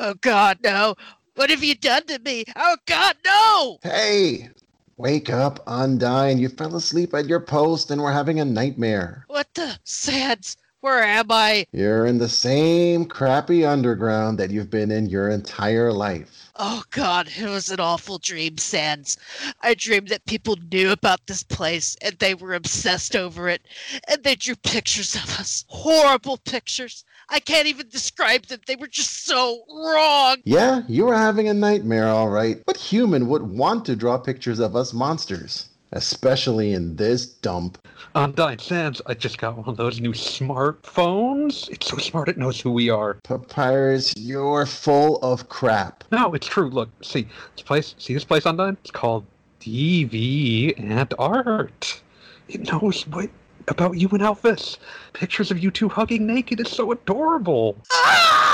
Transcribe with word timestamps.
Oh 0.00 0.14
God, 0.14 0.58
no! 0.62 0.94
What 1.34 1.50
have 1.50 1.64
you 1.64 1.74
done 1.74 2.06
to 2.06 2.20
me? 2.20 2.44
Oh 2.54 2.76
God, 2.86 3.16
no! 3.24 3.78
Hey, 3.82 4.48
wake 4.96 5.28
up, 5.28 5.64
Undyne. 5.66 6.38
You 6.38 6.48
fell 6.50 6.76
asleep 6.76 7.14
at 7.14 7.26
your 7.26 7.40
post 7.40 7.90
and 7.90 8.00
we're 8.00 8.12
having 8.12 8.38
a 8.38 8.44
nightmare. 8.44 9.24
What 9.26 9.52
the 9.54 9.76
Sans? 9.82 10.56
Where 10.80 11.02
am 11.02 11.32
I? 11.32 11.66
You're 11.72 12.06
in 12.06 12.18
the 12.18 12.28
same 12.28 13.06
crappy 13.06 13.64
underground 13.64 14.38
that 14.38 14.52
you've 14.52 14.70
been 14.70 14.92
in 14.92 15.08
your 15.08 15.28
entire 15.28 15.92
life. 15.92 16.52
Oh 16.54 16.84
God, 16.90 17.28
it 17.36 17.48
was 17.48 17.68
an 17.68 17.80
awful 17.80 18.18
dream, 18.18 18.56
Sans. 18.58 19.18
I 19.62 19.74
dreamed 19.74 20.08
that 20.08 20.24
people 20.26 20.56
knew 20.70 20.92
about 20.92 21.26
this 21.26 21.42
place 21.42 21.96
and 22.00 22.16
they 22.20 22.34
were 22.34 22.54
obsessed 22.54 23.16
over 23.16 23.48
it. 23.48 23.62
And 24.06 24.22
they 24.22 24.36
drew 24.36 24.54
pictures 24.54 25.16
of 25.16 25.40
us. 25.40 25.64
Horrible 25.66 26.36
pictures. 26.36 27.04
I 27.30 27.40
can't 27.40 27.66
even 27.66 27.88
describe 27.88 28.46
them. 28.46 28.60
They 28.66 28.76
were 28.76 28.86
just 28.86 29.26
so 29.26 29.62
wrong. 29.68 30.38
Yeah, 30.44 30.82
you 30.88 31.04
were 31.06 31.16
having 31.16 31.48
a 31.48 31.54
nightmare, 31.54 32.08
all 32.08 32.28
right. 32.28 32.62
What 32.64 32.76
human 32.76 33.28
would 33.28 33.42
want 33.42 33.84
to 33.86 33.96
draw 33.96 34.16
pictures 34.18 34.60
of 34.60 34.74
us 34.74 34.92
monsters? 34.94 35.68
Especially 35.92 36.72
in 36.74 36.96
this 36.96 37.26
dump. 37.26 37.78
Undyne 38.14 38.60
Sans, 38.60 39.00
I 39.06 39.14
just 39.14 39.38
got 39.38 39.56
one 39.56 39.66
of 39.68 39.78
those 39.78 40.00
new 40.00 40.12
smartphones. 40.12 41.68
It's 41.70 41.88
so 41.88 41.96
smart 41.96 42.28
it 42.28 42.36
knows 42.36 42.60
who 42.60 42.70
we 42.70 42.90
are. 42.90 43.14
Papyrus, 43.24 44.14
you're 44.16 44.66
full 44.66 45.16
of 45.22 45.48
crap. 45.48 46.04
No, 46.12 46.34
it's 46.34 46.46
true. 46.46 46.68
Look, 46.68 46.90
see 47.02 47.26
this 47.56 47.62
place. 47.62 47.94
See 47.98 48.12
this 48.12 48.24
place, 48.24 48.44
Undyne? 48.44 48.76
It's 48.80 48.90
called 48.90 49.24
DeviantArt. 49.60 50.76
It 52.48 52.70
knows 52.70 53.06
what 53.06 53.30
about 53.68 53.96
you 53.96 54.08
and 54.10 54.20
Alphys. 54.20 54.78
Pictures 55.12 55.50
of 55.50 55.58
you 55.58 55.70
two 55.70 55.88
hugging 55.88 56.26
naked 56.26 56.60
is 56.60 56.68
so 56.68 56.92
adorable. 56.92 57.76
Ah! 57.92 58.48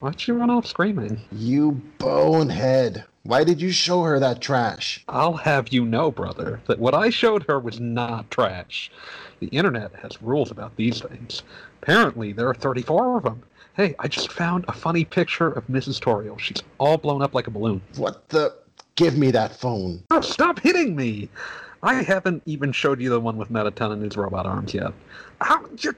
Why'd 0.00 0.26
you 0.26 0.34
run 0.34 0.50
off 0.50 0.66
screaming? 0.66 1.20
You 1.30 1.80
bonehead. 1.98 3.04
Why 3.24 3.44
did 3.44 3.60
you 3.60 3.70
show 3.70 4.02
her 4.02 4.18
that 4.18 4.40
trash? 4.40 5.04
I'll 5.08 5.34
have 5.34 5.68
you 5.68 5.84
know, 5.84 6.10
brother, 6.10 6.60
that 6.66 6.80
what 6.80 6.94
I 6.94 7.10
showed 7.10 7.44
her 7.44 7.60
was 7.60 7.78
not 7.78 8.28
trash. 8.30 8.90
The 9.38 9.46
internet 9.48 9.94
has 10.02 10.20
rules 10.20 10.50
about 10.50 10.74
these 10.76 11.00
things. 11.00 11.42
Apparently, 11.80 12.32
there 12.32 12.48
are 12.48 12.54
34 12.54 13.18
of 13.18 13.22
them. 13.22 13.42
Hey, 13.74 13.94
I 14.00 14.08
just 14.08 14.32
found 14.32 14.64
a 14.66 14.72
funny 14.72 15.04
picture 15.04 15.48
of 15.48 15.66
Mrs. 15.68 16.00
Toriel. 16.00 16.38
She's 16.38 16.62
all 16.78 16.98
blown 16.98 17.22
up 17.22 17.32
like 17.32 17.46
a 17.46 17.50
balloon. 17.50 17.80
What 17.96 18.28
the? 18.28 18.54
Give 18.96 19.16
me 19.16 19.30
that 19.30 19.56
phone. 19.56 20.02
Oh, 20.10 20.20
stop 20.20 20.58
hitting 20.60 20.94
me! 20.94 21.28
I 21.82 22.02
haven't 22.02 22.42
even 22.46 22.72
showed 22.72 23.00
you 23.00 23.10
the 23.10 23.20
one 23.20 23.36
with 23.36 23.50
Mettaton 23.50 23.92
and 23.92 24.02
his 24.02 24.16
robot 24.16 24.46
arms 24.46 24.72
yet. 24.72 24.92
How? 25.40 25.64
You're, 25.78 25.96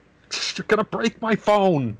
you're 0.56 0.64
gonna 0.68 0.84
break 0.84 1.20
my 1.20 1.36
phone! 1.36 1.98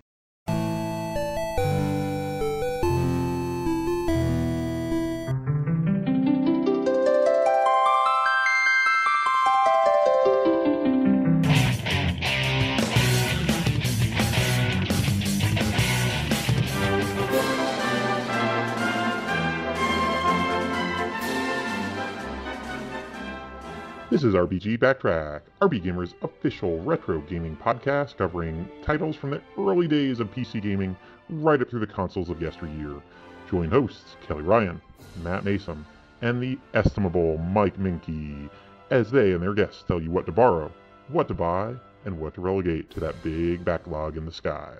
This 24.25 24.31
is 24.31 24.41
RPG 24.41 24.79
Backtrack, 24.79 25.43
RP 25.61 25.83
Gamer's 25.83 26.15
official 26.23 26.81
retro 26.81 27.21
gaming 27.21 27.59
podcast 27.59 28.17
covering 28.17 28.67
titles 28.83 29.17
from 29.17 29.29
the 29.29 29.43
early 29.59 29.87
days 29.87 30.19
of 30.19 30.33
PC 30.33 30.63
gaming 30.63 30.97
right 31.29 31.61
up 31.61 31.69
through 31.69 31.81
the 31.81 31.87
consoles 31.87 32.31
of 32.31 32.41
yesteryear. 32.41 33.03
Join 33.51 33.69
hosts 33.69 34.17
Kelly 34.27 34.41
Ryan, 34.41 34.81
Matt 35.23 35.45
Mason, 35.45 35.85
and 36.23 36.43
the 36.43 36.59
estimable 36.73 37.37
Mike 37.37 37.79
Minky 37.79 38.49
as 38.89 39.11
they 39.11 39.33
and 39.33 39.43
their 39.43 39.53
guests 39.53 39.85
tell 39.87 40.01
you 40.01 40.11
what 40.11 40.25
to 40.25 40.33
borrow, 40.33 40.73
what 41.09 41.29
to 41.29 41.35
buy, 41.35 41.75
and 42.07 42.19
what 42.19 42.33
to 42.37 42.41
relegate 42.41 42.89
to 42.93 43.01
that 43.01 43.23
big 43.23 43.63
backlog 43.63 44.17
in 44.17 44.25
the 44.25 44.33
sky. 44.33 44.75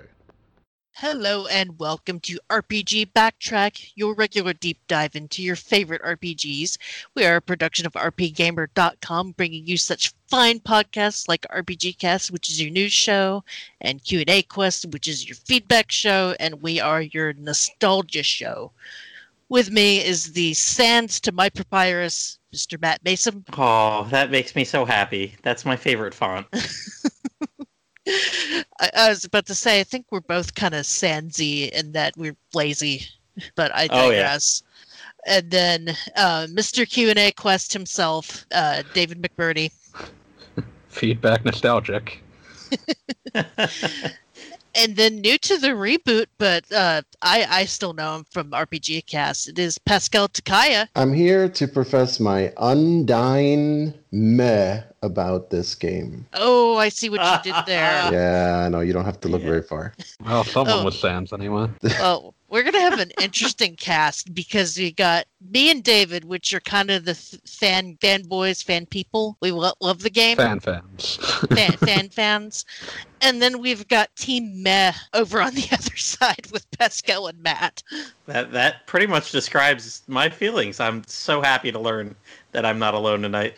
Hello 0.99 1.49
and 1.49 1.77
welcome 1.81 2.21
to 2.21 2.39
RPG 2.51 3.11
Backtrack, 3.15 3.91
your 3.97 4.15
regular 4.15 4.53
deep 4.53 4.79
dive 4.87 5.17
into 5.17 5.43
your 5.43 5.57
favorite 5.57 6.01
RPGs. 6.03 6.79
We 7.17 7.25
are 7.25 7.35
a 7.35 7.43
production 7.43 7.85
of 7.85 7.95
RPGamer.com, 7.95 9.33
bringing 9.33 9.67
you 9.67 9.77
such 9.77 10.13
fine 10.29 10.61
podcasts 10.61 11.27
like 11.27 11.49
RPG 11.51 11.99
Cast, 11.99 12.31
which 12.31 12.49
is 12.49 12.63
your 12.63 12.71
news 12.71 12.93
show, 12.93 13.43
and 13.81 14.05
Q&A 14.05 14.43
Quest, 14.43 14.87
which 14.93 15.09
is 15.09 15.27
your 15.27 15.35
feedback 15.35 15.91
show, 15.91 16.37
and 16.39 16.63
we 16.63 16.79
are 16.79 17.03
your 17.03 17.33
nostalgia 17.33 18.23
show. 18.23 18.71
With 19.49 19.73
me 19.73 19.99
is 19.99 20.33
the 20.33 20.55
Sans 20.55 21.19
to 21.23 21.33
my 21.33 21.49
papyrus, 21.49 22.39
Mr. 22.55 22.81
Matt 22.81 23.05
Mason. 23.05 23.45
Oh, 23.59 24.07
that 24.13 24.31
makes 24.31 24.55
me 24.55 24.63
so 24.63 24.85
happy. 24.85 25.35
That's 25.43 25.65
my 25.65 25.75
favorite 25.75 26.15
font. 26.15 26.47
I, 28.07 28.91
I 28.97 29.09
was 29.09 29.25
about 29.25 29.47
to 29.47 29.55
say, 29.55 29.81
I 29.81 29.85
think 29.85 30.07
we're 30.11 30.21
both 30.21 30.55
kind 30.55 30.75
of 30.75 30.85
sandsy 30.85 31.71
in 31.71 31.93
that 31.93 32.15
we're 32.17 32.37
lazy, 32.53 33.07
but 33.55 33.75
I 33.75 33.89
Oh, 33.91 34.11
yeah. 34.11 34.19
digress. 34.23 34.63
And 35.27 35.51
then 35.51 35.89
uh, 36.17 36.47
Mr. 36.51 36.89
Q 36.89 37.09
and 37.11 37.19
A 37.19 37.33
Quest 37.33 37.73
himself, 37.73 38.45
uh, 38.55 38.83
David 38.93 39.23
McBurney, 39.23 39.71
Feedback 40.89 41.45
nostalgic. 41.45 42.23
and 43.35 44.97
then 44.97 45.17
new 45.21 45.39
to 45.39 45.57
the 45.59 45.69
reboot, 45.69 46.27
but 46.39 46.71
uh, 46.73 47.03
I 47.23 47.47
I 47.49 47.65
still 47.65 47.93
know 47.95 48.17
him 48.17 48.25
from 48.31 48.51
RPG 48.51 49.07
Cast. 49.07 49.49
It 49.49 49.59
is 49.59 49.79
Pascal 49.79 50.29
Takaya. 50.29 50.89
I'm 50.95 51.13
here 51.13 51.49
to 51.49 51.67
profess 51.69 52.21
my 52.21 52.53
undying 52.59 53.95
meh 54.13 54.83
about 55.05 55.51
this 55.51 55.75
game. 55.75 56.27
Oh, 56.33 56.77
I 56.77 56.89
see 56.89 57.11
what 57.11 57.21
you 57.21 57.53
did 57.53 57.67
there. 57.67 57.85
Yeah, 58.13 58.69
no, 58.71 58.81
you 58.81 58.93
don't 58.93 59.05
have 59.05 59.21
to 59.21 59.29
look 59.29 59.43
Yeah. 59.43 59.49
very 59.49 59.63
far. 59.63 59.93
Well, 60.25 60.45
someone 60.45 60.79
Oh. 60.81 60.85
was 60.85 60.99
Sans 60.99 61.33
anyway. 61.33 61.69
well, 61.83 62.35
we're 62.49 62.63
gonna 62.63 62.81
have 62.81 62.99
an 63.01 63.11
interesting 63.21 63.75
cast 63.77 64.33
because 64.35 64.77
we 64.79 64.93
got 64.93 65.27
me 65.51 65.71
and 65.71 65.83
David, 65.83 66.25
which 66.25 66.55
are 66.55 66.61
kind 66.61 66.91
of 66.91 67.05
the 67.05 67.11
f- 67.13 67.35
fan 67.47 67.97
fanboys, 68.01 68.63
fan 68.65 68.87
people. 68.87 69.37
We 69.41 69.51
lo- 69.51 69.73
love 69.81 70.01
the 70.03 70.11
game. 70.11 70.37
Fan 70.37 70.61
fans. 70.61 71.17
fan, 71.51 71.73
fan 71.79 72.09
fans. 72.11 72.65
And 73.21 73.41
then 73.43 73.59
we've 73.61 73.87
got 73.89 74.15
Team 74.17 74.63
Meh 74.63 74.93
over 75.15 75.41
on 75.41 75.55
the 75.55 75.67
other 75.73 75.97
side 75.97 76.47
with 76.53 76.71
Pascal 76.79 77.27
and 77.27 77.43
Matt. 77.43 77.83
that 78.27 78.53
that 78.53 78.87
pretty 78.87 79.07
much 79.07 79.33
describes 79.33 80.03
my 80.07 80.29
feelings. 80.29 80.79
I'm 80.81 81.03
so 81.07 81.41
happy 81.43 81.73
to 81.73 81.79
learn 81.79 82.15
that 82.53 82.65
I'm 82.65 82.79
not 82.79 82.95
alone 82.95 83.23
tonight. 83.23 83.55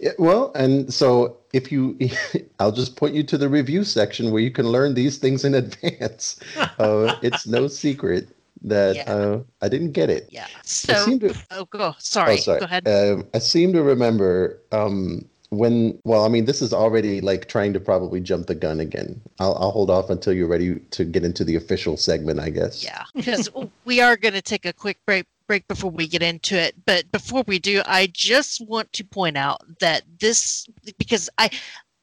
Yeah, 0.00 0.12
well, 0.18 0.50
and 0.54 0.92
so 0.92 1.36
if 1.52 1.70
you, 1.70 1.98
I'll 2.58 2.72
just 2.72 2.96
point 2.96 3.14
you 3.14 3.22
to 3.24 3.36
the 3.38 3.48
review 3.48 3.84
section 3.84 4.30
where 4.30 4.40
you 4.40 4.50
can 4.50 4.66
learn 4.66 4.94
these 4.94 5.18
things 5.18 5.44
in 5.44 5.54
advance. 5.64 6.40
Uh, 6.78 7.16
it's 7.22 7.46
no 7.46 7.68
secret 7.68 8.28
that 8.62 8.96
Yeah. 8.96 9.12
uh, 9.12 9.42
I 9.62 9.68
didn't 9.68 9.92
get 9.92 10.10
it. 10.10 10.28
Yeah. 10.30 10.46
So, 10.64 11.18
to, 11.18 11.34
oh, 11.50 11.64
go. 11.66 11.94
Sorry. 11.98 12.34
oh, 12.34 12.36
sorry. 12.36 12.60
Go 12.60 12.64
ahead. 12.66 12.88
Um, 12.88 13.26
I 13.34 13.38
seem 13.38 13.72
to 13.74 13.82
remember 13.82 14.58
um, 14.72 15.24
when. 15.50 15.98
Well, 16.04 16.24
I 16.24 16.28
mean, 16.28 16.44
this 16.46 16.62
is 16.62 16.72
already 16.72 17.20
like 17.20 17.48
trying 17.48 17.72
to 17.74 17.80
probably 17.80 18.20
jump 18.20 18.46
the 18.46 18.54
gun 18.54 18.80
again. 18.80 19.20
I'll, 19.38 19.54
I'll 19.56 19.70
hold 19.70 19.90
off 19.90 20.08
until 20.10 20.32
you're 20.32 20.48
ready 20.48 20.76
to 20.76 21.04
get 21.04 21.24
into 21.24 21.44
the 21.44 21.56
official 21.56 21.96
segment, 21.96 22.40
I 22.40 22.50
guess. 22.50 22.82
yeah, 22.84 23.04
because 23.14 23.50
we 23.84 24.00
are 24.00 24.16
going 24.16 24.34
to 24.34 24.42
take 24.42 24.64
a 24.64 24.72
quick 24.72 24.98
break 25.06 25.26
break 25.50 25.66
before 25.66 25.90
we 25.90 26.06
get 26.06 26.22
into 26.22 26.56
it. 26.56 26.76
But 26.86 27.10
before 27.10 27.42
we 27.48 27.58
do, 27.58 27.82
I 27.84 28.06
just 28.06 28.64
want 28.68 28.92
to 28.92 29.02
point 29.02 29.36
out 29.36 29.60
that 29.80 30.04
this 30.20 30.64
because 30.96 31.28
I. 31.38 31.50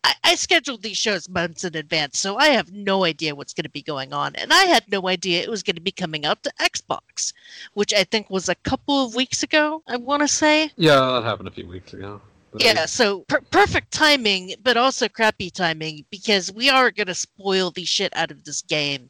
I, 0.04 0.14
I 0.24 0.36
scheduled 0.36 0.84
these 0.84 0.96
shows 0.96 1.28
months 1.28 1.64
in 1.64 1.76
advance, 1.76 2.20
so 2.20 2.38
I 2.38 2.50
have 2.50 2.72
no 2.72 3.04
idea 3.04 3.34
what's 3.36 3.56
going 3.56 3.64
to 3.64 3.70
be 3.70 3.82
going 3.82 4.14
on. 4.14 4.36
And 4.36 4.54
I 4.54 4.66
had 4.66 4.84
no 4.92 5.08
idea 5.10 5.42
it 5.42 5.50
was 5.50 5.64
going 5.64 5.76
to 5.76 5.82
be 5.82 5.92
coming 5.92 6.24
out 6.24 6.44
to 6.44 6.54
Xbox, 6.62 7.34
which 7.74 7.94
I 7.96 8.04
think 8.04 8.30
was 8.30 8.48
a 8.48 8.56
couple 8.56 9.04
of 9.04 9.16
weeks 9.16 9.42
ago, 9.42 9.82
I 9.88 9.98
want 9.98 10.22
to 10.22 10.28
say. 10.28 10.72
yeah, 10.76 11.00
that 11.00 11.24
happened 11.24 11.48
a 11.48 11.52
few 11.52 11.68
weeks 11.68 11.94
ago. 11.94 12.22
But 12.52 12.64
Yeah, 12.64 12.86
so 12.86 13.22
per- 13.22 13.42
perfect 13.42 13.92
timing, 13.92 14.54
but 14.62 14.78
also 14.78 15.10
crappy 15.10 15.50
timing 15.50 16.06
because 16.12 16.54
we 16.54 16.70
are 16.70 16.92
going 16.92 17.08
to 17.08 17.16
spoil 17.16 17.72
the 17.72 17.84
shit 17.84 18.16
out 18.16 18.30
of 18.30 18.44
this 18.44 18.62
game. 18.62 19.10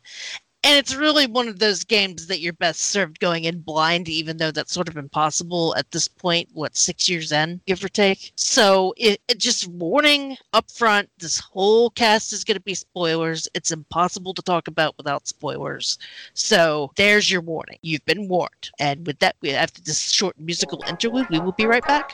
And 0.63 0.75
it's 0.75 0.95
really 0.95 1.27
one 1.27 1.48
of 1.48 1.59
those 1.59 1.83
games 1.83 2.27
that 2.27 2.39
you're 2.39 2.54
best 2.54 2.81
served 2.81 3.19
going 3.19 3.45
in 3.45 3.59
blind, 3.62 4.09
even 4.09 4.38
though 4.38 4.51
that's 4.51 4.74
sort 4.74 4.89
of 4.89 4.98
impossible 4.98 5.75
at 5.77 5.89
this 5.92 6.07
point, 6.07 6.50
what, 6.54 6.75
six 6.75 7.07
years 7.07 7.31
in, 7.31 7.62
give 7.68 7.83
or 7.83 7.89
take? 7.89 8.31
So, 8.36 8.94
it, 8.98 9.21
it 9.27 9.38
just 9.38 9.68
warning 9.68 10.36
up 10.54 10.69
front 10.71 11.09
this 11.19 11.39
whole 11.39 11.92
cast 11.92 12.33
is 12.33 12.44
going 12.44 12.57
to 12.57 12.62
be 12.62 12.74
spoilers. 12.74 13.48
It's 13.54 13.71
impossible 13.71 14.33
to 14.33 14.42
talk 14.42 14.68
about 14.68 14.98
without 14.98 15.27
spoilers. 15.27 15.98
So, 16.33 16.92
there's 16.95 17.31
your 17.31 17.42
warning. 17.42 17.77
You've 17.81 18.06
been 18.06 18.27
warned. 18.27 18.71
And 18.80 19.06
with 19.06 19.19
that, 19.19 19.36
we 19.42 19.51
after 19.51 19.81
this 19.81 20.00
short 20.12 20.38
musical 20.39 20.83
interlude, 20.88 21.30
we 21.30 21.39
will 21.39 21.53
be 21.53 21.65
right 21.65 21.86
back. 21.86 22.13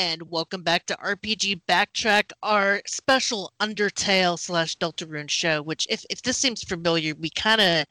And 0.00 0.30
welcome 0.30 0.62
back 0.62 0.86
to 0.86 0.96
RPG 0.96 1.60
Backtrack, 1.68 2.32
our 2.42 2.80
special 2.86 3.52
Undertale 3.60 4.38
slash 4.38 4.78
Deltarune 4.78 5.28
show. 5.28 5.60
Which, 5.60 5.86
if 5.90 6.06
if 6.08 6.22
this 6.22 6.38
seems 6.38 6.64
familiar, 6.64 7.14
we 7.14 7.28
kind 7.28 7.60
of 7.60 7.84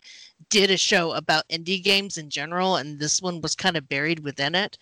did 0.50 0.72
a 0.72 0.78
show 0.78 1.12
about 1.12 1.48
indie 1.50 1.84
games 1.84 2.18
in 2.18 2.30
general, 2.30 2.78
and 2.78 2.98
this 3.00 3.22
one 3.22 3.42
was 3.42 3.56
kind 3.56 3.76
of 3.78 3.88
buried 3.90 4.22
within 4.22 4.56
it. 4.56 4.78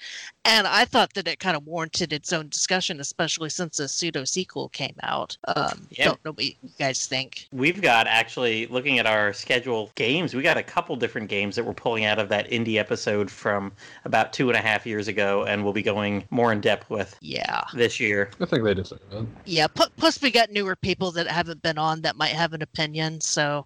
And 0.45 0.65
I 0.65 0.85
thought 0.85 1.13
that 1.15 1.27
it 1.27 1.39
kind 1.39 1.57
of 1.57 1.65
warranted 1.67 2.13
its 2.13 2.31
own 2.31 2.47
discussion, 2.47 3.01
especially 3.01 3.49
since 3.49 3.79
a 3.79 3.87
pseudo 3.87 4.23
sequel 4.23 4.69
came 4.69 4.95
out. 5.03 5.35
Um, 5.45 5.87
Yeah. 5.91 6.05
Don't 6.05 6.23
know 6.23 6.31
what 6.31 6.45
you 6.45 6.53
guys 6.79 7.05
think. 7.05 7.47
We've 7.51 7.81
got 7.81 8.07
actually 8.07 8.67
looking 8.67 8.99
at 8.99 9.05
our 9.05 9.33
schedule 9.33 9.91
games, 9.95 10.33
we 10.33 10.41
got 10.41 10.57
a 10.57 10.63
couple 10.63 10.95
different 10.95 11.27
games 11.29 11.55
that 11.57 11.65
we're 11.65 11.73
pulling 11.73 12.05
out 12.05 12.19
of 12.19 12.29
that 12.29 12.49
indie 12.49 12.77
episode 12.77 13.29
from 13.29 13.71
about 14.05 14.31
two 14.31 14.49
and 14.49 14.57
a 14.57 14.61
half 14.61 14.85
years 14.85 15.07
ago, 15.09 15.43
and 15.45 15.63
we'll 15.63 15.73
be 15.73 15.83
going 15.83 16.23
more 16.29 16.53
in 16.53 16.61
depth 16.61 16.89
with 16.89 17.17
Yeah. 17.19 17.63
this 17.73 17.99
year. 17.99 18.29
I 18.39 18.45
think 18.45 18.63
they 18.63 18.73
deserve 18.73 18.99
it. 19.11 19.25
Yeah, 19.45 19.67
pu- 19.67 19.89
plus 19.97 20.21
we 20.21 20.31
got 20.31 20.49
newer 20.51 20.75
people 20.77 21.11
that 21.11 21.27
haven't 21.27 21.61
been 21.61 21.77
on 21.77 22.01
that 22.03 22.15
might 22.15 22.31
have 22.31 22.53
an 22.53 22.61
opinion. 22.61 23.19
So 23.19 23.65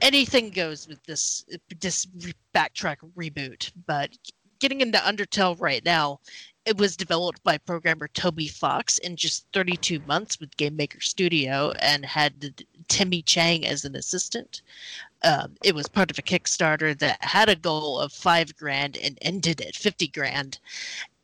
anything 0.00 0.50
goes 0.50 0.88
with 0.88 1.02
this 1.04 1.44
this 1.80 2.06
backtrack 2.54 2.96
reboot. 3.16 3.70
But 3.86 4.16
getting 4.58 4.80
into 4.80 4.98
Undertale 4.98 5.60
right 5.60 5.84
now, 5.84 6.20
it 6.64 6.78
was 6.78 6.96
developed 6.96 7.42
by 7.42 7.58
programmer 7.58 8.08
Toby 8.08 8.46
Fox 8.46 8.98
in 8.98 9.16
just 9.16 9.46
32 9.52 10.00
months 10.06 10.38
with 10.38 10.56
Game 10.56 10.76
Maker 10.76 11.00
Studio 11.00 11.72
and 11.80 12.04
had 12.04 12.64
Temmie 12.88 13.24
Chang 13.24 13.66
as 13.66 13.84
an 13.84 13.96
assistant. 13.96 14.62
Um, 15.24 15.56
it 15.64 15.74
was 15.74 15.88
part 15.88 16.10
of 16.10 16.18
a 16.18 16.22
Kickstarter 16.22 16.96
that 16.98 17.22
had 17.22 17.48
a 17.48 17.56
goal 17.56 17.98
of 17.98 18.12
five 18.12 18.56
grand 18.56 18.96
and 18.96 19.18
ended 19.22 19.60
at 19.60 19.74
50 19.74 20.08
grand. 20.08 20.58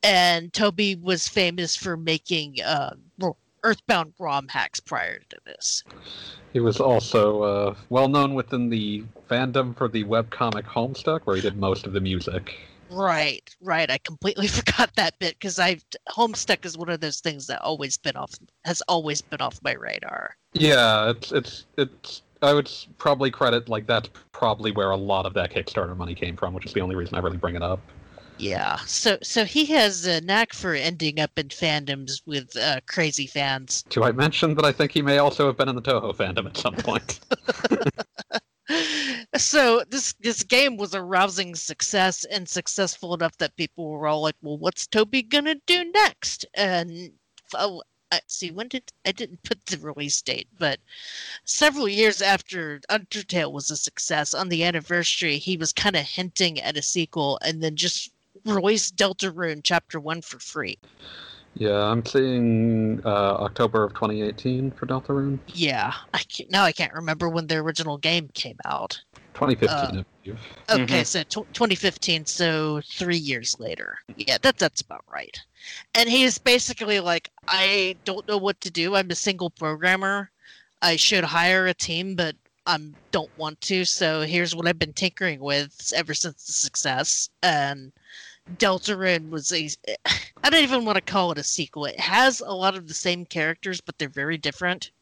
And 0.03 0.53
Toby 0.53 0.97
was 0.97 1.29
famous 1.29 1.77
for 1.77 1.97
making 1.97 2.61
uh, 2.63 2.95
Earthbound 3.63 4.15
ROM 4.19 4.49
hacks 4.49 4.81
prior 4.81 5.21
to 5.31 5.37
this. 5.45 5.85
He 6.53 6.61
was 6.61 6.81
also 6.81 7.43
uh, 7.43 7.75
well 7.91 8.09
known 8.09 8.35
within 8.35 8.71
the 8.71 9.05
fandom 9.31 9.77
for 9.77 9.89
the 9.89 10.05
webcomic 10.05 10.65
Homestuck, 10.65 11.23
where 11.25 11.37
he 11.37 11.43
did 11.43 11.57
most 11.57 11.87
of 11.87 11.93
the 11.93 12.01
music. 12.01 12.57
Right, 12.91 13.55
right. 13.61 13.91
I 13.91 13.99
completely 13.99 14.49
forgot 14.49 14.95
that 14.97 15.19
bit 15.19 15.35
because 15.39 15.59
I 15.59 15.79
Homestuck 16.09 16.65
is 16.65 16.77
one 16.77 16.89
of 16.89 17.01
those 17.01 17.21
things 17.21 17.47
that 17.49 17.61
always 17.63 17.97
been 17.97 18.17
off 18.17 18.35
has 18.65 18.83
always 18.89 19.21
been 19.21 19.41
off 19.41 19.61
my 19.63 19.73
radar. 19.73 20.37
Yeah, 20.53 21.11
it's 21.11 21.33
it's 21.33 21.67
it's. 21.77 22.23
I 22.41 22.55
would 22.55 22.71
probably 22.99 23.33
credit 23.33 23.69
like 23.69 23.87
that's 23.87 24.09
probably 24.31 24.71
where 24.71 24.91
a 24.91 24.97
lot 24.97 25.27
of 25.27 25.35
that 25.35 25.53
Kickstarter 25.53 25.97
money 25.97 26.15
came 26.15 26.37
from, 26.37 26.55
which 26.55 26.67
is 26.67 26.73
the 26.73 26.81
only 26.81 26.95
reason 26.95 27.17
I 27.17 27.19
really 27.19 27.37
bring 27.37 27.57
it 27.57 27.63
up. 27.63 27.81
Yeah. 28.39 28.77
So 28.87 29.19
so 29.23 29.45
he 29.45 29.67
has 29.67 30.07
a 30.07 30.21
knack 30.21 30.53
for 30.53 30.75
ending 30.75 31.21
up 31.21 31.39
in 31.39 31.49
fandoms 31.49 32.23
with 32.27 32.57
uh, 32.57 32.81
crazy 32.87 33.27
fans. 33.27 33.85
Do 33.89 34.05
I 34.05 34.13
mention 34.13 34.55
that 34.55 34.65
I 34.65 34.73
think 34.73 34.93
he 34.93 35.03
may 35.03 35.19
also 35.19 35.47
have 35.47 35.57
been 35.57 35.69
in 35.69 35.75
the 35.75 35.83
Touhou 35.83 36.15
fandom 36.15 36.47
at 36.47 36.57
some 36.57 36.75
point? 36.75 37.21
so 39.37 39.83
this 39.89 40.15
this 40.21 40.43
game 40.43 40.77
was 40.77 40.95
a 40.95 41.03
rousing 41.03 41.55
success 41.55 42.25
and 42.25 42.49
successful 42.49 43.15
enough 43.15 43.37
that 43.39 43.57
people 43.57 43.89
were 43.89 44.07
all 44.07 44.23
like, 44.23 44.37
"Well, 44.43 44.59
what's 44.59 44.87
Toby 44.87 45.23
gonna 45.23 45.57
do 45.67 45.91
next?" 45.93 46.45
And 46.55 47.13
oh, 47.55 47.83
I, 48.13 48.21
see, 48.27 48.51
when 48.51 48.69
did 48.69 48.93
I 49.07 49.13
didn't 49.13 49.43
put 49.43 49.65
the 49.67 49.79
release 49.79 50.21
date, 50.23 50.49
but 50.59 50.81
several 51.45 51.89
years 51.89 52.21
after 52.23 52.81
Undertale 52.91 53.53
was 53.53 53.71
a 53.71 53.77
success, 53.77 54.35
on 54.35 54.49
the 54.49 54.65
anniversary, 54.65 55.39
he 55.39 55.57
was 55.57 55.73
kind 55.73 55.97
of 55.97 56.07
hinting 56.07 56.61
at 56.61 56.77
a 56.77 56.83
sequel, 56.83 57.39
and 57.43 57.63
then 57.63 57.77
just 57.77 58.11
released 58.53 58.97
Deltarune 58.97 59.61
Chapter 59.63 60.01
One 60.01 60.23
for 60.23 60.39
free. 60.39 60.79
yeah, 61.55 61.75
I'm 61.91 62.05
seeing 62.05 63.01
uh, 63.05 63.09
October 63.41 63.83
of 63.85 63.93
2018 63.95 64.71
for 64.73 64.87
Deltarune. 64.87 65.39
Yeah, 65.49 65.93
I 66.15 66.19
can't, 66.19 66.51
now 66.51 66.63
I 66.65 66.73
can't 66.73 66.93
remember 66.93 67.29
when 67.29 67.47
the 67.49 67.57
original 67.57 67.99
game 67.99 68.29
came 68.35 68.59
out. 68.65 69.01
2015, 69.35 69.69
Uh, 69.69 69.83
I 69.83 70.05
believe. 70.25 70.39
Okay, 70.71 71.03
Mhm. 71.03 71.07
so 71.07 71.23
tw 71.25 71.47
2015, 71.55 72.27
so 72.27 72.81
three 72.93 73.17
years 73.17 73.57
later. 73.59 73.99
Yeah, 74.17 74.39
that 74.43 74.59
that's 74.59 74.81
about 74.83 75.05
right. 75.09 75.37
And 75.95 76.09
he's 76.09 76.39
basically 76.39 77.01
like, 77.01 77.31
I 77.49 77.97
don't 78.05 78.27
know 78.29 78.37
what 78.39 78.61
to 78.63 78.71
do. 78.71 78.95
I'm 78.95 79.11
a 79.11 79.15
single 79.15 79.51
programmer. 79.51 80.31
I 80.83 80.97
should 80.97 81.25
hire 81.25 81.67
a 81.67 81.75
team, 81.75 82.15
but 82.15 82.37
I 82.67 82.79
don't 83.13 83.31
want 83.39 83.61
to. 83.63 83.85
So 83.85 84.21
here's 84.23 84.55
what 84.55 84.67
I've 84.69 84.79
been 84.79 84.93
tinkering 84.93 85.41
with 85.41 85.93
ever 85.97 86.15
since 86.15 86.45
the 86.47 86.53
success. 86.53 87.31
And 87.43 87.93
Deltarune 88.57 89.31
was 89.31 89.53
a. 89.53 89.69
I 90.45 90.51
don't 90.51 90.63
even 90.63 90.85
want 90.85 90.97
to 90.97 91.03
call 91.03 91.33
it 91.33 91.39
a 91.39 91.43
sequel. 91.43 91.85
It 91.85 91.99
has 91.99 92.41
a 92.41 92.53
lot 92.53 92.77
of 92.77 92.87
the 92.87 92.95
same 92.95 93.27
characters, 93.27 93.81
but 93.81 93.99
they're 93.99 94.09
very 94.09 94.39
different 94.39 94.93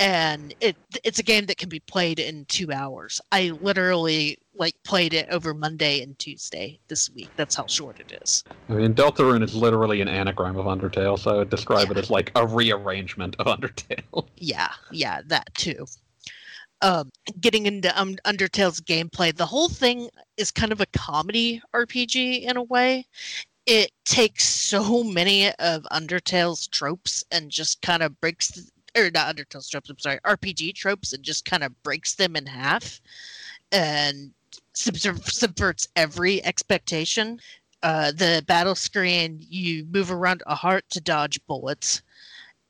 and 0.00 0.54
it 0.62 0.76
it's 1.04 1.18
a 1.18 1.22
game 1.22 1.44
that 1.44 1.58
can 1.58 1.68
be 1.68 1.80
played 1.80 2.18
in 2.18 2.46
two 2.46 2.72
hours. 2.72 3.20
I 3.30 3.52
literally 3.60 4.38
like 4.56 4.74
played 4.82 5.12
it 5.12 5.28
over 5.30 5.52
Monday 5.52 6.02
and 6.02 6.18
Tuesday 6.18 6.80
this 6.88 7.10
week. 7.10 7.28
That's 7.36 7.54
how 7.54 7.66
short 7.66 8.00
it 8.00 8.18
is. 8.22 8.42
I 8.70 8.72
mean, 8.72 8.94
Deltarune 8.94 9.42
is 9.42 9.54
literally 9.54 10.00
an 10.00 10.08
anagram 10.08 10.56
of 10.56 10.64
Undertale, 10.64 11.18
so 11.18 11.32
I 11.32 11.36
would 11.36 11.50
describe 11.50 11.90
it 11.90 11.98
as 11.98 12.10
like 12.10 12.32
a 12.34 12.46
rearrangement 12.46 13.36
of 13.38 13.46
Undertale. 13.46 14.26
Yeah, 14.36 14.70
yeah, 14.90 15.20
that 15.26 15.54
too. 15.54 15.86
Um, 16.82 17.10
getting 17.40 17.66
into 17.66 18.00
um, 18.00 18.16
Undertale's 18.24 18.80
gameplay, 18.80 19.36
the 19.36 19.46
whole 19.46 19.68
thing 19.68 20.08
is 20.36 20.50
kind 20.50 20.72
of 20.72 20.80
a 20.80 20.86
comedy 20.86 21.60
RPG 21.74 22.42
in 22.44 22.56
a 22.56 22.62
way. 22.62 23.06
It 23.66 23.92
takes 24.04 24.48
so 24.48 25.04
many 25.04 25.52
of 25.56 25.86
Undertale's 25.90 26.66
tropes 26.66 27.22
and 27.30 27.50
just 27.50 27.82
kind 27.82 28.02
of 28.02 28.18
breaks, 28.20 28.70
or 28.96 29.10
not 29.10 29.28
Undertale's 29.36 29.68
tropes. 29.68 29.90
I'm 29.90 29.98
sorry, 29.98 30.18
RPG 30.24 30.74
tropes, 30.74 31.12
and 31.12 31.22
just 31.22 31.44
kind 31.44 31.62
of 31.62 31.82
breaks 31.82 32.14
them 32.14 32.34
in 32.34 32.46
half, 32.46 33.00
and 33.72 34.32
subver- 34.74 35.30
subverts 35.30 35.88
every 35.96 36.42
expectation. 36.44 37.40
Uh, 37.82 38.12
the 38.12 38.42
battle 38.46 38.74
screen, 38.74 39.44
you 39.48 39.86
move 39.90 40.10
around 40.10 40.42
a 40.46 40.54
heart 40.54 40.84
to 40.90 41.00
dodge 41.00 41.40
bullets 41.46 42.02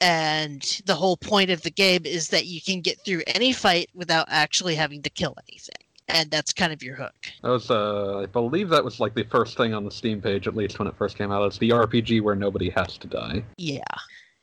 and 0.00 0.80
the 0.86 0.94
whole 0.94 1.16
point 1.16 1.50
of 1.50 1.62
the 1.62 1.70
game 1.70 2.02
is 2.04 2.28
that 2.28 2.46
you 2.46 2.60
can 2.60 2.80
get 2.80 2.98
through 3.04 3.22
any 3.26 3.52
fight 3.52 3.90
without 3.94 4.26
actually 4.28 4.74
having 4.74 5.02
to 5.02 5.10
kill 5.10 5.34
anything 5.48 5.74
and 6.08 6.30
that's 6.30 6.52
kind 6.52 6.72
of 6.72 6.82
your 6.82 6.96
hook 6.96 7.14
That 7.42 7.50
was, 7.50 7.70
uh, 7.70 8.18
I 8.18 8.26
believe 8.26 8.68
that 8.70 8.84
was 8.84 8.98
like 9.00 9.14
the 9.14 9.24
first 9.24 9.56
thing 9.56 9.74
on 9.74 9.84
the 9.84 9.90
Steam 9.90 10.20
page, 10.20 10.46
at 10.48 10.56
least 10.56 10.78
when 10.78 10.88
it 10.88 10.94
first 10.96 11.16
came 11.16 11.30
out. 11.30 11.44
It's 11.46 11.58
the 11.58 11.70
RPG 11.70 12.22
where 12.22 12.34
nobody 12.34 12.70
has 12.70 12.98
to 12.98 13.06
die. 13.06 13.44
yeah 13.56 13.82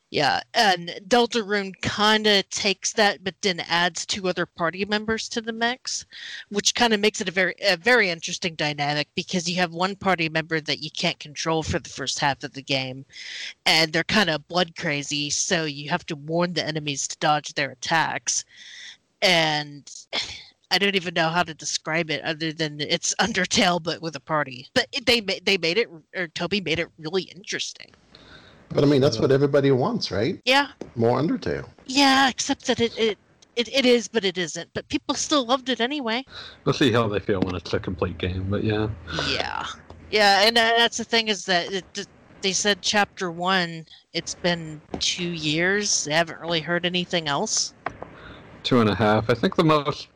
yeah 0.10 0.40
and 0.54 1.00
deltarune 1.08 1.74
kind 1.82 2.28
of 2.28 2.48
takes 2.50 2.94
that 2.94 3.24
but 3.24 3.36
then 3.42 3.60
adds 3.68 4.06
two 4.06 4.28
other 4.28 4.46
party 4.46 4.86
members 4.86 5.28
to 5.28 5.42
the 5.42 5.52
mix 5.52 6.06
which 6.50 6.76
kind 6.76 6.94
of 6.94 7.00
makes 7.00 7.20
it 7.20 7.28
a 7.28 7.32
very 7.32 7.54
a 7.62 7.76
very 7.76 8.10
interesting 8.10 8.56
dynamic 8.56 9.08
because 9.16 9.50
you 9.50 9.56
have 9.58 9.74
one 9.74 9.96
party 9.96 10.30
member 10.30 10.62
that 10.62 10.82
you 10.82 10.90
can't 10.92 11.20
control 11.20 11.62
for 11.62 11.80
the 11.80 11.90
first 11.90 12.20
half 12.20 12.44
of 12.44 12.54
the 12.54 12.62
game 12.62 13.04
and 13.66 13.92
they're 13.92 14.04
kind 14.04 14.30
of 14.30 14.48
blood 14.48 14.76
crazy 14.78 15.30
so 15.30 15.66
you 15.66 15.90
have 15.90 16.06
to 16.06 16.16
warn 16.16 16.54
the 16.54 16.66
enemies 16.66 17.08
to 17.08 17.18
dodge 17.18 17.54
their 17.54 17.72
attacks 17.72 18.46
and 19.22 19.92
I 20.70 20.78
don't 20.78 20.98
even 20.98 21.14
know 21.14 21.30
how 21.30 21.44
to 21.44 21.54
describe 21.54 22.12
it 22.12 22.22
other 22.24 22.52
than 22.52 22.82
it's 22.82 23.16
Undertale 23.22 23.82
but 23.82 24.02
with 24.02 24.18
a 24.18 24.20
party. 24.20 24.68
But 24.74 24.88
they 25.06 25.22
they 25.22 25.58
made 25.58 25.78
it 25.78 25.88
or 26.14 26.28
Toby 26.28 26.60
made 26.60 26.80
it 26.80 26.90
really 27.00 27.24
interesting. 27.24 27.94
But 28.70 28.84
I 28.84 28.88
mean, 28.88 29.02
that's 29.02 29.20
what 29.20 29.32
everybody 29.32 29.72
wants, 29.72 30.12
right? 30.12 30.40
Yeah, 30.46 30.68
More 30.96 31.20
Undertale. 31.20 31.68
yeah. 31.86 32.30
Except 32.30 32.66
that 32.68 32.80
it 32.82 32.98
it, 32.98 33.18
it, 33.56 33.70
it 33.74 33.86
is, 33.86 34.08
but 34.08 34.24
it 34.26 34.38
isn't. 34.38 34.70
But 34.74 34.88
people 34.90 35.16
still 35.16 35.46
loved 35.46 35.70
it 35.70 35.80
anyway. 35.82 36.24
We'll 36.66 36.74
see 36.74 36.92
how 36.92 37.08
they 37.08 37.20
feel 37.20 37.40
when 37.42 37.56
it's 37.56 37.74
a 37.74 37.80
complete 37.80 38.18
game, 38.18 38.48
but 38.50 38.64
yeah. 38.64 38.88
Yeah, 39.30 39.66
yeah. 40.12 40.42
And 40.46 40.58
uh, 40.58 40.74
that's 40.78 40.98
the 40.98 41.04
thing 41.04 41.28
is 41.30 41.46
that 41.46 41.72
it, 41.72 42.08
they 42.42 42.52
said 42.52 42.80
chapter 42.82 43.32
one. 43.32 43.86
It's 44.14 44.36
been 44.36 44.80
two 45.00 45.30
years. 45.30 46.04
They 46.06 46.14
haven't 46.14 46.40
really 46.40 46.62
heard 46.62 46.86
anything 46.86 47.28
else. 47.28 47.74
Two 48.64 48.82
and 48.82 48.90
a 48.90 48.96
half. 48.96 49.30
I 49.30 49.34
think 49.34 49.56
the 49.56 49.64
most 49.64 50.10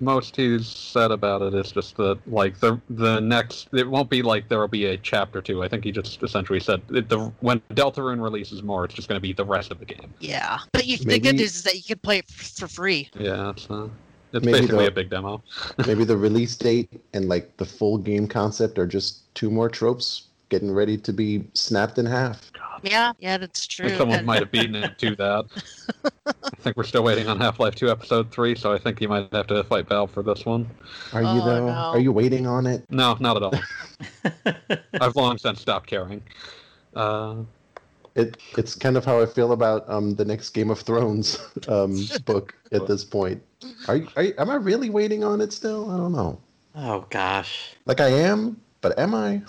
most 0.00 0.36
he's 0.36 0.66
said 0.66 1.10
about 1.10 1.42
it 1.42 1.54
is 1.54 1.72
just 1.72 1.96
that 1.96 2.18
like 2.26 2.58
the 2.60 2.80
the 2.90 3.20
next 3.20 3.68
it 3.72 3.88
won't 3.88 4.10
be 4.10 4.22
like 4.22 4.48
there 4.48 4.58
will 4.60 4.68
be 4.68 4.86
a 4.86 4.96
chapter 4.98 5.40
two. 5.40 5.62
I 5.62 5.68
think 5.68 5.84
he 5.84 5.92
just 5.92 6.22
essentially 6.22 6.60
said 6.60 6.82
it, 6.90 7.08
the 7.08 7.32
when 7.40 7.60
Deltarune 7.70 8.22
releases 8.22 8.62
more, 8.62 8.84
it's 8.84 8.94
just 8.94 9.08
going 9.08 9.16
to 9.16 9.22
be 9.22 9.32
the 9.32 9.44
rest 9.44 9.70
of 9.70 9.78
the 9.78 9.84
game. 9.84 10.12
Yeah, 10.20 10.58
but 10.72 10.86
you, 10.86 10.98
the 10.98 11.18
good 11.18 11.36
news 11.36 11.56
is 11.56 11.62
that 11.64 11.76
you 11.76 11.82
can 11.82 11.98
play 11.98 12.18
it 12.18 12.28
for 12.28 12.68
free. 12.68 13.08
Yeah, 13.18 13.50
it's 13.50 13.70
uh, 13.70 13.88
it's 14.32 14.44
basically 14.44 14.84
the- 14.84 14.88
a 14.88 14.90
big 14.90 15.10
demo. 15.10 15.42
Maybe 15.86 16.04
the 16.04 16.16
release 16.16 16.56
date 16.56 17.02
and 17.12 17.28
like 17.28 17.56
the 17.56 17.66
full 17.66 17.98
game 17.98 18.26
concept 18.26 18.78
are 18.78 18.86
just 18.86 19.32
two 19.34 19.50
more 19.50 19.68
tropes 19.68 20.28
getting 20.52 20.70
ready 20.70 20.96
to 20.98 21.12
be 21.12 21.44
snapped 21.54 21.98
in 21.98 22.04
half. 22.06 22.52
Yeah, 22.82 23.12
yeah, 23.18 23.38
that's 23.38 23.66
I 23.66 23.72
true. 23.74 23.88
think 23.88 23.98
someone 23.98 24.24
might 24.24 24.40
have 24.40 24.50
beaten 24.52 24.74
it 24.74 24.98
to 24.98 25.16
that. 25.16 25.46
I 26.26 26.56
think 26.60 26.76
we're 26.76 26.84
still 26.84 27.02
waiting 27.02 27.26
on 27.28 27.40
Half 27.40 27.58
Life 27.58 27.74
Two 27.74 27.90
Episode 27.90 28.30
Three, 28.30 28.54
so 28.54 28.72
I 28.72 28.78
think 28.78 29.00
you 29.00 29.08
might 29.08 29.32
have 29.32 29.46
to 29.48 29.64
fight 29.64 29.88
Valve 29.88 30.10
for 30.10 30.22
this 30.22 30.44
one. 30.44 30.68
Are 31.12 31.22
you 31.22 31.28
Oh, 31.40 31.44
though? 31.44 31.66
no. 31.66 31.72
Are 31.72 31.98
you 31.98 32.12
waiting 32.12 32.46
on 32.46 32.66
it? 32.66 32.84
No, 32.90 33.16
not 33.18 33.36
at 33.36 33.42
all. 33.42 33.54
I've 35.00 35.16
long 35.16 35.38
since 35.38 35.60
stopped 35.60 35.86
caring. 35.88 36.22
Uh, 36.94 37.36
It 38.14 38.36
it's 38.58 38.74
kind 38.74 38.96
of 38.98 39.04
how 39.06 39.22
I 39.22 39.26
feel 39.26 39.52
about 39.52 39.88
um 39.88 40.14
the 40.16 40.24
next 40.24 40.50
Game 40.50 40.70
of 40.70 40.80
Thrones 40.80 41.38
um 41.68 41.96
book 42.26 42.54
at 42.72 42.86
this 42.86 43.04
point. 43.04 43.42
Are 43.88 43.96
you, 43.96 44.08
are 44.16 44.22
you 44.24 44.34
am 44.38 44.50
I 44.50 44.56
really 44.56 44.90
waiting 44.90 45.24
on 45.24 45.40
it 45.40 45.52
still? 45.52 45.90
I 45.90 45.96
don't 45.96 46.12
know. 46.12 46.38
oh 46.74 47.06
gosh. 47.10 47.74
Like 47.86 48.00
I 48.00 48.08
am, 48.08 48.60
but 48.82 48.98
am 48.98 49.14
I? 49.14 49.40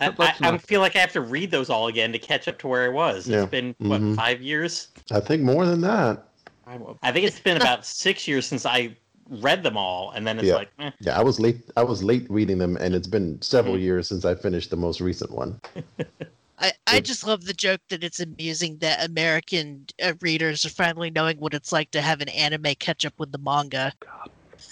I, 0.00 0.08
I, 0.18 0.34
I 0.42 0.58
feel 0.58 0.80
like 0.80 0.96
I 0.96 0.98
have 1.00 1.12
to 1.12 1.20
read 1.20 1.50
those 1.50 1.70
all 1.70 1.86
again 1.88 2.12
to 2.12 2.18
catch 2.18 2.48
up 2.48 2.58
to 2.58 2.68
where 2.68 2.84
I 2.84 2.88
was. 2.88 3.26
Yeah. 3.28 3.42
It's 3.42 3.50
been 3.50 3.74
what 3.78 4.00
Mhm. 4.00 4.16
five 4.16 4.42
years? 4.42 4.88
I 5.10 5.20
think 5.20 5.42
more 5.42 5.64
than 5.66 5.80
that. 5.82 6.28
I 6.66 6.78
I 7.02 7.12
think 7.12 7.26
it's 7.26 7.40
been 7.40 7.56
about 7.56 7.86
six 7.86 8.26
years 8.28 8.46
since 8.46 8.66
I 8.66 8.96
read 9.28 9.62
them 9.62 9.76
all, 9.76 10.10
and 10.12 10.26
then 10.26 10.38
it's 10.38 10.48
Yeah. 10.48 10.54
like, 10.56 10.70
eh. 10.78 10.90
Yeah, 11.00 11.18
I 11.18 11.22
was 11.22 11.40
late. 11.40 11.62
I 11.76 11.82
was 11.82 12.02
late 12.02 12.26
reading 12.30 12.58
them, 12.58 12.76
and 12.78 12.94
it's 12.94 13.06
been 13.08 13.40
several 13.42 13.76
Mhm. 13.76 13.80
years 13.82 14.08
since 14.08 14.24
I 14.24 14.34
finished 14.34 14.70
the 14.70 14.76
most 14.76 15.00
recent 15.00 15.30
one. 15.32 15.60
I, 16.58 16.72
I 16.86 17.00
just 17.00 17.26
love 17.26 17.44
the 17.44 17.52
joke 17.52 17.82
that 17.90 18.02
it's 18.02 18.18
amusing 18.18 18.78
that 18.78 19.04
American 19.04 19.86
uh, 20.02 20.14
readers 20.22 20.64
are 20.64 20.70
finally 20.70 21.10
knowing 21.10 21.36
what 21.38 21.52
it's 21.52 21.70
like 21.70 21.90
to 21.90 22.00
have 22.00 22.22
an 22.22 22.30
anime 22.30 22.74
catch 22.78 23.04
up 23.04 23.12
with 23.18 23.30
the 23.30 23.38
manga. 23.38 23.92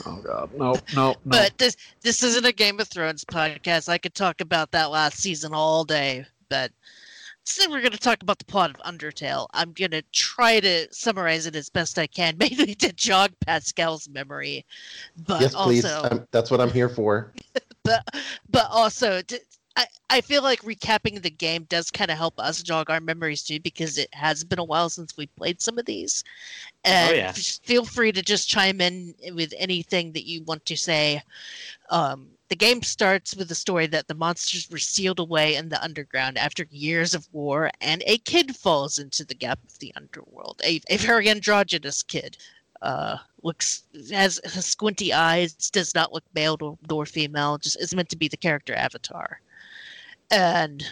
Oh 0.06 0.20
god, 0.24 0.50
no, 0.54 0.74
no, 0.94 1.10
no. 1.10 1.16
But 1.26 1.56
this 1.58 1.76
this 2.02 2.22
isn't 2.22 2.44
a 2.44 2.52
Game 2.52 2.80
of 2.80 2.88
Thrones 2.88 3.24
podcast. 3.24 3.88
I 3.88 3.98
could 3.98 4.14
talk 4.14 4.40
about 4.40 4.70
that 4.72 4.90
last 4.90 5.18
season 5.18 5.52
all 5.54 5.84
day, 5.84 6.26
but 6.48 6.70
instead 7.42 7.70
we're 7.70 7.80
going 7.80 7.92
to 7.92 7.98
talk 7.98 8.22
about 8.22 8.38
the 8.38 8.44
plot 8.44 8.70
of 8.70 8.76
Undertale. 8.82 9.46
I'm 9.52 9.72
going 9.72 9.90
to 9.90 10.02
try 10.12 10.60
to 10.60 10.88
summarize 10.92 11.46
it 11.46 11.56
as 11.56 11.68
best 11.68 11.98
I 11.98 12.06
can, 12.06 12.36
mainly 12.38 12.74
to 12.76 12.92
jog 12.92 13.32
Pascal's 13.46 14.08
memory, 14.08 14.64
but 15.26 15.40
yes, 15.40 15.54
please. 15.54 15.84
also 15.84 16.08
Um, 16.10 16.26
that's 16.30 16.50
what 16.50 16.60
I'm 16.60 16.70
here 16.70 16.88
for. 16.88 17.32
but 17.84 18.02
but 18.50 18.66
also 18.70 19.20
to, 19.22 19.40
I, 19.76 19.86
I 20.08 20.20
feel 20.20 20.42
like 20.42 20.62
recapping 20.62 21.20
the 21.20 21.30
game 21.30 21.64
does 21.64 21.90
kind 21.90 22.10
of 22.10 22.16
help 22.16 22.38
us 22.38 22.62
jog 22.62 22.90
our 22.90 23.00
memories 23.00 23.42
too 23.42 23.58
because 23.60 23.98
it 23.98 24.12
has 24.14 24.44
been 24.44 24.60
a 24.60 24.64
while 24.64 24.88
since 24.88 25.16
we 25.16 25.26
played 25.26 25.60
some 25.60 25.78
of 25.78 25.86
these 25.86 26.22
and 26.84 27.16
yeah. 27.16 27.32
just 27.32 27.64
feel 27.64 27.84
free 27.84 28.12
to 28.12 28.22
just 28.22 28.48
chime 28.48 28.80
in 28.80 29.14
with 29.34 29.52
anything 29.56 30.12
that 30.12 30.28
you 30.28 30.42
want 30.44 30.64
to 30.66 30.76
say 30.76 31.20
um, 31.90 32.28
the 32.48 32.56
game 32.56 32.82
starts 32.82 33.34
with 33.34 33.48
the 33.48 33.54
story 33.54 33.86
that 33.88 34.06
the 34.06 34.14
monsters 34.14 34.70
were 34.70 34.78
sealed 34.78 35.18
away 35.18 35.56
in 35.56 35.68
the 35.68 35.82
underground 35.82 36.38
after 36.38 36.66
years 36.70 37.14
of 37.14 37.28
war 37.32 37.70
and 37.80 38.04
a 38.06 38.18
kid 38.18 38.54
falls 38.54 38.98
into 38.98 39.24
the 39.24 39.34
gap 39.34 39.58
of 39.66 39.78
the 39.80 39.92
underworld 39.96 40.60
a, 40.64 40.80
a 40.88 40.98
very 40.98 41.28
androgynous 41.28 42.02
kid 42.04 42.36
uh, 42.82 43.16
looks 43.42 43.84
has, 44.12 44.40
has 44.44 44.66
squinty 44.66 45.12
eyes, 45.12 45.54
does 45.70 45.94
not 45.94 46.12
look 46.12 46.24
male 46.34 46.56
nor, 46.60 46.78
nor 46.88 47.06
female, 47.06 47.56
just 47.56 47.80
is 47.80 47.94
meant 47.94 48.10
to 48.10 48.16
be 48.16 48.28
the 48.28 48.36
character 48.36 48.74
avatar. 48.74 49.40
And 50.30 50.84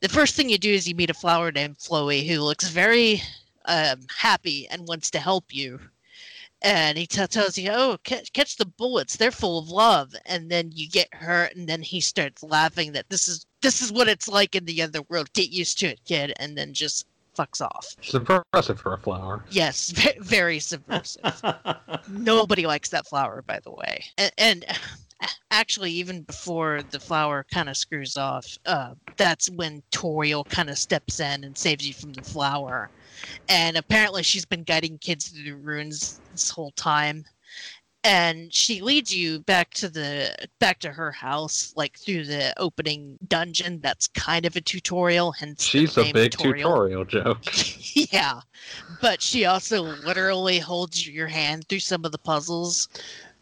the 0.00 0.08
first 0.08 0.34
thing 0.34 0.48
you 0.48 0.58
do 0.58 0.72
is 0.72 0.88
you 0.88 0.94
meet 0.94 1.10
a 1.10 1.14
flower 1.14 1.50
named 1.52 1.78
Flowey 1.78 2.26
who 2.26 2.40
looks 2.40 2.68
very 2.68 3.22
um, 3.64 4.00
happy 4.16 4.68
and 4.68 4.86
wants 4.86 5.10
to 5.12 5.18
help 5.18 5.54
you. 5.54 5.80
And 6.62 6.96
he 6.96 7.06
t- 7.06 7.26
tells 7.26 7.58
you, 7.58 7.70
"Oh, 7.70 7.98
catch, 8.02 8.32
catch 8.32 8.56
the 8.56 8.64
bullets; 8.64 9.16
they're 9.16 9.30
full 9.30 9.58
of 9.58 9.68
love." 9.68 10.14
And 10.24 10.50
then 10.50 10.72
you 10.74 10.88
get 10.88 11.12
hurt, 11.12 11.54
and 11.54 11.68
then 11.68 11.82
he 11.82 12.00
starts 12.00 12.42
laughing 12.42 12.92
that 12.92 13.10
this 13.10 13.28
is 13.28 13.46
this 13.60 13.82
is 13.82 13.92
what 13.92 14.08
it's 14.08 14.26
like 14.26 14.54
in 14.54 14.64
the 14.64 14.82
other 14.82 15.02
world. 15.02 15.32
Get 15.34 15.50
used 15.50 15.78
to 15.80 15.86
it, 15.88 16.00
kid. 16.06 16.32
And 16.38 16.56
then 16.56 16.72
just 16.72 17.06
fucks 17.36 17.60
off. 17.60 17.94
Subversive 18.02 18.80
for 18.80 18.94
a 18.94 18.98
flower. 18.98 19.44
Yes, 19.50 19.90
very 20.20 20.58
subversive. 20.58 21.42
Nobody 22.08 22.66
likes 22.66 22.88
that 22.88 23.06
flower, 23.06 23.42
by 23.42 23.60
the 23.60 23.70
way. 23.70 24.04
And, 24.16 24.32
and 24.38 24.64
actually, 25.50 25.90
even 25.92 26.22
before 26.22 26.82
the 26.90 27.00
flower 27.00 27.44
kind 27.52 27.68
of 27.68 27.76
screws 27.76 28.16
off, 28.16 28.46
uh, 28.66 28.94
that's 29.16 29.50
when 29.50 29.82
Toriel 29.92 30.46
kind 30.48 30.68
of 30.70 30.78
steps 30.78 31.20
in 31.20 31.44
and 31.44 31.56
saves 31.56 31.86
you 31.86 31.94
from 31.94 32.12
the 32.12 32.22
flower. 32.22 32.90
And 33.48 33.76
apparently, 33.76 34.22
she's 34.22 34.44
been 34.44 34.64
guiding 34.64 34.98
kids 34.98 35.28
through 35.28 35.44
the 35.44 35.52
ruins 35.52 36.20
this 36.32 36.50
whole 36.50 36.72
time. 36.72 37.24
And 38.04 38.54
she 38.54 38.82
leads 38.82 39.12
you 39.12 39.40
back 39.40 39.70
to 39.74 39.88
the 39.88 40.32
back 40.60 40.78
to 40.80 40.92
her 40.92 41.10
house, 41.10 41.72
like 41.76 41.98
through 41.98 42.26
the 42.26 42.54
opening 42.56 43.18
dungeon. 43.26 43.80
That's 43.80 44.06
kind 44.06 44.46
of 44.46 44.54
a 44.54 44.60
tutorial, 44.60 45.32
hence 45.32 45.58
the 45.58 45.64
She's 45.64 45.98
a 45.98 46.12
big 46.12 46.30
tutorial. 46.30 46.70
tutorial 46.70 47.04
joke. 47.04 47.38
yeah, 48.12 48.40
but 49.00 49.20
she 49.20 49.46
also 49.46 49.82
literally 49.82 50.60
holds 50.60 51.08
your 51.08 51.26
hand 51.26 51.66
through 51.68 51.80
some 51.80 52.04
of 52.04 52.12
the 52.12 52.18
puzzles. 52.18 52.88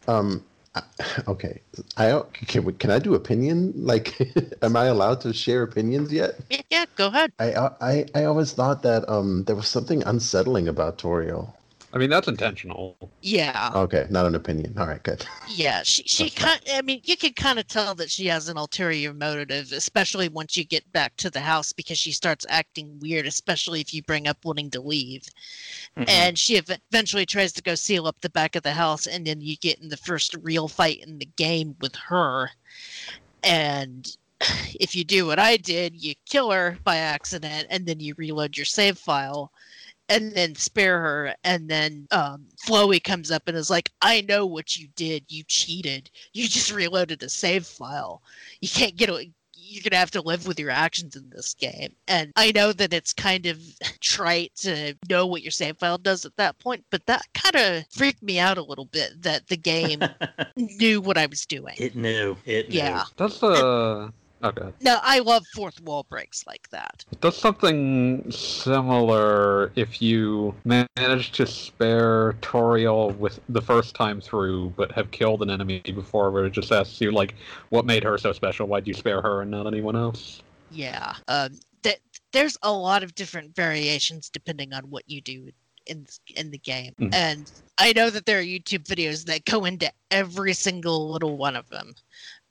Um, 0.07 0.43
I- 0.43 0.54
okay. 1.27 1.61
I 1.97 2.21
can 2.47 2.71
can 2.73 2.91
I 2.91 2.99
do 2.99 3.15
opinion? 3.15 3.73
Like, 3.75 4.15
am 4.61 4.75
I 4.75 4.85
allowed 4.85 5.21
to 5.21 5.33
share 5.33 5.63
opinions 5.63 6.11
yet? 6.11 6.39
Yeah, 6.49 6.61
yeah 6.69 6.85
go 6.95 7.07
ahead. 7.07 7.31
I 7.39 7.69
I 7.81 8.05
I 8.15 8.23
always 8.25 8.53
thought 8.53 8.83
that 8.83 9.07
um 9.09 9.43
there 9.45 9.55
was 9.55 9.67
something 9.67 10.03
unsettling 10.03 10.67
about 10.67 10.97
Toriel. 10.97 11.53
I 11.95 11.97
mean, 11.97 12.09
that's 12.09 12.27
intentional. 12.27 12.97
Yeah, 13.21 13.71
Okay, 13.73 14.05
not 14.09 14.25
an 14.25 14.35
opinion. 14.35 14.75
All 14.77 14.85
right, 14.85 15.01
good. 15.01 15.25
yeah. 15.49 15.81
She 15.83 16.03
she 16.03 16.29
kind. 16.29 16.59
I 16.73 16.81
mean, 16.81 16.99
you 17.05 17.15
can 17.15 17.31
kind 17.33 17.57
of 17.57 17.67
tell 17.67 17.95
that 17.95 18.11
she 18.11 18.25
has 18.27 18.49
an 18.49 18.57
ulterior 18.57 19.13
motive, 19.13 19.71
especially 19.71 20.27
once 20.27 20.57
you 20.57 20.65
get 20.65 20.91
back 20.91 21.15
to 21.17 21.29
the 21.29 21.39
house 21.39 21.71
because 21.71 21.97
she 21.97 22.11
starts 22.11 22.45
acting 22.49 22.99
weird, 22.99 23.25
especially 23.25 23.79
if 23.79 23.93
you 23.93 24.03
bring 24.03 24.27
up 24.27 24.37
wanting 24.43 24.69
to 24.71 24.81
leave. 24.81 25.23
Mhm. 25.97 26.09
and 26.09 26.37
she 26.37 26.57
ev- 26.57 26.77
eventually 26.91 27.25
tries 27.25 27.53
to 27.53 27.61
go 27.61 27.73
seal 27.73 28.05
up 28.05 28.19
the 28.19 28.29
back 28.29 28.57
of 28.57 28.63
the 28.63 28.73
house 28.73 29.07
and 29.07 29.25
then 29.25 29.39
you 29.39 29.55
get 29.55 29.79
in 29.79 29.87
the 29.87 29.95
first 29.95 30.35
real 30.41 30.67
fight 30.67 31.01
in 31.07 31.17
the 31.19 31.29
game 31.37 31.73
with 31.79 31.95
her 31.95 32.51
and 33.43 34.17
if 34.79 34.93
you 34.95 35.03
do 35.05 35.25
what 35.25 35.39
i 35.39 35.55
did 35.57 35.95
you 35.95 36.13
kill 36.25 36.51
her 36.51 36.77
by 36.83 36.97
accident 36.97 37.65
and 37.69 37.85
then 37.85 37.99
you 38.01 38.13
reload 38.17 38.57
your 38.57 38.65
save 38.65 38.97
file 38.97 39.51
and 40.09 40.31
then 40.33 40.55
spare 40.55 40.99
her 40.99 41.35
and 41.43 41.69
then 41.69 42.07
um 42.11 42.45
Flowey 42.67 43.03
comes 43.03 43.31
up 43.31 43.47
and 43.47 43.57
is 43.57 43.69
like 43.69 43.91
i 44.01 44.21
know 44.21 44.45
what 44.45 44.77
you 44.77 44.87
did 44.95 45.23
you 45.29 45.43
cheated 45.47 46.09
you 46.33 46.47
just 46.47 46.71
reloaded 46.71 47.23
a 47.23 47.29
save 47.29 47.65
file 47.65 48.21
you 48.61 48.69
can't 48.69 48.95
get 48.95 49.09
a 49.09 49.29
you're 49.67 49.83
gonna 49.83 49.99
have 49.99 50.11
to 50.11 50.21
live 50.21 50.47
with 50.47 50.59
your 50.59 50.69
actions 50.69 51.15
in 51.15 51.29
this 51.29 51.53
game. 51.53 51.93
And 52.07 52.31
I 52.35 52.51
know 52.51 52.71
that 52.73 52.93
it's 52.93 53.13
kind 53.13 53.45
of 53.45 53.59
trite 53.99 54.53
to 54.57 54.95
know 55.09 55.25
what 55.25 55.41
your 55.41 55.51
save 55.51 55.77
file 55.77 55.97
does 55.97 56.25
at 56.25 56.35
that 56.37 56.57
point, 56.59 56.85
but 56.91 57.05
that 57.07 57.23
kind 57.33 57.55
of 57.55 57.83
freaked 57.91 58.21
me 58.23 58.39
out 58.39 58.57
a 58.57 58.63
little 58.63 58.85
bit 58.85 59.21
that 59.21 59.47
the 59.47 59.57
game 59.65 60.01
knew 60.55 61.01
what 61.01 61.17
I 61.17 61.25
was 61.25 61.45
doing. 61.45 61.75
it 61.77 61.95
knew. 61.95 62.37
It 62.45 62.69
knew. 62.69 62.77
Yeah. 62.77 63.03
That's 63.17 63.41
uh 63.41 64.09
okay. 64.45 64.69
No, 64.81 64.99
I 65.01 65.19
love 65.19 65.45
fourth 65.53 65.79
wall 65.81 66.05
breaks 66.09 66.45
like 66.47 66.69
that. 66.69 67.05
It 67.11 67.21
Does 67.21 67.37
something 67.37 68.29
similar 68.31 69.71
if 69.75 70.01
you 70.01 70.55
manage 70.63 71.31
to 71.33 71.45
spare 71.45 72.33
Toriel 72.41 73.15
with 73.17 73.39
the 73.49 73.61
first 73.61 73.95
time 73.95 74.21
through, 74.21 74.73
but 74.77 74.91
have 74.91 75.11
killed 75.11 75.41
an 75.41 75.49
enemy 75.49 75.81
before, 75.81 76.31
where 76.31 76.45
it 76.45 76.51
just 76.51 76.71
asks 76.71 76.99
you 77.01 77.11
like, 77.11 77.35
what 77.69 77.85
made 77.85 78.03
her 78.03 78.17
so 78.17 78.31
special? 78.33 78.67
Why'd 78.67 78.87
you 78.87 78.93
spare 78.93 79.21
her 79.21 79.41
and 79.41 79.51
not 79.51 79.67
anyone 79.67 79.95
else? 79.95 80.41
Yeah. 80.71 81.15
Um, 81.27 81.59
th- 81.83 82.01
there's 82.31 82.57
a 82.63 82.71
lot 82.71 83.03
of 83.03 83.15
different 83.15 83.55
variations 83.55 84.29
depending 84.29 84.73
on 84.73 84.83
what 84.89 85.03
you 85.07 85.21
do 85.21 85.51
in 85.87 86.07
in 86.35 86.49
the 86.49 86.57
game, 86.57 86.95
Mhm. 86.99 87.13
and 87.13 87.51
I 87.77 87.93
know 87.93 88.09
that 88.09 88.25
there 88.25 88.39
are 88.39 88.43
YouTube 88.43 88.85
videos 88.85 89.25
that 89.25 89.45
go 89.45 89.65
into 89.65 89.91
every 90.09 90.53
single 90.53 91.11
little 91.11 91.37
one 91.37 91.55
of 91.55 91.69
them. 91.69 91.93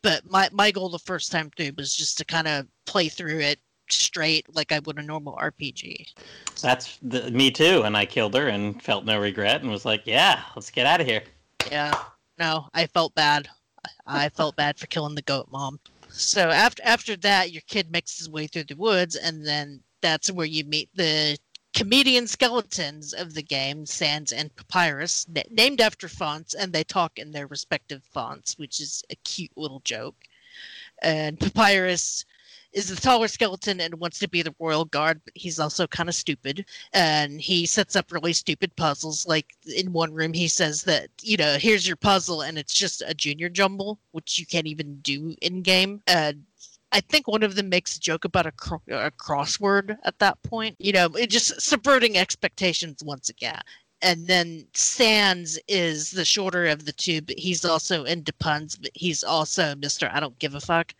But 0.04 0.30
my 0.30 0.50
my 0.52 0.70
goal 0.70 0.90
the 0.90 0.98
first 0.98 1.32
time 1.32 1.50
through 1.56 1.72
was 1.78 1.96
just 1.96 2.18
to 2.18 2.26
kind 2.26 2.46
of 2.46 2.66
play 2.84 3.08
through 3.08 3.40
it 3.40 3.58
straight 3.88 4.46
like 4.54 4.70
I 4.70 4.78
would 4.80 4.98
a 4.98 5.02
normal 5.02 5.34
RPG. 5.36 6.12
That's 6.60 6.98
the, 7.00 7.30
me 7.30 7.50
too. 7.50 7.82
And 7.84 7.96
I 7.96 8.04
killed 8.04 8.34
her 8.34 8.48
and 8.48 8.80
felt 8.82 9.06
no 9.06 9.18
regret 9.18 9.62
and 9.62 9.70
was 9.70 9.86
like, 9.86 10.02
yeah, 10.04 10.42
let's 10.54 10.70
get 10.70 10.86
out 10.86 11.00
of 11.00 11.06
here. 11.06 11.22
Yeah. 11.70 11.94
No, 12.38 12.68
I 12.74 12.86
felt 12.86 13.14
bad. 13.14 13.48
I 14.06 14.28
felt 14.28 14.56
bad 14.56 14.78
for 14.78 14.86
killing 14.88 15.14
the 15.14 15.22
goat 15.22 15.48
mom. 15.50 15.80
So 16.10 16.50
after 16.50 16.82
after 16.84 17.16
that, 17.16 17.52
your 17.52 17.62
kid 17.66 17.90
makes 17.90 18.18
his 18.18 18.28
way 18.28 18.46
through 18.46 18.64
the 18.64 18.76
woods, 18.76 19.16
and 19.16 19.44
then 19.44 19.80
that's 20.02 20.30
where 20.30 20.46
you 20.46 20.64
meet 20.64 20.90
the 20.94 21.38
comedian 21.74 22.26
skeletons 22.26 23.12
of 23.12 23.34
the 23.34 23.42
game, 23.42 23.84
Sans 23.84 24.32
and 24.32 24.54
Papyrus, 24.56 25.26
na- 25.28 25.42
named 25.50 25.80
after 25.80 26.08
fonts, 26.08 26.54
and 26.54 26.72
they 26.72 26.84
talk 26.84 27.18
in 27.18 27.32
their 27.32 27.46
respective 27.46 28.02
fonts, 28.04 28.56
which 28.58 28.80
is 28.80 29.02
a 29.10 29.16
cute 29.16 29.52
little 29.56 29.80
joke. 29.80 30.16
And 31.02 31.38
Papyrus 31.38 32.24
is 32.72 32.88
the 32.88 33.00
taller 33.00 33.28
skeleton 33.28 33.80
and 33.80 33.94
wants 33.94 34.18
to 34.18 34.28
be 34.28 34.42
the 34.42 34.54
royal 34.58 34.84
guard, 34.84 35.20
but 35.24 35.32
he's 35.36 35.60
also 35.60 35.86
kind 35.86 36.08
of 36.08 36.14
stupid. 36.14 36.66
And 36.92 37.40
he 37.40 37.66
sets 37.66 37.96
up 37.96 38.12
really 38.12 38.32
stupid 38.32 38.74
puzzles. 38.76 39.26
Like 39.26 39.54
in 39.76 39.92
one 39.92 40.12
room, 40.12 40.32
he 40.32 40.48
says 40.48 40.82
that, 40.84 41.08
you 41.22 41.36
know, 41.36 41.56
here's 41.58 41.86
your 41.86 41.96
puzzle, 41.96 42.42
and 42.42 42.58
it's 42.58 42.74
just 42.74 43.02
a 43.06 43.14
junior 43.14 43.48
jumble, 43.48 43.98
which 44.12 44.38
you 44.38 44.46
can't 44.46 44.66
even 44.66 44.96
do 45.00 45.34
in 45.40 45.62
game. 45.62 46.02
And 46.06 46.44
I 46.94 47.00
think 47.00 47.28
one 47.28 47.42
of 47.42 47.56
them 47.56 47.68
makes 47.68 47.96
a 47.96 48.00
joke 48.00 48.24
about 48.24 48.46
a, 48.46 48.52
cro- 48.52 48.80
a 48.88 49.10
crossword 49.10 49.98
at 50.04 50.18
that 50.20 50.40
point. 50.44 50.76
You 50.78 50.92
know, 50.92 51.06
it 51.08 51.28
just 51.28 51.60
subverting 51.60 52.16
expectations 52.16 53.02
once 53.04 53.28
again. 53.28 53.60
And 54.00 54.26
then 54.26 54.66
Sans 54.74 55.58
is 55.66 56.12
the 56.12 56.24
shorter 56.24 56.66
of 56.66 56.84
the 56.84 56.92
two, 56.92 57.20
but 57.20 57.38
he's 57.38 57.64
also 57.64 58.04
into 58.04 58.32
puns, 58.34 58.76
but 58.76 58.90
he's 58.94 59.24
also 59.24 59.74
Mr. 59.74 60.10
I 60.12 60.20
don't 60.20 60.38
give 60.38 60.54
a 60.54 60.60
fuck 60.60 60.94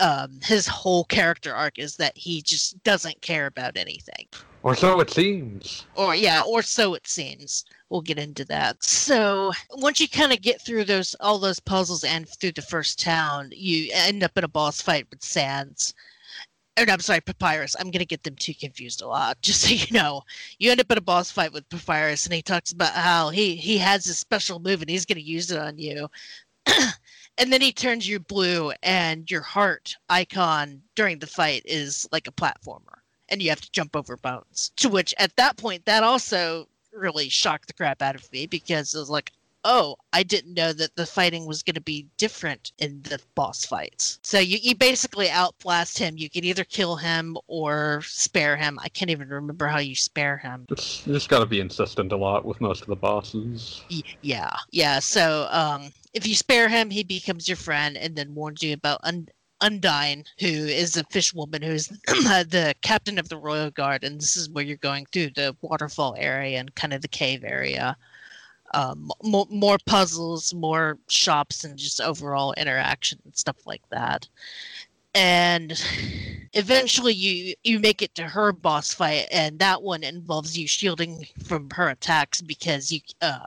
um, 0.00 0.38
his 0.42 0.66
whole 0.66 1.04
character 1.04 1.54
arc 1.54 1.78
is 1.78 1.96
that 1.96 2.16
he 2.16 2.42
just 2.42 2.82
doesn't 2.84 3.20
care 3.20 3.46
about 3.46 3.76
anything. 3.76 4.26
Or 4.68 4.76
so 4.76 5.00
it 5.00 5.08
seems. 5.08 5.86
Or 5.94 6.14
yeah, 6.14 6.42
or 6.42 6.60
so 6.60 6.92
it 6.92 7.08
seems. 7.08 7.64
We'll 7.88 8.02
get 8.02 8.18
into 8.18 8.44
that. 8.44 8.84
So 8.84 9.50
once 9.70 9.98
you 9.98 10.06
kind 10.10 10.30
of 10.30 10.42
get 10.42 10.60
through 10.60 10.84
those 10.84 11.16
all 11.20 11.38
those 11.38 11.58
puzzles 11.58 12.04
and 12.04 12.28
through 12.28 12.52
the 12.52 12.60
first 12.60 13.00
town, 13.00 13.48
you 13.50 13.88
end 13.94 14.22
up 14.22 14.36
in 14.36 14.44
a 14.44 14.48
boss 14.48 14.82
fight 14.82 15.06
with 15.08 15.24
Sans. 15.24 15.94
Or 16.78 16.84
no, 16.84 16.92
I'm 16.92 17.00
sorry, 17.00 17.22
Papyrus. 17.22 17.76
I'm 17.80 17.90
gonna 17.90 18.04
get 18.04 18.24
them 18.24 18.36
too 18.36 18.52
confused 18.52 19.00
a 19.00 19.06
lot. 19.06 19.38
Just 19.42 19.62
so 19.62 19.70
you 19.72 19.86
know, 19.90 20.20
you 20.58 20.70
end 20.70 20.80
up 20.80 20.92
in 20.92 20.98
a 20.98 21.00
boss 21.00 21.30
fight 21.30 21.54
with 21.54 21.66
Papyrus, 21.70 22.26
and 22.26 22.34
he 22.34 22.42
talks 22.42 22.72
about 22.72 22.92
how 22.92 23.30
he 23.30 23.56
he 23.56 23.78
has 23.78 24.06
a 24.06 24.12
special 24.12 24.58
move 24.60 24.82
and 24.82 24.90
he's 24.90 25.06
gonna 25.06 25.20
use 25.20 25.50
it 25.50 25.58
on 25.58 25.78
you. 25.78 26.08
and 27.38 27.50
then 27.50 27.62
he 27.62 27.72
turns 27.72 28.06
you 28.06 28.20
blue 28.20 28.70
and 28.82 29.30
your 29.30 29.40
heart 29.40 29.96
icon 30.10 30.82
during 30.94 31.18
the 31.18 31.26
fight 31.26 31.62
is 31.64 32.06
like 32.12 32.28
a 32.28 32.32
platformer 32.32 32.98
and 33.28 33.42
you 33.42 33.50
have 33.50 33.60
to 33.60 33.70
jump 33.72 33.96
over 33.96 34.16
bones. 34.16 34.72
To 34.76 34.88
which 34.88 35.14
at 35.18 35.36
that 35.36 35.56
point 35.56 35.84
that 35.84 36.02
also 36.02 36.68
really 36.92 37.28
shocked 37.28 37.66
the 37.66 37.72
crap 37.74 38.02
out 38.02 38.14
of 38.14 38.30
me 38.32 38.46
because 38.46 38.94
it 38.94 38.98
was 38.98 39.10
like 39.10 39.32
oh 39.64 39.96
i 40.12 40.22
didn't 40.22 40.54
know 40.54 40.72
that 40.72 40.94
the 40.96 41.04
fighting 41.04 41.44
was 41.46 41.62
going 41.62 41.74
to 41.74 41.80
be 41.80 42.06
different 42.16 42.72
in 42.78 43.02
the 43.02 43.20
boss 43.34 43.64
fights. 43.64 44.18
So 44.22 44.38
you, 44.38 44.58
you 44.60 44.74
basically 44.74 45.26
outblast 45.26 45.98
him. 45.98 46.16
You 46.16 46.30
can 46.30 46.44
either 46.44 46.64
kill 46.64 46.96
him 46.96 47.36
or 47.46 48.02
spare 48.04 48.56
him. 48.56 48.78
I 48.82 48.88
can't 48.88 49.10
even 49.10 49.28
remember 49.28 49.66
how 49.66 49.78
you 49.78 49.94
spare 49.94 50.36
him. 50.36 50.66
It's, 50.70 51.06
you 51.06 51.12
just 51.12 51.28
got 51.28 51.40
to 51.40 51.46
be 51.46 51.60
insistent 51.60 52.12
a 52.12 52.16
lot 52.16 52.44
with 52.44 52.60
most 52.60 52.82
of 52.82 52.88
the 52.88 52.96
bosses. 52.96 53.82
Yeah. 54.22 54.56
Yeah 54.70 55.00
so 55.00 55.48
um 55.50 55.90
if 56.14 56.26
you 56.26 56.34
spare 56.34 56.68
him 56.68 56.90
he 56.90 57.02
becomes 57.02 57.48
your 57.48 57.56
friend 57.56 57.96
and 57.96 58.16
then 58.16 58.34
warns 58.34 58.62
you 58.62 58.72
about 58.74 59.00
Un- 59.02 59.28
Undyne, 59.60 60.24
who 60.38 60.46
is 60.46 60.96
a 60.96 61.04
fish 61.04 61.34
woman 61.34 61.62
who 61.62 61.72
is 61.72 61.88
the 62.06 62.74
captain 62.80 63.18
of 63.18 63.28
the 63.28 63.36
royal 63.36 63.70
guard 63.70 64.04
and 64.04 64.20
this 64.20 64.36
is 64.36 64.48
where 64.50 64.64
you're 64.64 64.76
going 64.76 65.06
through 65.06 65.30
the 65.30 65.56
waterfall 65.62 66.14
area 66.18 66.58
and 66.58 66.74
kind 66.74 66.92
of 66.92 67.02
the 67.02 67.08
cave 67.08 67.44
area. 67.44 67.96
Um, 68.74 69.10
more, 69.22 69.46
more 69.50 69.78
puzzles 69.86 70.52
more 70.52 70.98
shops 71.08 71.64
and 71.64 71.78
just 71.78 72.00
overall 72.00 72.52
interaction 72.58 73.18
and 73.24 73.34
stuff 73.34 73.66
like 73.66 73.82
that. 73.90 74.28
And 75.14 75.72
eventually 76.52 77.14
you 77.14 77.54
you 77.64 77.78
make 77.78 78.02
it 78.02 78.14
to 78.14 78.24
her 78.24 78.52
boss 78.52 78.92
fight 78.94 79.26
and 79.30 79.58
that 79.58 79.82
one 79.82 80.02
involves 80.02 80.56
you 80.56 80.66
shielding 80.66 81.26
from 81.44 81.68
her 81.70 81.88
attacks 81.88 82.40
because 82.40 82.90
you 82.92 83.00
uh 83.20 83.46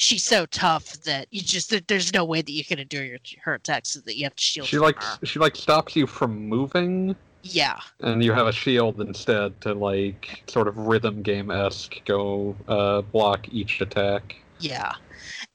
she's 0.00 0.24
so 0.24 0.46
tough 0.46 0.92
that 1.02 1.26
you 1.30 1.42
just 1.42 1.68
that 1.70 1.86
there's 1.86 2.12
no 2.14 2.24
way 2.24 2.40
that 2.40 2.52
you 2.52 2.64
can 2.64 2.78
endure 2.78 3.04
your, 3.04 3.18
her 3.42 3.54
attacks 3.54 3.90
so 3.90 4.00
that 4.00 4.16
you 4.16 4.24
have 4.24 4.34
to 4.34 4.42
shield 4.42 4.66
She 4.66 4.78
like 4.78 5.00
her. 5.02 5.26
she 5.26 5.38
like 5.38 5.54
stops 5.54 5.94
you 5.94 6.06
from 6.06 6.48
moving, 6.48 7.14
yeah 7.42 7.78
and 8.00 8.24
you 8.24 8.32
have 8.32 8.46
a 8.46 8.52
shield 8.52 9.00
instead 9.00 9.60
to 9.60 9.74
like 9.74 10.42
sort 10.46 10.68
of 10.68 10.76
rhythm 10.78 11.22
game 11.22 11.50
esque 11.50 11.96
go 12.06 12.56
uh, 12.66 13.02
block 13.02 13.46
each 13.50 13.80
attack. 13.80 14.36
Yeah. 14.58 14.92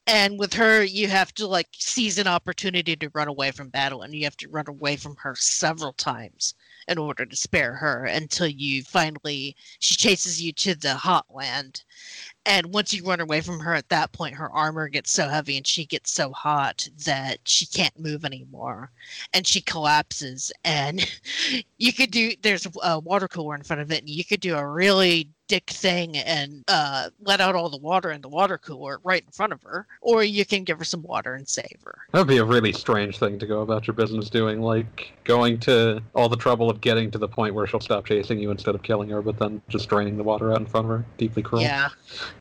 And 0.07 0.39
with 0.39 0.53
her, 0.53 0.83
you 0.83 1.07
have 1.07 1.31
to 1.35 1.47
like 1.47 1.67
seize 1.73 2.17
an 2.17 2.27
opportunity 2.27 2.95
to 2.95 3.09
run 3.13 3.27
away 3.27 3.51
from 3.51 3.69
battle, 3.69 4.01
and 4.01 4.13
you 4.13 4.23
have 4.23 4.37
to 4.37 4.49
run 4.49 4.65
away 4.67 4.95
from 4.95 5.15
her 5.17 5.35
several 5.35 5.93
times 5.93 6.53
in 6.87 6.97
order 6.97 7.25
to 7.25 7.35
spare 7.35 7.73
her 7.73 8.05
until 8.05 8.47
you 8.47 8.83
finally 8.83 9.55
she 9.79 9.95
chases 9.95 10.41
you 10.41 10.51
to 10.53 10.75
the 10.75 10.93
hot 10.95 11.25
land. 11.29 11.83
And 12.45 12.73
once 12.73 12.93
you 12.93 13.03
run 13.03 13.19
away 13.19 13.41
from 13.41 13.59
her 13.59 13.73
at 13.73 13.89
that 13.89 14.11
point, 14.11 14.35
her 14.35 14.51
armor 14.51 14.87
gets 14.87 15.11
so 15.11 15.27
heavy 15.27 15.57
and 15.57 15.65
she 15.65 15.85
gets 15.85 16.11
so 16.11 16.31
hot 16.31 16.87
that 17.05 17.39
she 17.45 17.65
can't 17.65 17.99
move 17.99 18.23
anymore. 18.23 18.91
And 19.33 19.47
she 19.47 19.61
collapses. 19.61 20.51
And 20.63 21.09
you 21.77 21.91
could 21.91 22.11
do 22.11 22.33
there's 22.41 22.67
a 22.83 22.99
water 22.99 23.27
cooler 23.27 23.55
in 23.55 23.63
front 23.63 23.81
of 23.81 23.91
it, 23.91 24.01
and 24.01 24.09
you 24.09 24.23
could 24.23 24.41
do 24.41 24.55
a 24.55 24.67
really 24.67 25.29
dick 25.47 25.69
thing 25.69 26.17
and 26.17 26.63
uh, 26.67 27.09
let 27.21 27.41
out 27.41 27.55
all 27.55 27.69
the 27.69 27.77
water 27.77 28.11
in 28.11 28.21
the 28.21 28.29
water 28.29 28.57
cooler 28.57 28.99
right 29.03 29.23
in 29.23 29.31
front 29.31 29.53
of 29.53 29.61
her, 29.63 29.87
or 30.01 30.23
you 30.23 30.45
can 30.45 30.63
give 30.63 30.77
her 30.77 30.83
some 30.83 31.03
water 31.03 31.35
and 31.35 31.47
save 31.47 31.77
her. 31.83 31.97
That'd 32.11 32.27
be 32.27 32.37
a 32.37 32.45
really 32.45 32.71
strange 32.71 33.19
thing 33.19 33.39
to 33.39 33.45
go 33.45 33.61
about 33.61 33.87
your 33.87 33.93
business 33.93 34.29
doing, 34.29 34.61
like 34.61 35.13
going 35.23 35.59
to 35.61 36.01
all 36.13 36.29
the 36.29 36.37
trouble 36.37 36.69
of 36.69 36.81
getting 36.81 37.11
to 37.11 37.17
the 37.17 37.27
point 37.27 37.53
where 37.53 37.67
she'll 37.67 37.79
stop 37.79 38.05
chasing 38.05 38.39
you 38.39 38.51
instead 38.51 38.75
of 38.75 38.83
killing 38.83 39.09
her, 39.09 39.21
but 39.21 39.37
then 39.39 39.61
just 39.69 39.89
draining 39.89 40.17
the 40.17 40.23
water 40.23 40.51
out 40.51 40.59
in 40.59 40.65
front 40.65 40.85
of 40.85 40.89
her. 40.89 41.05
Deeply 41.17 41.43
cruel. 41.43 41.61
Yeah, 41.61 41.89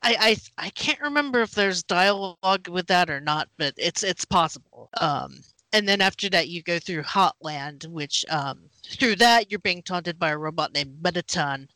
I, 0.03 0.37
I 0.59 0.67
I 0.67 0.71
can't 0.71 1.01
remember 1.01 1.43
if 1.43 1.53
there's 1.53 1.83
dialogue 1.83 2.69
with 2.69 2.87
that 2.89 3.11
or 3.11 3.21
not, 3.21 3.49
but 3.57 3.75
it's 3.77 4.03
it's 4.03 4.25
possible. 4.25 4.89
Um, 5.01 5.41
and 5.73 5.89
then 5.89 6.01
after 6.01 6.31
that, 6.31 6.49
you 6.49 6.63
go 6.63 6.79
through 6.79 7.03
Hotland, 7.03 7.89
which 7.89 8.25
um, 8.29 8.61
through 8.87 9.17
that 9.17 9.51
you're 9.51 9.59
being 9.59 9.83
taunted 9.83 10.19
by 10.19 10.31
a 10.31 10.39
robot 10.39 10.73
named 10.73 11.03
Mettaton, 11.03 11.69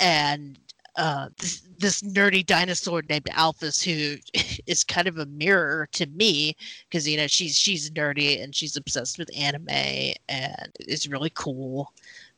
and 0.00 0.58
uh, 0.96 1.28
this, 1.38 1.62
this 1.78 2.02
nerdy 2.02 2.44
dinosaur 2.44 3.02
named 3.08 3.26
Alphys, 3.30 3.82
who 3.82 4.16
is 4.66 4.84
kind 4.84 5.06
of 5.06 5.18
a 5.18 5.26
mirror 5.26 5.88
to 5.92 6.06
me, 6.06 6.56
because 6.88 7.08
you 7.08 7.16
know 7.16 7.26
she's 7.26 7.56
she's 7.56 7.90
nerdy 7.90 8.42
and 8.42 8.54
she's 8.54 8.76
obsessed 8.76 9.18
with 9.18 9.30
anime 9.36 9.68
and 10.28 10.72
is 10.80 11.08
really 11.08 11.30
cool. 11.34 11.92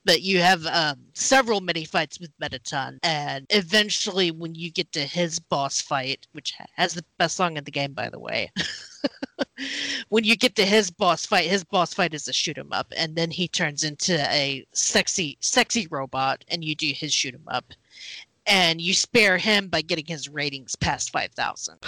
But 0.05 0.22
you 0.22 0.40
have 0.40 0.66
um, 0.66 0.96
several 1.14 1.61
mini 1.61 1.85
fights 1.85 2.18
with 2.18 2.33
Mettaton, 2.40 2.98
and 3.05 3.46
eventually, 3.51 4.33
when 4.33 4.55
you 4.55 4.70
get 4.70 4.90
to 4.92 5.01
his 5.01 5.38
boss 5.38 5.81
fight, 5.81 6.27
which 6.33 6.55
has 6.75 6.94
the 6.94 7.05
best 7.18 7.37
song 7.37 7.57
in 7.57 7.64
the 7.64 7.70
game, 7.70 7.92
by 7.92 8.11
the 8.11 8.18
way, 8.18 8.51
when 10.09 10.25
you 10.25 10.37
get 10.37 10.57
to 10.57 10.64
his 10.64 10.90
boss 10.90 11.27
fight, 11.27 11.48
his 11.48 11.64
boss 11.64 11.94
fight 11.94 12.14
is 12.14 12.29
a 12.29 12.33
shoot 12.33 12.59
'em 12.59 12.72
up, 12.72 12.92
and 12.96 13.16
then 13.16 13.31
he 13.31 13.48
turns 13.48 13.83
into 13.85 14.18
a 14.31 14.64
sexy, 14.72 15.37
sexy 15.40 15.87
robot, 15.88 16.44
and 16.48 16.64
you 16.64 16.75
do 16.75 16.92
his 16.92 17.12
shoot 17.12 17.35
'em 17.35 17.48
up, 17.48 17.72
and 18.46 18.81
you 18.81 18.94
spare 18.94 19.38
him 19.38 19.68
by 19.68 19.83
getting 19.83 20.07
his 20.07 20.29
ratings 20.29 20.77
past 20.77 21.11
five 21.11 21.33
thousand. 21.33 21.79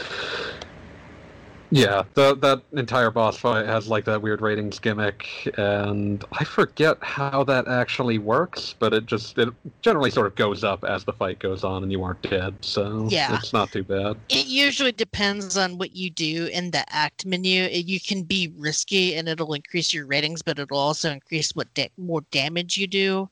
Yeah, 1.70 2.04
the, 2.14 2.36
that 2.36 2.62
entire 2.72 3.10
boss 3.10 3.36
fight 3.36 3.66
has 3.66 3.88
like 3.88 4.04
that 4.04 4.22
weird 4.22 4.40
ratings 4.40 4.78
gimmick, 4.78 5.52
and 5.58 6.24
I 6.32 6.44
forget 6.44 6.98
how 7.00 7.42
that 7.44 7.66
actually 7.66 8.18
works, 8.18 8.74
but 8.78 8.92
it 8.92 9.06
just 9.06 9.36
it 9.38 9.48
generally 9.82 10.10
sort 10.10 10.26
of 10.26 10.34
goes 10.36 10.62
up 10.62 10.84
as 10.84 11.04
the 11.04 11.12
fight 11.12 11.38
goes 11.38 11.64
on, 11.64 11.82
and 11.82 11.90
you 11.90 12.02
aren't 12.02 12.22
dead, 12.22 12.54
so 12.60 13.08
Yeah. 13.10 13.36
it's 13.36 13.52
not 13.52 13.72
too 13.72 13.82
bad. 13.82 14.16
It 14.28 14.46
usually 14.46 14.92
depends 14.92 15.56
on 15.56 15.78
what 15.78 15.96
you 15.96 16.10
do 16.10 16.46
in 16.52 16.70
the 16.70 16.84
act 16.94 17.26
menu. 17.26 17.64
You 17.64 17.98
can 18.00 18.22
be 18.22 18.52
risky 18.56 19.14
and 19.16 19.28
it'll 19.28 19.54
increase 19.54 19.92
your 19.92 20.06
ratings, 20.06 20.42
but 20.42 20.58
it'll 20.58 20.78
also 20.78 21.10
increase 21.10 21.50
what 21.52 21.72
da- 21.74 21.90
more 21.96 22.22
damage 22.30 22.76
you 22.76 22.86
do. 22.86 23.28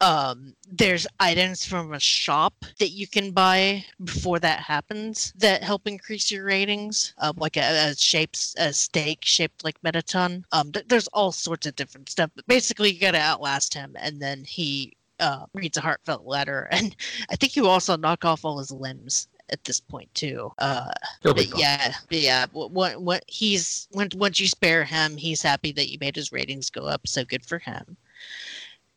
Um, 0.00 0.54
there's 0.70 1.06
items 1.20 1.64
from 1.64 1.94
a 1.94 2.00
shop 2.00 2.64
that 2.78 2.90
you 2.90 3.06
can 3.06 3.30
buy 3.30 3.84
before 4.04 4.38
that 4.40 4.60
happens 4.60 5.32
that 5.38 5.62
help 5.62 5.86
increase 5.86 6.30
your 6.30 6.44
ratings, 6.44 7.14
um, 7.18 7.36
like 7.38 7.56
a, 7.56 7.90
a 7.90 7.96
shapes 7.96 8.54
a 8.58 8.72
stake 8.72 9.24
shaped 9.24 9.64
like 9.64 9.82
Mettaton. 9.82 10.44
Um, 10.52 10.70
th- 10.72 10.86
there's 10.88 11.08
all 11.08 11.32
sorts 11.32 11.66
of 11.66 11.76
different 11.76 12.10
stuff, 12.10 12.30
but 12.36 12.46
basically 12.46 12.90
you 12.90 13.00
gotta 13.00 13.18
outlast 13.18 13.72
him, 13.72 13.96
and 13.98 14.20
then 14.20 14.44
he 14.44 14.96
uh, 15.18 15.46
reads 15.54 15.78
a 15.78 15.80
heartfelt 15.80 16.26
letter, 16.26 16.68
and 16.70 16.94
I 17.30 17.36
think 17.36 17.56
you 17.56 17.66
also 17.66 17.96
knock 17.96 18.24
off 18.24 18.44
all 18.44 18.58
his 18.58 18.70
limbs 18.70 19.28
at 19.50 19.62
this 19.64 19.80
point 19.80 20.12
too. 20.14 20.52
Uh, 20.58 20.90
but 21.22 21.58
yeah, 21.58 21.94
but 22.08 22.18
yeah. 22.18 22.46
What 22.52 23.00
what 23.00 23.24
he's 23.28 23.88
when 23.92 24.08
once 24.16 24.40
you 24.40 24.48
spare 24.48 24.84
him, 24.84 25.16
he's 25.16 25.42
happy 25.42 25.72
that 25.72 25.90
you 25.90 25.98
made 26.00 26.16
his 26.16 26.32
ratings 26.32 26.70
go 26.70 26.82
up. 26.82 27.06
So 27.06 27.24
good 27.24 27.44
for 27.44 27.58
him. 27.58 27.96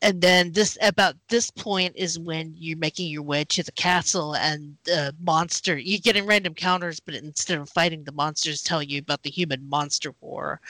And 0.02 0.20
then 0.20 0.52
this 0.52 0.78
about 0.82 1.14
this 1.28 1.50
point 1.50 1.94
is 1.96 2.18
when 2.18 2.54
you're 2.56 2.78
making 2.78 3.08
your 3.08 3.22
way 3.22 3.44
to 3.44 3.62
the 3.62 3.72
castle 3.72 4.34
and 4.36 4.76
the 4.84 5.14
monster 5.20 5.76
you 5.76 5.98
get 5.98 6.16
in 6.16 6.26
random 6.26 6.54
counters 6.54 7.00
but 7.00 7.14
instead 7.14 7.58
of 7.58 7.68
fighting 7.68 8.04
the 8.04 8.12
monsters 8.12 8.62
tell 8.62 8.82
you 8.82 8.98
about 8.98 9.22
the 9.22 9.30
human 9.30 9.68
monster 9.68 10.14
war 10.20 10.60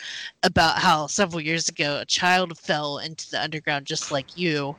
about 0.42 0.78
how 0.78 1.06
several 1.06 1.40
years 1.40 1.68
ago 1.68 1.98
a 1.98 2.06
child 2.06 2.56
fell 2.58 2.98
into 2.98 3.30
the 3.30 3.40
underground 3.40 3.86
just 3.86 4.10
like 4.10 4.36
you 4.36 4.76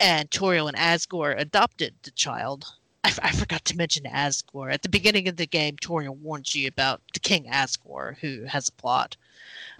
and 0.00 0.30
toriel 0.30 0.68
and 0.68 0.76
asgore 0.76 1.38
adopted 1.38 1.94
the 2.02 2.10
child 2.12 2.66
I, 3.04 3.08
f- 3.10 3.20
I 3.22 3.30
forgot 3.30 3.64
to 3.66 3.76
mention 3.76 4.04
Asgore. 4.04 4.72
At 4.72 4.82
the 4.82 4.88
beginning 4.88 5.28
of 5.28 5.36
the 5.36 5.46
game, 5.46 5.76
Toriel 5.76 6.16
warns 6.16 6.54
you 6.54 6.66
about 6.66 7.00
the 7.14 7.20
King 7.20 7.44
Asgore, 7.44 8.18
who 8.18 8.42
has 8.42 8.68
a 8.68 8.72
plot. 8.72 9.16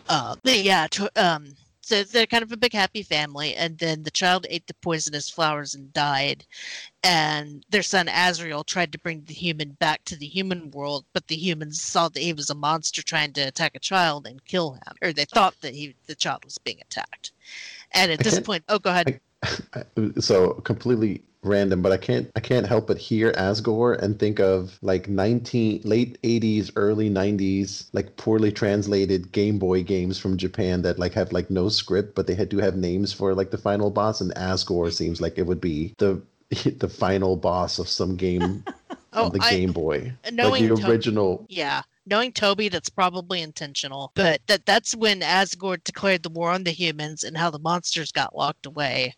Uh, 0.09 0.37
but 0.43 0.61
yeah, 0.61 0.87
to, 0.93 1.11
um, 1.17 1.49
so 1.89 2.05
they're 2.05 2.27
kind 2.27 2.43
of 2.43 2.53
a 2.53 2.57
big 2.59 2.75
happy 2.75 3.03
family. 3.03 3.55
And 3.55 3.79
then 3.79 4.03
the 4.03 4.11
child 4.11 4.47
ate 4.51 4.67
the 4.67 4.75
poisonous 4.75 5.31
flowers 5.31 5.75
and 5.75 5.91
died. 5.95 6.45
And 7.03 7.65
their 7.71 7.83
son 7.83 8.09
Asriel 8.09 8.67
tried 8.67 8.93
to 8.93 8.99
bring 8.99 9.25
the 9.25 9.33
human 9.33 9.71
back 9.71 10.05
to 10.05 10.17
the 10.17 10.27
human 10.27 10.71
world, 10.71 11.07
but 11.15 11.27
the 11.29 11.37
humans 11.37 11.81
saw 11.81 12.11
that 12.11 12.23
he 12.23 12.35
was 12.35 12.51
a 12.51 12.55
monster 12.55 13.03
trying 13.03 13.33
to 13.35 13.41
attack 13.41 13.75
a 13.75 13.79
child 13.79 14.27
and 14.27 14.45
kill 14.45 14.73
him, 14.73 14.97
or 15.01 15.15
they 15.15 15.25
thought 15.25 15.55
that 15.63 15.75
he 15.75 15.95
the 16.07 16.15
child 16.15 16.45
was 16.45 16.59
being 16.59 16.81
attacked. 16.83 17.33
And 17.93 18.13
at 18.13 18.21
I 18.21 18.23
this 18.23 18.41
point, 18.41 18.65
oh, 18.69 18.79
go 18.79 18.91
ahead. 18.91 19.21
so 20.21 20.55
completely 20.65 21.23
random, 21.43 21.83
but 21.83 21.93
I 21.93 21.97
can't 21.97 22.31
I 22.37 22.41
can't 22.41 22.67
help 22.67 22.87
but 22.87 22.99
hear 22.99 23.33
Asgore 23.33 23.99
and 24.01 24.19
think 24.19 24.41
of 24.41 24.79
like 24.83 25.09
19 25.09 25.83
late 25.85 26.21
80s, 26.23 26.71
early 26.77 27.11
90s, 27.11 27.89
like 27.93 28.17
poorly 28.17 28.53
translated 28.53 29.33
Game 29.33 29.59
Boy 29.59 29.83
games 29.83 30.19
from 30.19 30.37
Japan 30.37 30.83
that 30.83 30.99
like 30.99 31.13
have 31.15 31.33
like 31.33 31.51
no 31.51 31.69
script, 31.69 32.15
but 32.15 32.27
they 32.27 32.35
had 32.35 32.49
do 32.49 32.59
have 32.59 32.77
names 32.77 33.13
for 33.13 33.35
like 33.35 33.51
the 33.51 33.59
final 33.59 33.91
boss, 33.91 34.21
and 34.21 34.35
Asgore 34.35 34.93
seems 34.93 35.21
like 35.21 35.39
it 35.39 35.47
would 35.47 35.61
be 35.61 35.95
the 35.99 36.21
the 36.79 36.89
final 36.89 37.37
boss 37.37 37.79
of 37.79 37.89
some 37.89 38.17
game 38.17 38.65
Oh, 39.15 39.27
on 39.27 39.33
the 39.33 39.41
I, 39.43 39.51
Game 39.57 39.73
Boy. 39.73 40.13
Like 40.25 40.35
knowing 40.35 40.69
the 40.69 40.77
To- 40.77 40.91
original 40.91 41.47
Yeah, 41.49 41.83
knowing 42.07 42.31
Toby, 42.33 42.69
that's 42.69 42.91
probably 42.91 43.41
intentional. 43.41 44.13
But 44.15 44.41
that 44.49 44.67
that's 44.67 44.95
when 44.95 45.21
Asgore 45.21 45.83
declared 45.83 46.23
the 46.23 46.29
war 46.31 46.51
on 46.51 46.65
the 46.65 46.71
humans 46.73 47.25
and 47.25 47.37
how 47.37 47.51
the 47.51 47.59
monsters 47.59 48.13
got 48.13 48.37
locked 48.37 48.67
away. 48.67 49.15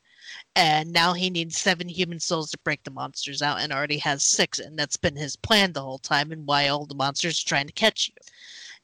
And 0.57 0.93
now 0.93 1.13
he 1.13 1.31
needs 1.31 1.57
seven 1.57 1.89
human 1.89 2.21
souls 2.21 2.51
to 2.51 2.59
break 2.65 2.83
the 2.83 2.91
monsters 2.91 3.41
out 3.41 3.61
and 3.61 3.73
already 3.73 3.99
has 3.99 4.25
six. 4.25 4.59
And 4.59 4.79
that's 4.79 4.97
been 4.97 5.17
his 5.17 5.37
plan 5.37 5.73
the 5.73 5.83
whole 5.83 5.99
time 5.99 6.33
and 6.33 6.47
why 6.47 6.69
all 6.69 6.87
the 6.87 6.95
monsters 6.95 7.43
are 7.43 7.49
trying 7.49 7.67
to 7.67 7.73
catch 7.73 8.09
you. 8.09 8.15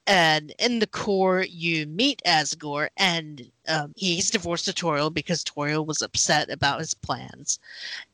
And 0.06 0.54
in 0.60 0.78
the 0.78 0.86
core, 0.86 1.42
you 1.42 1.86
meet 1.86 2.22
Asgore, 2.24 2.88
and 2.96 3.50
um, 3.66 3.92
he's 3.96 4.30
divorced 4.30 4.66
to 4.66 4.72
Toriel 4.72 5.12
because 5.12 5.42
Toriel 5.42 5.84
was 5.84 6.00
upset 6.00 6.48
about 6.48 6.78
his 6.78 6.94
plans. 6.94 7.58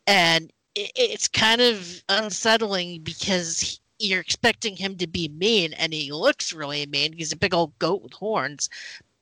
And 0.07 0.51
it, 0.75 0.91
it's 0.95 1.27
kind 1.27 1.61
of 1.61 2.03
unsettling 2.09 3.01
because 3.01 3.59
he- 3.59 3.79
you're 3.99 4.19
expecting 4.19 4.75
him 4.75 4.97
to 4.97 5.07
be 5.07 5.29
mean 5.29 5.71
and 5.73 5.93
he 5.93 6.11
looks 6.11 6.51
really 6.51 6.85
mean 6.87 7.13
he's 7.13 7.31
a 7.31 7.37
big 7.37 7.53
old 7.53 7.77
goat 7.79 8.01
with 8.01 8.11
horns 8.11 8.67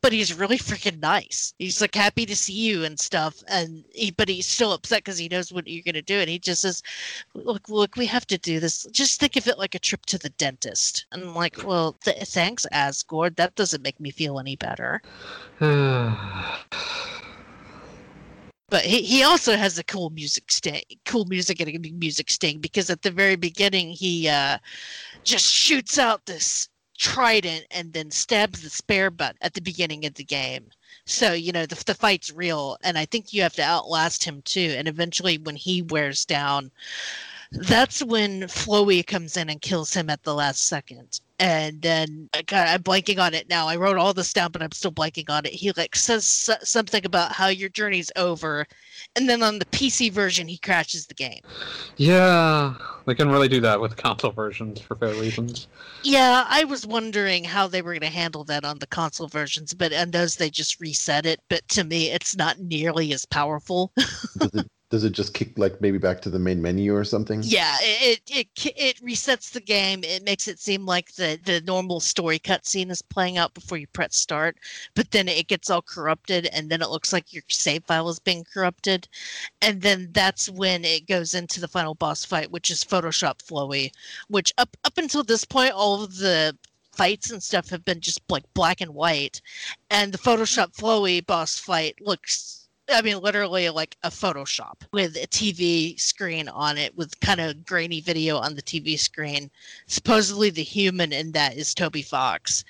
but 0.02 0.12
he's 0.12 0.34
really 0.34 0.58
freaking 0.58 1.00
nice. 1.00 1.54
He's 1.60 1.80
like 1.80 1.96
happy 1.96 2.26
to 2.26 2.36
see 2.36 2.54
you 2.54 2.84
and 2.84 3.00
stuff 3.00 3.44
and 3.48 3.84
he, 3.94 4.12
but 4.12 4.28
he's 4.28 4.48
still 4.48 4.74
upset 4.74 5.00
because 5.00 5.18
he 5.18 5.30
knows 5.30 5.54
what 5.54 5.68
you're 5.68 5.84
going 5.84 5.94
to 5.96 6.02
do 6.02 6.20
and 6.20 6.30
he 6.30 6.40
just 6.40 6.62
says 6.62 6.82
look 7.34 7.70
look 7.70 7.96
we 7.96 8.08
have 8.08 8.26
to 8.28 8.38
do 8.38 8.60
this. 8.60 8.86
Just 8.92 9.20
think 9.20 9.36
of 9.36 9.48
it 9.48 9.60
like 9.60 9.76
a 9.76 9.80
trip 9.80 10.06
to 10.08 10.18
the 10.18 10.30
dentist. 10.32 11.06
And 11.12 11.24
i'm 11.24 11.36
like 11.36 11.64
well 11.64 11.94
th- 12.04 12.28
thanks 12.28 12.66
asgore. 12.74 13.36
That 13.36 13.56
doesn't 13.56 13.84
make 13.84 14.00
me 14.00 14.12
feel 14.12 14.40
any 14.40 14.56
better. 14.56 15.02
But 18.70 18.86
he, 18.86 19.02
he 19.02 19.22
also 19.22 19.58
has 19.58 19.78
a 19.78 19.84
cool 19.84 20.12
music 20.12 20.50
sting 20.50 20.82
cool 21.06 21.26
music 21.26 21.60
and 21.60 21.70
a 21.86 21.92
music 21.92 22.30
sting 22.32 22.60
because 22.60 22.90
at 22.90 23.02
the 23.02 23.12
very 23.12 23.36
beginning 23.36 23.90
he 23.90 24.30
uh 24.30 24.60
just 25.26 25.46
shoots 25.46 26.00
out 26.00 26.26
this 26.26 26.70
trident 27.02 27.66
and 27.72 27.92
then 27.94 28.12
stabs 28.12 28.62
the 28.62 28.70
spare 28.70 29.10
button 29.10 29.38
at 29.42 29.56
the 29.56 29.62
beginning 29.62 30.06
of 30.06 30.14
the 30.14 30.24
game 30.24 30.70
so 31.06 31.34
you 31.34 31.52
know 31.52 31.66
the, 31.66 31.84
the 31.86 31.96
fight's 31.96 32.32
real 32.32 32.78
and 32.84 32.96
i 32.96 33.06
think 33.06 33.34
you 33.34 33.42
have 33.42 33.56
to 33.56 33.64
outlast 33.64 34.24
him 34.24 34.40
too 34.44 34.76
and 34.78 34.88
eventually 34.88 35.40
when 35.40 35.56
he 35.56 35.82
wears 35.82 36.26
down 36.26 36.70
that's 37.54 38.02
when 38.02 38.44
Flowey 38.44 39.06
comes 39.06 39.36
in 39.36 39.50
and 39.50 39.62
kills 39.62 39.94
him 39.94 40.10
at 40.10 40.24
the 40.24 40.34
last 40.34 40.68
second. 40.68 41.20
And 41.42 41.82
then 41.82 42.30
God, 42.46 42.68
I'm 42.68 42.84
blanking 42.84 43.20
on 43.20 43.34
it 43.34 43.50
now. 43.50 43.68
I 43.68 43.76
wrote 43.76 43.98
all 43.98 44.14
this 44.14 44.32
down, 44.32 44.52
but 44.52 44.62
I'm 44.62 44.72
still 44.72 44.92
blanking 44.92 45.28
on 45.28 45.44
it. 45.48 45.54
He 45.54 45.72
like 45.76 45.96
says 45.96 46.52
something 46.62 47.04
about 47.04 47.32
how 47.32 47.48
your 47.48 47.70
journey's 47.70 48.12
over, 48.16 48.68
and 49.16 49.28
then 49.28 49.42
on 49.42 49.58
the 49.58 49.66
PC 49.66 50.12
version, 50.12 50.48
he 50.48 50.60
crashes 50.60 51.08
the 51.08 51.16
game. 51.16 51.42
yeah, 51.98 52.76
they 53.08 53.16
can 53.16 53.32
really 53.32 53.48
do 53.48 53.60
that 53.62 53.82
with 53.82 53.98
console 53.98 54.32
versions 54.32 54.80
for 54.80 54.96
fair 54.96 55.16
reasons. 55.16 55.68
Yeah, 56.04 56.46
I 56.48 56.64
was 56.64 56.86
wondering 56.86 57.44
how 57.44 57.68
they 57.68 57.82
were 57.82 57.94
going 57.94 58.02
to 58.02 58.08
handle 58.08 58.44
that 58.44 58.64
on 58.64 58.78
the 58.78 58.88
console 58.88 59.28
versions, 59.28 59.74
but 59.74 59.92
on 59.94 60.12
those 60.12 60.36
they 60.36 60.52
just 60.52 60.80
reset 60.80 61.26
it. 61.26 61.40
But 61.50 61.68
to 61.70 61.84
me, 61.84 62.12
it's 62.12 62.36
not 62.36 62.60
nearly 62.60 63.14
as 63.14 63.26
powerful. 63.26 63.92
does 64.38 64.54
it, 64.54 64.68
does 64.92 65.06
it 65.06 65.14
just 65.14 65.34
kick 65.34 65.58
like 65.58 65.80
maybe 65.80 65.98
back 65.98 66.22
to 66.22 66.30
the 66.30 66.38
main 66.38 66.62
menu 66.62 66.94
or 66.94 67.06
something? 67.06 67.42
Yeah, 67.44 67.78
it, 67.80 68.22
it 68.30 68.48
it 68.76 68.98
resets 68.98 69.52
the 69.52 69.62
game. 69.62 70.04
It 70.04 70.24
makes 70.26 70.50
it 70.50 70.60
seem 70.60 70.86
like 70.86 71.14
the 71.14 71.40
the 71.46 71.62
normal 71.62 72.02
story 72.02 72.38
cutscene 72.38 72.92
is 72.92 73.02
playing 73.02 73.38
out 73.38 73.54
before 73.54 73.78
you 73.78 73.88
press 73.88 74.18
start, 74.18 74.58
but 74.94 75.10
then 75.12 75.30
it 75.30 75.48
gets 75.48 75.70
all 75.70 75.82
corrupted, 75.82 76.48
and 76.48 76.70
then 76.70 76.82
it 76.82 76.90
looks 76.90 77.14
like 77.14 77.32
your 77.32 77.44
save 77.48 77.86
file 77.86 78.10
is 78.10 78.20
being 78.20 78.44
corrupted, 78.54 79.08
and 79.62 79.82
then 79.82 80.10
that's 80.12 80.50
when 80.50 80.84
it 80.84 81.08
goes 81.08 81.34
into 81.34 81.62
the 81.62 81.70
final 81.70 81.96
boss 81.96 82.26
fight, 82.26 82.52
which 82.52 82.70
is 82.70 82.84
Photoshop 82.84 83.42
Flowey, 83.42 83.92
which 84.28 84.52
up 84.58 84.76
up 84.84 84.98
until 84.98 85.24
this 85.24 85.46
point, 85.46 85.72
all 85.72 86.04
of 86.04 86.18
the 86.18 86.56
fights 86.92 87.32
and 87.32 87.42
stuff 87.42 87.70
have 87.70 87.86
been 87.86 88.02
just 88.02 88.20
like 88.30 88.44
black 88.54 88.82
and 88.82 88.94
white, 88.94 89.42
and 89.90 90.12
the 90.12 90.18
Photoshop 90.18 90.76
Flowey 90.76 91.26
boss 91.26 91.58
fight 91.58 91.96
looks 92.02 92.61
I 92.92 93.02
mean, 93.02 93.20
literally 93.20 93.70
like 93.70 93.98
a 94.04 94.10
Photoshop 94.10 94.82
with 94.92 95.16
a 95.16 95.28
TV 95.28 96.00
screen 96.00 96.50
on 96.50 96.78
it 96.78 96.96
with 96.98 97.20
kind 97.20 97.40
of 97.40 97.66
grainy 97.66 98.02
video 98.02 98.38
on 98.38 98.56
the 98.56 98.62
TV 98.62 99.00
screen. 99.00 99.50
Supposedly, 99.88 100.50
the 100.50 100.64
human 100.64 101.12
in 101.14 101.32
that 101.34 101.58
is 101.58 101.74
Toby 101.74 102.02
Fox. 102.02 102.64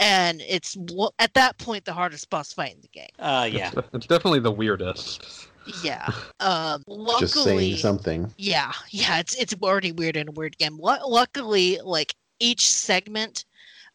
And 0.00 0.40
it's 0.42 0.76
at 1.18 1.34
that 1.34 1.58
point 1.58 1.84
the 1.84 1.92
hardest 1.92 2.30
boss 2.30 2.52
fight 2.52 2.74
in 2.74 2.80
the 2.80 2.88
game. 2.88 3.08
Uh, 3.18 3.48
yeah. 3.52 3.70
It's, 3.76 3.88
it's 3.94 4.06
definitely 4.06 4.40
the 4.40 4.52
weirdest. 4.52 5.48
Yeah. 5.82 6.08
Um, 6.40 6.84
luckily, 6.86 7.20
Just 7.20 7.44
saying 7.44 7.76
something. 7.78 8.32
yeah, 8.38 8.70
yeah, 8.90 9.18
it's 9.18 9.34
it's 9.34 9.54
already 9.60 9.90
weird 9.90 10.16
in 10.16 10.28
a 10.28 10.32
weird 10.32 10.56
game. 10.56 10.78
Lu- 10.80 11.04
luckily, 11.04 11.80
like 11.82 12.14
each 12.38 12.70
segment 12.70 13.44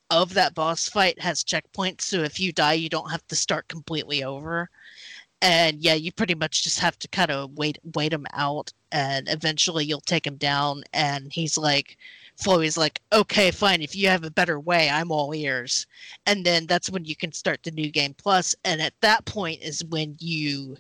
of 0.10 0.34
that 0.34 0.54
boss 0.54 0.90
fight 0.90 1.18
has 1.22 1.42
checkpoints, 1.42 2.02
so 2.02 2.22
if 2.22 2.38
you 2.38 2.52
die, 2.52 2.74
you 2.74 2.90
don't 2.90 3.10
have 3.10 3.26
to 3.28 3.36
start 3.38 3.70
completely 3.70 4.26
over. 4.26 4.70
And 5.44 5.84
yeah, 5.84 5.94
you 5.94 6.12
pretty 6.12 6.36
much 6.36 6.64
just 6.64 6.80
have 6.80 6.98
to 7.00 7.08
kind 7.10 7.30
of 7.30 7.52
wait 7.58 7.78
wait 7.94 8.14
him 8.14 8.26
out, 8.34 8.72
and 8.94 9.28
eventually 9.30 9.84
you'll 9.84 10.00
take 10.00 10.26
him 10.26 10.38
down. 10.38 10.84
And 10.94 11.32
he's 11.34 11.58
like, 11.58 11.98
Flowey's 12.38 12.78
like, 12.78 13.02
okay, 13.12 13.52
fine. 13.52 13.82
If 13.82 13.96
you 13.96 14.08
have 14.08 14.24
a 14.24 14.32
better 14.32 14.60
way, 14.60 14.90
I'm 14.90 15.12
all 15.12 15.36
ears. 15.36 15.86
And 16.26 16.46
then 16.46 16.66
that's 16.66 16.90
when 16.90 17.06
you 17.06 17.16
can 17.16 17.34
start 17.34 17.62
the 17.62 17.72
new 17.72 17.92
game 17.92 18.16
plus. 18.18 18.56
And 18.64 18.82
at 18.82 18.94
that 19.02 19.26
point 19.26 19.62
is 19.62 19.84
when 19.86 20.16
you 20.20 20.78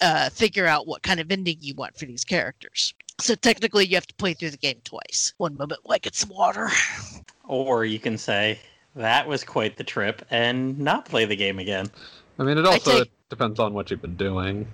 uh, 0.00 0.30
figure 0.30 0.66
out 0.66 0.86
what 0.86 1.02
kind 1.02 1.18
of 1.20 1.30
ending 1.32 1.58
you 1.60 1.74
want 1.74 1.98
for 1.98 2.06
these 2.06 2.24
characters. 2.24 2.94
So 3.20 3.34
technically, 3.34 3.84
you 3.84 3.96
have 3.96 4.06
to 4.06 4.14
play 4.14 4.32
through 4.32 4.50
the 4.50 4.56
game 4.56 4.80
twice. 4.84 5.34
One 5.38 5.56
moment, 5.56 5.80
like 5.84 6.06
it's 6.06 6.20
some 6.20 6.30
water. 6.30 6.68
Or 7.48 7.84
you 7.84 7.98
can 7.98 8.16
say, 8.16 8.60
that 8.94 9.26
was 9.26 9.42
quite 9.42 9.76
the 9.76 9.84
trip, 9.84 10.24
and 10.30 10.78
not 10.78 11.04
play 11.04 11.24
the 11.24 11.36
game 11.36 11.58
again. 11.58 11.90
I 12.38 12.44
mean, 12.44 12.58
it 12.58 12.66
also 12.66 13.00
take- 13.04 13.12
depends 13.28 13.58
on 13.58 13.72
what 13.74 13.90
you've 13.90 14.02
been 14.02 14.16
doing. 14.16 14.66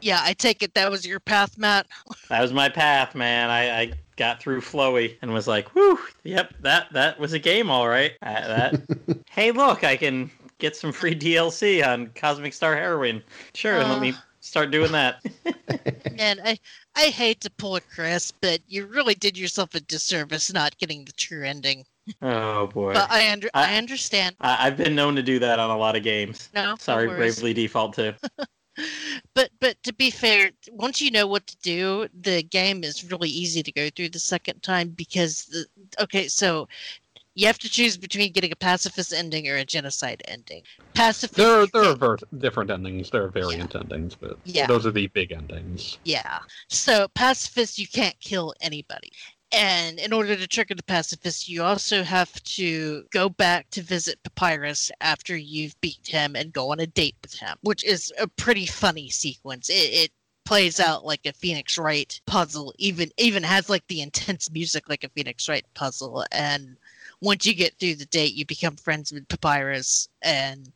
Yeah, 0.00 0.20
I 0.22 0.32
take 0.32 0.62
it 0.62 0.74
that 0.74 0.90
was 0.90 1.06
your 1.06 1.20
path, 1.20 1.56
Matt. 1.58 1.86
That 2.28 2.40
was 2.42 2.52
my 2.52 2.68
path, 2.68 3.14
man. 3.14 3.50
I, 3.50 3.80
I 3.82 3.92
got 4.16 4.40
through 4.40 4.60
Flowey 4.62 5.16
and 5.22 5.32
was 5.32 5.46
like, 5.46 5.68
whew, 5.74 5.98
yep, 6.24 6.52
that, 6.60 6.92
that 6.92 7.18
was 7.20 7.32
a 7.34 7.38
game, 7.38 7.70
all 7.70 7.86
right. 7.88 8.12
Uh, 8.22 8.46
that, 8.48 9.18
hey, 9.30 9.52
look, 9.52 9.84
I 9.84 9.96
can 9.96 10.30
get 10.58 10.74
some 10.76 10.92
free 10.92 11.14
DLC 11.14 11.86
on 11.86 12.08
Cosmic 12.14 12.52
Star 12.54 12.74
Heroine. 12.74 13.22
Sure, 13.54 13.80
Uh. 13.80 13.88
let 13.88 14.00
me 14.00 14.14
start 14.40 14.70
doing 14.70 14.92
that. 14.92 15.22
And 16.18 16.40
I, 16.44 16.58
I 16.94 17.04
hate 17.06 17.40
to 17.40 17.50
pull 17.50 17.74
a 17.76 17.80
Chris, 17.80 18.30
but 18.32 18.60
you 18.68 18.84
really 18.86 19.14
did 19.14 19.36
yourself 19.38 19.74
a 19.74 19.80
disservice 19.80 20.52
not 20.52 20.76
getting 20.78 21.04
the 21.04 21.12
true 21.12 21.42
ending. 21.44 21.84
Oh, 22.22 22.66
boy. 22.68 22.94
But 22.94 23.10
I 23.10 23.30
under, 23.32 23.48
I, 23.54 23.74
I- 23.74 23.76
understand. 23.78 24.36
I, 24.40 24.66
I've 24.66 24.76
been 24.76 24.94
known 24.94 25.14
to 25.16 25.22
do 25.22 25.38
that 25.40 25.58
on 25.58 25.70
a 25.70 25.76
lot 25.76 25.96
of 25.96 26.02
games. 26.02 26.48
No, 26.54 26.70
no 26.70 26.76
Sorry, 26.76 27.06
worries. 27.08 27.36
Bravely 27.36 27.54
Default 27.54 27.94
too. 27.94 28.12
But 29.34 29.50
but 29.60 29.76
to 29.82 29.92
be 29.92 30.10
fair, 30.10 30.50
once 30.70 30.98
you 31.02 31.10
know 31.10 31.26
what 31.26 31.46
to 31.46 31.56
do, 31.58 32.08
the 32.22 32.42
game 32.42 32.84
is 32.84 33.04
really 33.10 33.28
easy 33.28 33.62
to 33.62 33.70
go 33.70 33.90
through 33.90 34.08
the 34.08 34.18
second 34.18 34.62
time 34.62 34.88
because 34.88 35.44
the 35.44 35.66
okay, 36.02 36.26
so 36.26 36.68
You 37.34 37.46
have 37.46 37.58
to 37.60 37.68
choose 37.68 37.96
between 37.98 38.32
getting 38.32 38.52
a 38.52 38.56
pacifist 38.56 39.12
ending 39.12 39.48
or 39.48 39.56
a 39.56 39.64
genocide 39.64 40.22
ending. 40.26 40.62
Pacifist. 40.94 41.36
There 41.36 41.60
are 41.62 41.66
there 41.66 41.84
are 41.84 41.94
ver- 41.96 42.18
different 42.38 42.70
endings. 42.70 43.10
There 43.10 43.24
are 43.24 43.28
variant 43.28 43.74
endings, 43.74 44.14
but 44.14 44.38
Yeah. 44.44 44.66
those 44.66 44.84
are 44.86 44.90
the 44.90 45.06
big 45.08 45.32
endings. 45.32 45.98
Yeah. 46.04 46.38
So 46.68 47.08
pacifist, 47.14 47.78
you 47.78 47.86
can't 47.88 48.18
kill 48.20 48.54
anybody. 48.60 49.12
And 49.52 49.98
in 49.98 50.14
order 50.14 50.34
to 50.34 50.46
trigger 50.46 50.74
the 50.74 50.82
pacifist, 50.82 51.48
you 51.48 51.62
also 51.62 52.02
have 52.02 52.42
to 52.44 53.04
go 53.10 53.28
back 53.28 53.68
to 53.70 53.82
visit 53.82 54.22
Papyrus 54.22 54.90
after 55.02 55.36
you've 55.36 55.78
beat 55.82 56.06
him 56.06 56.34
and 56.36 56.52
go 56.52 56.72
on 56.72 56.80
a 56.80 56.86
date 56.86 57.16
with 57.20 57.34
him, 57.34 57.58
which 57.60 57.84
is 57.84 58.10
a 58.18 58.26
pretty 58.26 58.64
funny 58.64 59.10
sequence. 59.10 59.68
It, 59.68 59.74
it 59.74 60.12
plays 60.44 60.80
out 60.80 61.04
like 61.04 61.26
a 61.26 61.32
Phoenix 61.34 61.76
Wright 61.76 62.18
puzzle, 62.26 62.72
even 62.78 63.10
even 63.18 63.42
has 63.42 63.68
like 63.68 63.86
the 63.88 64.00
intense 64.00 64.50
music 64.50 64.88
like 64.88 65.04
a 65.04 65.10
Phoenix 65.10 65.48
Wright 65.48 65.66
puzzle. 65.74 66.24
And 66.32 66.76
once 67.20 67.44
you 67.46 67.54
get 67.54 67.78
through 67.78 67.96
the 67.96 68.06
date, 68.06 68.34
you 68.34 68.46
become 68.46 68.76
friends 68.76 69.12
with 69.12 69.28
Papyrus 69.28 70.08
and 70.22 70.72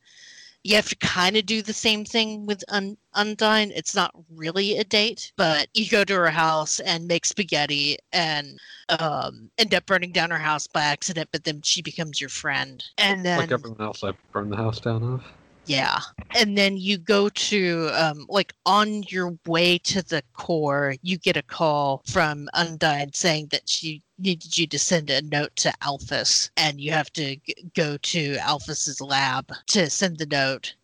you 0.66 0.74
have 0.74 0.88
to 0.88 0.96
kind 0.96 1.36
of 1.36 1.46
do 1.46 1.62
the 1.62 1.72
same 1.72 2.04
thing 2.04 2.44
with 2.44 2.64
Un- 2.68 2.96
Undyne. 3.14 3.70
It's 3.76 3.94
not 3.94 4.12
really 4.34 4.78
a 4.78 4.84
date, 4.84 5.30
but 5.36 5.68
you 5.74 5.88
go 5.88 6.02
to 6.02 6.14
her 6.14 6.28
house 6.30 6.80
and 6.80 7.06
make 7.06 7.24
spaghetti 7.24 7.96
and 8.12 8.58
um, 8.88 9.48
end 9.58 9.74
up 9.74 9.86
burning 9.86 10.10
down 10.10 10.30
her 10.30 10.38
house 10.38 10.66
by 10.66 10.82
accident, 10.82 11.28
but 11.30 11.44
then 11.44 11.62
she 11.62 11.82
becomes 11.82 12.20
your 12.20 12.30
friend. 12.30 12.82
And 12.98 13.24
then, 13.24 13.38
like 13.38 13.52
everyone 13.52 13.80
else 13.80 14.02
I 14.02 14.12
burned 14.32 14.52
the 14.52 14.56
house 14.56 14.80
down 14.80 15.04
of. 15.04 15.24
Yeah. 15.66 15.98
And 16.34 16.56
then 16.56 16.76
you 16.76 16.98
go 16.98 17.28
to, 17.28 17.90
um, 17.92 18.26
like, 18.28 18.52
on 18.64 19.02
your 19.04 19.36
way 19.46 19.78
to 19.78 20.02
the 20.02 20.22
core, 20.32 20.94
you 21.02 21.18
get 21.18 21.36
a 21.36 21.42
call 21.42 22.02
from 22.06 22.48
Undyne 22.54 23.14
saying 23.14 23.48
that 23.50 23.68
she 23.68 24.02
needed 24.18 24.56
you 24.56 24.66
to 24.68 24.78
send 24.78 25.10
a 25.10 25.22
note 25.22 25.54
to 25.56 25.72
Alphys, 25.82 26.50
and 26.56 26.80
you 26.80 26.92
have 26.92 27.12
to 27.14 27.36
g- 27.36 27.70
go 27.74 27.96
to 27.98 28.36
Alphys's 28.36 29.00
lab 29.00 29.52
to 29.68 29.90
send 29.90 30.18
the 30.18 30.26
note. 30.26 30.74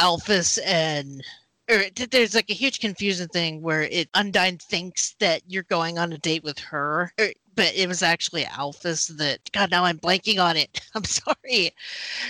Alphys 0.00 0.58
and 0.64 1.22
or 1.70 1.84
there's 2.10 2.34
like 2.34 2.50
a 2.50 2.54
huge 2.54 2.80
confusion 2.80 3.28
thing 3.28 3.62
where 3.62 3.82
it 3.82 4.12
Undyne 4.12 4.60
thinks 4.60 5.14
that 5.20 5.42
you're 5.46 5.62
going 5.64 5.98
on 5.98 6.12
a 6.12 6.18
date 6.18 6.44
with 6.44 6.58
her, 6.58 7.12
or, 7.18 7.28
but 7.54 7.74
it 7.74 7.88
was 7.88 8.02
actually 8.02 8.44
Alphys 8.44 9.16
that. 9.16 9.40
God, 9.52 9.70
now 9.70 9.84
I'm 9.84 9.98
blanking 9.98 10.42
on 10.42 10.56
it. 10.56 10.80
I'm 10.94 11.04
sorry. 11.04 11.72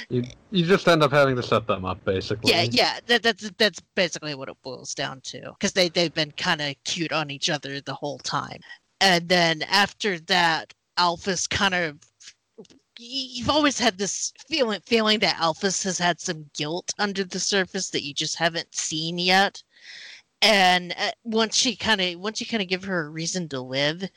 You 0.08 0.24
you 0.50 0.64
just 0.64 0.86
end 0.86 1.02
up 1.02 1.10
having 1.10 1.36
to 1.36 1.42
set 1.42 1.66
them 1.66 1.84
up 1.84 2.04
basically. 2.04 2.52
Yeah, 2.52 2.66
yeah, 2.70 3.00
that, 3.06 3.22
that's 3.22 3.50
that's 3.58 3.80
basically 3.94 4.34
what 4.34 4.48
it 4.48 4.56
boils 4.62 4.94
down 4.94 5.20
to. 5.22 5.40
Because 5.58 5.72
they 5.72 5.88
they've 5.88 6.14
been 6.14 6.32
kind 6.32 6.60
of 6.60 6.76
cute 6.84 7.12
on 7.12 7.30
each 7.30 7.50
other 7.50 7.80
the 7.80 7.94
whole 7.94 8.18
time, 8.18 8.60
and 9.00 9.28
then 9.28 9.62
after 9.62 10.18
that, 10.20 10.72
Alphys 10.98 11.48
kind 11.48 11.74
of. 11.74 11.98
You've 12.98 13.50
always 13.50 13.78
had 13.78 13.98
this 13.98 14.32
feeling 14.48 14.80
feeling 14.84 15.18
that 15.20 15.36
Alphys 15.36 15.82
has 15.84 15.98
had 15.98 16.20
some 16.20 16.50
guilt 16.54 16.92
under 16.98 17.24
the 17.24 17.40
surface 17.40 17.90
that 17.90 18.04
you 18.04 18.14
just 18.14 18.36
haven't 18.36 18.74
seen 18.74 19.18
yet. 19.18 19.62
And 20.42 20.94
uh, 20.98 21.12
once 21.24 21.56
she 21.56 21.74
kind 21.74 22.00
of 22.00 22.20
once 22.20 22.40
you 22.40 22.46
kind 22.46 22.62
of 22.62 22.68
give 22.68 22.84
her 22.84 23.06
a 23.06 23.10
reason 23.10 23.48
to 23.48 23.60
live, 23.60 24.08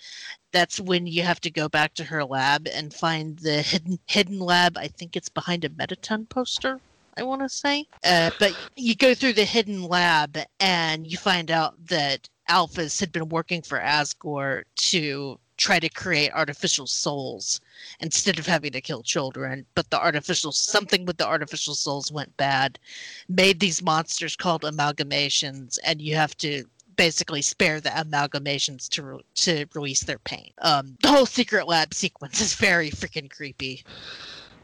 that's 0.51 0.79
when 0.79 1.07
you 1.07 1.23
have 1.23 1.39
to 1.41 1.49
go 1.49 1.69
back 1.69 1.93
to 1.95 2.03
her 2.03 2.23
lab 2.23 2.67
and 2.67 2.93
find 2.93 3.39
the 3.39 3.61
hidden 3.61 3.99
hidden 4.07 4.39
lab. 4.39 4.77
I 4.77 4.87
think 4.87 5.15
it's 5.15 5.29
behind 5.29 5.63
a 5.63 5.69
Mettaton 5.69 6.25
poster. 6.25 6.79
I 7.15 7.23
want 7.23 7.41
to 7.41 7.49
say. 7.49 7.85
Uh, 8.03 8.29
but 8.39 8.55
you 8.75 8.95
go 8.95 9.15
through 9.15 9.33
the 9.33 9.45
hidden 9.45 9.83
lab 9.83 10.37
and 10.59 11.07
you 11.07 11.17
find 11.17 11.49
out 11.49 11.73
that 11.87 12.29
Alphys 12.49 12.99
had 12.99 13.11
been 13.11 13.29
working 13.29 13.61
for 13.61 13.79
Asgore 13.79 14.63
to 14.75 15.39
try 15.57 15.79
to 15.79 15.89
create 15.89 16.31
artificial 16.33 16.87
souls 16.87 17.59
instead 17.99 18.39
of 18.39 18.45
having 18.45 18.71
to 18.71 18.81
kill 18.81 19.03
children. 19.03 19.65
But 19.75 19.89
the 19.89 19.99
artificial 19.99 20.51
something 20.51 21.05
with 21.05 21.17
the 21.17 21.27
artificial 21.27 21.75
souls 21.75 22.11
went 22.11 22.35
bad, 22.37 22.79
made 23.27 23.59
these 23.59 23.81
monsters 23.81 24.35
called 24.35 24.61
amalgamations, 24.61 25.77
and 25.83 26.01
you 26.01 26.15
have 26.15 26.37
to 26.37 26.63
basically 26.95 27.41
spare 27.43 27.79
the 27.79 27.89
amalgamations 27.89 28.89
to 28.89 29.03
re- 29.03 29.19
to 29.35 29.65
release 29.75 30.03
their 30.03 30.19
pain. 30.19 30.51
Um, 30.61 30.97
the 31.01 31.09
whole 31.09 31.25
secret 31.27 31.67
lab 31.67 31.93
sequence 31.93 32.41
is 32.41 32.55
very 32.55 32.89
freaking 32.89 33.29
creepy. 33.29 33.83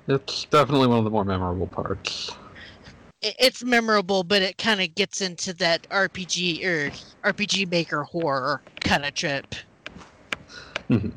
It's 0.07 0.45
definitely 0.45 0.87
one 0.87 0.97
of 0.97 1.03
the 1.05 1.11
more 1.11 1.25
memorable 1.25 1.67
parts. 1.67 2.31
it- 3.21 3.35
it's 3.39 3.63
memorable, 3.63 4.23
but 4.23 4.41
it 4.41 4.57
kind 4.57 4.81
of 4.81 4.93
gets 4.95 5.21
into 5.21 5.53
that 5.53 5.87
RPG 5.89 6.65
or 6.65 6.91
RPG 7.23 7.65
Maker 7.69 8.03
horror 8.03 8.61
kind 8.81 9.05
of 9.05 9.13
trip. 9.13 9.55
Mhm. 10.93 11.11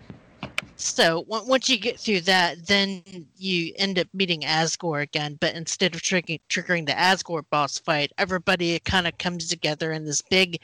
So 0.77 1.25
once 1.27 1.69
you 1.69 1.79
get 1.79 1.99
through 1.99 2.23
that, 2.23 2.67
then 2.67 3.03
you 3.37 3.73
end 3.77 3.99
up 3.99 4.09
meeting 4.13 4.43
Asgore 4.43 5.03
again. 5.03 5.39
But 5.41 5.55
instead 5.55 5.95
of 5.95 6.03
triggering, 6.03 6.41
triggering 6.51 6.87
the 6.87 6.93
Asgore 6.93 7.45
boss 7.51 7.79
fight, 7.79 8.13
everybody 8.19 8.79
kind 8.81 9.07
of 9.07 9.17
comes 9.19 9.49
together 9.49 9.93
in 9.93 10.05
this 10.05 10.23
big, 10.23 10.61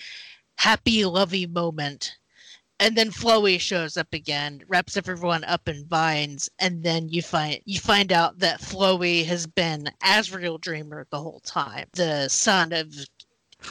happy, 0.56 1.04
lovey 1.04 1.46
moment. 1.46 2.16
And 2.78 2.96
then 2.96 3.10
Flowey 3.10 3.60
shows 3.60 3.96
up 3.96 4.12
again, 4.12 4.62
wraps 4.68 4.96
everyone 4.96 5.44
up 5.44 5.68
in 5.68 5.86
vines, 5.86 6.50
and 6.58 6.82
then 6.82 7.08
you 7.08 7.22
find 7.22 7.60
you 7.64 7.78
find 7.78 8.12
out 8.12 8.38
that 8.40 8.60
Flowey 8.60 9.24
has 9.24 9.46
been 9.46 9.88
Asriel 10.02 10.60
Dreemurr 10.60 11.04
the 11.10 11.20
whole 11.20 11.40
time, 11.40 11.86
the 11.92 12.28
son 12.28 12.72
of 12.72 12.92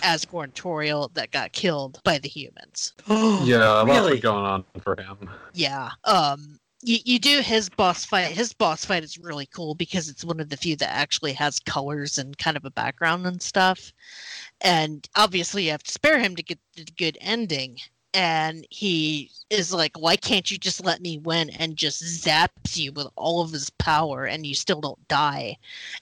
Asgore 0.01 0.45
and 0.45 0.53
Toriel 0.55 1.13
that 1.13 1.31
got 1.31 1.51
killed 1.51 1.99
by 2.03 2.17
the 2.17 2.29
humans. 2.29 2.93
Yeah, 3.43 3.65
lots 3.65 3.89
really? 3.89 4.11
been 4.13 4.21
going 4.21 4.45
on 4.45 4.63
for 4.81 4.95
him. 4.99 5.29
Yeah. 5.53 5.91
Um 6.05 6.59
you, 6.83 6.97
you 7.05 7.19
do 7.19 7.41
his 7.41 7.69
boss 7.69 8.05
fight. 8.05 8.27
His 8.27 8.53
boss 8.53 8.85
fight 8.85 9.03
is 9.03 9.17
really 9.17 9.45
cool 9.47 9.75
because 9.75 10.09
it's 10.09 10.25
one 10.25 10.39
of 10.39 10.49
the 10.49 10.57
few 10.57 10.75
that 10.77 10.91
actually 10.91 11.33
has 11.33 11.59
colors 11.59 12.17
and 12.17 12.37
kind 12.37 12.57
of 12.57 12.65
a 12.65 12.71
background 12.71 13.25
and 13.27 13.41
stuff. 13.41 13.93
And 14.61 15.07
obviously 15.15 15.65
you 15.65 15.71
have 15.71 15.83
to 15.83 15.91
spare 15.91 16.19
him 16.19 16.35
to 16.35 16.43
get 16.43 16.59
the 16.75 16.85
good 16.97 17.17
ending. 17.21 17.77
And 18.13 18.67
he 18.69 19.31
is 19.49 19.73
like, 19.73 19.97
Why 19.97 20.15
can't 20.15 20.49
you 20.51 20.57
just 20.57 20.83
let 20.83 21.01
me 21.01 21.17
win 21.19 21.49
and 21.51 21.77
just 21.77 22.03
zaps 22.03 22.77
you 22.77 22.91
with 22.91 23.07
all 23.15 23.41
of 23.41 23.51
his 23.51 23.69
power 23.69 24.25
and 24.25 24.45
you 24.45 24.53
still 24.55 24.81
don't 24.81 25.07
die? 25.07 25.57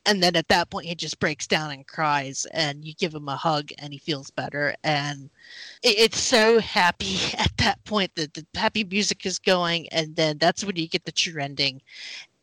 And 0.06 0.22
then 0.24 0.36
at 0.36 0.48
that 0.48 0.70
point 0.70 0.88
he 0.88 0.96
just 0.96 1.20
breaks 1.20 1.48
down 1.48 1.72
and 1.72 1.86
cries 1.88 2.46
and 2.54 2.84
you 2.84 2.94
give 2.96 3.14
him 3.14 3.30
a 3.30 3.36
hug 3.36 3.70
and 3.78 3.94
he 3.94 4.00
feels 4.00 4.32
better. 4.32 4.74
And 4.84 5.30
it- 5.84 5.98
it's 6.00 6.20
so 6.20 6.60
happy 6.60 7.18
at 7.38 7.56
that 7.58 7.84
point 7.86 8.14
that 8.16 8.34
the 8.34 8.46
happy 8.56 8.84
music 8.84 9.26
is 9.26 9.40
going 9.40 9.88
and 9.90 10.16
then 10.16 10.38
that's 10.38 10.64
when 10.64 10.76
you 10.76 10.88
get 10.88 11.06
the 11.06 11.12
true 11.12 11.42
ending 11.42 11.82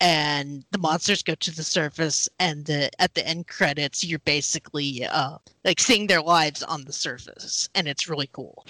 and 0.00 0.64
the 0.72 0.78
monsters 0.78 1.22
go 1.22 1.34
to 1.36 1.50
the 1.54 1.62
surface 1.62 2.28
and 2.38 2.66
the 2.66 2.90
at 3.00 3.14
the 3.14 3.26
end 3.26 3.46
credits 3.46 4.04
you're 4.04 4.18
basically 4.20 5.04
uh 5.06 5.38
like 5.64 5.80
seeing 5.80 6.06
their 6.06 6.20
lives 6.20 6.62
on 6.62 6.84
the 6.84 6.92
surface 6.92 7.68
and 7.74 7.88
it's 7.88 8.08
really 8.08 8.28
cool 8.32 8.64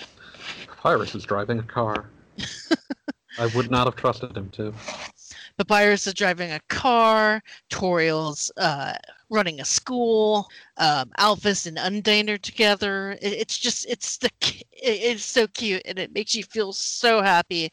Pyrus 0.82 1.14
is 1.14 1.24
driving 1.24 1.58
a 1.58 1.62
car. 1.62 2.10
I 3.38 3.46
would 3.46 3.70
not 3.70 3.86
have 3.86 3.96
trusted 3.96 4.36
him 4.36 4.50
to. 4.50 4.72
Papyrus 5.58 6.06
is 6.06 6.14
driving 6.14 6.52
a 6.52 6.60
car, 6.68 7.42
Toriel's 7.70 8.52
uh, 8.58 8.92
running 9.30 9.60
a 9.60 9.64
school, 9.64 10.48
um, 10.76 11.10
Alphys 11.18 11.66
and 11.66 11.78
Undyne 11.78 12.28
are 12.28 12.38
together. 12.38 13.12
It, 13.22 13.32
it's 13.32 13.58
just, 13.58 13.86
it's 13.86 14.18
the, 14.18 14.30
it, 14.40 14.62
it's 14.82 15.24
so 15.24 15.46
cute 15.48 15.82
and 15.86 15.98
it 15.98 16.12
makes 16.12 16.34
you 16.34 16.44
feel 16.44 16.72
so 16.72 17.22
happy. 17.22 17.72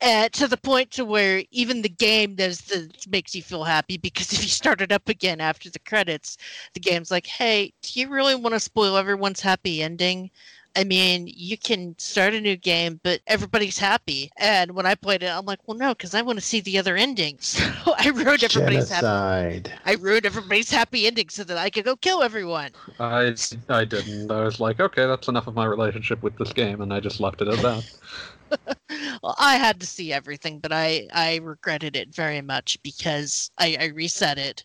Uh, 0.00 0.28
to 0.30 0.46
the 0.48 0.56
point 0.56 0.90
to 0.90 1.04
where 1.04 1.44
even 1.50 1.80
the 1.80 1.88
game 1.88 2.34
does 2.34 2.58
the 2.62 2.90
makes 3.08 3.34
you 3.34 3.42
feel 3.42 3.64
happy 3.64 3.96
because 3.96 4.32
if 4.32 4.42
you 4.42 4.48
start 4.48 4.82
it 4.82 4.92
up 4.92 5.08
again 5.08 5.40
after 5.40 5.70
the 5.70 5.78
credits, 5.78 6.36
the 6.74 6.80
game's 6.80 7.10
like, 7.10 7.26
"Hey, 7.26 7.72
do 7.80 7.98
you 7.98 8.08
really 8.08 8.34
want 8.34 8.54
to 8.54 8.60
spoil 8.60 8.98
everyone's 8.98 9.40
happy 9.40 9.82
ending?" 9.82 10.30
I 10.76 10.84
mean, 10.84 11.28
you 11.28 11.56
can 11.56 11.94
start 11.98 12.34
a 12.34 12.40
new 12.40 12.56
game, 12.56 13.00
but 13.02 13.20
everybody's 13.26 13.78
happy. 13.78 14.30
And 14.36 14.72
when 14.72 14.86
I 14.86 14.94
played 14.94 15.22
it, 15.22 15.30
I'm 15.30 15.44
like, 15.44 15.60
well, 15.66 15.76
no, 15.76 15.94
because 15.94 16.14
I 16.14 16.22
want 16.22 16.38
to 16.38 16.44
see 16.44 16.60
the 16.60 16.78
other 16.78 16.96
ending. 16.96 17.38
So 17.84 17.94
I 17.98 18.08
ruined 18.08 18.42
everybody's 18.42 18.88
happy. 18.88 19.02
Genocide. 19.02 19.72
I 19.84 19.94
ruined 19.94 20.26
everybody's 20.26 20.70
happy 20.70 21.06
ending 21.06 21.28
so 21.28 21.44
that 21.44 21.56
I 21.56 21.70
could 21.70 21.84
go 21.84 21.96
kill 21.96 22.22
everyone. 22.22 22.70
I 22.98 23.34
I 23.68 23.84
didn't. 23.84 24.30
I 24.30 24.42
was 24.44 24.58
like, 24.58 24.80
okay, 24.80 25.06
that's 25.06 25.28
enough 25.28 25.46
of 25.46 25.54
my 25.54 25.66
relationship 25.66 26.22
with 26.22 26.36
this 26.38 26.52
game, 26.52 26.80
and 26.80 26.92
I 26.92 27.00
just 27.00 27.20
left 27.20 27.42
it 27.42 27.48
at 27.48 27.58
that. 27.60 27.84
well, 29.22 29.34
I 29.38 29.56
had 29.56 29.80
to 29.80 29.86
see 29.86 30.12
everything, 30.12 30.58
but 30.58 30.72
I 30.72 31.08
I 31.12 31.36
regretted 31.36 31.96
it 31.96 32.14
very 32.14 32.40
much 32.40 32.82
because 32.82 33.50
I, 33.58 33.76
I 33.80 33.84
reset 33.86 34.38
it. 34.38 34.64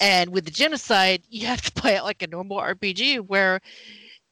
And 0.00 0.30
with 0.30 0.44
the 0.44 0.50
genocide, 0.50 1.22
you 1.28 1.46
have 1.46 1.62
to 1.62 1.72
play 1.72 1.94
it 1.96 2.02
like 2.02 2.22
a 2.22 2.26
normal 2.26 2.58
RPG 2.58 3.20
where 3.20 3.60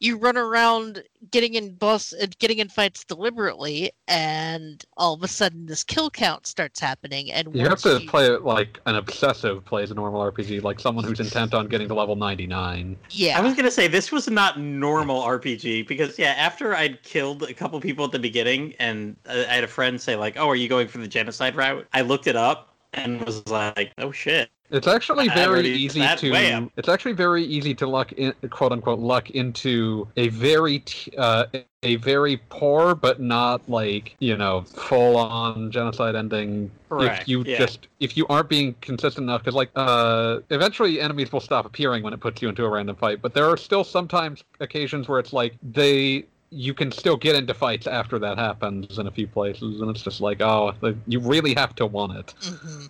you 0.00 0.16
run 0.16 0.36
around 0.36 1.02
getting 1.30 1.54
in 1.54 1.74
boss 1.74 2.12
uh, 2.14 2.26
getting 2.38 2.58
in 2.58 2.68
fights 2.68 3.04
deliberately 3.04 3.90
and 4.08 4.84
all 4.96 5.12
of 5.14 5.22
a 5.22 5.28
sudden 5.28 5.66
this 5.66 5.84
kill 5.84 6.10
count 6.10 6.46
starts 6.46 6.80
happening 6.80 7.30
and 7.30 7.54
You 7.54 7.68
have 7.68 7.80
to 7.82 8.00
you- 8.00 8.08
play 8.08 8.26
it 8.26 8.42
like 8.42 8.80
an 8.86 8.96
obsessive 8.96 9.64
plays 9.64 9.90
a 9.90 9.94
normal 9.94 10.20
RPG, 10.22 10.62
like 10.62 10.80
someone 10.80 11.04
who's 11.04 11.20
intent 11.20 11.52
on 11.54 11.68
getting 11.68 11.86
to 11.88 11.94
level 11.94 12.16
99. 12.16 12.96
yeah 13.10 13.38
I 13.38 13.42
was 13.42 13.54
gonna 13.54 13.70
say 13.70 13.86
this 13.88 14.10
was 14.10 14.28
not 14.28 14.58
normal 14.58 15.22
RPG 15.22 15.86
because 15.86 16.18
yeah, 16.18 16.30
after 16.36 16.74
I'd 16.74 17.02
killed 17.02 17.42
a 17.42 17.52
couple 17.54 17.78
people 17.80 18.04
at 18.06 18.12
the 18.12 18.18
beginning, 18.18 18.74
and 18.78 19.16
uh, 19.28 19.44
I 19.48 19.52
had 19.54 19.64
a 19.64 19.68
friend 19.68 20.00
say 20.00 20.16
like, 20.16 20.36
"Oh, 20.38 20.48
are 20.48 20.56
you 20.56 20.68
going 20.68 20.88
for 20.88 20.98
the 20.98 21.08
genocide 21.08 21.54
route?" 21.56 21.86
I 21.92 22.00
looked 22.00 22.26
it 22.26 22.36
up. 22.36 22.74
and 22.94 23.22
was 23.24 23.46
like, 23.48 23.92
"Oh 23.98 24.10
shit." 24.12 24.50
It's 24.70 24.86
actually 24.86 25.28
very 25.28 25.46
already- 25.46 25.70
easy 25.70 26.00
that 26.00 26.22
way 26.22 26.50
to. 26.50 26.70
It's 26.76 26.88
actually 26.88 27.12
very 27.12 27.44
easy 27.44 27.74
to 27.74 27.86
luck 27.86 28.12
in, 28.12 28.32
quote 28.50 28.72
unquote, 28.72 28.98
luck 28.98 29.30
into 29.30 30.06
a 30.16 30.28
very, 30.28 30.80
t- 30.80 31.12
uh, 31.18 31.46
a 31.82 31.96
very 31.96 32.36
poor 32.50 32.94
but 32.94 33.20
not 33.20 33.66
like 33.68 34.14
you 34.18 34.36
know 34.36 34.62
full 34.62 35.16
on 35.16 35.70
genocide 35.70 36.14
ending. 36.14 36.70
Correct, 36.88 37.22
If 37.22 37.28
you 37.28 37.42
yeah. 37.44 37.58
just 37.58 37.88
if 38.00 38.16
you 38.16 38.26
aren't 38.28 38.48
being 38.48 38.74
consistent 38.80 39.24
enough, 39.24 39.42
because 39.42 39.54
like 39.54 39.70
uh, 39.76 40.40
eventually 40.50 41.00
enemies 41.00 41.32
will 41.32 41.40
stop 41.40 41.64
appearing 41.64 42.02
when 42.02 42.12
it 42.12 42.20
puts 42.20 42.42
you 42.42 42.48
into 42.48 42.64
a 42.64 42.68
random 42.68 42.96
fight. 42.96 43.22
But 43.22 43.34
there 43.34 43.46
are 43.46 43.56
still 43.56 43.84
sometimes 43.84 44.44
occasions 44.60 45.08
where 45.08 45.18
it's 45.18 45.32
like 45.32 45.56
they. 45.62 46.26
You 46.52 46.74
can 46.74 46.90
still 46.90 47.16
get 47.16 47.36
into 47.36 47.54
fights 47.54 47.86
after 47.86 48.18
that 48.18 48.36
happens 48.36 48.98
in 48.98 49.06
a 49.06 49.10
few 49.12 49.28
places, 49.28 49.80
and 49.80 49.88
it's 49.88 50.02
just 50.02 50.20
like, 50.20 50.40
oh, 50.40 50.74
you 51.06 51.20
really 51.20 51.54
have 51.54 51.76
to 51.76 51.86
want 51.86 52.16
it. 52.18 52.34
hmm 52.42 52.86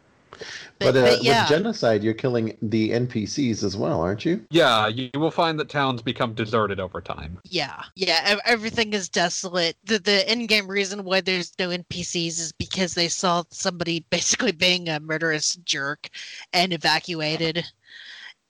But, 0.79 0.95
But, 0.95 0.97
uh, 0.97 1.03
but 1.03 1.23
yeah, 1.23 1.43
with 1.43 1.51
genocide, 1.51 2.03
you're 2.03 2.15
killing 2.15 2.57
the 2.63 2.91
NPCs 2.91 3.63
as 3.63 3.77
well, 3.77 4.01
aren't 4.01 4.25
you? 4.25 4.45
Yeah, 4.51 4.89
you 4.89 5.11
will 5.15 5.31
find 5.31 5.59
that 5.61 5.69
towns 5.69 6.03
become 6.03 6.35
deserted 6.35 6.81
over 6.81 7.01
time. 7.01 7.39
Yeah, 7.45 7.83
yeah, 7.97 8.39
everything 8.45 8.93
is 8.93 9.09
desolate. 9.09 9.77
The 9.85 9.99
the 9.99 10.31
in-game 10.31 10.69
reason 10.69 11.05
why 11.05 11.21
there's 11.21 11.53
no 11.59 11.69
NPCs 11.69 12.39
is 12.39 12.53
because 12.53 12.95
they 12.95 13.09
saw 13.09 13.43
somebody 13.51 14.01
basically 14.11 14.53
being 14.53 14.89
a 14.89 15.01
murderous 15.01 15.57
jerk 15.57 16.09
and 16.53 16.73
evacuated. 16.73 17.65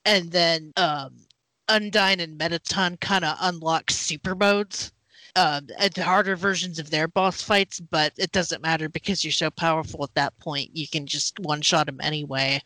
And 0.04 0.30
then 0.30 0.72
um 0.76 1.14
Undyne 1.68 2.20
and 2.20 2.36
Mettaton 2.36 2.96
kind 2.96 3.24
of 3.24 3.36
unlock 3.40 3.90
super 3.90 4.34
modes. 4.34 4.92
Um, 5.36 5.68
and 5.78 5.96
harder 5.96 6.34
versions 6.34 6.78
of 6.80 6.90
their 6.90 7.06
boss 7.06 7.40
fights, 7.40 7.78
but 7.78 8.12
it 8.16 8.32
doesn't 8.32 8.62
matter 8.62 8.88
because 8.88 9.24
you're 9.24 9.30
so 9.32 9.48
powerful 9.50 10.02
at 10.02 10.12
that 10.14 10.36
point. 10.40 10.70
You 10.74 10.88
can 10.88 11.06
just 11.06 11.38
one 11.38 11.62
shot 11.62 11.86
them 11.86 12.00
anyway. 12.02 12.60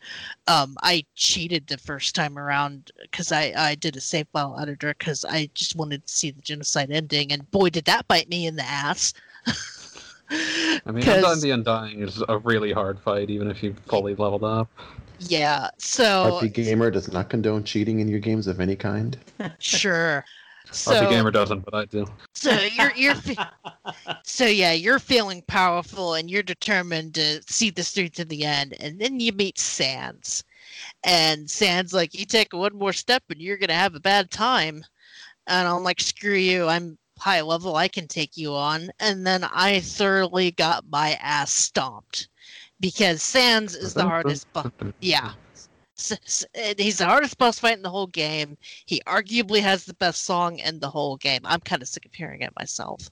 Um, 0.47 0.75
I 0.81 1.05
cheated 1.15 1.67
the 1.67 1.77
first 1.77 2.15
time 2.15 2.39
around 2.39 2.91
because 3.03 3.31
I, 3.31 3.53
I 3.55 3.75
did 3.75 3.95
a 3.95 4.01
save 4.01 4.27
file 4.33 4.57
editor 4.59 4.95
because 4.97 5.23
I 5.25 5.47
just 5.53 5.75
wanted 5.75 6.05
to 6.07 6.11
see 6.13 6.31
the 6.31 6.41
genocide 6.41 6.89
ending, 6.89 7.31
and 7.31 7.49
boy, 7.51 7.69
did 7.69 7.85
that 7.85 8.07
bite 8.07 8.29
me 8.29 8.47
in 8.47 8.55
the 8.55 8.63
ass. 8.65 9.13
I 10.31 10.91
mean, 10.91 11.03
'Cause- 11.05 11.23
Undyne 11.23 11.41
the 11.41 11.51
Undying 11.51 12.01
is 12.01 12.23
a 12.27 12.37
really 12.39 12.71
hard 12.71 12.99
fight, 12.99 13.29
even 13.29 13.49
if 13.49 13.61
you've 13.61 13.77
fully 13.87 14.15
leveled 14.15 14.43
up. 14.43 14.69
yeah, 15.19 15.69
so 15.77 16.39
RP 16.41 16.51
Gamer 16.53 16.89
does 16.89 17.11
not 17.11 17.29
condone 17.29 17.63
cheating 17.63 17.99
in 17.99 18.07
your 18.07 18.19
games 18.19 18.47
of 18.47 18.59
any 18.59 18.75
kind. 18.75 19.17
sure. 19.59 20.25
So, 20.75 20.93
RP 20.93 21.09
Gamer 21.09 21.31
doesn't, 21.31 21.65
but 21.65 21.73
I 21.73 21.85
do. 21.85 22.05
so 22.33 22.51
you're 22.51 22.91
you're 22.95 23.15
fe- 23.27 23.37
so 24.23 24.45
yeah, 24.45 24.73
you're 24.73 24.99
feeling 24.99 25.41
powerful 25.47 26.15
and 26.15 26.29
you're 26.29 26.43
determined 26.43 27.15
to 27.15 27.41
see 27.47 27.69
this 27.69 27.91
through 27.91 28.09
to 28.09 28.25
the 28.25 28.43
end, 28.43 28.75
and 28.79 28.99
then 28.99 29.19
you 29.19 29.31
meet 29.31 29.57
Sans, 29.57 30.43
and 31.03 31.49
Sans 31.49 31.93
like 31.93 32.13
you 32.13 32.25
take 32.25 32.53
one 32.53 32.75
more 32.77 32.93
step 32.93 33.23
and 33.29 33.41
you're 33.41 33.57
gonna 33.57 33.73
have 33.73 33.95
a 33.95 33.99
bad 33.99 34.31
time, 34.31 34.83
and 35.47 35.67
I'm 35.67 35.83
like 35.83 36.01
screw 36.01 36.35
you, 36.35 36.67
I'm 36.67 36.97
high 37.17 37.41
level, 37.41 37.75
I 37.77 37.87
can 37.87 38.07
take 38.07 38.35
you 38.35 38.53
on, 38.53 38.89
and 38.99 39.25
then 39.25 39.43
I 39.43 39.79
thoroughly 39.79 40.51
got 40.51 40.83
my 40.89 41.17
ass 41.21 41.51
stomped 41.51 42.27
because 42.79 43.21
Sans 43.21 43.75
is 43.75 43.93
the 43.93 44.03
hardest. 44.03 44.51
Bu- 44.53 44.69
yeah. 44.99 45.31
He's 45.97 46.97
the 46.97 47.05
hardest 47.05 47.37
boss 47.37 47.59
fight 47.59 47.77
in 47.77 47.83
the 47.83 47.89
whole 47.89 48.07
game. 48.07 48.57
He 48.85 49.01
arguably 49.07 49.61
has 49.61 49.85
the 49.85 49.93
best 49.93 50.23
song 50.25 50.59
in 50.59 50.79
the 50.79 50.89
whole 50.89 51.15
game. 51.17 51.41
I'm 51.45 51.61
kind 51.61 51.81
of 51.81 51.87
sick 51.87 52.05
of 52.05 52.13
hearing 52.13 52.41
it 52.41 52.53
myself. 52.59 53.09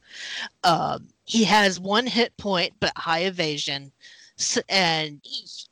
Um, 0.63 1.08
he 1.24 1.46
has 1.46 1.80
one 1.80 2.06
hit 2.06 2.36
point, 2.38 2.74
but 2.80 2.91
high 2.98 3.22
evasion. 3.22 3.91
S 4.39 4.58
and 4.67 5.22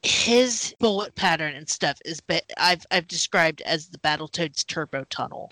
his 0.04 0.76
bullet 0.80 1.16
pattern 1.16 1.56
and 1.56 1.68
stuff 1.68 2.00
is 2.06 2.22
ba- 2.22 2.42
I've 2.58 2.86
I've 2.92 3.08
described 3.08 3.62
as 3.62 3.88
the 3.88 3.98
Battletoads 3.98 4.66
turbo 4.66 5.04
tunnel. 5.10 5.52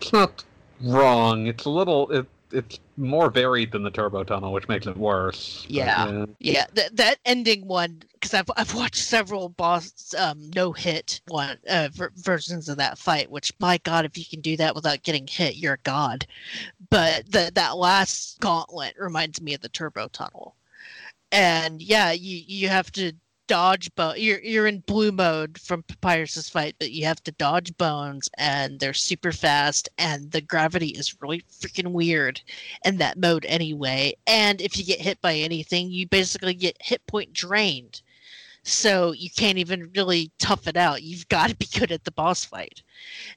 It's 0.00 0.12
not 0.12 0.44
wrong. 0.80 1.46
It's 1.48 1.64
a 1.64 1.70
little. 1.70 2.10
It, 2.10 2.26
it's 2.54 2.78
more 2.96 3.30
varied 3.30 3.72
than 3.72 3.82
the 3.82 3.90
Turbo 3.90 4.24
Tunnel, 4.24 4.52
which 4.52 4.68
makes 4.68 4.86
it 4.86 4.96
worse. 4.96 5.66
but 5.68 5.74
Yeah. 5.74 6.26
Yeah, 6.38 6.66
that 6.74 6.96
that 6.96 7.18
ending 7.24 7.66
one 7.66 8.02
because 8.12 8.34
I've 8.34 8.50
I've 8.56 8.74
watched 8.74 8.96
several 8.96 9.48
boss 9.48 10.14
um 10.16 10.50
no 10.54 10.72
hit 10.72 11.20
one 11.28 11.58
uh, 11.68 11.88
ver- 11.92 12.12
versions 12.16 12.68
of 12.68 12.76
that 12.78 12.98
fight. 12.98 13.30
Which 13.30 13.52
my 13.58 13.78
God, 13.78 14.04
if 14.04 14.16
you 14.16 14.24
can 14.24 14.40
do 14.40 14.56
that 14.58 14.74
without 14.74 15.02
getting 15.02 15.26
hit, 15.26 15.56
you're 15.56 15.74
a 15.74 15.78
god. 15.78 16.26
But 16.90 17.30
the 17.30 17.50
that 17.54 17.76
last 17.76 18.40
gauntlet 18.40 18.94
reminds 18.98 19.40
me 19.40 19.54
of 19.54 19.60
the 19.60 19.68
turbo 19.68 20.08
tunnel, 20.08 20.54
and 21.32 21.82
yeah, 21.82 22.12
you 22.12 22.42
you 22.46 22.68
have 22.68 22.92
to 22.92 23.12
dodge 23.46 23.94
bone. 23.94 24.14
You're 24.16 24.40
you're 24.40 24.66
in 24.66 24.80
blue 24.80 25.12
mode 25.12 25.58
from 25.58 25.82
Papyrus's 25.84 26.48
fight, 26.48 26.76
but 26.78 26.92
you 26.92 27.04
have 27.04 27.22
to 27.24 27.32
dodge 27.32 27.76
bones, 27.76 28.28
and 28.38 28.80
they're 28.80 28.94
super 28.94 29.32
fast, 29.32 29.88
and 29.98 30.30
the 30.30 30.40
gravity 30.40 30.88
is 30.88 31.20
really 31.20 31.42
freaking 31.50 31.92
weird 31.92 32.40
in 32.84 32.98
that 32.98 33.18
mode 33.18 33.44
anyway. 33.46 34.14
And 34.26 34.60
if 34.60 34.78
you 34.78 34.84
get 34.84 35.00
hit 35.00 35.20
by 35.20 35.34
anything, 35.34 35.90
you 35.90 36.06
basically 36.06 36.54
get 36.54 36.76
hit 36.80 37.06
point 37.06 37.32
drained. 37.32 38.02
So 38.64 39.12
you 39.12 39.28
can't 39.30 39.58
even 39.58 39.90
really 39.94 40.30
tough 40.38 40.66
it 40.66 40.76
out. 40.76 41.02
You've 41.02 41.28
got 41.28 41.50
to 41.50 41.56
be 41.56 41.68
good 41.78 41.92
at 41.92 42.04
the 42.04 42.10
boss 42.12 42.44
fight. 42.44 42.82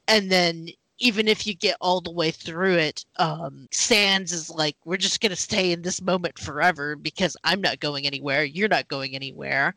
And 0.08 0.32
then 0.32 0.70
even 1.00 1.28
if 1.28 1.46
you 1.46 1.54
get 1.54 1.78
all 1.80 2.02
the 2.02 2.12
way 2.12 2.32
through 2.32 2.76
it, 2.76 3.06
um, 3.18 3.68
Sans 3.72 4.32
is 4.32 4.50
like, 4.50 4.76
we're 4.86 4.98
just 4.98 5.22
going 5.22 5.30
to 5.30 5.36
stay 5.36 5.72
in 5.72 5.82
this 5.82 6.02
moment 6.02 6.40
forever 6.40 6.96
because 6.96 7.38
I'm 7.44 7.62
not 7.62 7.80
going 7.80 8.08
anywhere. 8.08 8.44
You're 8.44 8.68
not 8.68 8.88
going 8.88 9.16
anywhere. 9.16 9.76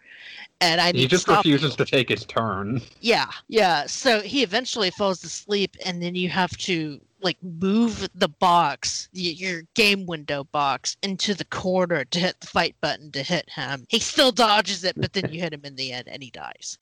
And 0.60 0.80
I 0.80 0.92
need 0.92 1.00
He 1.00 1.04
to 1.04 1.10
just 1.10 1.28
you." 1.28 1.36
refuses 1.36 1.76
to 1.76 1.84
take 1.84 2.08
his 2.08 2.24
turn. 2.24 2.80
Yeah, 3.00 3.30
yeah. 3.48 3.86
So 3.86 4.20
he 4.20 4.42
eventually 4.42 4.90
falls 4.90 5.22
asleep, 5.24 5.76
and 5.84 6.02
then 6.02 6.14
you 6.14 6.28
have 6.28 6.56
to 6.58 7.00
like 7.22 7.36
move 7.42 8.08
the 8.14 8.28
box, 8.28 9.08
your 9.12 9.62
game 9.74 10.06
window 10.06 10.44
box, 10.44 10.96
into 11.02 11.34
the 11.34 11.44
corner 11.46 12.04
to 12.06 12.18
hit 12.18 12.40
the 12.40 12.46
fight 12.46 12.74
button 12.80 13.10
to 13.12 13.22
hit 13.22 13.48
him. 13.50 13.84
He 13.88 13.98
still 13.98 14.32
dodges 14.32 14.84
it, 14.84 14.98
but 14.98 15.12
then 15.12 15.30
you 15.30 15.40
hit 15.40 15.52
him 15.52 15.60
in 15.64 15.76
the 15.76 15.92
end, 15.92 16.08
and 16.08 16.22
he 16.22 16.30
dies. 16.30 16.78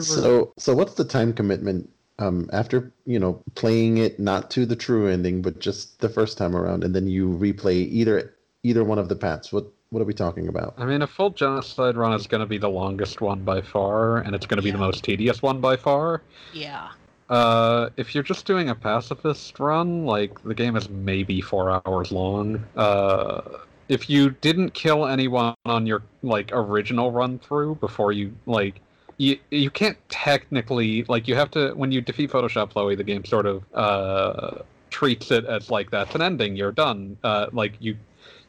So, 0.00 0.52
so 0.58 0.74
what's 0.74 0.94
the 0.94 1.04
time 1.04 1.32
commitment 1.32 1.88
um, 2.22 2.48
after 2.52 2.92
you 3.06 3.18
know 3.18 3.42
playing 3.54 3.98
it 3.98 4.18
not 4.18 4.50
to 4.52 4.66
the 4.66 4.76
true 4.76 5.08
ending, 5.08 5.42
but 5.42 5.58
just 5.58 6.00
the 6.00 6.08
first 6.08 6.38
time 6.38 6.54
around, 6.56 6.84
and 6.84 6.94
then 6.94 7.06
you 7.06 7.28
replay 7.28 7.88
either 7.88 8.34
either 8.62 8.84
one 8.84 8.98
of 8.98 9.08
the 9.08 9.16
paths? 9.16 9.52
What 9.52 9.66
what 9.90 10.00
are 10.00 10.06
we 10.06 10.14
talking 10.14 10.48
about? 10.48 10.74
I 10.78 10.84
mean, 10.86 11.02
a 11.02 11.06
full 11.06 11.30
genocide 11.30 11.96
run 11.96 12.12
is 12.14 12.26
going 12.26 12.40
to 12.40 12.46
be 12.46 12.58
the 12.58 12.70
longest 12.70 13.20
one 13.20 13.44
by 13.44 13.60
far, 13.60 14.18
and 14.18 14.34
it's 14.34 14.46
going 14.46 14.56
to 14.56 14.62
be 14.62 14.70
the 14.70 14.78
most 14.78 15.04
tedious 15.04 15.42
one 15.42 15.60
by 15.60 15.76
far. 15.76 16.22
Yeah, 16.52 16.90
Uh, 17.28 17.88
if 17.96 18.14
you're 18.14 18.24
just 18.24 18.46
doing 18.46 18.68
a 18.68 18.74
pacifist 18.74 19.58
run, 19.58 20.04
like 20.04 20.42
the 20.42 20.54
game 20.54 20.76
is 20.76 20.88
maybe 20.90 21.40
four 21.40 21.80
hours 21.86 22.12
long. 22.12 22.62
Uh, 22.76 23.40
if 23.88 24.08
you 24.08 24.30
didn't 24.30 24.74
kill 24.74 25.06
anyone 25.06 25.54
on 25.64 25.86
your 25.86 26.02
like 26.22 26.50
original 26.52 27.10
run 27.10 27.38
through 27.38 27.76
before 27.76 28.12
you 28.12 28.34
like, 28.46 28.80
you 29.16 29.38
you 29.50 29.70
can't 29.70 29.96
technically 30.08 31.04
like 31.04 31.28
you 31.28 31.34
have 31.34 31.50
to 31.52 31.72
when 31.72 31.92
you 31.92 32.00
defeat 32.00 32.30
Photoshop 32.30 32.72
Flowey, 32.72 32.96
the 32.96 33.04
game 33.04 33.24
sort 33.24 33.46
of 33.46 33.64
uh 33.74 34.58
treats 34.90 35.30
it 35.30 35.44
as 35.46 35.70
like 35.70 35.90
that's 35.90 36.14
an 36.14 36.22
ending. 36.22 36.56
You're 36.56 36.72
done. 36.72 37.16
Uh, 37.24 37.46
like 37.52 37.74
you 37.80 37.96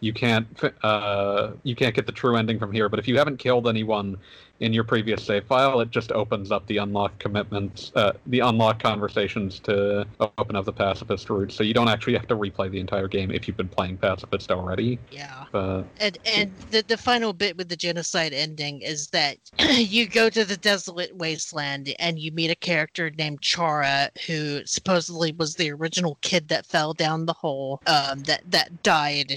you 0.02 0.14
can't 0.14 0.48
uh 0.84 1.52
you 1.64 1.76
can't 1.76 1.96
get 1.96 2.06
the 2.06 2.12
true 2.12 2.36
ending 2.36 2.60
from 2.60 2.72
here. 2.72 2.90
But 2.90 3.00
if 3.00 3.08
you 3.08 3.18
haven't 3.18 3.38
killed 3.38 3.68
anyone 3.68 4.18
in 4.64 4.72
your 4.72 4.86
previous 4.86 5.22
save 5.22 5.46
file, 5.46 5.82
it 5.82 5.92
just 5.92 6.14
opens 6.14 6.50
up 6.50 6.66
the 6.68 6.78
unlock 6.78 7.20
commitments, 7.20 7.92
uh, 7.96 8.14
the 8.28 8.40
unlock 8.40 8.82
conversations 8.82 9.60
to 9.60 10.08
open 10.38 10.56
up 10.56 10.64
the 10.64 10.72
pacifist 10.72 11.30
route. 11.30 11.52
So 11.52 11.64
you 11.64 11.74
don't 11.74 11.90
actually 11.90 12.14
have 12.14 12.28
to 12.28 12.36
replay 12.36 12.72
the 12.72 12.80
entire 12.80 13.10
game 13.10 13.30
if 13.30 13.46
you've 13.46 13.58
been 13.58 13.68
playing 13.68 13.98
pacifist 13.98 14.52
already. 14.52 15.00
yeah. 15.12 15.46
But 15.52 15.84
And 16.00 16.18
and 16.26 16.52
the 16.70 16.84
the 16.88 16.98
final 16.98 17.34
bit 17.34 17.58
with 17.58 17.68
the 17.68 17.76
genocide 17.76 18.32
ending 18.32 18.82
is 18.82 19.08
that 19.10 19.38
you 19.60 20.08
go 20.08 20.30
to 20.30 20.46
the 20.46 20.58
desolate 20.58 21.14
wasteland 21.14 21.94
and 22.00 22.18
you 22.18 22.32
meet 22.32 22.50
a 22.50 22.56
character 22.56 23.12
named 23.12 23.42
Chara 23.42 24.10
who 24.26 24.66
supposedly 24.66 25.34
was 25.34 25.56
the 25.56 25.72
original 25.72 26.18
kid 26.22 26.48
that 26.48 26.66
fell 26.66 26.94
down 26.94 27.26
the 27.26 27.34
hole 27.34 27.82
um 27.86 28.20
that 28.24 28.44
that 28.46 28.82
died 28.82 29.36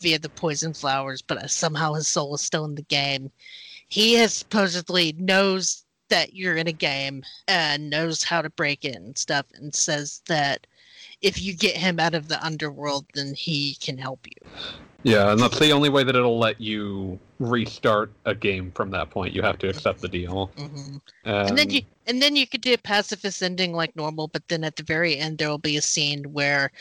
via 0.00 0.18
the 0.18 0.30
poison 0.30 0.72
flowers 0.72 1.20
but 1.20 1.50
somehow 1.50 1.92
his 1.92 2.08
soul 2.08 2.34
is 2.34 2.40
still 2.40 2.64
in 2.64 2.74
the 2.74 2.82
game. 2.82 3.30
He 3.94 4.14
has 4.14 4.34
supposedly 4.34 5.12
knows 5.18 5.84
that 6.08 6.34
you're 6.34 6.56
in 6.56 6.66
a 6.66 6.72
game 6.72 7.22
and 7.46 7.88
knows 7.88 8.24
how 8.24 8.42
to 8.42 8.50
break 8.50 8.84
it 8.84 8.96
and 8.96 9.16
stuff 9.16 9.46
and 9.54 9.72
says 9.72 10.20
that 10.26 10.66
if 11.22 11.40
you 11.40 11.54
get 11.54 11.76
him 11.76 12.00
out 12.00 12.12
of 12.12 12.26
the 12.26 12.44
underworld 12.44 13.06
then 13.14 13.34
he 13.34 13.76
can 13.76 13.96
help 13.96 14.26
you. 14.26 14.50
yeah, 15.04 15.30
and 15.30 15.40
that's 15.40 15.60
the 15.60 15.70
only 15.70 15.90
way 15.90 16.02
that 16.02 16.16
it'll 16.16 16.40
let 16.40 16.60
you 16.60 17.20
restart 17.38 18.10
a 18.24 18.34
game 18.34 18.72
from 18.72 18.90
that 18.90 19.10
point. 19.10 19.32
You 19.32 19.42
have 19.42 19.58
to 19.58 19.68
accept 19.68 20.00
the 20.00 20.08
deal. 20.08 20.50
hmm 20.56 20.96
And, 21.24 21.50
and 21.50 21.58
then 21.58 21.70
you 21.70 21.82
and 22.08 22.20
then 22.20 22.34
you 22.34 22.48
could 22.48 22.62
do 22.62 22.74
a 22.74 22.78
pacifist 22.78 23.44
ending 23.44 23.74
like 23.74 23.94
normal 23.94 24.26
but 24.26 24.42
then 24.48 24.64
at 24.64 24.74
the 24.74 24.82
very 24.82 25.18
end 25.18 25.38
there 25.38 25.50
will 25.50 25.58
be 25.58 25.76
a 25.76 25.82
scene 25.82 26.24
where 26.32 26.72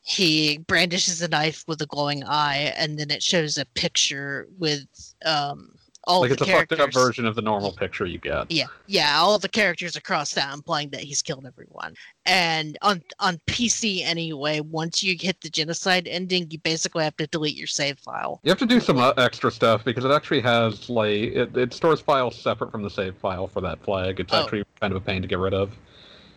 he 0.00 0.56
brandishes 0.56 1.20
a 1.20 1.28
knife 1.28 1.64
with 1.68 1.82
a 1.82 1.86
glowing 1.86 2.24
eye 2.24 2.72
and 2.78 2.98
then 2.98 3.10
it 3.10 3.22
shows 3.22 3.58
a 3.58 3.66
picture 3.74 4.48
with 4.58 4.86
um 5.26 5.75
all 6.06 6.20
like 6.20 6.28
the 6.30 6.34
it's 6.34 6.42
a 6.42 6.46
fucked 6.46 6.72
up 6.72 6.92
version 6.92 7.26
of 7.26 7.34
the 7.34 7.42
normal 7.42 7.72
picture 7.72 8.06
you 8.06 8.18
get. 8.18 8.50
Yeah, 8.50 8.66
yeah, 8.86 9.18
all 9.18 9.38
the 9.38 9.48
characters 9.48 9.96
are 9.96 10.00
crossed 10.00 10.38
out, 10.38 10.54
implying 10.54 10.90
that 10.90 11.00
he's 11.00 11.22
killed 11.22 11.46
everyone. 11.46 11.94
And 12.26 12.78
on 12.82 13.02
on 13.18 13.40
PC 13.46 14.02
anyway, 14.04 14.60
once 14.60 15.02
you 15.02 15.16
hit 15.18 15.40
the 15.40 15.50
genocide 15.50 16.06
ending, 16.08 16.50
you 16.50 16.58
basically 16.58 17.04
have 17.04 17.16
to 17.16 17.26
delete 17.26 17.56
your 17.56 17.66
save 17.66 17.98
file. 17.98 18.40
You 18.44 18.50
have 18.50 18.58
to 18.58 18.66
do 18.66 18.80
some 18.80 18.98
uh, 18.98 19.12
extra 19.16 19.50
stuff 19.50 19.84
because 19.84 20.04
it 20.04 20.10
actually 20.10 20.40
has 20.40 20.88
like 20.88 21.10
it, 21.10 21.56
it 21.56 21.72
stores 21.72 22.00
files 22.00 22.36
separate 22.36 22.70
from 22.70 22.82
the 22.82 22.90
save 22.90 23.16
file 23.16 23.46
for 23.46 23.60
that 23.62 23.82
flag. 23.82 24.20
It's 24.20 24.32
Oh. 24.32 24.42
actually 24.42 24.64
kind 24.80 24.92
of 24.92 24.96
a 25.02 25.04
pain 25.04 25.22
to 25.22 25.28
get 25.28 25.38
rid 25.38 25.54
of. 25.54 25.76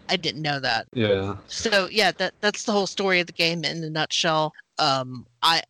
I 0.10 0.16
didn't 0.16 0.42
know 0.42 0.60
that. 0.60 0.88
Yeah. 0.94 1.36
So 1.48 1.88
yeah, 1.92 2.12
that 2.14 2.34
that's 2.42 2.64
the 2.64 2.72
whole 2.72 2.88
story 2.88 3.20
of 3.20 3.28
the 3.28 3.34
game 3.34 3.64
in 3.64 3.84
a 3.84 3.90
nutshell. 3.90 4.54
Um, 4.80 5.28
I 5.44 5.62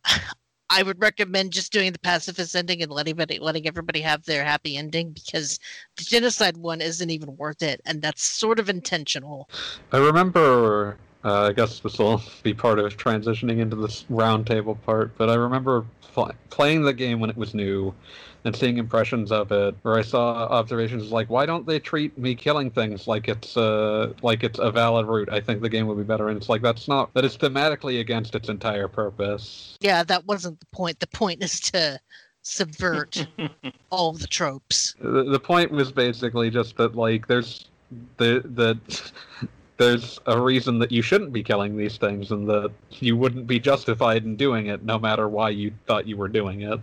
I 0.69 0.83
would 0.83 1.01
recommend 1.01 1.51
just 1.51 1.71
doing 1.71 1.91
the 1.91 1.99
pacifist 1.99 2.55
ending 2.55 2.83
and 2.83 2.91
letting 2.91 3.13
everybody, 3.13 3.39
letting 3.39 3.67
everybody 3.67 4.01
have 4.01 4.23
their 4.25 4.43
happy 4.43 4.77
ending 4.77 5.11
because 5.11 5.59
the 5.97 6.03
genocide 6.03 6.57
one 6.57 6.81
isn't 6.81 7.09
even 7.09 7.35
worth 7.37 7.63
it, 7.63 7.81
and 7.85 8.01
that's 8.01 8.23
sort 8.23 8.59
of 8.59 8.69
intentional. 8.69 9.49
I 9.91 9.97
remember. 9.97 10.97
Uh, 11.23 11.47
I 11.47 11.51
guess 11.53 11.79
this 11.79 11.99
will 11.99 12.21
be 12.43 12.53
part 12.53 12.79
of 12.79 12.95
transitioning 12.95 13.59
into 13.59 13.75
this 13.75 14.05
roundtable 14.09 14.81
part, 14.83 15.17
but 15.17 15.29
I 15.29 15.35
remember 15.35 15.85
pl- 16.13 16.31
playing 16.49 16.83
the 16.83 16.93
game 16.93 17.19
when 17.19 17.29
it 17.29 17.35
was 17.35 17.53
new 17.53 17.93
and 18.45 18.55
seeing 18.55 18.77
impressions 18.77 19.31
of 19.31 19.51
it, 19.51 19.75
where 19.81 19.97
I 19.97 20.01
saw 20.01 20.47
observations 20.47 21.11
like, 21.11 21.29
"Why 21.29 21.45
don't 21.45 21.67
they 21.67 21.77
treat 21.77 22.17
me 22.17 22.35
killing 22.35 22.71
things 22.71 23.05
like 23.05 23.27
it's 23.27 23.57
uh 23.57 24.13
like 24.21 24.43
it's 24.43 24.59
a 24.59 24.71
valid 24.71 25.07
route? 25.07 25.29
I 25.29 25.41
think 25.41 25.61
the 25.61 25.67
game 25.67 25.87
would 25.87 25.97
be 25.97 26.03
better." 26.03 26.29
And 26.29 26.37
it's 26.37 26.47
like 26.47 26.61
that's 26.61 26.87
not 26.87 27.13
that 27.15 27.25
is 27.25 27.37
thematically 27.37 27.99
against 27.99 28.35
its 28.35 28.47
entire 28.47 28.87
purpose. 28.87 29.77
Yeah, 29.81 30.03
that 30.03 30.25
wasn't 30.25 30.59
the 30.61 30.67
point. 30.67 31.01
The 31.01 31.07
point 31.07 31.43
is 31.43 31.59
to 31.71 31.99
subvert 32.43 33.27
all 33.89 34.13
the 34.13 34.27
tropes. 34.27 34.95
The, 35.01 35.25
the 35.25 35.39
point 35.39 35.71
was 35.71 35.91
basically 35.91 36.49
just 36.49 36.77
that 36.77 36.95
like 36.95 37.27
there's 37.27 37.67
the 38.15 38.41
the 38.45 38.79
there's 39.79 40.19
a 40.25 40.39
reason 40.39 40.77
that 40.79 40.91
you 40.91 41.01
shouldn't 41.01 41.31
be 41.31 41.41
killing 41.41 41.77
these 41.77 41.97
things 41.97 42.31
and 42.31 42.47
that 42.49 42.69
you 42.99 43.15
wouldn't 43.15 43.47
be 43.47 43.59
justified 43.59 44.25
in 44.25 44.35
doing 44.35 44.67
it 44.67 44.83
no 44.83 44.99
matter 44.99 45.29
why 45.29 45.49
you 45.49 45.71
thought 45.87 46.05
you 46.05 46.17
were 46.17 46.27
doing 46.27 46.61
it. 46.61 46.79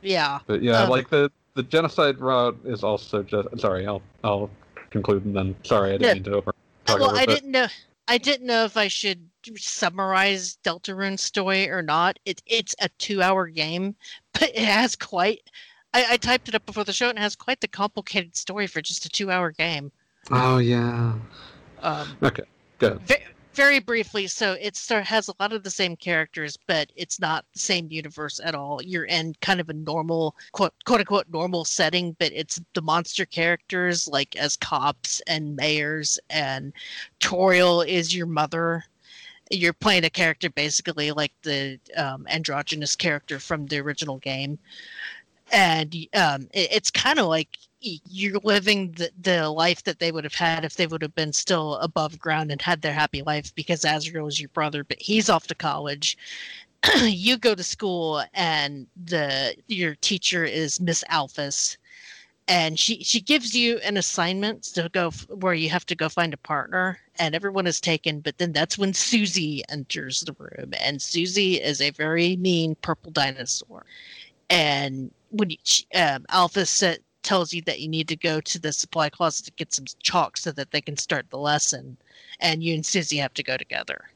Yeah. 0.00 0.38
But 0.46 0.62
yeah, 0.62 0.84
Um, 0.84 0.90
like 0.90 1.10
the 1.10 1.30
the 1.54 1.64
genocide 1.64 2.20
route 2.20 2.56
is 2.64 2.84
also 2.84 3.24
just 3.24 3.48
sorry, 3.58 3.84
I'll 3.86 4.00
I'll 4.22 4.48
conclude 4.90 5.24
and 5.24 5.34
then 5.36 5.56
sorry 5.64 5.90
I 5.90 5.92
didn't 5.98 6.06
Yeah. 6.06 6.14
mean 6.14 6.22
to 6.24 6.34
over 6.36 6.54
talk 6.86 7.00
well, 7.00 7.10
over 7.10 7.18
I 7.18 7.26
but 7.26 7.34
didn't 7.34 7.50
know. 7.50 7.66
I 8.06 8.16
didn't 8.18 8.46
know 8.46 8.64
if 8.64 8.76
I 8.76 8.88
should 8.88 9.28
summarize 9.56 10.58
Deltarune's 10.64 11.22
story 11.22 11.68
or 11.68 11.82
not. 11.82 12.18
It, 12.24 12.42
it's 12.46 12.74
a 12.80 12.88
two-hour 12.98 13.48
game, 13.48 13.94
but 14.32 14.50
it 14.50 14.58
has 14.58 14.94
quite. 14.96 15.42
I, 15.94 16.04
I 16.10 16.16
typed 16.16 16.48
it 16.48 16.54
up 16.54 16.64
before 16.66 16.84
the 16.84 16.92
show, 16.92 17.08
and 17.08 17.18
it 17.18 17.22
has 17.22 17.34
quite 17.34 17.60
the 17.60 17.68
complicated 17.68 18.36
story 18.36 18.68
for 18.68 18.80
just 18.80 19.04
a 19.04 19.08
two-hour 19.08 19.50
game. 19.52 19.90
Oh 20.30 20.58
yeah. 20.58 21.14
Um, 21.82 22.16
Okay. 22.22 22.44
Good. 22.78 23.00
ve- 23.06 23.16
very 23.54 23.80
briefly, 23.80 24.26
so 24.26 24.52
it 24.60 24.76
start, 24.76 25.04
has 25.04 25.28
a 25.28 25.34
lot 25.40 25.52
of 25.52 25.62
the 25.64 25.70
same 25.70 25.96
characters, 25.96 26.56
but 26.66 26.90
it's 26.96 27.18
not 27.20 27.44
the 27.52 27.58
same 27.58 27.88
universe 27.90 28.40
at 28.42 28.54
all. 28.54 28.80
You're 28.82 29.04
in 29.04 29.34
kind 29.40 29.60
of 29.60 29.68
a 29.68 29.74
normal, 29.74 30.36
quote, 30.52 30.72
quote 30.84 31.00
unquote, 31.00 31.26
normal 31.30 31.64
setting, 31.64 32.16
but 32.18 32.32
it's 32.32 32.60
the 32.74 32.82
monster 32.82 33.26
characters 33.26 34.06
like 34.08 34.36
as 34.36 34.56
cops 34.56 35.20
and 35.26 35.56
mayors, 35.56 36.18
and 36.30 36.72
Toriel 37.18 37.86
is 37.86 38.14
your 38.14 38.26
mother. 38.26 38.84
You're 39.50 39.72
playing 39.72 40.04
a 40.04 40.10
character 40.10 40.48
basically 40.48 41.10
like 41.10 41.32
the 41.42 41.78
um, 41.96 42.26
androgynous 42.30 42.94
character 42.94 43.40
from 43.40 43.66
the 43.66 43.80
original 43.80 44.18
game, 44.18 44.58
and 45.52 45.92
um, 46.14 46.48
it, 46.52 46.68
it's 46.70 46.90
kind 46.90 47.18
of 47.18 47.26
like 47.26 47.48
you're 47.80 48.38
living 48.44 48.92
the, 48.92 49.10
the 49.20 49.48
life 49.50 49.82
that 49.84 49.98
they 49.98 50.12
would 50.12 50.24
have 50.24 50.34
had 50.34 50.64
if 50.64 50.76
they 50.76 50.86
would 50.86 51.02
have 51.02 51.14
been 51.14 51.32
still 51.32 51.76
above 51.76 52.18
ground 52.18 52.50
and 52.50 52.60
had 52.60 52.82
their 52.82 52.92
happy 52.92 53.22
life 53.22 53.54
because 53.54 53.82
Asriel 53.84 54.28
is 54.28 54.40
your 54.40 54.48
brother, 54.50 54.84
but 54.84 55.00
he's 55.00 55.30
off 55.30 55.46
to 55.48 55.54
college. 55.54 56.16
you 57.02 57.36
go 57.38 57.54
to 57.54 57.62
school 57.62 58.22
and 58.34 58.86
the 59.04 59.54
your 59.68 59.94
teacher 59.96 60.44
is 60.44 60.80
Miss 60.80 61.04
Alphys. 61.10 61.76
And 62.48 62.78
she 62.78 63.02
she 63.04 63.20
gives 63.20 63.54
you 63.54 63.78
an 63.78 63.96
assignment 63.96 64.64
to 64.74 64.88
go 64.92 65.08
f- 65.08 65.28
where 65.30 65.54
you 65.54 65.70
have 65.70 65.86
to 65.86 65.94
go 65.94 66.08
find 66.08 66.34
a 66.34 66.38
partner 66.38 66.98
and 67.18 67.34
everyone 67.34 67.66
is 67.66 67.80
taken 67.80 68.20
but 68.20 68.38
then 68.38 68.52
that's 68.52 68.78
when 68.78 68.92
Susie 68.94 69.62
enters 69.68 70.22
the 70.22 70.34
room. 70.38 70.72
And 70.80 71.00
Susie 71.00 71.60
is 71.62 71.80
a 71.80 71.90
very 71.90 72.36
mean 72.36 72.74
purple 72.82 73.12
dinosaur. 73.12 73.84
And 74.50 75.12
when 75.30 75.50
you, 75.50 75.56
she- 75.64 75.86
um, 75.94 76.26
Alpha 76.30 76.66
set, 76.66 77.00
tells 77.22 77.52
you 77.52 77.62
that 77.62 77.80
you 77.80 77.88
need 77.88 78.08
to 78.08 78.16
go 78.16 78.40
to 78.40 78.58
the 78.58 78.72
supply 78.72 79.08
closet 79.08 79.46
to 79.46 79.52
get 79.52 79.72
some 79.72 79.84
chalk 80.02 80.36
so 80.36 80.52
that 80.52 80.70
they 80.70 80.80
can 80.80 80.96
start 80.96 81.28
the 81.30 81.38
lesson, 81.38 81.96
and 82.40 82.62
you 82.62 82.74
and 82.74 82.84
Susie 82.84 83.16
have 83.18 83.34
to 83.34 83.42
go 83.42 83.56
together. 83.56 84.10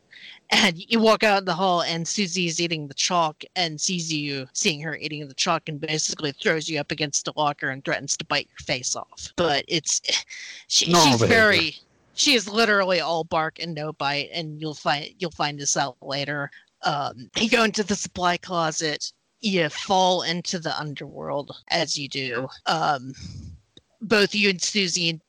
And 0.50 0.76
you 0.90 1.00
walk 1.00 1.22
out 1.22 1.38
in 1.38 1.44
the 1.44 1.54
hall, 1.54 1.82
and 1.82 2.06
Susie 2.06 2.46
is 2.46 2.60
eating 2.60 2.86
the 2.86 2.94
chalk, 2.94 3.42
and 3.56 3.80
sees 3.80 4.12
you 4.12 4.46
seeing 4.52 4.80
her 4.82 4.96
eating 4.96 5.26
the 5.26 5.34
chalk, 5.34 5.68
and 5.68 5.80
basically 5.80 6.32
throws 6.32 6.68
you 6.68 6.78
up 6.78 6.90
against 6.90 7.28
a 7.28 7.32
locker 7.36 7.70
and 7.70 7.84
threatens 7.84 8.16
to 8.18 8.24
bite 8.26 8.48
your 8.50 8.64
face 8.64 8.94
off. 8.94 9.32
But 9.36 9.64
it's 9.68 10.00
she, 10.68 10.92
Normal 10.92 11.12
she's 11.12 11.20
behavior. 11.20 11.36
very 11.36 11.76
she 12.14 12.34
is 12.34 12.48
literally 12.48 13.00
all 13.00 13.24
bark 13.24 13.58
and 13.60 13.74
no 13.74 13.92
bite, 13.92 14.30
and 14.32 14.60
you'll 14.60 14.74
find 14.74 15.08
you'll 15.18 15.30
find 15.30 15.58
this 15.58 15.76
out 15.76 15.96
later. 16.00 16.50
Um, 16.82 17.30
you 17.36 17.48
go 17.48 17.64
into 17.64 17.82
the 17.82 17.96
supply 17.96 18.36
closet 18.36 19.12
you 19.44 19.68
fall 19.68 20.22
into 20.22 20.58
the 20.58 20.78
underworld 20.78 21.56
as 21.68 21.98
you 21.98 22.08
do. 22.08 22.48
Um, 22.66 23.14
both 24.00 24.34
you 24.34 24.50
and 24.50 24.60
Susie 24.60 25.10
and 25.10 25.20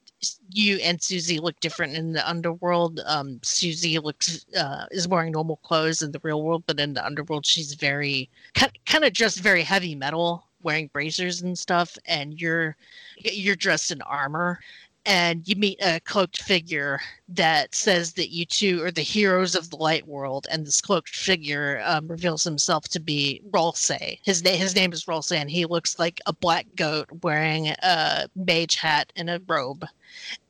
you 0.49 0.77
and 0.77 1.01
Susie 1.01 1.39
look 1.39 1.59
different 1.59 1.95
in 1.95 2.13
the 2.13 2.27
underworld. 2.27 3.01
Um, 3.05 3.39
Susie 3.43 3.99
looks 3.99 4.45
uh, 4.57 4.85
is 4.91 5.07
wearing 5.07 5.33
normal 5.33 5.57
clothes 5.57 6.01
in 6.01 6.11
the 6.11 6.21
real 6.23 6.41
world, 6.41 6.63
but 6.65 6.79
in 6.79 6.93
the 6.93 7.05
underworld, 7.05 7.45
she's 7.45 7.73
very 7.73 8.29
kind 8.53 9.03
of 9.03 9.13
dressed 9.13 9.39
very 9.39 9.61
heavy 9.61 9.95
metal, 9.95 10.45
wearing 10.63 10.87
bracers 10.87 11.41
and 11.41 11.57
stuff. 11.57 11.97
And 12.05 12.39
you're 12.39 12.75
you're 13.17 13.55
dressed 13.55 13.91
in 13.91 14.01
armor, 14.03 14.59
and 15.05 15.47
you 15.47 15.55
meet 15.55 15.79
a 15.81 15.99
cloaked 16.01 16.41
figure 16.41 16.99
that 17.29 17.73
says 17.75 18.13
that 18.13 18.29
you 18.29 18.45
two 18.45 18.83
are 18.83 18.91
the 18.91 19.01
heroes 19.01 19.55
of 19.55 19.69
the 19.69 19.77
light 19.77 20.07
world. 20.07 20.47
And 20.49 20.65
this 20.65 20.81
cloaked 20.81 21.15
figure 21.15 21.81
um, 21.85 22.07
reveals 22.07 22.43
himself 22.43 22.87
to 22.89 22.99
be 22.99 23.41
Ralsei. 23.51 24.19
His 24.23 24.43
name 24.43 24.59
his 24.59 24.75
name 24.75 24.93
is 24.93 25.05
Ralsei, 25.05 25.37
and 25.37 25.49
he 25.49 25.65
looks 25.65 25.99
like 25.99 26.21
a 26.25 26.33
black 26.33 26.65
goat 26.75 27.09
wearing 27.21 27.69
a 27.69 28.29
mage 28.35 28.75
hat 28.75 29.11
and 29.15 29.29
a 29.29 29.41
robe 29.47 29.85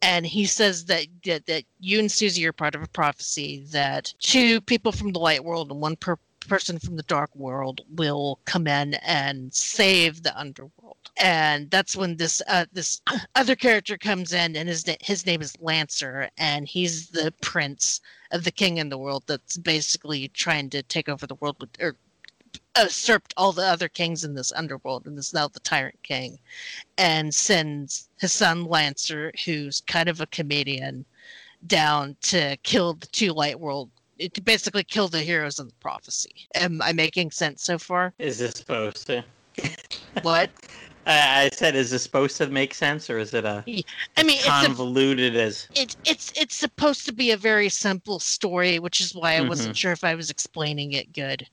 and 0.01 0.25
he 0.25 0.45
says 0.45 0.85
that, 0.85 1.07
that 1.23 1.45
that 1.47 1.63
you 1.79 1.99
and 1.99 2.11
Susie 2.11 2.45
are 2.45 2.53
part 2.53 2.75
of 2.75 2.83
a 2.83 2.87
prophecy 2.87 3.63
that 3.71 4.13
two 4.19 4.61
people 4.61 4.91
from 4.91 5.11
the 5.11 5.19
light 5.19 5.43
world 5.43 5.71
and 5.71 5.81
one 5.81 5.95
per- 5.95 6.19
person 6.45 6.79
from 6.79 6.95
the 6.95 7.03
dark 7.03 7.35
world 7.35 7.81
will 7.95 8.39
come 8.45 8.67
in 8.67 8.95
and 8.95 9.53
save 9.53 10.23
the 10.23 10.37
underworld. 10.37 10.97
And 11.17 11.69
that's 11.71 11.95
when 11.95 12.17
this 12.17 12.41
uh, 12.47 12.65
this 12.73 13.01
other 13.35 13.55
character 13.55 13.97
comes 13.97 14.33
in, 14.33 14.55
and 14.55 14.69
his 14.69 14.85
his 15.01 15.25
name 15.25 15.41
is 15.41 15.57
Lancer, 15.59 16.29
and 16.37 16.67
he's 16.67 17.09
the 17.09 17.33
prince 17.41 18.01
of 18.31 18.43
the 18.43 18.51
king 18.51 18.77
in 18.77 18.89
the 18.89 18.97
world 18.97 19.23
that's 19.27 19.57
basically 19.57 20.27
trying 20.29 20.69
to 20.71 20.83
take 20.83 21.09
over 21.09 21.27
the 21.27 21.35
world 21.35 21.57
with 21.59 21.69
or 21.79 21.95
usurped 22.77 23.33
all 23.37 23.51
the 23.51 23.65
other 23.65 23.87
kings 23.87 24.23
in 24.23 24.33
this 24.33 24.51
underworld 24.53 25.05
and 25.05 25.17
is 25.17 25.33
now 25.33 25.47
the 25.47 25.59
tyrant 25.61 26.01
king 26.03 26.37
and 26.97 27.33
sends 27.33 28.09
his 28.19 28.33
son 28.33 28.65
Lancer, 28.65 29.31
who's 29.45 29.81
kind 29.81 30.09
of 30.09 30.21
a 30.21 30.27
comedian, 30.27 31.05
down 31.67 32.15
to 32.21 32.57
kill 32.63 32.93
the 32.93 33.07
two 33.07 33.31
light 33.31 33.59
world 33.59 33.89
to 34.20 34.41
basically 34.41 34.84
kill 34.84 35.07
the 35.07 35.22
heroes 35.22 35.59
of 35.59 35.68
the 35.68 35.76
prophecy. 35.76 36.47
Am 36.55 36.82
I 36.82 36.93
making 36.93 37.32
sense 37.32 37.63
so 37.63 37.78
far? 37.78 38.13
Is 38.20 38.39
this 38.39 38.53
supposed 38.55 39.07
to? 39.07 39.24
What? 40.22 40.49
I, 41.07 41.49
said, 41.53 41.76
is 41.76 41.91
this 41.91 42.03
supposed 42.03 42.38
to 42.38 42.47
make 42.47 42.74
sense, 42.74 43.09
or 43.09 43.20
is 43.20 43.34
it 43.34 43.45
a 43.45 43.63
I 44.18 44.24
mean, 44.24 44.38
it's 44.38 44.45
a, 44.45 44.49
convoluted 44.49 45.36
as? 45.36 45.68
it's 45.76 45.95
it's 46.03 46.34
it's 46.36 46.55
supposed 46.55 47.05
to 47.05 47.13
be 47.13 47.32
a 47.32 47.38
very 47.38 47.70
simple 47.70 48.20
story, 48.20 48.80
which 48.80 48.99
is 48.99 49.13
why 49.13 49.36
I 49.36 49.41
wasn't 49.41 49.78
sure 49.78 49.91
if 49.91 50.03
I 50.03 50.16
was 50.16 50.30
explaining 50.30 50.93
it 50.93 51.13
good. 51.13 51.47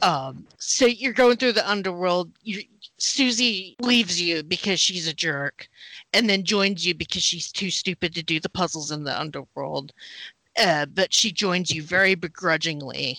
Um, 0.00 0.46
so 0.58 0.86
you're 0.86 1.12
going 1.12 1.38
through 1.38 1.54
the 1.54 1.68
underworld. 1.68 2.30
You, 2.42 2.62
Susie 2.98 3.74
leaves 3.80 4.20
you 4.20 4.44
because 4.44 4.78
she's 4.78 5.08
a 5.08 5.14
jerk, 5.14 5.68
and 6.12 6.30
then 6.30 6.44
joins 6.44 6.86
you 6.86 6.94
because 6.94 7.22
she's 7.22 7.50
too 7.50 7.70
stupid 7.70 8.14
to 8.14 8.22
do 8.22 8.38
the 8.38 8.48
puzzles 8.48 8.92
in 8.92 9.02
the 9.02 9.18
underworld. 9.18 9.92
Uh, 10.58 10.86
but 10.86 11.14
she 11.14 11.32
joins 11.32 11.70
you 11.70 11.82
very 11.82 12.14
begrudgingly, 12.14 13.18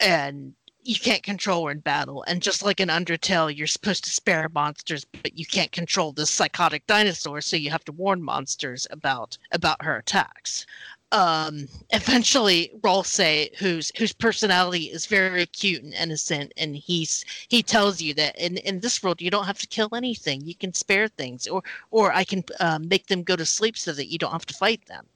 and 0.00 0.54
you 0.82 0.94
can't 0.96 1.22
control 1.22 1.66
her 1.66 1.72
in 1.72 1.80
battle. 1.80 2.22
And 2.26 2.42
just 2.42 2.62
like 2.62 2.80
in 2.80 2.88
Undertale, 2.88 3.54
you're 3.56 3.66
supposed 3.66 4.04
to 4.04 4.10
spare 4.10 4.48
monsters, 4.54 5.04
but 5.22 5.38
you 5.38 5.46
can't 5.46 5.72
control 5.72 6.12
this 6.12 6.30
psychotic 6.30 6.86
dinosaur, 6.86 7.40
so 7.40 7.56
you 7.56 7.70
have 7.70 7.84
to 7.84 7.92
warn 7.92 8.22
monsters 8.22 8.86
about 8.90 9.38
about 9.52 9.82
her 9.84 9.96
attacks. 9.96 10.66
um, 11.12 11.68
eventually 11.90 12.70
Ralsei, 12.82 13.54
whose 13.56 13.90
whose 13.96 14.12
personality 14.12 14.84
is 14.84 15.06
very 15.06 15.46
cute 15.46 15.82
and 15.82 15.94
innocent, 15.94 16.52
and 16.56 16.76
he's 16.76 17.24
he 17.48 17.62
tells 17.62 18.00
you 18.00 18.14
that 18.14 18.36
in, 18.38 18.58
in 18.58 18.80
this 18.80 19.02
world 19.02 19.20
you 19.20 19.30
don't 19.30 19.46
have 19.46 19.58
to 19.58 19.66
kill 19.66 19.94
anything. 19.94 20.40
You 20.42 20.54
can 20.54 20.72
spare 20.72 21.08
things, 21.08 21.46
or 21.48 21.62
or 21.90 22.12
I 22.12 22.24
can 22.24 22.44
um, 22.60 22.88
make 22.88 23.06
them 23.08 23.22
go 23.24 23.36
to 23.36 23.44
sleep 23.44 23.76
so 23.76 23.92
that 23.92 24.06
you 24.06 24.18
don't 24.18 24.32
have 24.32 24.46
to 24.46 24.54
fight 24.54 24.84
them 24.86 25.06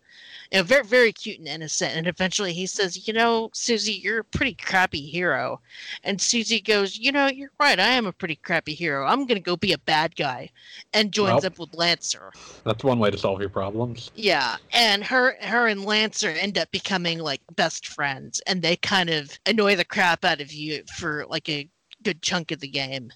you 0.53 0.59
know, 0.59 0.65
very 0.65 0.85
very 0.85 1.13
cute 1.13 1.39
and 1.39 1.49
innocent. 1.49 1.97
And 1.97 2.07
eventually 2.07 2.53
he 2.53 2.67
says, 2.67 3.07
"You 3.07 3.15
know, 3.15 3.51
Susie, 3.53 3.93
you're 3.95 4.21
a 4.21 4.25
pretty 4.25 4.55
crappy 4.55 5.07
hero." 5.07 5.61
And 6.03 6.21
Susie 6.21 6.61
goes, 6.61 6.97
"You 6.97 7.13
know, 7.13 7.27
you're 7.27 7.53
right. 7.59 7.79
I 7.79 7.89
am 7.89 8.07
a 8.07 8.13
pretty 8.13 8.37
crappy 8.37 8.75
hero. 8.75 9.07
I'm 9.07 9.27
gonna 9.27 9.41
go 9.41 9.57
be 9.57 9.73
a 9.73 9.79
bad 9.79 10.17
guy," 10.17 10.51
and 10.93 11.13
joins 11.13 11.43
Well. 11.43 11.47
up 11.47 11.59
with 11.59 11.75
Lancer. 11.75 12.33
That's 12.65 12.85
one 12.85 12.99
way 12.99 13.11
to 13.11 13.19
solve 13.19 13.41
your 13.41 13.51
problems. 13.51 14.11
Yeah, 14.15 14.57
and 14.73 15.05
her 15.05 15.37
her 15.41 15.67
and 15.67 15.85
Lancer 15.85 16.31
end 16.31 16.59
up 16.59 16.71
becoming 16.71 17.19
like 17.19 17.41
best 17.57 17.87
friends, 17.87 18.41
and 18.47 18.63
they 18.63 18.77
kind 18.77 19.11
of 19.11 19.39
annoy 19.47 19.77
the 19.77 19.85
crap 19.85 20.25
out 20.25 20.41
of 20.41 20.53
you 20.53 20.85
for 20.97 21.27
like 21.29 21.49
a 21.49 21.69
good 22.03 22.23
chunk 22.23 22.51
of 22.51 22.61
the 22.61 22.69
game. 22.69 23.11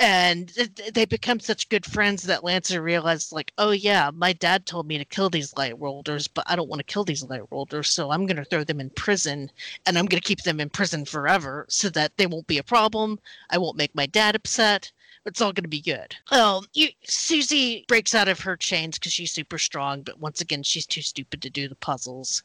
And 0.00 0.48
th- 0.54 0.74
th- 0.74 0.92
they 0.94 1.04
become 1.04 1.40
such 1.40 1.68
good 1.68 1.84
friends 1.84 2.22
that 2.24 2.42
Lancer 2.44 2.80
realizes, 2.82 3.32
like, 3.32 3.52
oh 3.58 3.70
yeah, 3.72 4.10
my 4.14 4.32
dad 4.32 4.64
told 4.66 4.86
me 4.86 4.96
to 4.98 5.04
kill 5.04 5.28
these 5.30 5.54
light 5.56 5.78
worlders, 5.78 6.26
but 6.28 6.44
I 6.48 6.56
don't 6.56 6.68
want 6.68 6.80
to 6.80 6.84
kill 6.92 7.04
these 7.04 7.22
light 7.24 7.50
worlders, 7.50 7.90
so 7.90 8.10
I'm 8.10 8.26
gonna 8.26 8.44
throw 8.44 8.64
them 8.64 8.80
in 8.80 8.90
prison, 8.90 9.50
and 9.86 9.98
I'm 9.98 10.06
gonna 10.06 10.20
keep 10.20 10.42
them 10.42 10.60
in 10.60 10.70
prison 10.70 11.04
forever, 11.04 11.66
so 11.68 11.88
that 11.90 12.16
they 12.16 12.26
won't 12.26 12.46
be 12.46 12.58
a 12.58 12.62
problem. 12.62 13.18
I 13.50 13.58
won't 13.58 13.76
make 13.76 13.94
my 13.94 14.06
dad 14.06 14.34
upset. 14.36 14.90
It's 15.26 15.40
all 15.42 15.52
going 15.52 15.64
to 15.64 15.68
be 15.68 15.82
good. 15.82 16.16
Well, 16.30 16.64
you, 16.72 16.88
Susie 17.04 17.84
breaks 17.86 18.14
out 18.14 18.28
of 18.28 18.40
her 18.40 18.56
chains 18.56 18.98
because 18.98 19.12
she's 19.12 19.32
super 19.32 19.58
strong, 19.58 20.00
but 20.02 20.18
once 20.18 20.40
again, 20.40 20.62
she's 20.62 20.86
too 20.86 21.02
stupid 21.02 21.42
to 21.42 21.50
do 21.50 21.68
the 21.68 21.74
puzzles. 21.74 22.42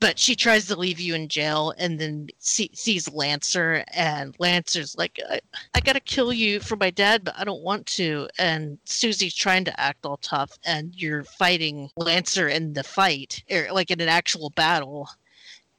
But 0.00 0.18
she 0.18 0.34
tries 0.34 0.66
to 0.66 0.76
leave 0.76 0.98
you 0.98 1.14
in 1.14 1.28
jail 1.28 1.74
and 1.76 1.98
then 1.98 2.28
see, 2.38 2.70
sees 2.72 3.12
Lancer, 3.12 3.84
and 3.92 4.34
Lancer's 4.38 4.96
like, 4.96 5.20
I, 5.28 5.40
I 5.74 5.80
got 5.80 5.92
to 5.92 6.00
kill 6.00 6.32
you 6.32 6.58
for 6.58 6.76
my 6.76 6.88
dad, 6.88 7.22
but 7.22 7.34
I 7.36 7.44
don't 7.44 7.62
want 7.62 7.84
to. 7.86 8.26
And 8.38 8.78
Susie's 8.86 9.34
trying 9.34 9.64
to 9.66 9.80
act 9.80 10.06
all 10.06 10.16
tough, 10.16 10.58
and 10.64 10.94
you're 10.94 11.24
fighting 11.24 11.90
Lancer 11.96 12.48
in 12.48 12.72
the 12.72 12.82
fight, 12.82 13.44
or 13.50 13.68
like 13.72 13.90
in 13.90 14.00
an 14.00 14.08
actual 14.08 14.50
battle. 14.50 15.08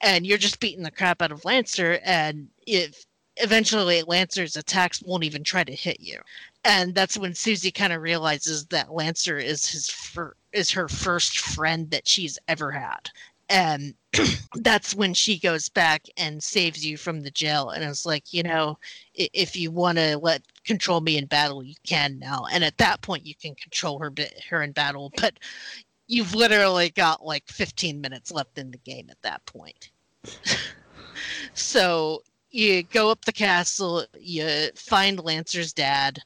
And 0.02 0.26
you're 0.26 0.38
just 0.38 0.60
beating 0.60 0.84
the 0.84 0.92
crap 0.92 1.22
out 1.22 1.32
of 1.32 1.44
Lancer, 1.44 2.00
and 2.04 2.48
if 2.68 3.06
eventually 3.38 4.04
Lancer's 4.04 4.56
attacks 4.56 5.02
won't 5.02 5.24
even 5.24 5.44
try 5.44 5.64
to 5.64 5.74
hit 5.74 6.00
you. 6.00 6.20
And 6.64 6.94
that's 6.94 7.18
when 7.18 7.34
Susie 7.34 7.72
kind 7.72 7.94
of 7.94 8.02
realizes 8.02 8.66
that 8.68 8.94
Lancer 8.94 9.38
is 9.38 9.68
his 9.68 9.90
fir- 9.90 10.36
is 10.54 10.70
her 10.72 10.88
first 10.88 11.40
friend 11.40 11.90
that 11.92 12.08
she's 12.08 12.38
ever 12.48 12.72
had. 12.72 13.10
And 13.50 13.96
that's 14.56 14.94
when 14.94 15.14
she 15.14 15.40
goes 15.40 15.70
back 15.70 16.06
and 16.18 16.44
saves 16.44 16.86
you 16.86 16.98
from 16.98 17.22
the 17.22 17.32
jail 17.32 17.70
and 17.70 17.84
it's 17.84 18.06
like, 18.06 18.34
you 18.34 18.44
know, 18.44 18.78
if 19.14 19.56
you 19.56 19.72
want 19.72 19.98
to 19.98 20.18
let 20.18 20.42
control 20.66 21.02
me 21.02 21.18
in 21.18 21.26
battle, 21.26 21.64
you 21.64 21.76
can 21.86 22.20
now. 22.20 22.46
And 22.52 22.64
at 22.64 22.78
that 22.78 23.02
point 23.02 23.26
you 23.26 23.36
can 23.36 23.56
control 23.56 24.00
her 24.00 24.14
her 24.50 24.62
in 24.62 24.72
battle, 24.74 25.12
but 25.18 25.36
you've 26.08 26.36
literally 26.36 26.90
got 26.90 27.26
like 27.26 27.48
15 27.48 28.02
minutes 28.02 28.32
left 28.32 28.58
in 28.58 28.72
the 28.72 28.78
game 28.80 29.08
at 29.10 29.22
that 29.22 29.46
point. 29.46 29.92
so 31.54 32.22
you 32.52 32.84
go 32.84 33.10
up 33.10 33.24
the 33.24 33.32
castle, 33.32 34.06
you 34.20 34.70
find 34.76 35.24
Lancer's 35.24 35.72
dad. 35.72 36.20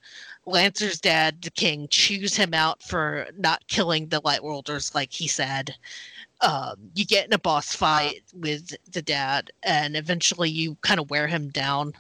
Lancer's 0.48 1.00
dad, 1.00 1.42
the 1.44 1.52
king, 1.52 1.88
chews 1.90 2.36
him 2.36 2.54
out 2.54 2.82
for 2.82 3.28
not 3.38 3.68
killing 3.68 4.08
the 4.08 4.22
Light 4.24 4.44
Worlders 4.44 4.94
like 4.96 5.14
he 5.14 5.28
said. 5.28 5.76
Um, 6.42 6.76
you 6.94 7.06
get 7.06 7.26
in 7.26 7.34
a 7.34 7.40
boss 7.40 7.76
fight 7.76 8.24
with 8.34 8.76
the 8.92 9.02
dad, 9.02 9.52
and 9.64 9.96
eventually 9.96 10.50
you 10.50 10.78
kind 10.82 11.00
of 11.00 11.10
wear 11.10 11.28
him 11.28 11.50
down. 11.50 11.94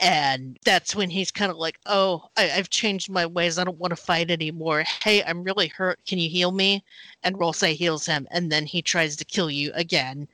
And 0.00 0.58
that's 0.64 0.96
when 0.96 1.08
he's 1.10 1.30
kind 1.30 1.50
of 1.50 1.56
like, 1.56 1.78
Oh, 1.86 2.28
I, 2.36 2.50
I've 2.50 2.70
changed 2.70 3.10
my 3.10 3.26
ways. 3.26 3.58
I 3.58 3.64
don't 3.64 3.78
want 3.78 3.92
to 3.92 3.96
fight 3.96 4.30
anymore. 4.30 4.84
Hey, 5.02 5.22
I'm 5.22 5.44
really 5.44 5.68
hurt. 5.68 6.00
Can 6.06 6.18
you 6.18 6.28
heal 6.28 6.52
me? 6.52 6.84
And 7.22 7.36
Ralsei 7.36 7.74
heals 7.74 8.06
him, 8.06 8.26
and 8.30 8.50
then 8.50 8.66
he 8.66 8.82
tries 8.82 9.16
to 9.16 9.24
kill 9.24 9.50
you 9.50 9.72
again 9.74 10.28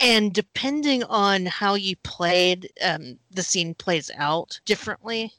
and 0.00 0.32
depending 0.32 1.02
on 1.04 1.46
how 1.46 1.74
you 1.74 1.96
played 1.96 2.70
um, 2.82 3.18
the 3.30 3.42
scene 3.42 3.74
plays 3.74 4.10
out 4.16 4.60
differently 4.64 5.32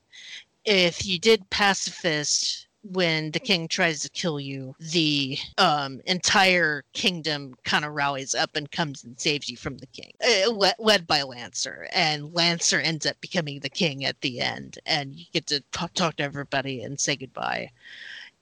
if 0.65 1.05
you 1.05 1.19
did 1.19 1.49
pacifist 1.49 2.67
when 2.83 3.31
the 3.31 3.39
king 3.39 3.67
tries 3.67 3.99
to 3.99 4.09
kill 4.09 4.39
you 4.39 4.75
the 4.79 5.37
um, 5.57 6.01
entire 6.05 6.83
kingdom 6.93 7.53
kind 7.63 7.85
of 7.85 7.93
rallies 7.93 8.33
up 8.33 8.55
and 8.55 8.71
comes 8.71 9.03
and 9.03 9.19
saves 9.19 9.49
you 9.49 9.57
from 9.57 9.77
the 9.77 9.87
king 9.87 10.11
uh, 10.23 10.49
led, 10.51 10.75
led 10.79 11.05
by 11.05 11.21
lancer 11.21 11.87
and 11.93 12.33
lancer 12.33 12.79
ends 12.79 13.05
up 13.05 13.19
becoming 13.21 13.59
the 13.59 13.69
king 13.69 14.05
at 14.05 14.19
the 14.21 14.39
end 14.39 14.79
and 14.85 15.15
you 15.15 15.25
get 15.31 15.45
to 15.45 15.61
talk, 15.71 15.93
talk 15.93 16.15
to 16.15 16.23
everybody 16.23 16.81
and 16.81 16.99
say 16.99 17.15
goodbye 17.15 17.69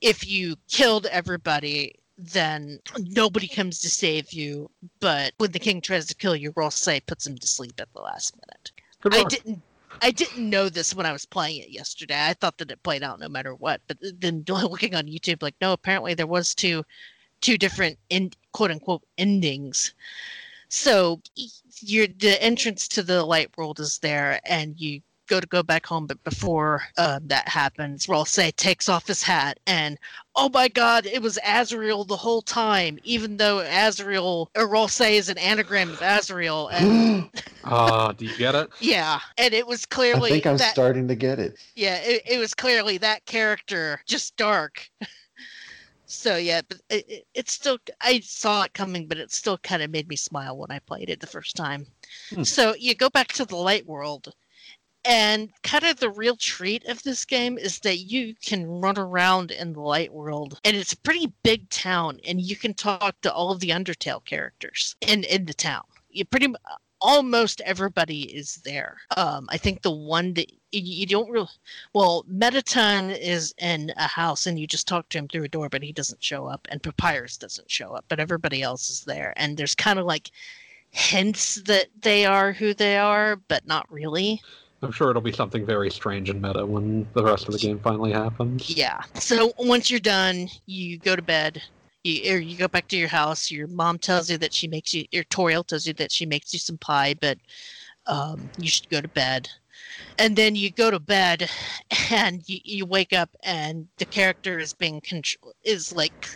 if 0.01 0.27
you 0.27 0.55
killed 0.67 1.05
everybody 1.07 1.93
then 2.19 2.79
nobody 2.99 3.47
comes 3.47 3.79
to 3.79 3.89
save 3.89 4.33
you. 4.33 4.69
But 4.99 5.33
when 5.37 5.51
the 5.51 5.59
king 5.59 5.81
tries 5.81 6.05
to 6.07 6.15
kill 6.15 6.35
you, 6.35 6.51
Ralsei 6.53 7.05
puts 7.05 7.25
him 7.25 7.37
to 7.37 7.47
sleep 7.47 7.79
at 7.79 7.91
the 7.93 8.01
last 8.01 8.35
minute. 8.35 8.71
I 9.05 9.23
didn't. 9.29 9.61
I 10.01 10.11
didn't 10.11 10.49
know 10.49 10.69
this 10.69 10.95
when 10.95 11.05
I 11.05 11.11
was 11.11 11.25
playing 11.25 11.61
it 11.61 11.69
yesterday. 11.69 12.27
I 12.27 12.33
thought 12.33 12.57
that 12.57 12.71
it 12.71 12.83
played 12.83 13.03
out 13.03 13.19
no 13.19 13.29
matter 13.29 13.55
what. 13.55 13.81
But 13.87 13.97
then 14.01 14.43
looking 14.47 14.95
on 14.95 15.07
YouTube, 15.07 15.41
like 15.41 15.55
no, 15.61 15.73
apparently 15.73 16.13
there 16.13 16.27
was 16.27 16.55
two, 16.55 16.83
two 17.41 17.57
different 17.57 17.97
in 18.09 18.31
quote 18.51 18.71
unquote 18.71 19.03
endings. 19.17 19.93
So 20.69 21.21
your 21.81 22.07
the 22.07 22.41
entrance 22.41 22.87
to 22.89 23.03
the 23.03 23.23
light 23.23 23.49
world 23.57 23.79
is 23.79 23.99
there, 23.99 24.39
and 24.45 24.79
you 24.79 25.01
go 25.29 25.39
to 25.39 25.47
go 25.47 25.63
back 25.63 25.85
home. 25.85 26.07
But 26.07 26.21
before 26.23 26.83
um, 26.97 27.27
that 27.27 27.47
happens, 27.47 28.07
Ralsei 28.07 28.53
takes 28.55 28.89
off 28.89 29.07
his 29.07 29.23
hat 29.23 29.59
and 29.65 29.97
oh 30.35 30.49
my 30.49 30.67
god, 30.67 31.05
it 31.05 31.21
was 31.21 31.37
Asriel 31.45 32.07
the 32.07 32.15
whole 32.15 32.41
time, 32.41 32.97
even 33.03 33.37
though 33.37 33.57
Asriel 33.57 34.47
or 34.55 34.67
Rolsei 34.67 35.11
is 35.11 35.29
an 35.29 35.37
anagram 35.37 35.91
of 35.91 35.99
Asriel. 35.99 36.69
And 36.79 37.29
Ah, 37.63 38.13
do 38.13 38.25
you 38.25 38.35
get 38.37 38.55
it? 38.55 38.69
yeah, 38.79 39.19
and 39.37 39.53
it 39.53 39.67
was 39.67 39.85
clearly. 39.85 40.29
I 40.29 40.33
think 40.33 40.47
I'm 40.47 40.57
that 40.57 40.71
starting 40.71 41.07
to 41.07 41.15
get 41.15 41.39
it. 41.39 41.57
yeah, 41.75 41.97
it, 41.97 42.21
it 42.25 42.37
was 42.39 42.53
clearly 42.53 42.97
that 42.99 43.25
character, 43.25 44.01
just 44.07 44.35
dark. 44.37 44.89
so 46.05 46.37
yeah, 46.37 46.61
but 46.67 46.79
it, 46.89 47.09
it, 47.09 47.27
it's 47.33 47.51
still 47.53 47.77
I 48.01 48.21
saw 48.21 48.63
it 48.63 48.73
coming, 48.73 49.07
but 49.07 49.17
it 49.17 49.31
still 49.31 49.57
kind 49.59 49.83
of 49.83 49.91
made 49.91 50.07
me 50.07 50.15
smile 50.15 50.57
when 50.57 50.71
I 50.71 50.79
played 50.79 51.09
it 51.09 51.19
the 51.19 51.27
first 51.27 51.55
time. 51.55 51.85
Hmm. 52.29 52.43
So 52.43 52.75
you 52.79 52.95
go 52.95 53.09
back 53.09 53.33
to 53.33 53.45
the 53.45 53.57
light 53.57 53.85
world, 53.85 54.33
and 55.09 55.49
kind 55.63 55.83
of 55.85 55.99
the 55.99 56.11
real 56.11 56.35
treat 56.35 56.85
of 56.85 57.01
this 57.01 57.25
game 57.25 57.57
is 57.57 57.79
that 57.79 57.97
you 57.97 58.35
can 58.45 58.67
run 58.67 58.95
around 58.95 59.49
in 59.49 59.73
the 59.73 59.81
light 59.81 60.13
world, 60.13 60.59
and 60.63 60.77
it's 60.77 60.93
a 60.93 60.97
pretty 60.97 61.33
big 61.41 61.67
town, 61.69 62.19
and 62.27 62.39
you 62.39 62.55
can 62.55 62.75
talk 62.75 63.19
to 63.21 63.33
all 63.33 63.51
of 63.51 63.59
the 63.59 63.69
Undertale 63.69 64.23
characters 64.23 64.95
in 65.01 65.23
in 65.23 65.45
the 65.45 65.53
town. 65.55 65.83
You 66.11 66.25
pretty 66.25 66.53
almost 67.01 67.59
everybody 67.61 68.23
is 68.35 68.57
there. 68.57 68.97
Um, 69.17 69.47
I 69.49 69.57
think 69.57 69.81
the 69.81 69.89
one 69.89 70.35
that 70.35 70.51
you 70.71 71.07
don't 71.07 71.31
really 71.31 71.49
well, 71.93 72.23
Mettaton 72.27 73.09
is 73.09 73.51
in 73.57 73.91
a 73.97 74.07
house 74.07 74.45
and 74.45 74.59
you 74.59 74.67
just 74.67 74.87
talk 74.87 75.09
to 75.09 75.17
him 75.17 75.27
through 75.27 75.45
a 75.45 75.47
door, 75.47 75.69
but 75.69 75.81
he 75.81 75.91
doesn't 75.91 76.23
show 76.23 76.45
up, 76.45 76.67
and 76.69 76.83
Papyrus 76.83 77.37
doesn't 77.37 77.71
show 77.71 77.93
up, 77.93 78.05
but 78.09 78.19
everybody 78.19 78.61
else 78.61 78.91
is 78.91 79.01
there, 79.05 79.33
and 79.37 79.57
there's 79.57 79.73
kind 79.73 79.97
of 79.97 80.05
like 80.05 80.29
hints 80.91 81.55
that 81.65 81.87
they 81.99 82.27
are 82.27 82.51
who 82.51 82.75
they 82.75 82.97
are, 82.97 83.37
but 83.47 83.65
not 83.65 83.91
really. 83.91 84.39
I'm 84.81 84.91
sure 84.91 85.09
it'll 85.09 85.21
be 85.21 85.31
something 85.31 85.65
very 85.65 85.91
strange 85.91 86.29
and 86.29 86.41
meta 86.41 86.65
when 86.65 87.07
the 87.13 87.23
rest 87.23 87.47
of 87.47 87.53
the 87.53 87.59
game 87.59 87.79
finally 87.79 88.11
happens. 88.11 88.69
Yeah. 88.69 89.01
So 89.15 89.51
once 89.57 89.91
you're 89.91 89.99
done, 89.99 90.47
you 90.65 90.97
go 90.97 91.15
to 91.15 91.21
bed. 91.21 91.61
You, 92.03 92.33
or 92.33 92.39
you 92.39 92.57
go 92.57 92.69
back 92.69 92.87
to 92.89 92.97
your 92.97 93.09
house. 93.09 93.51
Your 93.51 93.67
mom 93.67 93.97
tells 93.97 94.29
you 94.29 94.37
that 94.37 94.53
she 94.53 94.67
makes 94.67 94.93
you. 94.93 95.05
Your 95.11 95.25
Toriel 95.25 95.67
tells 95.67 95.85
you 95.85 95.93
that 95.95 96.13
she 96.13 96.25
makes 96.25 96.53
you 96.53 96.59
some 96.59 96.77
pie, 96.77 97.13
but 97.19 97.37
um, 98.07 98.49
you 98.57 98.69
should 98.69 98.87
go 98.89 99.01
to 99.01 99.09
bed. 99.09 99.49
And 100.17 100.35
then 100.35 100.55
you 100.55 100.71
go 100.71 100.91
to 100.91 100.99
bed, 100.99 101.49
and 102.11 102.41
you, 102.47 102.59
you 102.63 102.85
wake 102.85 103.11
up, 103.11 103.29
and 103.43 103.87
the 103.97 104.05
character 104.05 104.59
is 104.59 104.73
being 104.73 105.01
control 105.01 105.53
is 105.63 105.91
like 105.91 106.27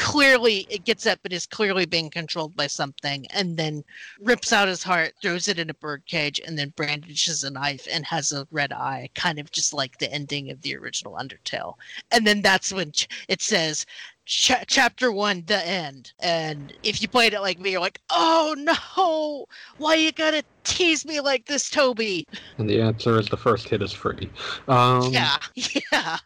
clearly 0.00 0.66
it 0.70 0.86
gets 0.86 1.06
up 1.06 1.18
but 1.22 1.30
is 1.30 1.44
clearly 1.44 1.84
being 1.84 2.08
controlled 2.08 2.56
by 2.56 2.66
something 2.66 3.26
and 3.34 3.58
then 3.58 3.84
rips 4.18 4.50
out 4.50 4.66
his 4.66 4.82
heart 4.82 5.12
throws 5.20 5.46
it 5.46 5.58
in 5.58 5.68
a 5.68 5.74
bird 5.74 6.02
cage 6.06 6.40
and 6.46 6.58
then 6.58 6.72
brandishes 6.74 7.44
a 7.44 7.50
knife 7.50 7.86
and 7.92 8.06
has 8.06 8.32
a 8.32 8.48
red 8.50 8.72
eye 8.72 9.10
kind 9.14 9.38
of 9.38 9.52
just 9.52 9.74
like 9.74 9.98
the 9.98 10.10
ending 10.10 10.50
of 10.50 10.62
the 10.62 10.74
original 10.74 11.18
undertale. 11.20 11.74
And 12.12 12.26
then 12.26 12.40
that's 12.40 12.72
when 12.72 12.92
ch- 12.92 13.08
it 13.28 13.42
says 13.42 13.84
Ch- 14.24 14.64
chapter 14.66 15.12
one 15.12 15.42
the 15.46 15.66
end. 15.66 16.12
And 16.20 16.72
if 16.82 17.02
you 17.02 17.08
played 17.08 17.34
it 17.34 17.40
like 17.40 17.58
me 17.58 17.72
you're 17.72 17.80
like 17.80 18.00
oh 18.08 18.54
no! 18.56 19.44
Why 19.76 19.96
you 19.96 20.12
gotta 20.12 20.42
tease 20.64 21.04
me 21.04 21.20
like 21.20 21.44
this 21.44 21.68
toby? 21.68 22.26
And 22.56 22.70
the 22.70 22.80
answer 22.80 23.20
is 23.20 23.28
the 23.28 23.36
first 23.36 23.68
hit 23.68 23.82
is 23.82 23.92
free. 23.92 24.30
Um, 24.66 25.12
yeah 25.12 25.36
yeah 25.92 26.18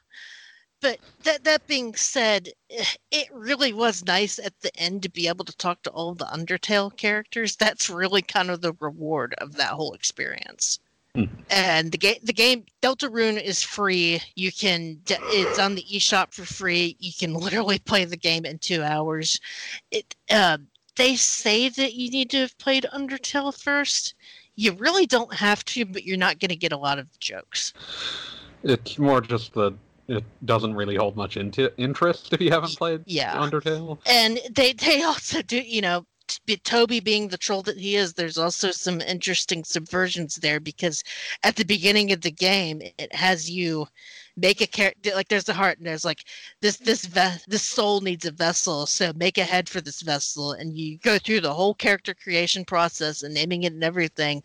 but 0.85 0.99
that 1.23 1.45
that 1.45 1.67
being 1.67 1.95
said, 1.95 2.51
eh, 2.69 2.85
it 3.11 3.29
really 3.33 3.73
was 3.73 4.05
nice 4.05 4.39
at 4.39 4.61
the 4.61 4.77
end 4.77 5.03
to 5.03 5.09
be 5.09 5.27
able 5.29 5.47
to 5.47 5.57
talk 5.57 5.83
to 5.83 5.91
all 5.91 6.15
the 6.15 6.27
Undertale 6.27 6.95
characters. 6.95 7.57
That's 7.57 7.89
really 7.89 8.21
kind 8.21 8.51
of 8.51 8.61
the 8.61 8.75
reward 8.81 9.35
of 9.39 9.55
that 9.55 9.71
whole 9.71 9.95
experience. 9.95 10.79
Hmm. 11.15 11.25
And 11.49 11.91
the 11.91 11.97
game, 11.97 12.19
the 12.23 12.35
game 12.35 12.67
Deltarune 12.83 13.43
is 13.43 13.63
free. 13.63 14.21
You 14.35 14.53
can, 14.53 15.01
it's 15.09 15.59
on 15.59 15.75
the 15.75 15.87
eShop 15.91 16.35
for 16.35 16.45
free. 16.45 16.99
You 17.01 17.13
can 17.19 17.33
literally 17.33 17.79
play 17.79 18.05
the 18.05 18.19
game 18.19 18.45
in 18.45 18.59
two 18.59 18.83
hours. 18.83 19.41
It, 19.91 20.15
uh, 20.31 20.59
they 20.97 21.17
say 21.17 21.71
that 21.71 21.95
you 21.95 22.11
need 22.11 22.29
to 22.31 22.41
have 22.41 22.59
played 22.59 22.85
Undertale 22.93 23.59
first. 23.59 24.13
You 24.57 24.73
really 24.73 25.07
don't 25.07 25.33
have 25.33 25.65
to, 25.67 25.87
but 25.87 26.05
you're 26.05 26.19
not 26.19 26.41
going 26.41 26.51
to 26.51 26.57
get 26.57 26.73
a 26.73 26.77
lot 26.77 26.99
of 26.99 27.19
jokes. 27.21 27.73
It's 28.63 28.99
more 28.99 29.23
just 29.23 29.55
that 29.55 29.75
it 30.09 30.25
doesn't 30.45 30.75
really 30.75 30.97
hold 30.97 31.17
much 31.17 31.37
into 31.37 31.75
interest 31.79 32.33
if 32.33 32.41
you 32.41 32.51
haven't 32.51 32.77
played 32.77 33.03
Yeah. 33.07 33.37
Undertale. 33.37 33.99
and 34.07 34.39
they 34.55 34.73
they 34.73 35.03
also 35.03 35.43
do 35.43 35.59
you 35.61 35.81
know 35.81 36.07
toby 36.65 37.01
being 37.01 37.29
the 37.29 37.37
troll 37.37 37.63
that 37.63 37.77
he 37.77 37.97
is 37.97 38.15
there's 38.15 38.39
also 38.39 38.71
some 38.71 39.01
interesting 39.03 39.63
subversions 39.63 40.37
there 40.41 40.59
because 40.59 41.03
at 41.43 41.57
the 41.57 41.65
beginning 41.65 42.13
of 42.13 42.23
the 42.23 42.31
game 42.31 42.81
it 42.99 43.15
has 43.15 43.51
you 43.51 43.87
make 44.37 44.61
a 44.61 44.67
character 44.67 45.13
like 45.15 45.29
there's 45.29 45.49
a 45.49 45.55
heart 45.55 45.79
and 45.79 45.87
there's 45.87 46.05
like 46.05 46.25
this 46.61 46.77
this 46.79 47.05
ve- 47.05 47.43
this 47.47 47.63
soul 47.63 48.01
needs 48.01 48.25
a 48.25 48.31
vessel 48.31 48.87
so 48.87 49.13
make 49.15 49.39
a 49.39 49.45
head 49.45 49.69
for 49.69 49.81
this 49.81 50.03
vessel. 50.03 50.53
And 50.53 50.77
you 50.77 50.99
go 50.99 51.19
through 51.19 51.41
the 51.41 51.53
whole 51.53 51.75
character 51.75 52.15
creation 52.15 52.65
process 52.65 53.23
and 53.23 53.35
naming 53.35 53.65
it 53.65 53.73
and 53.73 53.85
everything. 53.85 54.43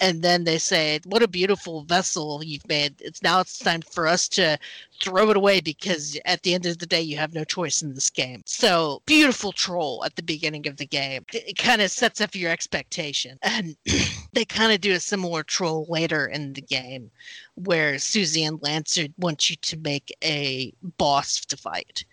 And 0.00 0.22
then 0.22 0.44
they 0.44 0.58
say 0.58 1.00
what 1.04 1.22
a 1.22 1.28
beautiful 1.28 1.82
vessel 1.84 2.42
you've 2.42 2.66
made. 2.68 2.94
It's 3.00 3.22
now 3.22 3.40
it's 3.40 3.58
time 3.58 3.82
for 3.82 4.06
us 4.06 4.28
to 4.30 4.58
throw 5.00 5.30
it 5.30 5.36
away 5.36 5.60
because 5.60 6.18
at 6.24 6.42
the 6.42 6.54
end 6.54 6.66
of 6.66 6.78
the 6.78 6.86
day 6.86 7.00
you 7.00 7.16
have 7.16 7.34
no 7.34 7.44
choice 7.44 7.82
in 7.82 7.94
this 7.94 8.10
game. 8.10 8.42
So 8.46 9.02
beautiful 9.06 9.52
troll 9.52 10.04
at 10.04 10.16
the 10.16 10.22
beginning 10.22 10.66
of 10.68 10.76
the 10.76 10.86
game. 10.86 11.24
It, 11.32 11.48
it 11.48 11.58
kind 11.58 11.82
of 11.82 11.90
sets 11.90 12.20
up 12.20 12.34
your 12.34 12.50
expectation. 12.50 13.38
And 13.42 13.76
they 14.32 14.44
kind 14.44 14.72
of 14.72 14.80
do 14.80 14.92
a 14.92 15.00
similar 15.00 15.42
troll 15.42 15.86
later 15.88 16.26
in 16.26 16.52
the 16.52 16.62
game 16.62 17.10
where 17.54 17.98
Susie 17.98 18.44
and 18.44 18.62
Lancer 18.62 19.06
want 19.18 19.50
you 19.50 19.56
to 19.56 19.76
make 19.78 20.14
a 20.24 20.72
boss 20.98 21.40
to 21.46 21.56
fight. 21.56 22.04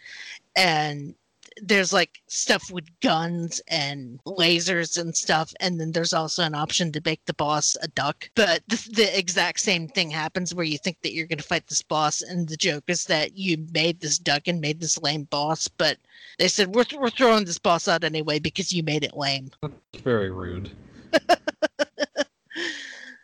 And 0.55 1.15
there's 1.61 1.91
like 1.91 2.21
stuff 2.27 2.71
with 2.71 2.87
guns 3.01 3.61
and 3.67 4.19
lasers 4.25 4.97
and 4.97 5.15
stuff. 5.15 5.53
And 5.59 5.79
then 5.79 5.91
there's 5.91 6.13
also 6.13 6.43
an 6.43 6.55
option 6.55 6.91
to 6.91 7.01
make 7.03 7.23
the 7.25 7.33
boss 7.33 7.75
a 7.81 7.87
duck. 7.89 8.29
But 8.35 8.61
the, 8.67 8.89
the 8.93 9.17
exact 9.17 9.59
same 9.59 9.87
thing 9.87 10.09
happens 10.09 10.53
where 10.53 10.65
you 10.65 10.77
think 10.77 10.97
that 11.01 11.13
you're 11.13 11.27
going 11.27 11.39
to 11.39 11.43
fight 11.43 11.67
this 11.67 11.81
boss. 11.81 12.21
And 12.21 12.47
the 12.47 12.57
joke 12.57 12.85
is 12.87 13.05
that 13.05 13.37
you 13.37 13.65
made 13.71 13.99
this 13.99 14.17
duck 14.17 14.47
and 14.47 14.61
made 14.61 14.79
this 14.79 15.01
lame 15.01 15.23
boss. 15.23 15.67
But 15.67 15.97
they 16.37 16.47
said, 16.47 16.75
we're, 16.75 16.85
we're 16.97 17.09
throwing 17.09 17.45
this 17.45 17.59
boss 17.59 17.87
out 17.87 18.03
anyway 18.03 18.39
because 18.39 18.71
you 18.71 18.83
made 18.83 19.03
it 19.03 19.17
lame. 19.17 19.49
Very 20.03 20.31
rude. 20.31 20.71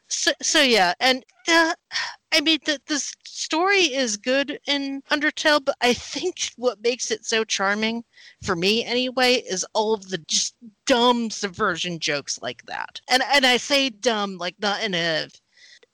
so, 0.08 0.32
so 0.42 0.62
yeah 0.62 0.94
and 1.00 1.24
uh, 1.48 1.74
i 2.32 2.42
mean 2.42 2.60
the, 2.66 2.80
the 2.88 3.00
story 3.26 3.94
is 3.94 4.18
good 4.18 4.60
in 4.68 5.02
undertale 5.12 5.64
but 5.64 5.76
i 5.82 5.94
think 5.94 6.52
what 6.58 6.82
makes 6.82 7.12
it 7.12 7.26
so 7.26 7.44
charming 7.44 8.04
for 8.44 8.56
me 8.56 8.84
anyway 8.84 9.36
is 9.36 9.66
all 9.74 9.94
of 9.94 10.10
the 10.10 10.18
just 10.28 10.56
dumb 10.86 11.30
subversion 11.30 12.00
jokes 12.00 12.40
like 12.42 12.64
that. 12.66 13.02
And 13.10 13.24
and 13.34 13.46
i 13.46 13.58
say 13.58 13.90
dumb 13.90 14.38
like 14.38 14.56
not 14.60 14.84
in 14.84 14.94
a 14.94 15.28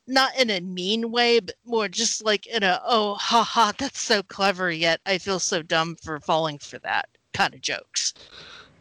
not 0.07 0.35
in 0.37 0.49
a 0.49 0.59
mean 0.61 1.11
way 1.11 1.39
but 1.39 1.55
more 1.65 1.87
just 1.87 2.23
like 2.23 2.45
in 2.47 2.63
a 2.63 2.81
oh 2.85 3.15
ha 3.15 3.43
ha 3.43 3.71
that's 3.77 4.01
so 4.01 4.21
clever 4.23 4.71
yet 4.71 4.99
i 5.05 5.17
feel 5.17 5.39
so 5.39 5.61
dumb 5.61 5.95
for 5.95 6.19
falling 6.19 6.57
for 6.57 6.79
that 6.79 7.07
kind 7.33 7.53
of 7.53 7.61
jokes 7.61 8.13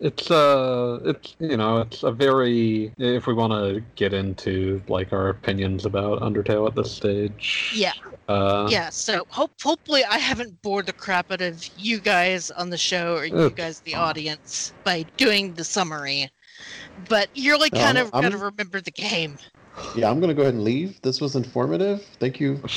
It's 0.00 0.30
uh, 0.30 0.98
it's 1.04 1.36
you 1.38 1.56
know, 1.58 1.78
it's 1.80 2.02
a 2.04 2.10
very. 2.10 2.90
If 2.96 3.26
we 3.26 3.34
want 3.34 3.52
to 3.52 3.82
get 3.96 4.14
into 4.14 4.80
like 4.88 5.12
our 5.12 5.28
opinions 5.28 5.84
about 5.84 6.20
Undertale 6.20 6.66
at 6.66 6.74
this 6.74 6.90
stage, 6.90 7.72
Yeah. 7.74 7.92
uh, 8.28 8.66
yeah 8.70 8.88
so 8.90 9.26
hope 9.28 9.50
hopefully 9.60 10.04
i 10.04 10.16
haven't 10.18 10.60
bored 10.62 10.86
the 10.86 10.92
crap 10.92 11.30
out 11.32 11.40
of 11.40 11.68
you 11.76 11.98
guys 11.98 12.50
on 12.52 12.70
the 12.70 12.78
show 12.78 13.16
or 13.16 13.24
you 13.24 13.50
guys 13.50 13.80
the 13.80 13.94
audience 13.94 14.72
by 14.84 15.04
doing 15.16 15.52
the 15.54 15.64
summary 15.64 16.30
but 17.08 17.28
you're 17.34 17.58
like 17.58 17.72
kind 17.72 17.98
I'm- 17.98 18.06
of 18.06 18.12
got 18.12 18.20
to 18.20 18.26
I'm- 18.28 18.40
remember 18.40 18.80
the 18.80 18.92
game 18.92 19.36
Yeah, 19.96 20.10
I'm 20.10 20.20
gonna 20.20 20.34
go 20.34 20.42
ahead 20.42 20.54
and 20.54 20.64
leave. 20.64 21.00
This 21.02 21.20
was 21.20 21.36
informative. 21.36 22.02
Thank 22.20 22.38
you. 22.40 22.60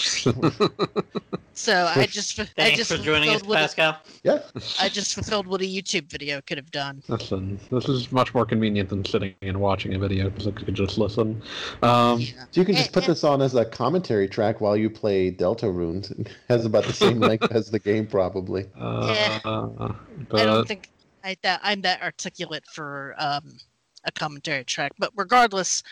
so 1.56 1.86
i 1.96 2.08
just 2.08 2.36
fu- 2.36 2.42
i 2.42 2.46
Thanks 2.56 2.78
just 2.78 2.92
for 2.92 2.98
joining 2.98 3.30
us, 3.30 3.42
fulfilled 3.42 3.50
what 3.50 3.58
a- 3.60 3.62
Pascal. 3.62 3.98
Yeah. 4.24 4.40
i 4.80 4.90
just 4.90 5.14
fulfilled 5.14 5.46
what 5.46 5.62
a 5.62 5.66
youtube 5.66 6.10
video 6.10 6.42
could 6.42 6.58
have 6.58 6.72
done 6.72 7.04
Listen, 7.08 7.60
this 7.70 7.88
is 7.88 8.12
much 8.12 8.34
more 8.34 8.44
convenient 8.46 8.90
than 8.90 9.06
sitting 9.06 9.36
and 9.44 9.60
watching 9.62 9.94
a 9.94 10.00
video 10.00 10.30
because 10.32 10.48
I 10.48 10.52
could 10.52 10.74
just 10.74 10.98
listen. 10.98 11.42
Um, 11.84 12.20
yeah. 12.22 12.46
So 12.52 12.62
you 12.62 12.66
can 12.66 12.76
just 12.76 12.90
Eh, 12.90 12.94
put 12.94 13.04
eh. 13.04 13.08
this 13.08 13.24
on 13.24 13.42
as 13.42 13.54
a 13.54 13.66
commentary 13.66 14.28
track 14.28 14.62
while 14.62 14.76
you 14.76 14.90
play 14.90 15.32
Deltarunes. 15.32 16.12
It 16.20 16.30
has 16.50 16.66
about 16.66 16.86
the 16.86 16.94
same 16.94 17.20
length 17.20 17.52
as 17.52 17.70
the 17.70 17.80
game, 17.80 18.08
probably. 18.08 18.66
uh, 18.80 19.40
i 19.46 19.92
but 20.30 20.46
don't 20.46 20.68
think 20.68 20.90
I, 21.24 21.36
that 21.44 21.60
i'm 21.64 21.82
that 21.82 22.02
articulate 22.02 22.66
for 22.74 23.14
um 23.20 23.58
a 24.06 24.12
commentary 24.12 24.64
track 24.66 24.92
but 24.98 25.12
regardless 25.16 25.84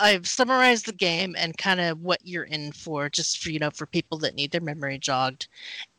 i've 0.00 0.26
summarized 0.26 0.86
the 0.86 0.92
game 0.92 1.34
and 1.38 1.56
kind 1.58 1.80
of 1.80 2.00
what 2.00 2.20
you're 2.24 2.44
in 2.44 2.72
for 2.72 3.08
just 3.08 3.38
for 3.38 3.50
you 3.50 3.58
know 3.58 3.70
for 3.70 3.86
people 3.86 4.18
that 4.18 4.34
need 4.34 4.50
their 4.50 4.60
memory 4.60 4.98
jogged. 4.98 5.46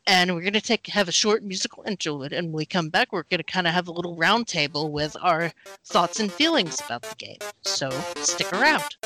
And 0.06 0.34
we're 0.34 0.50
to 0.50 0.60
take 0.60 0.88
have 0.88 1.08
a 1.08 1.12
short 1.12 1.44
musical 1.44 1.84
interlude 1.86 2.32
and 2.32 2.48
when 2.48 2.56
we 2.56 2.66
come 2.66 2.88
back 2.88 3.12
we're 3.12 3.22
to 3.22 3.42
kind 3.44 3.66
of 3.68 3.72
have 3.72 3.88
a 3.88 3.92
little 3.92 4.16
round 4.16 4.48
table 4.48 4.90
with 4.90 5.16
our 5.22 5.52
thoughts 5.86 6.18
and 6.20 6.32
feelings 6.32 6.80
about 6.84 7.02
the 7.02 7.14
game. 7.16 7.38
So 7.62 7.90
stick 8.16 8.52
around 8.52 8.96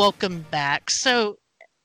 welcome 0.00 0.46
back. 0.50 0.88
So, 0.88 1.36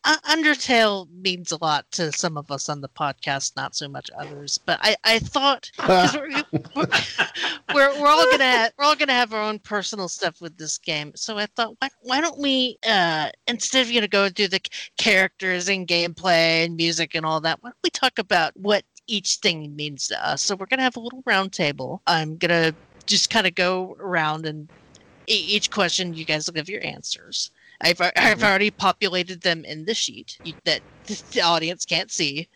uh, 0.05 0.16
Undertale 0.30 1.09
means 1.22 1.51
a 1.51 1.57
lot 1.61 1.86
to 1.91 2.13
some 2.13 2.38
of 2.38 2.49
us 2.49 2.70
on 2.70 2.80
the 2.80 2.88
podcast, 2.88 3.57
not 3.57 3.76
so 3.76 3.89
much 3.89 4.09
others. 4.18 4.57
But 4.57 4.80
I, 4.82 4.95
I 5.03 5.20
thought 5.20 5.70
we're, 5.86 6.43
we're, 6.76 6.88
we're, 7.74 8.01
we're 8.01 8.07
all 8.07 8.32
gonna 8.32 8.45
have, 8.45 8.72
we're 8.80 8.86
all 8.86 8.95
gonna 8.95 9.11
have 9.11 9.34
our 9.34 9.41
own 9.41 9.59
personal 9.59 10.07
stuff 10.07 10.39
with 10.39 10.57
this 10.57 10.78
game. 10.78 11.11
So 11.18 11.38
I 11.38 11.45
thought, 11.57 11.76
why, 11.80 11.89
why 12.03 12.22
don't 12.22 12.39
we 12.39 12.78
uh, 12.88 13.32
instead 13.47 13.82
of 13.82 13.91
you 13.91 13.99
know 13.99 14.07
going 14.07 14.32
through 14.32 14.47
the 14.47 14.61
characters 14.97 15.68
and 15.68 15.86
gameplay 15.86 16.63
and 16.63 16.78
music 16.78 17.16
and 17.16 17.26
all 17.26 17.41
that, 17.41 17.61
why 17.61 17.72
don't 17.72 17.78
we 17.84 17.89
talk 17.89 18.18
about 18.18 18.53
what 18.55 18.86
each 19.07 19.39
thing 19.41 19.76
means 19.76 20.07
to 20.07 20.26
us? 20.26 20.41
So 20.41 20.55
we're 20.55 20.68
gonna 20.68 20.84
have 20.84 20.95
a 20.95 21.01
little 21.01 21.22
round 21.26 21.51
table. 21.51 22.01
I'm 22.07 22.38
gonna 22.38 22.74
just 23.07 23.30
kind 23.30 23.45
of 23.45 23.55
go 23.55 23.97
around 23.99 24.45
and 24.45 24.70
each 25.28 25.70
question 25.70 26.13
you 26.13 26.24
guys 26.24 26.47
will 26.47 26.53
give 26.53 26.70
your 26.70 26.86
answers. 26.86 27.51
I've, 27.82 27.99
I've 28.01 28.39
Mhm. 28.39 28.43
already 28.43 28.71
populated 28.71 29.41
them 29.41 29.65
in 29.65 29.86
the 29.86 29.93
sheet 29.93 30.38
that 30.65 30.82
the 31.32 31.41
audience 31.41 31.86
can't 31.86 32.11
see, 32.11 32.47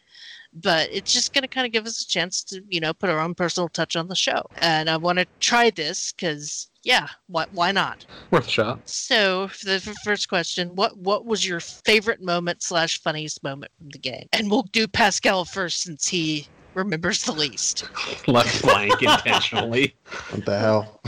but 0.54 0.90
it's 0.92 1.14
just 1.14 1.34
going 1.34 1.44
to 1.44 1.48
kind 1.48 1.66
of 1.68 1.72
give 1.74 1.86
us 1.86 2.02
a 2.02 2.08
chance 2.08 2.44
to, 2.46 2.62
you 2.70 2.80
know, 2.80 2.94
put 2.94 3.10
our 3.10 3.20
own 3.20 3.36
personal 3.36 3.70
touch 3.70 3.96
on 3.96 4.08
the 4.08 4.16
show. 4.16 4.44
And 4.58 4.90
I 4.90 4.98
want 4.98 5.20
to 5.20 5.28
try 5.40 5.70
this 5.70 6.12
because, 6.14 6.70
yeah, 6.84 7.08
why, 7.28 7.46
why 7.52 7.72
not? 7.72 8.06
worth 8.32 8.48
a 8.48 8.50
shot. 8.50 8.90
So, 8.90 9.48
for 9.50 9.66
the 9.66 9.80
first 10.04 10.30
question, 10.30 10.70
what 10.76 10.98
what 10.98 11.26
was 11.26 11.46
your 11.48 11.60
favorite 11.60 12.22
moment 12.22 12.64
slash 12.64 13.00
funniest 13.02 13.44
moment 13.44 13.72
from 13.78 13.90
the 13.90 14.00
game? 14.00 14.28
And 14.34 14.50
we'll 14.50 14.64
do 14.72 14.88
Pascal 14.88 15.46
first 15.46 15.82
since 15.84 16.08
he 16.08 16.48
remembers 16.74 17.24
the 17.24 17.34
least. 17.34 17.88
Left 18.28 18.62
blank 18.64 19.02
intentionally. 19.04 19.96
What 20.32 20.46
the 20.46 20.58
hell? 20.58 21.02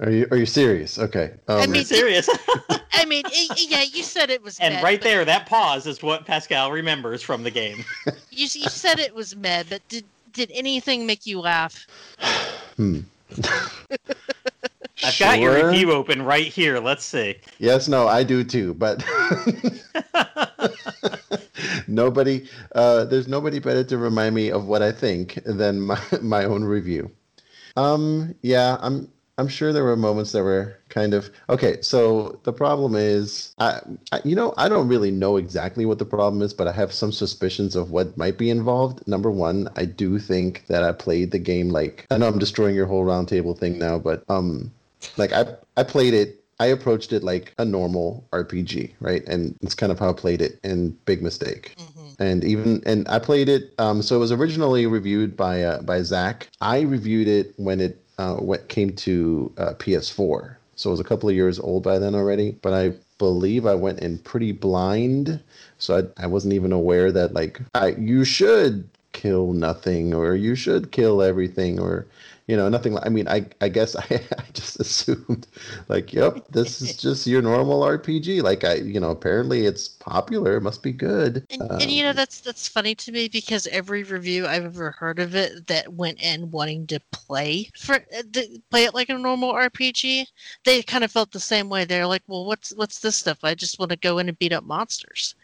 Are 0.00 0.10
you 0.10 0.26
are 0.30 0.36
you 0.36 0.46
serious? 0.46 0.98
Okay. 0.98 1.32
Um, 1.48 1.56
I 1.56 1.66
We're 1.66 1.72
mean- 1.72 1.84
serious. 1.84 2.28
I 3.00 3.04
mean, 3.06 3.24
i- 3.26 3.48
yeah, 3.56 3.82
you 3.82 4.02
said 4.02 4.30
it 4.30 4.42
was, 4.42 4.58
and 4.60 4.74
meh, 4.74 4.82
right 4.82 5.00
there, 5.02 5.24
that 5.24 5.46
pause 5.46 5.86
is 5.86 6.02
what 6.02 6.26
Pascal 6.26 6.70
remembers 6.70 7.22
from 7.22 7.42
the 7.42 7.50
game. 7.50 7.84
You, 8.30 8.46
you 8.54 8.68
said 8.70 8.98
it 9.00 9.14
was 9.14 9.34
med, 9.36 9.66
but 9.68 9.86
did 9.88 10.04
did 10.32 10.50
anything 10.54 11.06
make 11.06 11.26
you 11.26 11.40
laugh? 11.40 11.86
Hmm. 12.76 13.00
I've 15.02 15.18
got 15.18 15.40
your 15.40 15.66
review 15.66 15.92
open 15.92 16.22
right 16.22 16.46
here. 16.46 16.78
Let's 16.78 17.04
see. 17.04 17.36
Yes, 17.58 17.88
no, 17.88 18.06
I 18.06 18.22
do 18.22 18.44
too, 18.44 18.74
but 18.74 18.98
nobody, 21.88 22.46
uh, 22.74 23.04
there's 23.04 23.28
nobody 23.28 23.58
better 23.58 23.84
to 23.84 23.98
remind 23.98 24.34
me 24.34 24.50
of 24.50 24.66
what 24.66 24.82
I 24.82 24.92
think 24.92 25.38
than 25.44 25.80
my, 25.80 26.00
my 26.22 26.44
own 26.44 26.64
review. 26.64 27.10
Um, 27.76 28.34
yeah, 28.42 28.76
I'm, 28.80 29.08
I'm 29.38 29.48
sure 29.48 29.72
there 29.72 29.84
were 29.84 29.96
moments 29.96 30.32
that 30.32 30.42
were 30.42 30.78
kind 30.90 31.14
of 31.14 31.30
okay. 31.48 31.80
So 31.80 32.38
the 32.42 32.52
problem 32.52 32.94
is, 32.94 33.54
I, 33.58 33.80
I, 34.12 34.20
you 34.24 34.36
know, 34.36 34.52
I 34.56 34.68
don't 34.68 34.88
really 34.88 35.10
know 35.10 35.36
exactly 35.36 35.86
what 35.86 35.98
the 35.98 36.04
problem 36.04 36.42
is, 36.42 36.52
but 36.52 36.68
I 36.68 36.72
have 36.72 36.92
some 36.92 37.12
suspicions 37.12 37.74
of 37.76 37.90
what 37.90 38.16
might 38.16 38.36
be 38.36 38.50
involved. 38.50 39.06
Number 39.08 39.30
one, 39.30 39.68
I 39.76 39.86
do 39.86 40.18
think 40.18 40.66
that 40.66 40.82
I 40.82 40.92
played 40.92 41.30
the 41.30 41.38
game 41.38 41.70
like 41.70 42.06
I 42.10 42.18
know 42.18 42.28
I'm 42.28 42.38
destroying 42.38 42.74
your 42.74 42.86
whole 42.86 43.04
roundtable 43.04 43.56
thing 43.56 43.78
now, 43.78 43.98
but 43.98 44.24
um, 44.28 44.70
like 45.16 45.32
I, 45.32 45.46
I 45.76 45.84
played 45.84 46.12
it 46.14 46.40
I 46.60 46.66
approached 46.66 47.14
it 47.14 47.24
like 47.24 47.54
a 47.56 47.64
normal 47.64 48.28
RPG, 48.34 48.92
right? 49.00 49.26
And 49.26 49.56
it's 49.62 49.74
kind 49.74 49.90
of 49.90 49.98
how 49.98 50.10
I 50.10 50.12
played 50.12 50.42
it, 50.42 50.60
and 50.62 51.02
big 51.06 51.22
mistake. 51.22 51.74
Mhm. 51.78 52.14
And 52.18 52.44
even 52.44 52.82
and 52.84 53.08
I 53.08 53.18
played 53.18 53.48
it. 53.48 53.72
Um, 53.78 54.02
so 54.02 54.16
it 54.16 54.18
was 54.18 54.30
originally 54.30 54.86
reviewed 54.86 55.38
by 55.38 55.62
uh, 55.62 55.80
by 55.80 56.02
Zach. 56.02 56.48
I 56.60 56.80
reviewed 56.80 57.28
it 57.28 57.54
when 57.56 57.80
it 57.80 58.04
uh, 58.18 58.34
what 58.36 58.68
came 58.68 58.94
to 58.96 59.50
uh, 59.56 59.72
PS4. 59.78 60.56
So 60.80 60.88
it 60.88 60.92
was 60.92 61.00
a 61.00 61.04
couple 61.04 61.28
of 61.28 61.34
years 61.34 61.60
old 61.60 61.82
by 61.82 61.98
then 61.98 62.14
already. 62.14 62.52
But 62.62 62.72
I 62.72 62.94
believe 63.18 63.66
I 63.66 63.74
went 63.74 64.00
in 64.00 64.16
pretty 64.16 64.52
blind, 64.52 65.38
so 65.76 65.98
I, 65.98 66.24
I 66.24 66.26
wasn't 66.26 66.54
even 66.54 66.72
aware 66.72 67.12
that 67.12 67.34
like 67.34 67.60
I 67.74 67.88
you 67.88 68.24
should 68.24 68.88
kill 69.12 69.52
nothing 69.52 70.14
or 70.14 70.34
you 70.34 70.54
should 70.54 70.90
kill 70.90 71.20
everything 71.20 71.78
or 71.78 72.06
you 72.50 72.56
know 72.56 72.68
nothing 72.68 72.92
like 72.94 73.06
i 73.06 73.08
mean 73.08 73.28
i 73.28 73.46
i 73.60 73.68
guess 73.68 73.96
i, 74.04 74.04
I 74.38 74.44
just 74.52 74.80
assumed 74.80 75.46
like 75.88 76.12
yep 76.12 76.44
this 76.50 76.80
is 76.82 76.96
just 76.96 77.26
your 77.26 77.42
normal 77.42 77.82
rpg 77.82 78.42
like 78.42 78.64
i 78.64 78.74
you 78.74 79.00
know 79.00 79.10
apparently 79.10 79.66
it's 79.66 79.88
popular 79.88 80.56
it 80.56 80.62
must 80.62 80.82
be 80.82 80.92
good 80.92 81.46
And, 81.50 81.68
and 81.80 81.90
you 81.90 82.04
know 82.04 82.12
Um, 82.12 82.14
that's 82.14 82.40
that's 82.40 82.68
funny 82.68 82.94
to 82.94 83.10
me 83.12 83.28
because 83.28 83.66
every 83.66 84.04
review 84.04 84.46
I've 84.46 84.64
ever 84.64 84.92
heard 84.92 85.18
of 85.18 85.34
it 85.34 85.66
that 85.66 85.92
went 85.92 86.22
in 86.22 86.50
wanting 86.52 86.86
to 86.88 87.00
play 87.10 87.70
for 87.76 87.96
uh, 87.96 88.22
th- 88.32 88.60
play 88.70 88.84
it 88.84 88.94
like 88.94 89.08
a 89.08 89.18
normal 89.18 89.50
RPG, 89.50 90.26
they 90.64 90.82
kind 90.82 91.02
of 91.02 91.10
felt 91.10 91.32
the 91.32 91.40
same 91.40 91.68
way. 91.68 91.84
They're 91.84 92.06
like, 92.06 92.22
"Well, 92.28 92.46
what's 92.46 92.70
what's 92.76 93.00
this 93.00 93.16
stuff? 93.18 93.38
I 93.42 93.54
just 93.56 93.78
want 93.80 93.90
to 93.90 93.96
go 93.96 94.18
in 94.18 94.28
and 94.28 94.38
beat 94.38 94.52
up 94.52 94.62
monsters," 94.64 95.34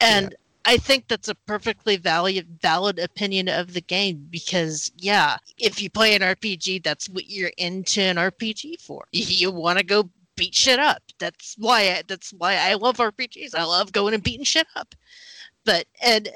and 0.00 0.34
I 0.66 0.76
think 0.76 1.08
that's 1.08 1.28
a 1.28 1.34
perfectly 1.34 1.96
valid 1.96 2.58
valid 2.60 2.98
opinion 2.98 3.48
of 3.48 3.72
the 3.72 3.80
game 3.80 4.26
because 4.30 4.90
yeah, 4.96 5.36
if 5.58 5.80
you 5.80 5.88
play 5.88 6.14
an 6.14 6.22
RPG, 6.22 6.82
that's 6.82 7.08
what 7.08 7.30
you're 7.30 7.52
into 7.56 8.00
an 8.02 8.16
RPG 8.16 8.80
for. 8.80 9.04
You 9.12 9.50
want 9.50 9.78
to 9.78 9.84
go 9.84 10.10
beat 10.36 10.54
shit 10.54 10.78
up. 10.78 11.02
That's 11.18 11.54
why 11.58 11.80
I, 11.82 12.02
that's 12.06 12.32
why 12.32 12.56
I 12.56 12.74
love 12.74 12.98
RPGs. 12.98 13.54
I 13.54 13.64
love 13.64 13.92
going 13.92 14.12
and 14.14 14.22
beating 14.22 14.44
shit 14.44 14.66
up 14.76 14.94
but 15.66 15.86
and 16.00 16.30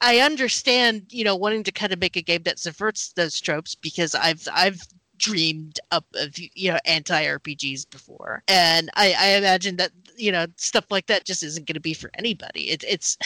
I 0.00 0.20
understand, 0.20 1.06
you 1.10 1.24
know, 1.24 1.36
wanting 1.36 1.64
to 1.64 1.72
kind 1.72 1.92
of 1.92 2.00
make 2.00 2.16
a 2.16 2.22
game 2.22 2.44
that 2.44 2.58
subverts 2.58 3.12
those 3.12 3.38
tropes 3.38 3.74
because 3.74 4.14
I've 4.14 4.46
I've 4.54 4.80
dreamed 5.20 5.78
up 5.92 6.04
of 6.16 6.36
you 6.38 6.72
know 6.72 6.78
anti 6.86 7.24
RPGs 7.24 7.88
before, 7.90 8.42
and 8.48 8.90
I, 8.94 9.14
I 9.18 9.26
imagine 9.36 9.76
that 9.76 9.90
you 10.16 10.32
know 10.32 10.46
stuff 10.56 10.86
like 10.90 11.06
that 11.06 11.24
just 11.24 11.42
isn't 11.42 11.66
going 11.66 11.74
to 11.74 11.80
be 11.80 11.94
for 11.94 12.10
anybody. 12.14 12.70
It, 12.70 12.82
it's 12.88 13.16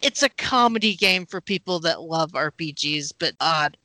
it's 0.00 0.22
a 0.22 0.28
comedy 0.30 0.94
game 0.96 1.26
for 1.26 1.40
people 1.40 1.78
that 1.80 2.00
love 2.02 2.32
RPGs, 2.32 3.12
but 3.18 3.34
odd. 3.40 3.76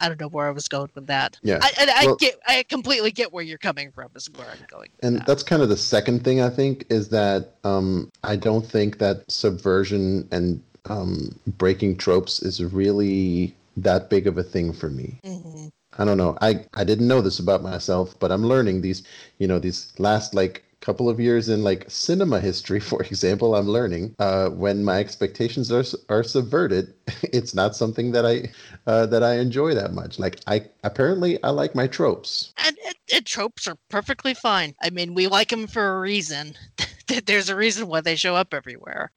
I 0.00 0.08
don't 0.08 0.20
know 0.20 0.26
where 0.26 0.48
I 0.48 0.50
was 0.50 0.66
going 0.66 0.90
with 0.96 1.06
that. 1.06 1.38
Yeah. 1.44 1.60
I, 1.62 1.70
and 1.78 1.88
I 1.90 2.06
Well- 2.06 2.16
get, 2.16 2.34
I 2.48 2.64
completely 2.68 3.12
get 3.12 3.32
where 3.32 3.44
you're 3.44 3.56
coming 3.58 3.92
from. 3.92 4.08
Is 4.16 4.28
where 4.34 4.48
I'm 4.48 4.66
going. 4.68 4.88
With 4.96 5.04
and 5.04 5.16
that. 5.18 5.26
that's 5.26 5.44
kind 5.44 5.62
of 5.62 5.68
the 5.68 5.76
second 5.76 6.24
thing 6.24 6.40
i 6.40 6.50
think 6.50 6.84
is 6.90 7.08
that 7.10 7.54
um 7.62 8.10
i 8.24 8.34
don't 8.34 8.66
think 8.66 8.98
that 8.98 9.22
subversion 9.30 10.26
and 10.32 10.60
um 10.86 11.38
breaking 11.58 11.96
tropes 11.98 12.42
is 12.42 12.64
really 12.64 13.54
that 13.76 14.10
big 14.10 14.26
of 14.26 14.38
a 14.38 14.42
thing 14.42 14.72
for 14.72 14.88
me 14.90 15.20
Mhm. 15.24 15.70
I 15.98 16.04
don't 16.04 16.18
know. 16.18 16.36
I 16.40 16.64
I 16.74 16.84
didn't 16.84 17.08
know 17.08 17.20
this 17.20 17.38
about 17.38 17.62
myself, 17.62 18.18
but 18.18 18.32
I'm 18.32 18.44
learning 18.44 18.80
these, 18.80 19.02
you 19.38 19.46
know, 19.46 19.58
these 19.58 19.92
last 19.98 20.34
like 20.34 20.64
couple 20.82 21.08
of 21.08 21.20
years 21.20 21.48
in 21.48 21.62
like 21.62 21.84
cinema 21.88 22.40
history, 22.40 22.80
for 22.92 23.02
example, 23.02 23.54
I'm 23.54 23.68
learning 23.68 24.14
uh, 24.18 24.50
when 24.50 24.84
my 24.84 24.98
expectations 24.98 25.72
are 25.72 25.84
are 26.10 26.22
subverted, 26.22 26.92
it's 27.22 27.54
not 27.54 27.74
something 27.74 28.12
that 28.12 28.26
I 28.26 28.50
uh, 28.86 29.06
that 29.06 29.22
I 29.22 29.38
enjoy 29.38 29.74
that 29.74 29.94
much. 29.94 30.18
Like 30.18 30.40
I 30.46 30.66
apparently 30.84 31.42
I 31.42 31.50
like 31.50 31.74
my 31.74 31.86
tropes. 31.86 32.52
And, 32.58 32.76
and, 32.86 32.96
and 33.14 33.26
tropes 33.26 33.66
are 33.66 33.78
perfectly 33.88 34.34
fine. 34.34 34.74
I 34.82 34.90
mean, 34.90 35.14
we 35.14 35.26
like 35.28 35.48
them 35.48 35.66
for 35.66 35.96
a 35.96 36.00
reason. 36.00 36.54
There's 37.26 37.48
a 37.48 37.56
reason 37.56 37.88
why 37.88 38.00
they 38.00 38.16
show 38.16 38.36
up 38.36 38.52
everywhere. 38.52 39.10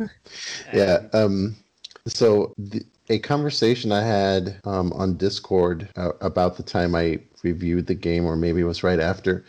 Yeah. 0.73 1.07
Um. 1.13 1.55
So 2.07 2.53
the, 2.57 2.85
a 3.09 3.19
conversation 3.19 3.91
I 3.91 4.01
had 4.01 4.59
um, 4.63 4.91
on 4.93 5.17
Discord 5.17 5.89
uh, 5.95 6.11
about 6.21 6.57
the 6.57 6.63
time 6.63 6.95
I 6.95 7.19
reviewed 7.43 7.87
the 7.87 7.95
game, 7.95 8.25
or 8.25 8.35
maybe 8.35 8.61
it 8.61 8.65
was 8.65 8.83
right 8.83 8.99
after, 8.99 9.45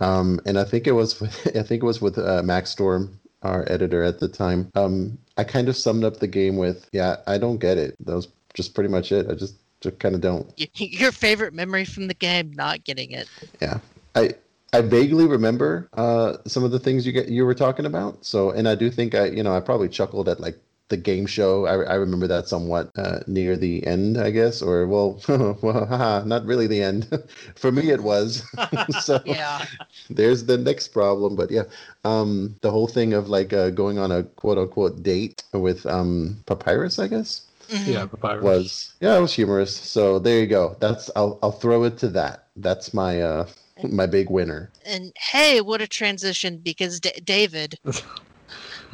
um, 0.00 0.40
and 0.46 0.58
I 0.58 0.64
think 0.64 0.86
it 0.86 0.92
was 0.92 1.20
with 1.20 1.46
I 1.56 1.62
think 1.62 1.82
it 1.82 1.86
was 1.86 2.00
with 2.00 2.18
uh, 2.18 2.42
Max 2.42 2.70
Storm, 2.70 3.18
our 3.42 3.64
editor 3.70 4.02
at 4.02 4.20
the 4.20 4.28
time. 4.28 4.70
Um, 4.74 5.18
I 5.36 5.44
kind 5.44 5.68
of 5.68 5.76
summed 5.76 6.04
up 6.04 6.18
the 6.18 6.26
game 6.26 6.56
with, 6.56 6.88
"Yeah, 6.92 7.16
I 7.26 7.38
don't 7.38 7.58
get 7.58 7.78
it." 7.78 7.96
That 8.04 8.14
was 8.14 8.28
just 8.54 8.74
pretty 8.74 8.90
much 8.90 9.12
it. 9.12 9.30
I 9.30 9.34
just 9.34 9.56
just 9.80 9.98
kind 9.98 10.14
of 10.14 10.20
don't. 10.20 10.52
Your 10.76 11.12
favorite 11.12 11.54
memory 11.54 11.84
from 11.84 12.08
the 12.08 12.14
game, 12.14 12.52
not 12.52 12.84
getting 12.84 13.12
it. 13.12 13.28
Yeah, 13.60 13.78
I 14.14 14.34
I 14.72 14.80
vaguely 14.80 15.26
remember 15.26 15.88
uh, 15.94 16.38
some 16.46 16.64
of 16.64 16.70
the 16.70 16.78
things 16.78 17.06
you 17.06 17.12
get 17.12 17.28
you 17.28 17.46
were 17.46 17.54
talking 17.54 17.86
about. 17.86 18.24
So, 18.24 18.50
and 18.50 18.68
I 18.68 18.74
do 18.74 18.90
think 18.90 19.14
I 19.14 19.26
you 19.26 19.42
know 19.42 19.54
I 19.54 19.60
probably 19.60 19.88
chuckled 19.88 20.28
at 20.28 20.40
like 20.40 20.58
the 20.88 20.96
game 20.96 21.26
show. 21.26 21.66
I, 21.66 21.82
I 21.84 21.94
remember 21.94 22.26
that 22.26 22.48
somewhat 22.48 22.90
uh, 22.96 23.20
near 23.26 23.56
the 23.56 23.86
end, 23.86 24.18
I 24.18 24.30
guess, 24.30 24.62
or 24.62 24.86
well, 24.86 25.20
well, 25.28 25.86
haha, 25.86 26.24
not 26.24 26.44
really 26.44 26.66
the 26.66 26.82
end. 26.82 27.08
For 27.56 27.72
me, 27.72 27.90
it 27.90 28.02
was. 28.02 28.42
so 28.90 29.20
Yeah. 29.24 29.66
there's 30.10 30.44
the 30.44 30.56
next 30.58 30.88
problem. 30.88 31.36
But 31.36 31.50
yeah, 31.50 31.64
um, 32.04 32.54
the 32.62 32.70
whole 32.70 32.86
thing 32.86 33.14
of 33.14 33.28
like 33.28 33.52
uh, 33.52 33.70
going 33.70 33.98
on 33.98 34.12
a 34.12 34.22
quote 34.24 34.58
unquote 34.58 35.02
date 35.02 35.42
with 35.52 35.86
um, 35.86 36.36
Papyrus, 36.46 36.98
I 36.98 37.08
guess 37.08 37.42
Mhm. 37.68 37.86
Yeah, 37.92 38.06
Papyrus. 38.06 38.44
was 38.44 38.94
yeah, 39.00 39.16
it 39.16 39.20
was 39.20 39.32
humorous. 39.34 39.74
So 39.76 40.18
there 40.20 40.38
you 40.38 40.46
go. 40.46 40.76
That's 40.80 41.10
I'll 41.16 41.38
I'll 41.42 41.50
throw 41.52 41.82
it 41.84 41.98
to 41.98 42.08
that. 42.10 42.44
That's 42.56 42.94
my 42.94 43.20
uh 43.20 43.46
my 43.82 44.06
big 44.06 44.30
winner. 44.30 44.70
And 44.84 45.12
hey, 45.18 45.60
what 45.60 45.80
a 45.82 45.88
transition 45.88 46.58
because 46.58 47.00
D- 47.00 47.12
David. 47.24 47.78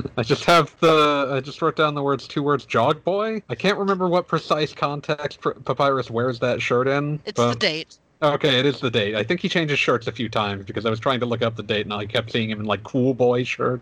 I 0.16 0.22
just 0.22 0.45
have 0.45 0.74
the. 0.80 1.30
I 1.32 1.40
just 1.40 1.61
wrote 1.62 1.76
down 1.76 1.95
the 1.95 2.03
words, 2.03 2.26
two 2.28 2.43
words, 2.43 2.64
jog 2.64 3.03
boy. 3.05 3.43
I 3.49 3.55
can't 3.55 3.78
remember 3.78 4.09
what 4.09 4.28
precise 4.28 4.72
context 4.72 5.40
Papyrus 5.40 6.11
wears 6.11 6.38
that 6.40 6.61
shirt 6.62 6.88
in. 6.88 7.20
It's 7.24 7.38
the 7.38 7.55
date. 7.55 7.99
Okay, 8.22 8.61
it 8.61 8.66
is 8.66 8.78
the 8.78 8.90
date. 8.90 9.16
I 9.16 9.24
think 9.24 9.40
he 9.40 9.49
changes 9.49 9.80
shirts 9.80 10.07
a 10.07 10.12
few 10.12 10.28
times 10.28 10.64
because 10.64 10.86
I 10.86 10.90
was 10.90 11.01
trying 11.01 11.18
to 11.20 11.26
look 11.26 11.43
up 11.43 11.57
the 11.57 11.62
date 11.64 11.86
and 11.86 11.93
I 11.93 12.07
kept 12.07 12.30
seeing 12.30 12.49
him 12.51 12.61
in 12.61 12.66
like 12.66 12.84
cool 12.84 13.14
boy 13.14 13.43
shirt 13.43 13.80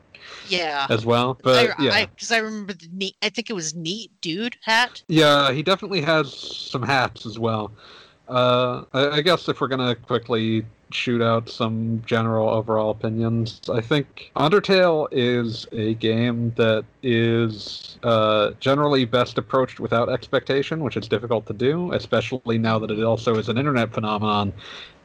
Yeah. 0.49 0.87
as 0.89 1.05
well. 1.05 1.39
But 1.43 1.75
I, 1.79 1.83
yeah, 1.83 1.93
I, 1.93 2.07
because 2.07 2.33
I 2.33 2.39
remember 2.39 2.73
the 2.73 2.89
neat. 2.91 3.17
I 3.21 3.29
think 3.29 3.51
it 3.51 3.53
was 3.53 3.75
neat 3.75 4.11
dude 4.23 4.57
hat. 4.65 5.03
yeah, 5.09 5.53
he 5.53 5.63
definitely 5.63 6.01
has 6.01 6.33
some 6.35 6.83
hats 6.83 7.27
as 7.27 7.39
well. 7.39 7.71
Uh, 8.31 8.85
I, 8.93 9.09
I 9.09 9.21
guess 9.23 9.49
if 9.49 9.61
we're 9.61 9.69
gonna 9.69 9.97
quickly 9.97 10.65
shoot 10.93 11.21
out 11.21 11.49
some 11.49 12.03
general 12.07 12.49
overall 12.49 12.91
opinions, 12.91 13.61
I 13.69 13.81
think 13.81 14.31
Undertale 14.37 15.09
is 15.11 15.67
a 15.73 15.95
game 15.95 16.53
that 16.57 16.85
is 17.03 17.99
uh, 18.05 18.53
generally 18.61 19.05
best 19.05 19.37
approached 19.37 19.81
without 19.81 20.09
expectation, 20.09 20.83
which 20.83 20.97
is 20.97 21.09
difficult 21.09 21.47
to 21.47 21.53
do, 21.53 21.93
especially 21.93 22.59
now 22.59 22.79
that 22.79 22.91
it 22.91 23.03
also 23.03 23.37
is 23.37 23.49
an 23.49 23.59
internet 23.59 23.93
phenomenon. 23.93 24.53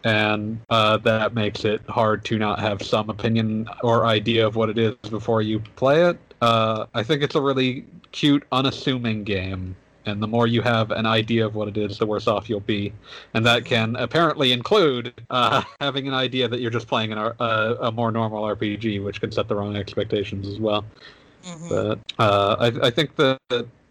And 0.04 0.62
uh, 0.70 0.98
that 0.98 1.34
makes 1.34 1.66
it 1.66 1.82
hard 1.90 2.24
to 2.26 2.38
not 2.38 2.60
have 2.60 2.84
some 2.84 3.10
opinion 3.10 3.68
or 3.82 4.06
idea 4.06 4.46
of 4.46 4.56
what 4.56 4.70
it 4.70 4.78
is 4.78 4.94
before 5.10 5.42
you 5.42 5.60
play 5.76 6.06
it. 6.06 6.20
Uh, 6.42 6.86
I 6.94 7.02
think 7.02 7.24
it's 7.24 7.34
a 7.34 7.42
really 7.42 7.86
cute, 8.12 8.44
unassuming 8.52 9.24
game 9.24 9.76
and 10.06 10.22
the 10.22 10.28
more 10.28 10.48
you 10.48 10.62
have 10.62 10.92
an 10.92 11.06
idea 11.06 11.46
of 11.46 11.56
what 11.56 11.68
it 11.68 11.78
is, 11.78 11.98
the 11.98 12.06
worse 12.06 12.28
off 12.28 12.50
you'll 12.50 12.60
be. 12.60 12.94
And 13.34 13.46
that 13.46 13.66
can 13.66 13.96
apparently 13.96 14.52
include 14.52 15.14
uh, 15.30 15.64
having 15.82 16.08
an 16.08 16.14
idea 16.14 16.48
that 16.48 16.60
you're 16.60 16.72
just 16.72 16.88
playing 16.88 17.12
an, 17.12 17.18
uh, 17.18 17.76
a 17.82 17.92
more 17.92 18.12
normal 18.12 18.44
RPG, 18.44 19.04
which 19.04 19.20
can 19.20 19.32
set 19.32 19.48
the 19.48 19.56
wrong 19.56 19.76
expectations 19.76 20.48
as 20.48 20.60
well. 20.60 20.86
Mhm. 21.44 21.70
But 21.70 22.00
uh, 22.20 22.56
I, 22.60 22.88
I 22.88 22.90
think 22.90 23.16
that 23.18 23.40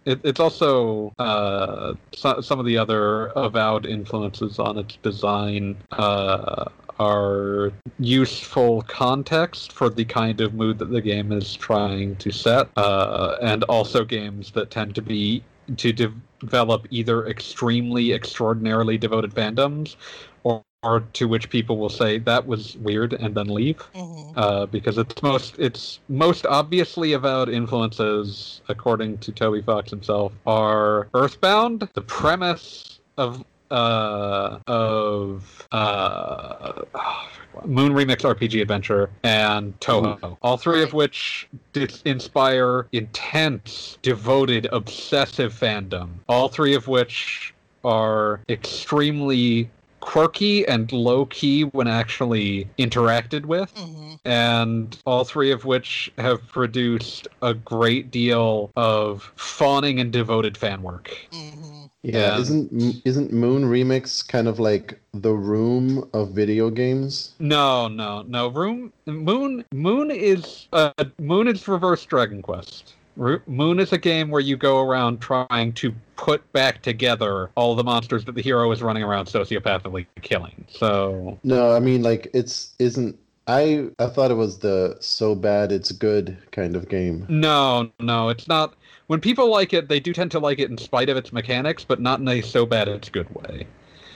it, 0.04 0.20
it's 0.22 0.40
also 0.40 1.12
uh, 1.18 1.94
so, 2.12 2.40
some 2.40 2.58
of 2.58 2.66
the 2.66 2.76
other 2.76 3.26
avowed 3.36 3.86
influences 3.86 4.58
on 4.58 4.78
its 4.78 4.96
design 4.96 5.76
uh, 5.92 6.66
are 6.98 7.72
useful 7.98 8.82
context 8.82 9.72
for 9.72 9.88
the 9.88 10.04
kind 10.04 10.40
of 10.40 10.54
mood 10.54 10.78
that 10.78 10.90
the 10.90 11.00
game 11.00 11.32
is 11.32 11.54
trying 11.56 12.16
to 12.16 12.30
set, 12.30 12.68
uh, 12.76 13.36
and 13.42 13.64
also 13.64 14.04
games 14.04 14.50
that 14.52 14.70
tend 14.70 14.94
to 14.94 15.02
be 15.02 15.42
to 15.76 15.92
de- 15.92 16.12
develop 16.40 16.86
either 16.90 17.26
extremely 17.26 18.12
extraordinarily 18.12 18.98
devoted 18.98 19.34
fandoms 19.34 19.96
or, 20.42 20.62
or 20.82 21.00
to 21.14 21.26
which 21.26 21.48
people 21.48 21.78
will 21.78 21.88
say 21.88 22.18
that 22.18 22.46
was 22.46 22.76
weird 22.76 23.14
and 23.14 23.34
then 23.34 23.46
leave 23.48 23.78
Mhm. 23.94 24.32
uh, 24.36 24.66
because 24.66 24.98
it's 24.98 25.22
most 25.22 25.58
it's 25.58 26.00
most 26.08 26.44
obviously 26.44 27.12
avowed 27.14 27.48
influences, 27.48 28.60
according 28.68 29.18
to 29.18 29.32
Toby 29.32 29.62
Fox 29.62 29.90
himself, 29.90 30.32
are 30.46 31.08
Earthbound, 31.14 31.88
the 31.94 32.02
premise 32.02 33.00
of 33.16 33.44
uh, 33.74 34.60
of 34.68 35.66
uh, 35.72 36.82
Moon 37.66 37.92
Remix 37.92 38.18
RPG 38.18 38.62
Adventure, 38.62 39.10
and 39.22 39.78
Touhou. 39.80 40.36
All 40.42 40.56
three 40.56 40.82
of 40.82 40.92
which 40.92 41.48
dis- 41.72 42.02
inspire 42.04 42.86
intense, 42.92 43.98
devoted, 44.02 44.68
obsessive 44.72 45.52
fandom. 45.52 46.08
All 46.28 46.48
three 46.48 46.74
of 46.74 46.88
which 46.88 47.54
are 47.84 48.40
extremely 48.48 49.68
quirky 50.04 50.68
and 50.68 50.92
low 50.92 51.24
key 51.24 51.62
when 51.62 51.88
actually 51.88 52.68
interacted 52.78 53.46
with 53.46 53.74
Mhm. 53.74 54.18
and 54.26 54.98
all 55.06 55.24
three 55.24 55.50
of 55.50 55.64
which 55.64 56.12
have 56.18 56.46
produced 56.48 57.26
a 57.40 57.54
great 57.54 58.10
deal 58.10 58.70
of 58.76 59.32
fawning 59.36 59.98
and 59.98 60.12
devoted 60.12 60.58
fan 60.58 60.82
work. 60.82 61.16
Mhm. 61.32 61.88
Yeah, 62.02 62.18
Yeah. 62.36 62.38
isn't 62.38 63.00
isn't 63.06 63.32
Moon 63.32 63.64
Remix 63.64 64.26
kind 64.28 64.46
of 64.46 64.60
like 64.60 65.00
the 65.14 65.32
room 65.32 66.06
of 66.12 66.32
video 66.32 66.68
games? 66.68 67.32
No, 67.38 67.88
no, 67.88 68.22
no. 68.28 68.48
Room 68.48 68.92
Moon 69.06 69.64
Moon 69.72 70.10
is 70.10 70.68
uh, 70.74 70.92
Moon 71.18 71.48
is 71.48 71.66
reverse 71.66 72.04
Dragon 72.04 72.42
Quest. 72.42 72.92
Ru- 73.16 73.42
Moon 73.46 73.78
is 73.80 73.92
a 73.92 73.98
game 73.98 74.30
where 74.30 74.40
you 74.40 74.56
go 74.56 74.80
around 74.80 75.20
trying 75.20 75.72
to 75.74 75.94
put 76.16 76.50
back 76.52 76.82
together 76.82 77.50
all 77.54 77.74
the 77.74 77.84
monsters 77.84 78.24
that 78.24 78.34
the 78.34 78.42
hero 78.42 78.70
is 78.72 78.82
running 78.82 79.02
around 79.02 79.26
sociopathically 79.26 80.06
killing. 80.22 80.64
So 80.68 81.38
No, 81.42 81.72
I 81.72 81.80
mean 81.80 82.02
like 82.02 82.28
it's 82.34 82.74
isn't 82.78 83.18
I 83.46 83.90
I 83.98 84.06
thought 84.06 84.30
it 84.30 84.34
was 84.34 84.58
the 84.58 84.96
so 85.00 85.34
bad 85.34 85.70
it's 85.72 85.92
good 85.92 86.38
kind 86.52 86.76
of 86.76 86.88
game. 86.88 87.26
no, 87.28 87.90
no, 88.00 88.28
it's 88.30 88.48
not. 88.48 88.74
When 89.06 89.20
people 89.20 89.50
like 89.50 89.72
it, 89.74 89.88
they 89.88 90.00
do 90.00 90.12
tend 90.14 90.30
to 90.32 90.38
like 90.38 90.58
it 90.58 90.70
in 90.70 90.78
spite 90.78 91.08
of 91.10 91.16
its 91.16 91.32
mechanics, 91.32 91.84
but 91.84 92.00
not 92.00 92.20
in 92.20 92.28
a 92.28 92.40
so 92.40 92.64
bad 92.64 92.88
it's 92.88 93.10
good 93.10 93.32
way. 93.34 93.66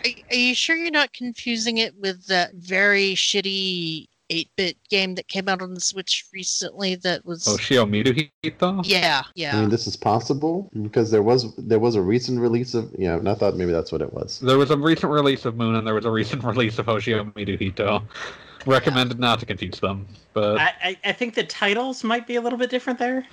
Are, 0.05 0.11
are 0.31 0.37
you 0.37 0.55
sure 0.55 0.77
you're 0.77 0.91
not 0.91 1.13
confusing 1.13 1.79
it 1.79 1.95
with 1.97 2.27
that 2.27 2.55
very 2.55 3.15
shitty 3.15 4.09
8-bit 4.31 4.77
game 4.91 5.15
that 5.15 5.29
came 5.29 5.49
out 5.49 5.63
on 5.63 5.75
the 5.75 5.81
Switch 5.81 6.27
recently 6.33 6.95
that 6.97 7.25
was 7.25 7.49
Oh, 7.49 7.57
Shiomidu 7.57 8.29
Hito? 8.43 8.83
Yeah, 8.85 9.23
yeah. 9.35 9.57
I 9.57 9.61
mean, 9.61 9.71
this 9.71 9.87
is 9.87 9.97
possible 9.97 10.71
because 10.83 11.11
there 11.11 11.23
was 11.23 11.55
there 11.57 11.79
was 11.79 11.95
a 11.95 12.03
recent 12.03 12.41
release 12.41 12.75
of 12.75 12.95
yeah, 12.99 13.17
and 13.17 13.29
I 13.29 13.35
thought 13.35 13.57
maybe 13.57 13.73
that's 13.73 13.93
what 13.93 14.03
it 14.03 14.13
was. 14.13 14.41
There 14.41 14.59
was 14.59 14.71
a 14.71 14.77
recent 14.77 15.13
release 15.13 15.45
of 15.45 15.57
Moon 15.57 15.75
and 15.75 15.87
there 15.87 15.95
was 15.95 16.05
a 16.05 16.11
recent 16.11 16.45
release 16.45 16.79
of 16.79 16.87
Hoshi 16.87 17.15
o 17.15 17.31
Miru 17.35 17.57
Hito. 17.57 18.03
Recommended 18.67 19.19
not 19.19 19.41
to 19.41 19.47
confuse 19.47 19.81
them, 19.81 20.07
but 20.35 20.59
I, 20.59 20.73
I, 20.83 20.97
I 21.07 21.13
think 21.13 21.35
the 21.35 21.45
titles 21.45 22.05
might 22.05 22.27
be 22.27 22.37
a 22.37 22.41
little 22.41 22.59
bit 22.59 22.71
different 22.71 22.99
there. 22.99 23.25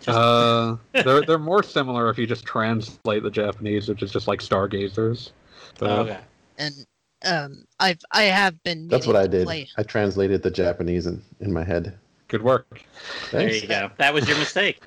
Just, 0.00 0.18
uh, 0.18 0.76
they're 0.92 1.22
they're 1.26 1.38
more 1.38 1.62
similar 1.62 2.10
if 2.10 2.18
you 2.18 2.26
just 2.26 2.44
translate 2.44 3.22
the 3.22 3.30
Japanese, 3.30 3.88
which 3.88 4.02
is 4.02 4.12
just 4.12 4.28
like 4.28 4.40
stargazers. 4.40 5.30
But, 5.78 5.90
okay. 5.90 6.18
and 6.58 6.86
um 7.24 7.64
I've 7.84 8.00
I 8.12 8.22
have 8.24 8.62
been 8.64 8.88
That's 8.88 9.06
what 9.06 9.16
I 9.16 9.26
did. 9.26 9.44
play- 9.44 9.68
I 9.76 9.82
translated 9.82 10.42
the 10.42 10.50
Japanese 10.50 11.06
in, 11.06 11.22
in 11.40 11.52
my 11.52 11.64
head. 11.64 11.96
Good 12.28 12.42
work. 12.42 12.82
There 13.30 13.52
you 13.52 13.66
go. 13.66 13.90
That 13.98 14.14
was 14.14 14.26
your 14.26 14.38
mistake. 14.38 14.80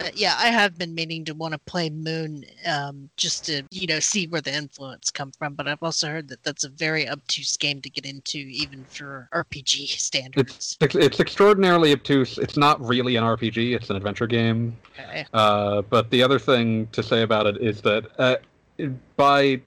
uh, 0.00 0.10
yeah, 0.14 0.34
I 0.38 0.48
have 0.48 0.76
been 0.76 0.94
meaning 0.94 1.24
to 1.24 1.32
want 1.32 1.52
to 1.52 1.58
play 1.60 1.88
Moon 1.88 2.44
um 2.66 3.08
just 3.16 3.46
to, 3.46 3.62
you 3.70 3.86
know, 3.86 3.98
see 3.98 4.26
where 4.26 4.42
the 4.42 4.52
influence 4.52 5.10
come 5.10 5.32
from, 5.38 5.54
but 5.54 5.66
I've 5.66 5.82
also 5.82 6.08
heard 6.08 6.28
that 6.28 6.42
that's 6.44 6.64
a 6.64 6.68
very 6.68 7.08
obtuse 7.08 7.56
game 7.56 7.80
to 7.80 7.88
get 7.88 8.04
into 8.04 8.36
even 8.36 8.84
for 8.84 9.28
RPG 9.32 9.88
standards. 9.98 10.76
It's 10.82 10.94
it's 10.94 11.18
extraordinarily 11.20 11.92
obtuse. 11.92 12.36
It's 12.36 12.58
not 12.58 12.78
really 12.86 13.16
an 13.16 13.24
RPG. 13.24 13.74
It's 13.74 13.88
an 13.88 13.96
adventure 13.96 14.26
game. 14.26 14.76
Okay. 15.00 15.24
Uh, 15.32 15.80
but 15.88 16.10
the 16.10 16.22
other 16.22 16.38
thing 16.38 16.86
to 16.92 17.02
say 17.02 17.22
about 17.22 17.46
it 17.46 17.56
is 17.62 17.80
that 17.80 18.04
uh, 18.18 18.36
by 19.16 19.60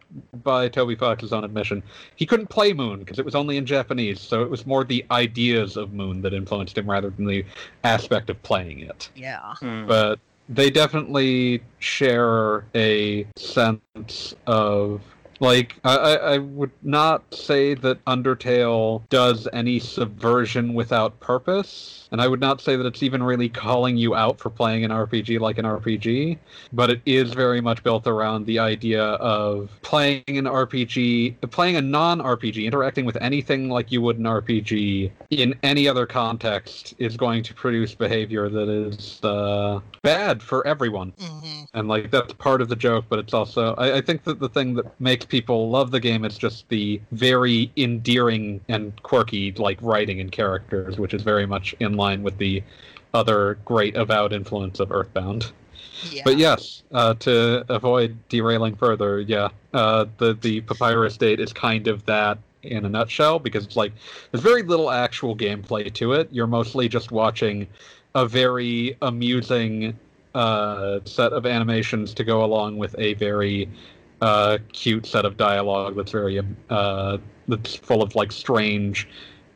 by 0.44 0.70
Toby 0.70 0.96
Fox's 0.96 1.34
own 1.34 1.44
admission, 1.44 1.84
he 2.16 2.26
couldn't 2.26 2.48
play 2.48 2.74
Moon 2.74 3.00
because 3.00 3.20
it 3.20 3.26
was 3.26 3.36
only 3.36 3.58
in 3.58 3.66
Japanese. 3.66 4.20
So 4.20 4.44
it 4.44 4.50
was 4.50 4.66
more 4.66 4.84
the 4.84 5.06
ideas 5.12 5.78
of 5.78 5.94
Moon 5.94 6.22
that 6.22 6.34
influenced 6.34 6.78
him 6.78 6.90
rather 6.90 7.10
than 7.10 7.26
the 7.26 7.46
aspect 7.84 8.30
of 8.30 8.42
playing 8.44 8.80
it. 8.80 9.10
Yeah. 9.16 9.56
Hmm. 9.56 9.86
But 9.88 10.20
they 10.48 10.70
definitely 10.70 11.62
share 11.80 12.66
a 12.74 13.28
sense 13.36 14.36
of 14.48 15.02
like 15.40 15.76
I, 15.84 16.16
I 16.16 16.38
would 16.38 16.72
not 16.84 17.34
say 17.34 17.74
that 17.76 18.04
Undertale 18.06 19.08
does 19.10 19.48
any 19.54 19.80
subversion 19.80 20.74
without 20.74 21.20
purpose, 21.20 22.08
and 22.12 22.22
I 22.22 22.28
would 22.28 22.40
not 22.40 22.62
say 22.62 22.76
that 22.76 22.86
it's 22.86 23.04
even 23.04 23.24
really 23.24 23.50
calling 23.50 23.98
you 23.98 24.16
out 24.16 24.40
for 24.40 24.50
playing 24.50 24.84
an 24.84 24.92
RPG 24.92 25.40
like 25.40 25.58
an 25.58 25.66
RPG, 25.66 26.38
but 26.74 26.90
it 26.90 27.02
is 27.06 27.34
very 27.34 27.62
much 27.62 27.84
built 27.84 28.08
around 28.08 28.46
the 28.46 28.60
idea 28.60 29.04
of 29.04 29.70
playing 29.82 30.24
an 30.28 30.46
RPG, 30.46 31.50
playing 31.52 31.78
a 31.78 31.82
non-RPG, 31.82 32.66
interacting 32.66 33.06
with 33.06 33.18
anything 33.22 33.70
like 33.70 33.92
you 33.92 34.02
would 34.02 34.18
an 34.18 34.26
RPG 34.26 35.12
in 35.30 35.56
any 35.64 35.88
other 35.88 36.06
context 36.06 36.96
is 36.98 37.16
going 37.16 37.44
to 37.44 37.54
produce 37.54 37.96
behavior 37.96 38.50
that 38.50 38.70
is 38.70 39.24
uh, 39.24 39.80
bad 40.02 40.42
for 40.42 40.66
everyone. 40.68 41.14
Hmm 41.20 41.60
and 41.74 41.88
like 41.88 42.10
that's 42.12 42.34
part 42.34 42.62
of 42.62 42.70
the 42.70 42.76
joke 42.76 43.06
but 43.10 43.20
it's 43.20 43.34
also 43.34 43.74
I, 43.76 43.98
I 43.98 44.02
think 44.02 44.24
that 44.24 44.40
the 44.40 44.50
thing 44.50 44.74
that 44.76 45.00
makes 45.00 45.26
people 45.30 45.70
love 45.70 45.92
the 45.92 46.00
game 46.00 46.26
is 46.26 46.38
just 46.38 46.68
the 46.70 47.00
very 47.12 47.72
endearing 47.78 48.60
and 48.68 49.02
quirky 49.04 49.52
like 49.54 49.78
writing 49.82 50.20
and 50.20 50.32
characters 50.32 51.00
which 51.00 51.14
is 51.14 51.22
very 51.22 51.46
much 51.46 51.74
in 51.80 51.94
line 51.94 52.22
with 52.24 52.38
the 52.38 52.62
other 53.14 53.58
great 53.66 53.96
avowed 53.96 54.34
influence 54.34 54.80
of 54.80 54.92
earthbound 54.92 55.52
Yeah. 56.12 56.24
but 56.26 56.38
yes 56.38 56.84
uh, 56.92 57.14
to 57.16 57.64
avoid 57.70 58.18
derailing 58.30 58.76
further 58.76 59.22
yeah 59.22 59.50
uh, 59.74 60.06
the 60.18 60.34
the 60.34 60.62
papyrus 60.62 61.16
date 61.18 61.40
is 61.40 61.54
kind 61.54 61.88
of 61.88 62.06
that 62.06 62.38
in 62.64 62.84
a 62.86 62.90
nutshell 62.90 63.40
because 63.40 63.64
it's 63.66 63.78
like 63.78 63.94
there's 64.32 64.44
very 64.44 64.64
little 64.64 64.92
actual 64.92 65.36
gameplay 65.36 65.94
to 65.94 66.14
it 66.14 66.28
you're 66.32 66.48
mostly 66.48 66.90
just 66.90 67.12
watching 67.12 67.66
a 68.16 68.28
very 68.28 68.98
amusing 69.02 69.98
uh, 70.36 71.00
set 71.06 71.32
of 71.34 71.46
animations 71.46 72.14
to 72.14 72.24
go 72.24 72.44
along 72.44 72.78
with 72.78 72.96
a 73.00 73.14
very 73.16 73.68
uh, 74.22 74.58
cute 74.74 75.06
set 75.06 75.26
of 75.26 75.38
dialogue 75.38 75.96
that's 75.96 76.12
very 76.12 76.42
uh, 76.70 77.18
that's 77.48 77.76
full 77.76 78.02
of 78.02 78.16
like 78.16 78.32
strange 78.32 79.08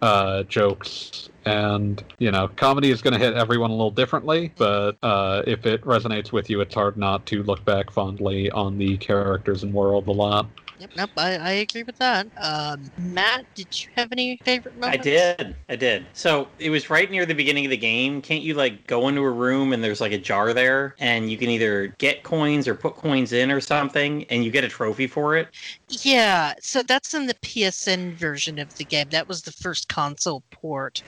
uh, 0.02 0.44
jokes. 0.44 1.30
And 1.46 2.04
you 2.20 2.32
know 2.32 2.48
comedy 2.48 2.92
is 2.92 3.02
going 3.02 3.14
to 3.14 3.20
hit 3.20 3.34
everyone 3.34 3.70
a 3.70 3.74
little 3.74 3.92
differently 3.92 4.54
but 4.58 4.98
uh, 5.04 5.44
if 5.46 5.66
it 5.66 5.82
resonates 5.82 6.32
with 6.32 6.50
you 6.50 6.62
it's 6.62 6.74
hard 6.74 6.96
not 6.96 7.26
to 7.26 7.44
look 7.44 7.66
back 7.66 7.92
fondly 7.92 8.50
on 8.52 8.78
the 8.78 8.96
characters 8.98 9.64
and 9.64 9.74
world 9.74 10.08
a 10.08 10.12
lot 10.12 10.48
Yep, 10.80 10.90
nope, 10.98 11.10
I, 11.18 11.36
I 11.38 11.52
agree 11.52 11.84
with 11.84 11.98
that. 12.00 12.28
Um, 12.42 12.90
Matt, 12.98 13.46
did 13.56 13.68
you 13.80 13.88
have 13.96 14.10
any 14.12 14.38
favorite 14.44 14.74
I 14.82 14.98
did. 14.98 15.56
I 15.70 15.76
did. 15.76 16.06
So 16.14 16.48
it 16.60 16.70
was 16.70 16.90
right 16.90 17.10
near 17.10 17.26
the 17.26 17.36
beginning 17.36 17.66
of 17.66 17.70
the 17.72 17.78
game. 17.78 18.22
Can't 18.22 18.42
you 18.42 18.54
like 18.54 18.86
go 18.88 19.08
into 19.08 19.22
a 19.22 19.30
room 19.32 19.72
and 19.72 19.84
there's 19.84 20.02
like 20.02 20.12
a 20.12 20.18
jar 20.18 20.54
there 20.54 20.96
and 21.00 21.32
you 21.32 21.38
can 21.38 21.50
either 21.50 21.88
get 22.00 22.24
coins 22.24 22.68
or 22.68 22.76
put 22.76 22.96
coins 22.96 23.34
in 23.34 23.52
or 23.52 23.62
something 23.62 24.26
and 24.26 24.44
you 24.44 24.52
get 24.52 24.64
a 24.64 24.68
trophy 24.68 25.08
for 25.08 25.38
it? 25.38 25.50
Yeah, 25.90 26.54
so 26.60 26.82
that's 26.84 27.14
in 27.14 27.28
the 27.28 27.36
PSN 27.36 28.14
version 28.16 28.58
of 28.60 28.76
the 28.76 28.86
game. 28.86 29.10
That 29.10 29.28
was 29.28 29.44
the 29.44 29.52
first 29.52 29.88
console 29.90 30.44
port. 30.52 31.04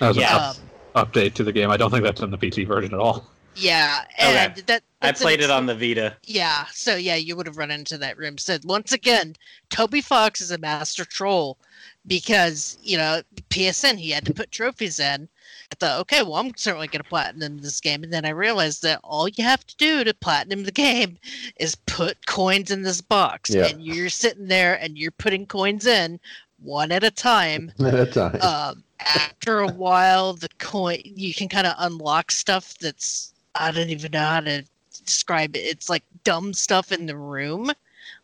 as 0.00 0.16
Yeah. 0.16 0.36
an 0.36 0.56
up- 0.94 1.12
update 1.12 1.34
to 1.34 1.44
the 1.44 1.52
game 1.52 1.70
i 1.70 1.76
don't 1.76 1.90
think 1.90 2.02
that's 2.02 2.22
in 2.22 2.30
the 2.30 2.38
pc 2.38 2.66
version 2.66 2.92
at 2.92 2.98
all 2.98 3.30
Yeah, 3.58 4.04
Okay. 4.18 4.36
and 4.46 4.56
that 4.66 4.82
I 5.02 5.12
played 5.12 5.40
it 5.40 5.50
on 5.50 5.66
the 5.66 5.74
Vita. 5.74 6.16
Yeah, 6.24 6.66
so 6.72 6.96
yeah, 6.96 7.14
you 7.16 7.36
would 7.36 7.46
have 7.46 7.56
run 7.56 7.70
into 7.70 7.98
that 7.98 8.16
room. 8.16 8.38
So 8.38 8.58
once 8.64 8.92
again, 8.92 9.34
Toby 9.70 10.00
Fox 10.00 10.40
is 10.40 10.50
a 10.50 10.58
master 10.58 11.04
troll 11.04 11.58
because 12.06 12.78
you 12.82 12.96
know 12.96 13.22
PSN 13.50 13.96
he 13.98 14.10
had 14.10 14.24
to 14.26 14.34
put 14.34 14.50
trophies 14.50 14.98
in. 14.98 15.28
I 15.70 15.74
thought, 15.78 16.00
okay, 16.00 16.22
well, 16.22 16.36
I'm 16.36 16.52
certainly 16.56 16.88
going 16.88 17.02
to 17.02 17.08
platinum 17.08 17.58
this 17.58 17.80
game, 17.80 18.02
and 18.02 18.12
then 18.12 18.24
I 18.24 18.30
realized 18.30 18.82
that 18.82 19.00
all 19.04 19.28
you 19.28 19.44
have 19.44 19.66
to 19.66 19.76
do 19.76 20.02
to 20.04 20.14
platinum 20.14 20.64
the 20.64 20.72
game 20.72 21.18
is 21.60 21.74
put 21.74 22.26
coins 22.26 22.70
in 22.70 22.82
this 22.82 23.00
box, 23.02 23.50
Yeah. 23.50 23.66
and 23.66 23.82
you're 23.84 24.08
sitting 24.08 24.48
there 24.48 24.74
and 24.82 24.96
you're 24.96 25.10
putting 25.10 25.44
coins 25.46 25.86
in 25.86 26.20
one 26.60 26.90
at 26.90 27.04
a 27.04 27.10
time. 27.10 27.70
At 27.80 27.94
a 27.94 28.06
time. 28.06 28.40
um, 28.40 28.82
after 29.00 29.60
a 29.60 29.68
while, 29.72 30.32
the 30.34 30.48
coin 30.58 31.00
you 31.04 31.32
can 31.34 31.48
kind 31.48 31.66
of 31.66 31.74
unlock 31.78 32.30
stuff 32.30 32.76
that's 32.78 33.32
I 33.58 33.70
don't 33.72 33.90
even 33.90 34.12
know 34.12 34.24
how 34.24 34.40
to 34.40 34.64
describe 35.04 35.56
it. 35.56 35.60
It's 35.60 35.88
like 35.88 36.02
dumb 36.24 36.52
stuff 36.54 36.92
in 36.92 37.06
the 37.06 37.16
room, 37.16 37.70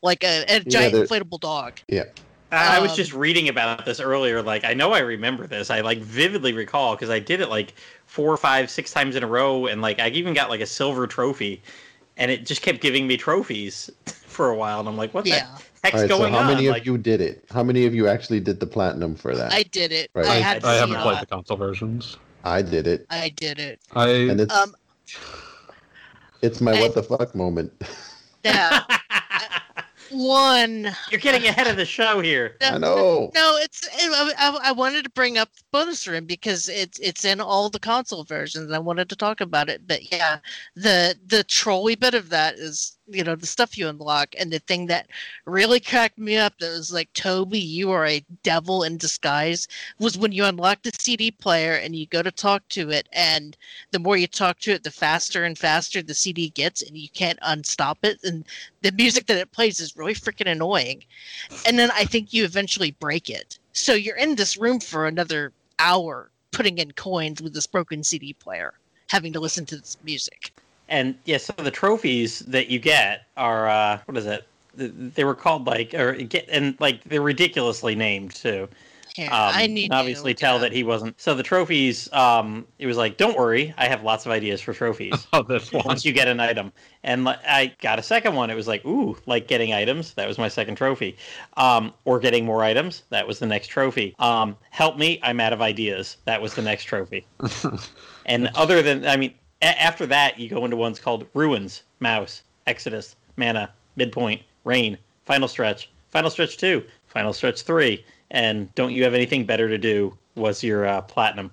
like 0.03 0.23
a, 0.25 0.45
a 0.49 0.61
giant 0.61 0.93
there- 0.95 1.07
inflatable 1.07 1.41
dog. 1.41 1.81
I, 2.53 2.77
I 2.77 2.79
was 2.81 2.93
Um, 2.93 2.97
just 2.97 3.13
reading 3.13 3.49
about 3.49 3.85
this 3.85 3.99
earlier. 3.99 4.41
Like, 4.41 4.65
I 4.65 4.75
know 4.75 4.93
I 4.93 5.01
remember 5.01 5.47
this. 5.49 5.71
I 5.71 5.81
like 5.81 5.99
vividly 5.99 6.53
recall 6.53 6.95
because 6.95 7.11
I 7.11 7.19
did 7.19 7.41
it 7.41 7.49
like 7.49 7.75
four, 8.07 8.37
five, 8.37 8.71
six 8.71 8.93
times 8.93 9.17
in 9.17 9.25
a 9.25 9.27
row, 9.27 9.67
and 9.67 9.83
like 9.83 9.99
I 9.99 10.09
even 10.11 10.35
got 10.35 10.51
like 10.51 10.61
a 10.61 10.67
silver 10.67 11.07
trophy. 11.07 11.61
and 12.17 12.31
it 12.31 12.47
just 12.47 12.63
kept 12.63 12.81
giving 12.81 13.09
me 13.09 13.17
trophies 13.17 13.91
for 14.07 14.51
a 14.51 14.55
while, 14.57 14.79
and 14.79 14.89
I'm 14.89 14.97
like, 14.97 15.13
what 15.15 15.27
Yeah, 15.27 15.47
the 15.57 15.63
heck's 15.83 15.95
All 15.97 16.01
right, 16.03 16.11
so 16.11 16.19
going 16.19 16.33
how 16.33 16.41
on? 16.41 16.47
many 16.47 16.69
like, 16.69 16.83
of 16.83 16.87
you 16.87 16.97
did 16.97 17.21
it? 17.21 17.45
How 17.51 17.65
many 17.65 17.87
of 17.87 17.95
you 17.95 18.07
actually 18.07 18.39
did 18.39 18.61
the 18.61 18.67
platinum 18.69 19.17
for 19.17 19.35
that? 19.35 19.53
I 19.53 19.65
did 19.65 19.91
it. 19.91 20.11
Right. 20.15 20.27
I 20.27 20.35
I- 20.37 20.41
had 20.41 20.65
I 20.65 20.75
haven't 20.75 21.01
played 21.01 21.21
the 21.21 21.27
console 21.27 21.57
versions. 21.57 22.19
I 22.45 22.63
did 22.63 22.87
it, 22.87 23.07
I 23.11 23.31
did 23.31 23.59
it. 23.59 23.81
I 23.97 24.09
and 24.11 24.39
it's 24.41 24.55
Um, 24.55 24.77
it's 26.43 26.61
my 26.61 26.73
I- 26.73 26.81
what 26.81 26.95
the 26.95 27.03
fuck 27.03 27.35
moment. 27.35 27.73
now 28.45 28.81
uh, 28.89 29.01
one. 30.11 30.95
You're 31.11 31.21
getting 31.21 31.49
ahead 31.49 31.67
of 31.67 31.77
the 31.77 31.85
show 31.87 32.21
here. 32.21 32.57
I 32.61 32.79
know. 32.79 33.31
No, 33.35 33.57
it's. 33.61 33.89
I, 33.99 34.33
I- 34.39 34.69
I 34.69 34.73
wanted 34.73 35.05
to 35.05 35.11
bring 35.11 35.39
up 35.39 35.49
bonus 35.73 36.07
room 36.07 36.25
because 36.27 36.69
it's 36.69 36.99
it's 37.01 37.25
in 37.25 37.41
all 37.41 37.69
the 37.71 37.81
console 37.81 38.25
versions. 38.25 38.71
I 38.71 38.79
wanted 38.79 39.09
to 39.09 39.17
talk 39.17 39.41
about 39.41 39.69
it, 39.69 39.87
but 39.87 40.13
yeah, 40.13 40.39
the 40.77 41.17
the 41.27 41.43
trolley 41.45 41.95
bit 41.95 42.15
of 42.15 42.29
that 42.31 42.55
is 42.57 42.97
you 43.07 43.25
know 43.25 43.35
the 43.35 43.47
stuff 43.47 43.77
you 43.77 43.89
unlock, 43.89 44.35
and 44.39 44.53
the 44.53 44.59
thing 44.61 44.87
that 44.87 45.09
really 45.45 45.81
cracked 45.81 46.19
me 46.19 46.37
up 46.37 46.59
that 46.59 46.71
was 46.71 46.93
like 46.93 47.13
Toby, 47.13 47.59
you 47.59 47.91
are 47.91 48.07
a 48.07 48.25
devil 48.43 48.83
in 48.83 48.97
disguise. 48.97 49.69
Was 49.99 50.19
when 50.19 50.33
you 50.33 50.45
unlock 50.45 50.83
the 50.83 50.93
CD 50.99 51.31
player 51.31 51.75
and 51.75 51.95
you 51.97 52.07
go 52.07 52.23
to 52.23 52.31
talk 52.31 52.67
to 52.71 52.91
it, 52.91 53.09
and 53.13 53.57
the 53.91 53.99
more 53.99 54.17
you 54.17 54.27
talk 54.27 54.59
to 54.61 54.73
it, 54.73 54.83
the 54.83 54.91
faster 54.91 55.45
and 55.45 55.59
faster 55.59 56.03
the 56.03 56.15
CD 56.15 56.51
gets, 56.51 56.83
and 56.83 56.97
you 56.97 57.09
can't 57.11 57.39
unstop 57.43 57.99
it, 58.03 58.19
and 58.25 58.45
the 58.83 58.93
music 58.93 59.27
that 59.27 59.39
it 59.39 59.53
plays 59.53 59.81
is 59.81 59.97
really 59.97 60.15
freaking 60.15 60.51
annoying 60.51 61.03
and 61.67 61.79
then 61.79 61.91
I 61.93 62.05
think 62.05 62.33
you 62.33 62.45
eventually 62.45 62.93
break 62.93 63.31
it. 63.31 63.59
So 63.73 63.95
you're 63.95 64.17
in 64.17 64.35
this 64.37 64.57
room 64.57 64.81
for 64.81 65.07
another 65.07 65.53
hour 65.79 66.31
putting 66.53 66.79
in 66.79 66.93
coins 66.93 67.43
with 67.43 67.55
this 67.55 67.67
broken 67.67 68.03
CD 68.03 68.33
player, 68.33 68.75
having 69.09 69.33
to 69.33 69.41
listen 69.41 69.67
to 69.67 69.77
this 69.77 69.97
music. 70.05 70.53
And 70.89 71.15
yeah, 71.25 71.39
so 71.39 71.53
the 71.57 71.71
trophies 71.71 72.41
that 72.41 72.69
you 72.69 72.79
get 72.79 73.27
are 73.37 73.69
uh, 73.69 73.99
what 74.07 74.17
is 74.17 74.27
it? 74.27 74.47
They 74.77 75.25
were 75.25 75.35
called 75.35 75.67
like 75.67 75.95
or 75.95 76.13
get 76.15 76.49
and 76.51 76.77
like 76.81 77.03
they're 77.05 77.23
ridiculously 77.23 77.95
named 77.95 78.35
too. 78.35 78.69
Here, 79.15 79.29
Um, 79.29 79.53
I 79.55 79.69
need 79.69 79.91
to 79.91 79.95
obviously 79.95 80.31
look 80.33 80.39
it 80.39 80.41
tell 80.41 80.57
up. 80.57 80.63
that 80.63 80.73
he 80.73 80.83
wasn't. 80.83 81.21
So 81.21 81.37
the 81.37 81.43
trophies, 81.45 82.13
um, 82.13 82.67
it 82.81 82.87
was 82.89 82.97
like, 82.97 83.17
don't 83.17 83.39
worry, 83.39 83.73
I 83.79 83.87
have 83.87 84.03
lots 84.03 84.27
of 84.27 84.33
ideas 84.33 84.61
for 84.61 84.75
trophies. 84.75 85.29
oh 85.33 85.45
this 85.45 85.71
one. 85.73 85.85
Once 85.87 86.05
you 86.05 86.13
get 86.13 86.27
an 86.27 86.41
item, 86.41 86.73
and 87.05 87.25
li- 87.25 87.37
I 87.47 87.73
got 87.81 88.01
a 88.01 88.03
second 88.03 88.35
one. 88.35 88.51
It 88.51 88.57
was 88.57 88.67
like, 88.67 88.85
ooh, 88.85 89.17
like 89.27 89.47
getting 89.47 89.73
items. 89.73 90.15
That 90.15 90.27
was 90.27 90.37
my 90.37 90.49
second 90.49 90.75
trophy. 90.75 91.17
Um, 91.57 91.93
or 92.05 92.19
getting 92.19 92.45
more 92.45 92.65
items. 92.65 93.05
That 93.11 93.25
was 93.25 93.39
the 93.39 93.47
next 93.47 93.69
trophy. 93.69 94.17
Um, 94.19 94.57
help 94.71 94.99
me, 94.99 95.21
I'm 95.23 95.39
out 95.39 95.53
of 95.53 95.63
ideas. 95.63 96.17
That 96.25 96.43
was 96.43 96.55
the 96.55 96.63
next 96.63 96.85
trophy. 96.85 97.25
And 98.27 98.49
other 98.55 98.81
than, 98.83 99.07
I 99.07 99.17
mean, 99.19 99.35
a- 99.63 99.83
after 99.83 100.07
that, 100.07 100.39
you 100.39 100.49
go 100.49 100.65
into 100.65 100.77
ones 100.77 100.99
called 100.99 101.27
Ruins, 101.35 101.83
Mouse, 102.01 102.43
Exodus, 102.67 103.17
Mana, 103.37 103.71
Midpoint, 103.97 104.43
Rain, 104.65 104.99
Final 105.25 105.49
Stretch, 105.49 105.91
Final 106.11 106.31
Stretch 106.31 106.57
2, 106.57 106.83
Final 107.07 107.33
Stretch 107.33 107.63
3, 107.63 108.05
and 108.31 108.73
Don't 108.75 108.93
You 108.93 109.05
Have 109.05 109.15
Anything 109.15 109.45
Better 109.45 109.69
to 109.69 109.79
Do 109.79 110.17
was 110.35 110.63
your 110.63 110.87
uh, 110.87 111.01
Platinum. 111.03 111.51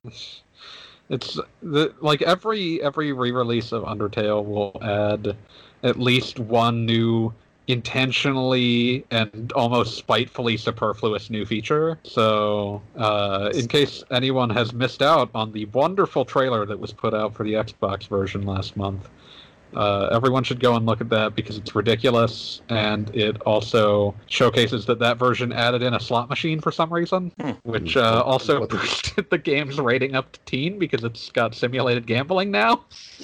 It's 1.10 1.38
the 1.62 1.94
like 2.00 2.22
every 2.22 2.82
every 2.82 3.12
re-release 3.12 3.74
of 3.74 3.84
Undertale 3.84 4.46
will 4.46 4.78
add 4.82 5.36
at 5.84 6.00
least 6.00 6.40
one 6.40 6.86
new 6.86 7.34
intentionally 7.72 9.06
and 9.12 9.52
almost 9.54 9.98
spitefully 9.98 10.58
superfluous 10.58 11.30
new 11.30 11.46
feature. 11.46 11.98
So, 12.04 12.82
uh, 12.98 13.52
in 13.54 13.68
case 13.68 14.04
anyone 14.12 14.50
has 14.52 14.74
missed 14.74 15.02
out 15.02 15.30
on 15.34 15.52
the 15.52 15.66
wonderful 15.66 16.26
trailer 16.26 16.66
that 16.66 16.80
was 16.80 16.94
put 16.94 17.14
out 17.14 17.34
for 17.34 17.44
the 17.44 17.54
Xbox 17.54 18.08
version 18.08 18.46
last 18.46 18.78
month, 18.78 19.10
uh, 19.74 20.10
everyone 20.12 20.44
should 20.44 20.60
go 20.60 20.76
and 20.76 20.86
look 20.86 21.00
at 21.00 21.10
that 21.10 21.34
because 21.34 21.58
it's 21.58 21.74
ridiculous, 21.74 22.62
and 22.68 23.14
it 23.16 23.42
also 23.44 24.14
showcases 24.28 24.86
that 24.86 25.00
that 25.00 25.18
version 25.18 25.54
added 25.54 25.82
in 25.82 25.94
a 25.94 26.00
slot 26.00 26.30
machine 26.30 26.60
for 26.60 26.72
some 26.72 26.92
reason, 26.92 27.32
Hmm. 27.40 27.52
which 27.64 27.96
uh, 27.96 28.22
also 28.26 28.60
What 28.60 28.70
boosted 28.70 29.30
the 29.30 29.38
game's 29.38 29.80
rating 29.80 30.16
up 30.16 30.32
to 30.34 30.40
teen 30.46 30.78
because 30.78 31.06
it's 31.06 31.32
got 31.32 31.56
simulated 31.56 32.06
gambling 32.06 32.52
now. 32.52 32.84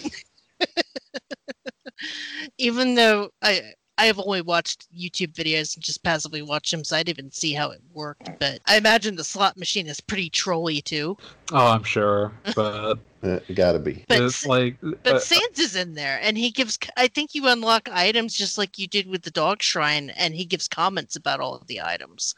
Even 2.58 2.96
though 2.96 3.30
I 3.42 3.74
I 3.98 4.06
have 4.06 4.20
only 4.20 4.42
watched 4.42 4.88
YouTube 4.96 5.34
videos 5.34 5.76
and 5.76 5.84
just 5.84 6.04
passively 6.04 6.42
watched 6.42 6.72
them, 6.72 6.84
so 6.84 6.96
I 6.96 7.04
didn't 7.04 7.20
even 7.20 7.32
see 7.32 7.54
how 7.54 7.72
it 7.72 7.82
worked. 7.94 8.30
But 8.40 8.60
I 8.68 8.78
imagine 8.78 9.16
the 9.16 9.24
slot 9.24 9.58
machine 9.58 9.88
is 9.88 10.00
pretty 10.00 10.30
trolly 10.30 10.82
too. 10.82 11.18
Oh, 11.52 11.68
I'm 11.68 11.84
sure, 11.84 12.32
but 12.56 12.60
Uh, 12.60 12.96
it 13.24 13.56
gotta 13.56 13.80
be. 13.80 14.06
But 14.08 14.22
it's 14.22 14.46
like 14.46 14.78
But 14.82 15.16
uh, 15.16 15.20
Sans 15.20 15.58
is 15.60 15.76
in 15.76 15.94
there, 15.96 16.20
and 16.22 16.38
he 16.38 16.52
gives. 16.52 16.78
I 16.96 17.08
think 17.08 17.34
you 17.34 17.48
unlock 17.48 17.90
items 17.92 18.36
just 18.36 18.58
like 18.58 18.78
you 18.78 18.88
did 18.88 19.08
with 19.08 19.24
the 19.24 19.32
dog 19.32 19.62
shrine, 19.64 20.12
and 20.12 20.36
he 20.36 20.46
gives 20.46 20.68
comments 20.68 21.16
about 21.16 21.40
all 21.40 21.56
of 21.56 21.66
the 21.68 21.82
items. 21.82 22.36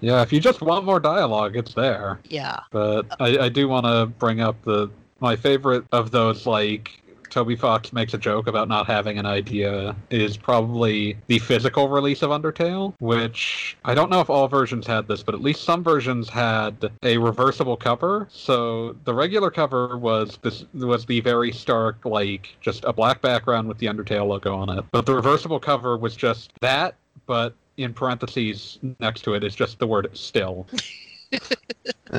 yeah, 0.00 0.22
if 0.22 0.32
you 0.32 0.40
just 0.40 0.60
want 0.60 0.84
more 0.84 0.98
dialogue, 1.00 1.56
it's 1.56 1.74
there. 1.74 2.18
Yeah, 2.24 2.60
But 2.70 3.06
I, 3.20 3.38
I 3.38 3.48
do 3.48 3.68
want 3.68 3.86
to 3.86 4.06
bring 4.18 4.40
up 4.40 4.60
the 4.62 4.90
my 5.20 5.36
favorite 5.36 5.84
of 5.92 6.10
those 6.10 6.46
like 6.46 7.00
Toby 7.36 7.54
Fox 7.54 7.92
makes 7.92 8.14
a 8.14 8.18
joke 8.18 8.46
about 8.46 8.66
not 8.66 8.86
having 8.86 9.18
an 9.18 9.26
idea 9.26 9.94
is 10.08 10.38
probably 10.38 11.18
the 11.26 11.38
physical 11.38 11.86
release 11.86 12.22
of 12.22 12.30
Undertale, 12.30 12.94
which 12.98 13.76
I 13.84 13.94
don't 13.94 14.08
know 14.08 14.22
if 14.22 14.30
all 14.30 14.48
versions 14.48 14.86
had 14.86 15.06
this, 15.06 15.22
but 15.22 15.34
at 15.34 15.42
least 15.42 15.62
some 15.62 15.84
versions 15.84 16.30
had 16.30 16.90
a 17.02 17.18
reversible 17.18 17.76
cover. 17.76 18.26
So 18.30 18.96
the 19.04 19.12
regular 19.12 19.50
cover 19.50 19.98
was 19.98 20.38
this 20.40 20.64
was 20.72 21.04
the 21.04 21.20
very 21.20 21.52
stark 21.52 22.06
like 22.06 22.56
just 22.62 22.84
a 22.84 22.92
black 22.94 23.20
background 23.20 23.68
with 23.68 23.76
the 23.76 23.86
Undertale 23.86 24.26
logo 24.26 24.56
on 24.56 24.70
it. 24.70 24.86
But 24.90 25.04
the 25.04 25.14
reversible 25.14 25.60
cover 25.60 25.98
was 25.98 26.16
just 26.16 26.52
that, 26.62 26.94
but 27.26 27.54
in 27.76 27.92
parentheses 27.92 28.78
next 28.98 29.24
to 29.24 29.34
it 29.34 29.44
is 29.44 29.54
just 29.54 29.78
the 29.78 29.86
word 29.86 30.08
still. 30.14 30.66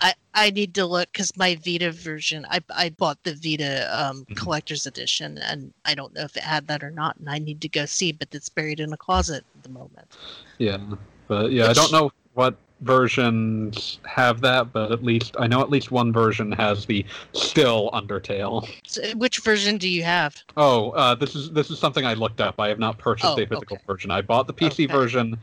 I 0.00 0.14
I 0.34 0.50
need 0.50 0.74
to 0.76 0.86
look 0.86 1.08
because 1.12 1.36
my 1.36 1.56
Vita 1.56 1.90
version. 1.92 2.46
I 2.48 2.60
I 2.70 2.90
bought 2.90 3.18
the 3.24 3.34
Vita 3.34 3.88
um, 3.92 4.24
Mhm. 4.30 4.36
collector's 4.36 4.86
edition, 4.86 5.38
and 5.38 5.72
I 5.84 5.94
don't 5.94 6.14
know 6.14 6.22
if 6.22 6.36
it 6.36 6.42
had 6.42 6.66
that 6.68 6.82
or 6.82 6.90
not, 6.90 7.16
and 7.16 7.28
I 7.28 7.38
need 7.38 7.60
to 7.62 7.68
go 7.68 7.84
see. 7.86 8.12
But 8.12 8.28
it's 8.32 8.48
buried 8.48 8.80
in 8.80 8.92
a 8.92 8.96
closet 8.96 9.44
at 9.56 9.62
the 9.62 9.68
moment. 9.68 10.16
Yeah, 10.58 10.78
but 11.26 11.52
yeah, 11.52 11.68
I 11.68 11.72
don't 11.72 11.92
know 11.92 12.10
what 12.34 12.56
versions 12.80 13.98
have 14.04 14.40
that, 14.40 14.72
but 14.72 14.92
at 14.92 15.02
least 15.02 15.34
I 15.38 15.46
know 15.46 15.60
at 15.60 15.70
least 15.70 15.90
one 15.90 16.12
version 16.12 16.52
has 16.52 16.86
the 16.86 17.04
still 17.32 17.90
Undertale. 17.92 18.68
So 18.86 19.02
which 19.16 19.40
version 19.40 19.78
do 19.78 19.88
you 19.88 20.04
have? 20.04 20.36
Oh, 20.56 20.90
uh, 20.90 21.14
this 21.14 21.34
is 21.34 21.50
this 21.52 21.70
is 21.70 21.78
something 21.78 22.04
I 22.06 22.14
looked 22.14 22.40
up. 22.40 22.56
I 22.58 22.68
have 22.68 22.78
not 22.78 22.98
purchased 22.98 23.26
Oh, 23.30 23.42
a 23.42 23.46
physical 23.46 23.76
okay. 23.76 23.82
version. 23.86 24.10
I 24.10 24.22
bought 24.22 24.46
the 24.46 24.54
PC 24.54 24.84
Okay. 24.86 24.94
version 24.94 25.38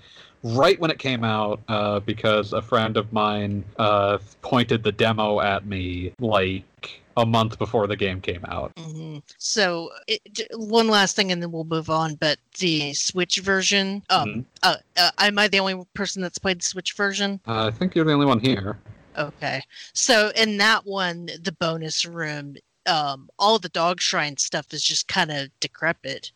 right 0.46 0.80
when 0.80 0.92
it 0.92 1.00
came 1.00 1.24
out 1.24 1.60
uh, 1.68 2.00
because 2.02 2.54
a 2.54 2.62
friend 2.62 2.98
of 2.98 3.12
mine 3.12 3.64
uh, 3.78 4.20
pointed 4.42 4.84
the 4.84 4.92
demo 4.92 5.42
at 5.42 5.66
me 5.66 6.14
like 6.20 7.02
a 7.18 7.26
month 7.26 7.58
before 7.58 7.88
the 7.88 7.96
game 7.96 8.22
came 8.22 8.46
out. 8.46 8.72
hmm 8.78 9.18
So 9.38 9.90
it, 10.08 10.22
one 10.54 10.88
last 10.88 11.16
thing, 11.16 11.32
and 11.32 11.42
then 11.42 11.52
we'll 11.52 11.64
move 11.64 11.90
on. 11.90 12.16
But 12.16 12.38
the 12.60 12.94
Switch 12.94 13.38
version. 13.38 14.04
Um, 14.10 14.30
Mhm. 14.30 14.46
uh, 14.64 14.76
uh, 14.98 15.12
am 15.18 15.40
I 15.40 15.48
the 15.48 15.60
only 15.60 15.84
person 15.94 16.22
that's 16.22 16.38
played 16.38 16.60
the 16.60 16.66
Switch 16.66 16.94
version? 16.94 17.40
Uh, 17.48 17.68
I 17.68 17.72
think 17.72 17.96
you're 17.96 18.06
the 18.06 18.14
only 18.14 18.26
one 18.26 18.40
here. 18.40 18.78
Okay. 19.18 19.64
So 19.94 20.32
in 20.36 20.58
that 20.58 20.86
one, 20.86 21.30
the 21.42 21.54
bonus 21.54 22.06
room, 22.06 22.58
um, 22.86 23.30
all 23.40 23.58
the 23.60 23.70
dog 23.70 24.02
shrine 24.02 24.38
stuff 24.38 24.74
is 24.74 24.84
just 24.84 25.08
kind 25.08 25.32
of 25.32 25.50
decrepit. 25.60 26.32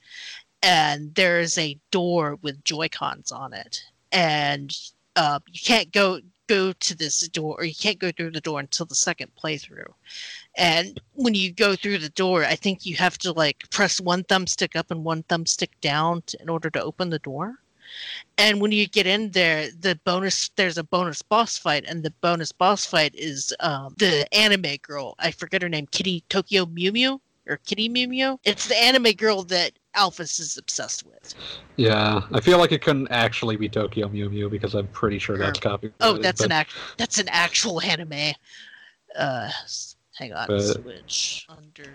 And 0.64 1.14
there 1.16 1.39
is 1.39 1.57
a 1.57 1.78
door 1.91 2.38
with 2.41 2.64
Joy 2.64 2.89
Cons 2.89 3.32
on 3.32 3.53
it. 3.53 3.84
And 4.12 4.76
uh, 5.16 5.39
you 5.51 5.60
can't 5.64 5.91
go 5.91 6.20
go 6.47 6.74
to 6.74 6.97
this 6.97 7.20
door 7.28 7.55
or 7.60 7.64
you 7.64 7.76
can't 7.76 7.99
go 7.99 8.12
through 8.12 8.32
the 8.32 8.41
door 8.41 8.60
until 8.60 8.88
the 8.88 8.95
second 8.95 9.32
playthrough. 9.41 9.93
And 10.57 10.99
when 11.14 11.36
you 11.36 11.53
go 11.53 11.76
through 11.76 11.99
the 11.99 12.10
door, 12.10 12.43
I 12.43 12.55
think 12.55 12.88
you 12.88 12.95
have 12.95 13.20
to 13.20 13.32
like 13.32 13.70
press 13.70 14.01
one 14.01 14.24
thumbstick 14.24 14.76
up 14.76 14.89
and 14.89 15.03
one 15.03 15.22
thumbstick 15.24 15.70
down 15.80 16.24
to, 16.24 16.41
in 16.41 16.49
order 16.49 16.72
to 16.72 16.82
open 16.82 17.12
the 17.12 17.20
door. 17.20 17.60
And 18.38 18.62
when 18.62 18.72
you 18.72 18.88
get 18.88 19.05
in 19.05 19.32
there, 19.32 19.70
the 19.80 19.99
bonus 20.05 20.49
there's 20.55 20.78
a 20.78 20.84
bonus 20.84 21.22
boss 21.22 21.57
fight, 21.57 21.86
and 21.88 22.03
the 22.03 22.14
bonus 22.22 22.51
boss 22.51 22.86
fight 22.86 23.14
is 23.16 23.53
um, 23.60 23.95
the 23.97 24.32
anime 24.34 24.78
girl. 24.82 25.16
I 25.20 25.32
forget 25.32 25.62
her 25.62 25.70
name, 25.70 25.88
Kitty 25.88 26.24
Tokyo 26.30 26.66
Mew 26.68 26.91
Mew 26.91 27.22
or 27.50 27.58
Kitty 27.66 27.89
Mew 27.89 28.08
Mew. 28.08 28.39
It's 28.45 28.68
the 28.68 28.78
anime 28.82 29.12
girl 29.14 29.43
that 29.43 29.74
Alphys 29.95 30.39
is 30.39 30.58
obsessed 30.58 31.06
with. 31.06 31.34
Yeah, 31.76 32.22
I 32.32 32.39
feel 32.39 32.60
like 32.60 32.72
it 32.72 32.82
couldn't 32.82 33.08
actually 33.10 33.58
be 33.58 33.68
Tokyo 33.68 34.08
Mew 34.08 34.30
Mew 34.30 34.50
because 34.50 34.76
I'm 34.76 34.88
pretty 34.88 35.18
sure 35.20 35.38
that's 35.38 35.60
copyrighted. 35.60 35.95
Oh, 36.00 36.18
that's 36.18 36.39
but- 36.41 36.45
an 36.45 36.52
act. 36.52 36.74
That's 36.97 37.18
an 37.18 37.28
actual 37.30 37.82
anime. 37.82 38.34
Uh, 39.18 39.50
hang 40.16 40.34
on, 40.34 40.47
But- 40.47 40.62
switch 40.62 41.47
under. 41.50 41.91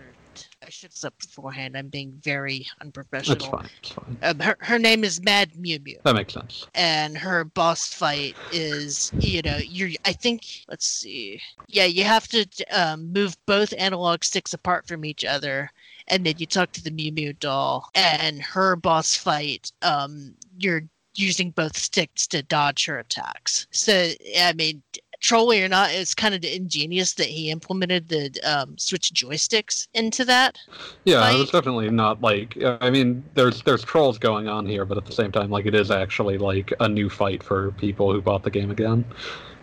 I 0.67 0.71
should 0.71 0.91
have 0.91 0.97
said 0.97 1.13
beforehand. 1.21 1.77
I'm 1.77 1.89
being 1.89 2.13
very 2.23 2.67
unprofessional. 2.81 3.37
That's 3.37 3.51
fine. 3.51 3.71
It's 3.83 3.91
fine. 3.91 4.19
Um, 4.23 4.39
her 4.41 4.57
her 4.61 4.79
name 4.79 5.05
is 5.05 5.23
Mad 5.23 5.57
Mew 5.57 5.79
Mew. 5.85 5.99
That 6.05 6.15
makes 6.15 6.35
sense. 6.35 6.67
and 6.75 7.17
her 7.19 7.45
boss 7.45 7.87
fight 7.87 8.37
is 8.53 9.13
you 9.19 9.43
know 9.43 9.57
you're 9.57 9.91
i 10.05 10.13
think 10.13 10.65
let's 10.69 10.87
see 10.87 11.41
yeah 11.69 11.85
you 11.85 12.05
have 12.05 12.29
to 12.29 12.47
um, 12.71 13.13
move 13.13 13.37
both 13.47 13.73
analog 13.79 14.25
sticks 14.25 14.55
apart 14.55 14.87
from 14.87 15.05
each 15.05 15.25
other 15.25 15.71
and 16.09 16.25
then 16.25 16.35
you 16.39 16.47
talk 16.47 16.73
to 16.73 16.83
the 16.83 16.91
Mew 16.91 17.13
Mew 17.13 17.33
doll, 17.33 17.89
and 17.95 18.43
her 18.43 18.77
boss 18.77 19.17
fight, 19.17 19.73
um, 19.83 20.35
you're 20.59 20.83
using 21.15 21.51
both 21.51 21.77
sticks 21.77 22.27
to 22.27 22.43
dodge 22.43 22.85
her 22.87 22.99
attacks. 22.99 23.67
So 23.71 24.11
I 24.39 24.53
mean, 24.53 24.83
trolling 25.25 25.63
or 25.63 25.69
not, 25.69 25.91
it's 25.91 26.15
kind 26.15 26.35
of 26.35 26.45
ingenious 26.45 27.15
that 27.15 27.27
he 27.27 27.51
implemented 27.51 28.09
the 28.09 28.31
um, 28.45 28.77
switch 28.77 29.11
joysticks 29.15 29.89
into 29.95 30.25
that. 30.27 30.59
Yeah, 31.05 31.21
Fight. 31.21 31.41
it's 31.41 31.51
definitely 31.51 31.91
not 31.91 32.21
like 32.21 32.57
I 32.63 32.91
mean, 32.91 33.25
there's 33.35 33.63
there's 33.63 33.83
trolls 33.83 34.19
going 34.19 34.49
on 34.49 34.67
here, 34.67 34.85
but 34.85 34.99
at 34.99 35.07
the 35.07 35.13
same 35.13 35.33
time, 35.33 35.51
like 35.51 35.65
it 35.65 35.75
is 35.75 35.91
actually 35.91 36.37
like 36.37 36.73
a 36.81 36.89
new 36.89 37.09
fight 37.09 37.43
for 37.43 37.73
people 37.73 38.13
who 38.13 38.21
bought 38.21 38.43
the 38.43 38.51
game 38.51 38.71
again. 38.71 39.05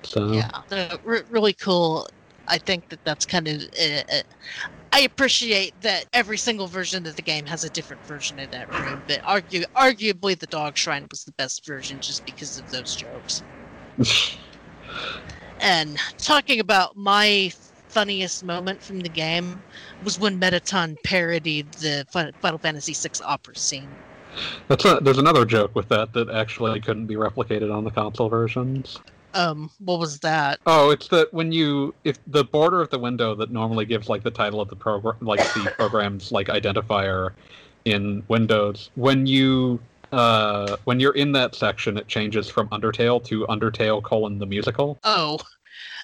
So 0.03 0.32
Yeah, 0.32 0.49
so, 0.68 0.97
re- 1.03 1.22
really 1.30 1.53
cool. 1.53 2.09
I 2.47 2.57
think 2.57 2.89
that 2.89 2.99
that's 3.05 3.26
kind 3.26 3.47
of. 3.47 3.62
Uh, 3.80 4.01
uh, 4.12 4.22
I 4.93 5.01
appreciate 5.01 5.80
that 5.82 6.05
every 6.12 6.38
single 6.38 6.68
version 6.68 7.05
of 7.05 7.16
the 7.16 7.22
game 7.22 7.45
has 7.45 7.64
a 7.64 7.70
different 7.70 8.05
version 8.05 8.39
of 8.39 8.49
that 8.49 8.68
room, 8.74 9.03
but 9.07 9.22
argue, 9.24 9.64
arguably 9.78 10.38
the 10.38 10.47
Dog 10.47 10.76
Shrine 10.76 11.07
was 11.09 11.24
the 11.24 11.32
best 11.34 11.66
version 11.66 12.01
just 12.01 12.26
because 12.26 12.57
of 12.57 12.70
those 12.72 12.93
jokes. 12.93 13.43
And 15.62 15.97
talking 16.18 16.59
about 16.59 16.97
my 16.97 17.53
funniest 17.88 18.43
moment 18.43 18.82
from 18.82 19.01
the 19.01 19.09
game 19.09 19.62
was 20.03 20.20
when 20.20 20.39
Mettaton 20.39 20.97
parodied 21.03 21.72
the 21.74 22.05
Final 22.09 22.57
Fantasy 22.57 22.93
VI 22.93 23.24
opera 23.24 23.55
scene. 23.55 23.89
that's 24.68 24.86
a, 24.86 24.99
there's 25.01 25.18
another 25.18 25.45
joke 25.45 25.76
with 25.76 25.88
that 25.89 26.14
that 26.14 26.30
actually 26.30 26.80
couldn't 26.80 27.05
be 27.05 27.16
replicated 27.16 27.74
on 27.74 27.84
the 27.84 27.91
console 27.91 28.30
versions. 28.30 28.99
Um, 29.34 29.70
what 29.80 29.99
was 29.99 30.20
that? 30.20 30.59
Oh, 30.66 30.89
it's 30.89 31.07
that 31.09 31.34
when 31.34 31.51
you 31.51 31.93
if 32.03 32.18
the 32.28 32.43
border 32.43 32.82
of 32.82 32.89
the 32.89 32.99
window 32.99 33.36
that 33.36 33.51
normally 33.51 33.86
gives 33.86 34.09
like 34.09 34.24
the 34.24 34.32
title 34.32 34.59
of 34.59 34.68
the 34.68 34.76
program, 34.76 35.18
like 35.22 35.39
the 35.53 35.72
program's 35.78 36.32
like 36.32 36.47
identifier 36.47 37.32
in 37.86 38.24
Windows, 38.28 38.89
when 38.95 39.26
you 39.26 39.80
uh 40.12 40.78
when 40.86 40.99
you're 40.99 41.14
in 41.16 41.32
that 41.34 41.55
section, 41.55 41.97
it 41.97 42.07
changes 42.07 42.49
from 42.49 42.68
Undertale 42.70 43.24
to 43.26 43.45
Undertale 43.47 44.03
colon 44.03 44.39
the 44.39 44.45
musical. 44.45 45.01
Oh, 45.03 45.39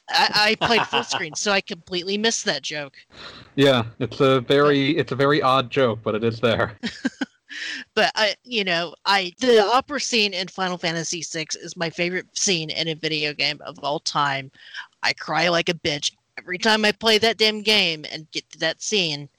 I, 0.09 0.29
I 0.35 0.55
played 0.55 0.87
full 0.87 1.03
screen, 1.03 1.35
so 1.35 1.51
I 1.51 1.61
completely 1.61 2.17
missed 2.17 2.45
that 2.45 2.63
joke. 2.63 2.97
Yeah, 3.55 3.85
it's 3.99 4.19
a 4.21 4.41
very 4.41 4.91
it's 4.97 5.11
a 5.11 5.15
very 5.15 5.41
odd 5.41 5.69
joke, 5.69 5.99
but 6.03 6.15
it 6.15 6.23
is 6.23 6.39
there. 6.39 6.77
but 7.95 8.11
I, 8.15 8.35
you 8.43 8.63
know, 8.63 8.95
I 9.05 9.33
the 9.39 9.59
opera 9.63 9.99
scene 9.99 10.33
in 10.33 10.47
Final 10.47 10.77
Fantasy 10.77 11.21
VI 11.23 11.47
is 11.61 11.75
my 11.77 11.89
favorite 11.89 12.27
scene 12.37 12.69
in 12.69 12.87
a 12.89 12.95
video 12.95 13.33
game 13.33 13.59
of 13.65 13.79
all 13.83 13.99
time. 13.99 14.51
I 15.03 15.13
cry 15.13 15.47
like 15.49 15.69
a 15.69 15.73
bitch 15.73 16.13
every 16.37 16.57
time 16.57 16.85
I 16.85 16.91
play 16.91 17.17
that 17.19 17.37
damn 17.37 17.61
game 17.61 18.05
and 18.11 18.29
get 18.31 18.49
to 18.51 18.59
that 18.59 18.81
scene. 18.81 19.29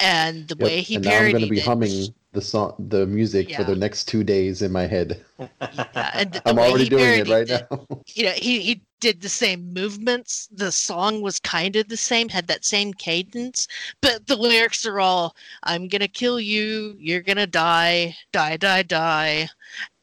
And 0.00 0.48
the 0.48 0.56
Yep, 0.58 0.66
way 0.66 0.82
he 0.82 0.96
and 0.96 1.04
now 1.04 1.18
I'm 1.18 1.30
going 1.30 1.42
to 1.42 1.46
be 1.48 1.58
it, 1.58 1.64
humming 1.64 2.14
the 2.32 2.40
song, 2.40 2.74
the 2.88 3.06
music 3.06 3.54
for 3.54 3.64
the 3.64 3.76
next 3.76 4.08
two 4.08 4.24
days 4.24 4.62
in 4.62 4.72
my 4.72 4.86
head. 4.86 5.22
yeah, 5.38 6.24
I'm 6.46 6.58
already 6.58 6.88
doing 6.88 7.18
it 7.18 7.28
right 7.28 7.46
now. 7.46 7.86
you 8.14 8.24
know, 8.24 8.32
he 8.32 8.60
he 8.60 8.82
did 9.00 9.20
the 9.20 9.28
same 9.28 9.72
movements. 9.72 10.48
The 10.50 10.72
song 10.72 11.20
was 11.20 11.38
kind 11.40 11.76
of 11.76 11.88
the 11.88 11.96
same, 11.96 12.28
had 12.28 12.46
that 12.46 12.64
same 12.64 12.94
cadence, 12.94 13.68
but 14.00 14.26
the 14.26 14.36
lyrics 14.36 14.86
are 14.86 15.00
all 15.00 15.36
"I'm 15.64 15.88
gonna 15.88 16.08
kill 16.08 16.40
you, 16.40 16.96
you're 16.98 17.20
gonna 17.22 17.46
die, 17.46 18.16
die, 18.32 18.56
die, 18.56 18.82
die," 18.82 19.48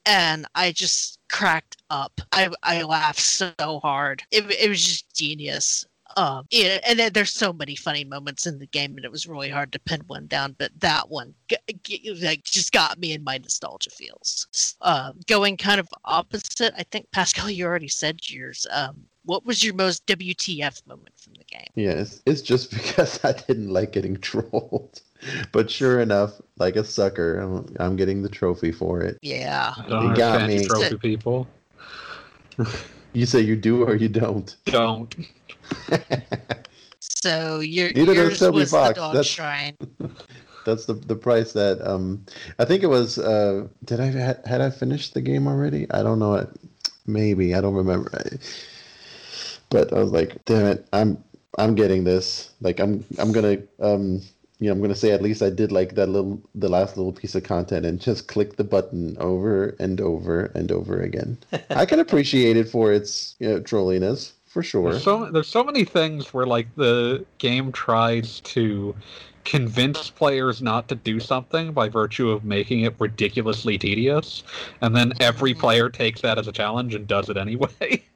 and 0.06 0.46
I 0.54 0.72
just 0.72 1.20
cracked 1.30 1.78
up. 1.90 2.22
I 2.32 2.50
I 2.64 2.84
laughed 2.84 3.20
so 3.22 3.54
hard. 3.82 4.24
It 4.32 4.46
it 4.52 4.70
was 4.70 4.86
just 4.86 5.16
genius. 5.16 5.86
Um, 6.18 6.46
yeah, 6.50 6.80
and 6.88 6.98
then 6.98 7.14
there's 7.14 7.32
so 7.32 7.54
many 7.54 7.76
funny 7.76 8.04
moments 8.04 8.46
in 8.48 8.60
the 8.60 8.66
game, 8.68 8.96
and 8.96 9.06
it 9.06 9.12
was 9.12 9.28
really 9.28 9.50
hard 9.50 9.72
to 9.74 9.80
pin 9.80 10.02
one 10.08 10.28
down. 10.28 10.56
But 10.58 10.72
that 10.80 11.10
one, 11.10 11.34
g- 11.48 11.58
g- 11.84 12.18
like, 12.22 12.44
just 12.44 12.72
got 12.72 13.00
me 13.00 13.14
in 13.14 13.24
my 13.24 13.38
nostalgia 13.38 13.90
feels. 13.92 14.76
Uh, 14.82 15.14
going 15.28 15.58
kind 15.58 15.80
of 15.80 15.88
opposite, 16.06 16.74
I 16.78 16.84
think 16.84 17.12
Pascal, 17.12 17.50
you 17.50 17.66
already 17.66 17.88
said 17.88 18.30
yours. 18.30 18.66
Um, 18.72 19.04
what 19.26 19.46
was 19.46 19.64
your 19.64 19.76
most 19.76 20.06
WTF 20.08 20.88
moment 20.88 21.14
from 21.18 21.34
the 21.34 21.44
game? 21.44 21.68
Yeah, 21.76 21.92
it's, 21.92 22.22
it's 22.26 22.42
just 22.42 22.72
because 22.74 23.24
I 23.24 23.34
didn't 23.34 23.70
like 23.70 23.92
getting 23.92 24.18
trolled. 24.22 25.02
But 25.52 25.70
sure 25.70 26.00
enough, 26.00 26.42
like 26.58 26.76
a 26.78 26.84
sucker, 26.84 27.40
I'm, 27.40 27.76
I'm 27.80 27.96
getting 27.98 28.22
the 28.24 28.30
trophy 28.30 28.72
for 28.72 29.02
it. 29.02 29.18
Yeah, 29.22 29.74
You 29.90 30.16
got 30.16 30.48
me. 30.48 30.66
trophy 30.66 30.98
people. 30.98 31.48
You 33.12 33.26
say 33.26 33.40
you 33.42 33.56
do 33.56 33.84
or 33.86 33.96
you 33.96 34.08
don't. 34.08 34.56
Don't. 34.66 35.16
so 37.00 37.60
your 37.60 37.92
Neither 37.94 38.14
yours 38.14 38.40
Toby 38.40 38.60
was 38.60 38.72
the 38.72 38.94
dog 38.94 39.14
That's- 39.14 39.26
shrine. 39.26 39.78
That's 40.66 40.86
the 40.86 40.94
the 40.94 41.16
price 41.16 41.54
that 41.54 41.82
um 41.88 42.26
I 42.60 42.66
think 42.66 42.84
it 42.84 42.88
was 42.88 43.18
uh 43.18 43.68
did 43.86 44.00
I 44.00 44.06
had, 44.08 44.46
had 44.46 44.62
I 44.62 44.70
finished 44.70 45.14
the 45.14 45.22
game 45.22 45.48
already? 45.48 45.90
I 45.92 46.04
don't 46.04 46.20
know. 46.20 46.48
Maybe 47.08 47.56
I 47.56 47.62
don't 47.62 47.74
remember. 47.74 48.12
But 49.70 49.94
I 49.94 50.00
was 50.00 50.12
like, 50.12 50.44
damn 50.46 50.66
it, 50.66 50.88
I'm 50.94 51.24
I'm 51.58 51.76
getting 51.76 52.04
this. 52.04 52.52
Like 52.62 52.80
I'm 52.80 53.06
I'm 53.18 53.32
gonna 53.32 53.58
um 53.80 54.22
you 54.60 54.68
know 54.68 54.74
I'm 54.74 54.82
gonna 54.82 54.96
say 54.96 55.12
at 55.12 55.22
least 55.22 55.42
I 55.42 55.50
did 55.50 55.72
like 55.72 55.96
that 55.96 56.10
little 56.10 56.42
the 56.56 56.70
last 56.70 56.98
little 56.98 57.14
piece 57.14 57.34
of 57.36 57.44
content 57.44 57.86
and 57.86 58.00
just 58.00 58.28
click 58.28 58.58
the 58.58 58.64
button 58.64 59.16
over 59.20 59.76
and 59.80 60.02
over 60.02 60.46
and 60.56 60.72
over 60.72 61.02
again. 61.02 61.38
I 61.70 61.86
can 61.86 62.00
appreciate 62.00 62.58
it 62.58 62.68
for 62.68 62.92
its 62.92 63.36
you 63.40 63.50
know, 63.50 63.60
trolliness 63.62 64.34
for 64.50 64.64
sure. 64.64 64.92
There's 64.92 65.04
so 65.04 65.30
there's 65.32 65.48
so 65.48 65.64
many 65.64 65.86
things 65.86 66.34
where 66.34 66.46
like 66.46 66.68
the 66.76 67.26
game 67.38 67.72
tries 67.72 68.42
to 68.42 68.96
convince 69.46 70.10
players 70.10 70.62
not 70.62 70.88
to 70.90 70.96
do 70.96 71.20
something 71.20 71.72
by 71.72 71.88
virtue 71.88 72.30
of 72.30 72.44
making 72.44 72.82
it 72.82 72.96
ridiculously 73.00 73.78
tedious, 73.78 74.44
and 74.82 74.96
then 74.96 75.14
every 75.20 75.54
player 75.54 75.90
takes 75.90 76.22
that 76.22 76.38
as 76.38 76.48
a 76.48 76.52
challenge 76.52 76.94
and 76.96 77.08
does 77.08 77.30
it 77.30 77.38
anyway. 77.38 78.04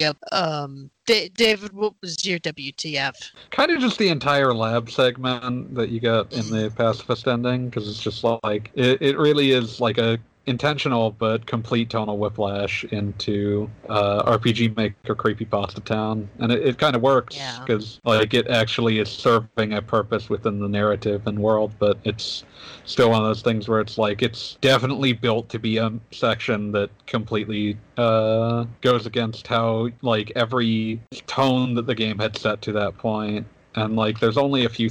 Yep. 0.00 0.16
Um, 0.30 0.90
Da- 1.06 1.28
David, 1.30 1.72
what 1.72 1.94
was 2.02 2.24
your 2.24 2.38
WTF? 2.38 3.14
kind 3.50 3.70
of 3.70 3.80
just 3.80 3.98
the 3.98 4.08
entire 4.08 4.54
lab 4.54 4.90
segment 4.90 5.74
that 5.74 5.88
you 5.88 5.98
got 5.98 6.32
in 6.32 6.50
the 6.50 6.70
pacifist 6.76 7.26
ending 7.26 7.68
because 7.68 7.88
it's 7.88 8.00
just 8.00 8.24
like 8.44 8.70
it, 8.74 9.00
it 9.00 9.18
really 9.18 9.50
is 9.50 9.80
like 9.80 9.98
a 9.98 10.18
intentional 10.48 11.10
but 11.10 11.46
complete 11.46 11.90
tonal 11.90 12.18
whiplash 12.18 12.82
into 12.84 13.70
uh, 13.88 14.22
RPG 14.38 14.76
Maker 14.76 15.14
Creepypasta 15.14 15.84
Town, 15.84 16.28
and 16.40 16.50
it, 16.50 16.66
it 16.66 16.78
kind 16.78 16.96
of 16.96 17.02
works 17.02 17.36
Yeah. 17.36 17.60
because 17.64 18.00
like 18.04 18.34
it 18.34 18.48
actually 18.48 18.98
is 18.98 19.08
serving 19.10 19.74
a 19.74 19.82
purpose 19.82 20.28
within 20.28 20.58
the 20.58 20.68
narrative 20.68 21.26
and 21.26 21.38
world, 21.38 21.72
but 21.78 21.98
it's 22.04 22.44
still 22.84 23.10
one 23.10 23.20
of 23.20 23.26
those 23.26 23.42
things 23.42 23.68
where 23.68 23.80
it's 23.80 23.98
like 23.98 24.22
it's 24.22 24.56
definitely 24.60 25.12
built 25.12 25.48
to 25.50 25.58
be 25.58 25.76
a 25.76 25.92
section 26.10 26.72
that 26.72 26.90
completely 27.06 27.76
uh, 27.98 28.64
goes 28.80 29.04
against 29.06 29.46
how 29.46 29.88
like 30.02 30.32
every 30.34 31.00
tone 31.26 31.74
that 31.74 31.86
the 31.86 31.94
game 31.94 32.18
had 32.18 32.36
set 32.36 32.62
to 32.62 32.72
that 32.72 32.96
point, 32.96 33.46
and 33.74 33.96
like 33.96 34.18
there's 34.18 34.38
only 34.38 34.64
a 34.64 34.68
few, 34.68 34.90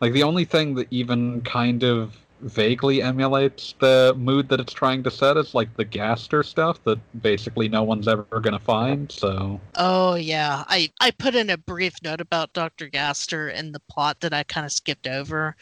like 0.00 0.12
the 0.12 0.22
only 0.22 0.44
thing 0.44 0.74
that 0.76 0.86
even 0.90 1.40
kind 1.42 1.82
of 1.82 2.16
vaguely 2.40 3.02
emulates 3.02 3.74
the 3.78 4.14
mood 4.16 4.48
that 4.48 4.60
it's 4.60 4.72
trying 4.72 5.02
to 5.02 5.10
set 5.10 5.36
is 5.36 5.54
like 5.54 5.74
the 5.76 5.84
Gaster 5.84 6.42
stuff 6.42 6.82
that 6.84 6.98
basically 7.22 7.68
no 7.68 7.82
one's 7.82 8.08
ever 8.08 8.24
gonna 8.40 8.58
find. 8.58 9.10
So 9.10 9.60
Oh 9.76 10.14
yeah, 10.14 10.64
I 10.68 10.90
I 11.00 11.10
put 11.12 11.34
in 11.34 11.50
a 11.50 11.58
brief 11.58 11.94
note 12.02 12.20
about 12.20 12.52
Dr. 12.52 12.88
Gaster 12.88 13.48
in 13.48 13.72
the 13.72 13.80
plot 13.90 14.20
that 14.20 14.34
I 14.34 14.42
kind 14.42 14.66
of 14.66 14.72
skipped 14.72 15.06
over, 15.06 15.56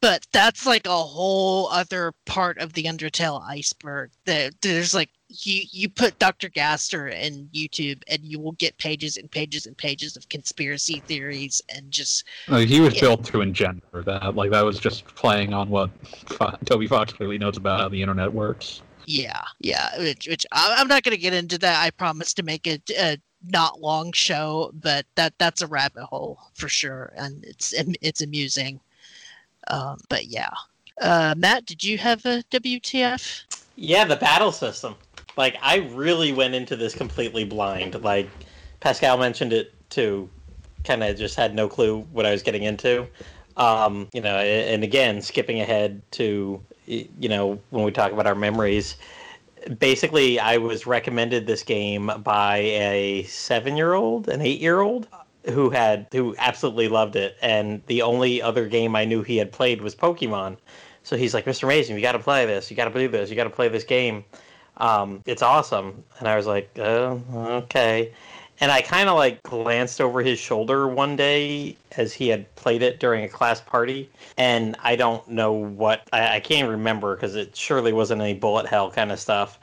but 0.00 0.26
that's 0.32 0.66
like 0.66 0.86
a 0.86 0.90
whole 0.90 1.68
other 1.68 2.12
part 2.26 2.58
of 2.58 2.72
the 2.72 2.84
Undertale 2.84 3.42
iceberg. 3.42 4.10
That 4.26 4.54
there's 4.62 4.94
like 4.94 5.10
you 5.32 5.62
you 5.70 5.88
put 5.88 6.18
Dr. 6.18 6.48
Gaster 6.48 7.08
in 7.08 7.48
YouTube 7.54 8.02
and 8.08 8.22
you 8.24 8.38
will 8.38 8.52
get 8.52 8.76
pages 8.78 9.16
and 9.16 9.30
pages 9.30 9.66
and 9.66 9.76
pages 9.76 10.16
of 10.16 10.28
conspiracy 10.28 11.02
theories 11.06 11.62
and 11.74 11.90
just 11.90 12.24
like, 12.48 12.68
he 12.68 12.80
was 12.80 12.94
Yeah. 12.94 13.00
built 13.00 13.24
to 13.26 13.40
engender 13.40 14.02
that. 14.04 14.34
Like 14.36 14.50
that 14.50 14.64
was 14.64 14.78
just 14.78 15.04
playing 15.06 15.52
on 15.54 15.68
what 15.68 15.90
Fo- 16.26 16.56
Toby 16.64 16.86
Fox 16.86 17.12
clearly 17.12 17.38
knows 17.38 17.56
about 17.56 17.80
how 17.80 17.88
the 17.88 18.00
internet 18.02 18.32
works. 18.32 18.82
yeah 19.06 19.42
yeah 19.60 19.98
which, 19.98 20.28
which 20.28 20.46
I- 20.52 20.76
I'm 20.78 20.86
not 20.88 21.02
going 21.02 21.14
to 21.16 21.20
get 21.20 21.34
into 21.34 21.58
that. 21.58 21.82
I 21.82 21.90
promise 21.90 22.32
to 22.34 22.42
make 22.42 22.66
it 22.66 22.88
a 22.90 23.18
not 23.48 23.80
long 23.80 24.12
show, 24.12 24.70
but 24.74 25.04
that 25.16 25.32
that's 25.38 25.62
a 25.62 25.66
rabbit 25.66 26.04
hole 26.04 26.38
for 26.54 26.68
sure, 26.68 27.12
and 27.16 27.44
it's 27.44 27.74
it's 28.00 28.22
amusing. 28.22 28.78
Um, 29.68 29.98
but 30.08 30.26
yeah, 30.26 30.50
uh, 31.00 31.34
Matt, 31.36 31.66
did 31.66 31.82
you 31.82 31.98
have 31.98 32.24
a 32.26 32.44
WTF? 32.52 33.44
Yeah, 33.74 34.04
the 34.04 34.14
battle 34.16 34.52
system. 34.52 34.94
Like 35.36 35.56
I 35.62 35.78
really 35.92 36.32
went 36.32 36.54
into 36.54 36.76
this 36.76 36.94
completely 36.94 37.44
blind. 37.44 38.02
Like 38.02 38.28
Pascal 38.80 39.18
mentioned 39.18 39.52
it 39.52 39.72
too. 39.90 40.28
Kind 40.84 41.02
of 41.02 41.16
just 41.16 41.36
had 41.36 41.54
no 41.54 41.68
clue 41.68 42.00
what 42.12 42.26
I 42.26 42.32
was 42.32 42.42
getting 42.42 42.64
into. 42.64 43.06
Um, 43.56 44.08
you 44.12 44.20
know, 44.20 44.36
and 44.36 44.82
again, 44.82 45.20
skipping 45.22 45.60
ahead 45.60 46.02
to 46.12 46.62
you 46.86 47.28
know 47.28 47.58
when 47.70 47.84
we 47.84 47.90
talk 47.90 48.12
about 48.12 48.26
our 48.26 48.34
memories. 48.34 48.96
Basically, 49.78 50.40
I 50.40 50.56
was 50.56 50.86
recommended 50.86 51.46
this 51.46 51.62
game 51.62 52.10
by 52.24 52.56
a 52.56 53.22
seven-year-old, 53.24 54.28
an 54.28 54.40
eight-year-old, 54.40 55.06
who 55.50 55.70
had 55.70 56.08
who 56.12 56.34
absolutely 56.38 56.88
loved 56.88 57.14
it, 57.14 57.36
and 57.42 57.82
the 57.86 58.02
only 58.02 58.42
other 58.42 58.66
game 58.66 58.96
I 58.96 59.04
knew 59.04 59.22
he 59.22 59.36
had 59.36 59.52
played 59.52 59.80
was 59.82 59.94
Pokemon. 59.94 60.56
So 61.04 61.16
he's 61.16 61.34
like, 61.34 61.44
Mr. 61.44 61.66
Mason, 61.66 61.96
you 61.96 62.02
got 62.02 62.12
to 62.12 62.18
play 62.18 62.46
this. 62.46 62.70
You 62.70 62.76
got 62.76 62.92
to 62.92 62.98
do 62.98 63.08
this. 63.08 63.28
You 63.28 63.36
got 63.36 63.44
to 63.44 63.50
play 63.50 63.68
this 63.68 63.84
game. 63.84 64.24
Um, 64.78 65.22
it's 65.26 65.42
awesome. 65.42 66.02
And 66.18 66.28
I 66.28 66.36
was 66.36 66.46
like, 66.46 66.70
oh, 66.78 67.22
okay. 67.34 68.12
And 68.60 68.70
I 68.70 68.80
kind 68.80 69.08
of 69.08 69.16
like 69.16 69.42
glanced 69.42 70.00
over 70.00 70.22
his 70.22 70.38
shoulder 70.38 70.86
one 70.86 71.16
day 71.16 71.76
as 71.96 72.12
he 72.12 72.28
had 72.28 72.54
played 72.54 72.82
it 72.82 73.00
during 73.00 73.24
a 73.24 73.28
class 73.28 73.60
party. 73.60 74.08
And 74.38 74.76
I 74.82 74.94
don't 74.96 75.26
know 75.28 75.52
what, 75.52 76.08
I, 76.12 76.36
I 76.36 76.40
can't 76.40 76.68
remember 76.68 77.16
because 77.16 77.34
it 77.34 77.56
surely 77.56 77.92
wasn't 77.92 78.22
any 78.22 78.34
bullet 78.34 78.66
hell 78.66 78.90
kind 78.90 79.10
of 79.10 79.18
stuff. 79.18 79.58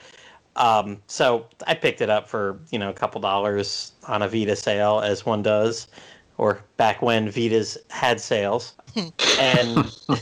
Um, 0.56 1.02
so 1.08 1.46
I 1.66 1.76
picked 1.76 2.02
it 2.02 2.10
up 2.10 2.28
for, 2.28 2.60
you 2.72 2.80
know, 2.80 2.90
a 2.90 2.94
couple 2.94 3.22
dollars 3.22 3.94
on 4.08 4.22
a 4.22 4.28
Vita 4.28 4.56
sale, 4.56 5.00
as 5.00 5.26
one 5.26 5.42
does, 5.42 5.88
or 6.38 6.62
back 6.76 7.02
when 7.02 7.30
Vitas 7.30 7.78
had 7.90 8.20
sales. 8.20 8.74
and 9.40 9.76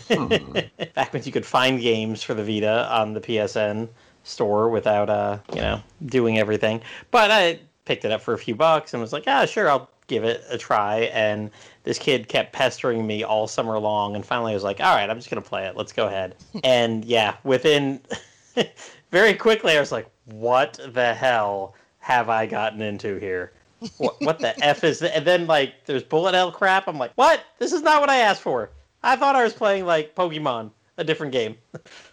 back 0.93 1.13
when 1.13 1.23
you 1.23 1.31
could 1.31 1.45
find 1.45 1.81
games 1.81 2.21
for 2.21 2.33
the 2.35 2.43
Vita 2.43 2.87
on 2.91 3.13
the 3.13 3.21
PSN 3.21 3.87
store 4.27 4.69
without 4.69 5.09
uh 5.09 5.39
you 5.53 5.61
know 5.61 5.81
doing 6.05 6.37
everything. 6.37 6.81
But 7.11 7.31
i 7.31 7.59
picked 7.85 8.03
it 8.03 8.11
up 8.11 8.21
for 8.21 8.33
a 8.33 8.37
few 8.37 8.53
bucks 8.53 8.93
and 8.93 9.01
was 9.01 9.13
like 9.13 9.23
ah 9.27 9.45
sure 9.45 9.69
i'll 9.69 9.89
give 10.07 10.23
it 10.23 10.43
a 10.49 10.57
try. 10.57 11.09
And 11.13 11.49
this 11.83 11.97
kid 11.97 12.27
kept 12.27 12.53
pestering 12.53 13.05
me 13.07 13.23
all 13.23 13.47
summer 13.47 13.79
long 13.79 14.15
and 14.15 14.25
finally 14.25 14.51
i 14.51 14.55
was 14.55 14.63
like 14.63 14.79
all 14.79 14.95
right 14.95 15.09
i'm 15.09 15.17
just 15.17 15.29
going 15.29 15.41
to 15.41 15.47
play 15.47 15.65
it. 15.65 15.75
Let's 15.75 15.93
go 15.93 16.07
ahead. 16.07 16.35
And 16.63 17.05
yeah 17.05 17.35
within 17.43 18.01
very 19.11 19.33
quickly 19.33 19.77
i 19.77 19.79
was 19.79 19.91
like 19.91 20.09
what 20.25 20.79
the 20.93 21.13
hell 21.13 21.75
have 21.99 22.29
i 22.29 22.45
gotten 22.45 22.81
into 22.81 23.17
here? 23.17 23.53
What, 23.97 24.15
what 24.21 24.39
the 24.39 24.57
f 24.65 24.83
is 24.83 24.99
that 24.99 25.15
and 25.15 25.25
then 25.25 25.47
like 25.47 25.85
there's 25.85 26.03
bullet 26.03 26.33
hell 26.33 26.51
crap. 26.51 26.87
I'm 26.87 26.97
like 26.97 27.11
what? 27.15 27.45
This 27.59 27.71
is 27.71 27.81
not 27.81 28.01
what 28.01 28.09
i 28.09 28.17
asked 28.17 28.41
for. 28.41 28.71
I 29.03 29.15
thought 29.15 29.35
i 29.35 29.43
was 29.43 29.53
playing 29.53 29.85
like 29.85 30.15
pokemon 30.15 30.71
a 30.97 31.03
different 31.03 31.31
game 31.31 31.55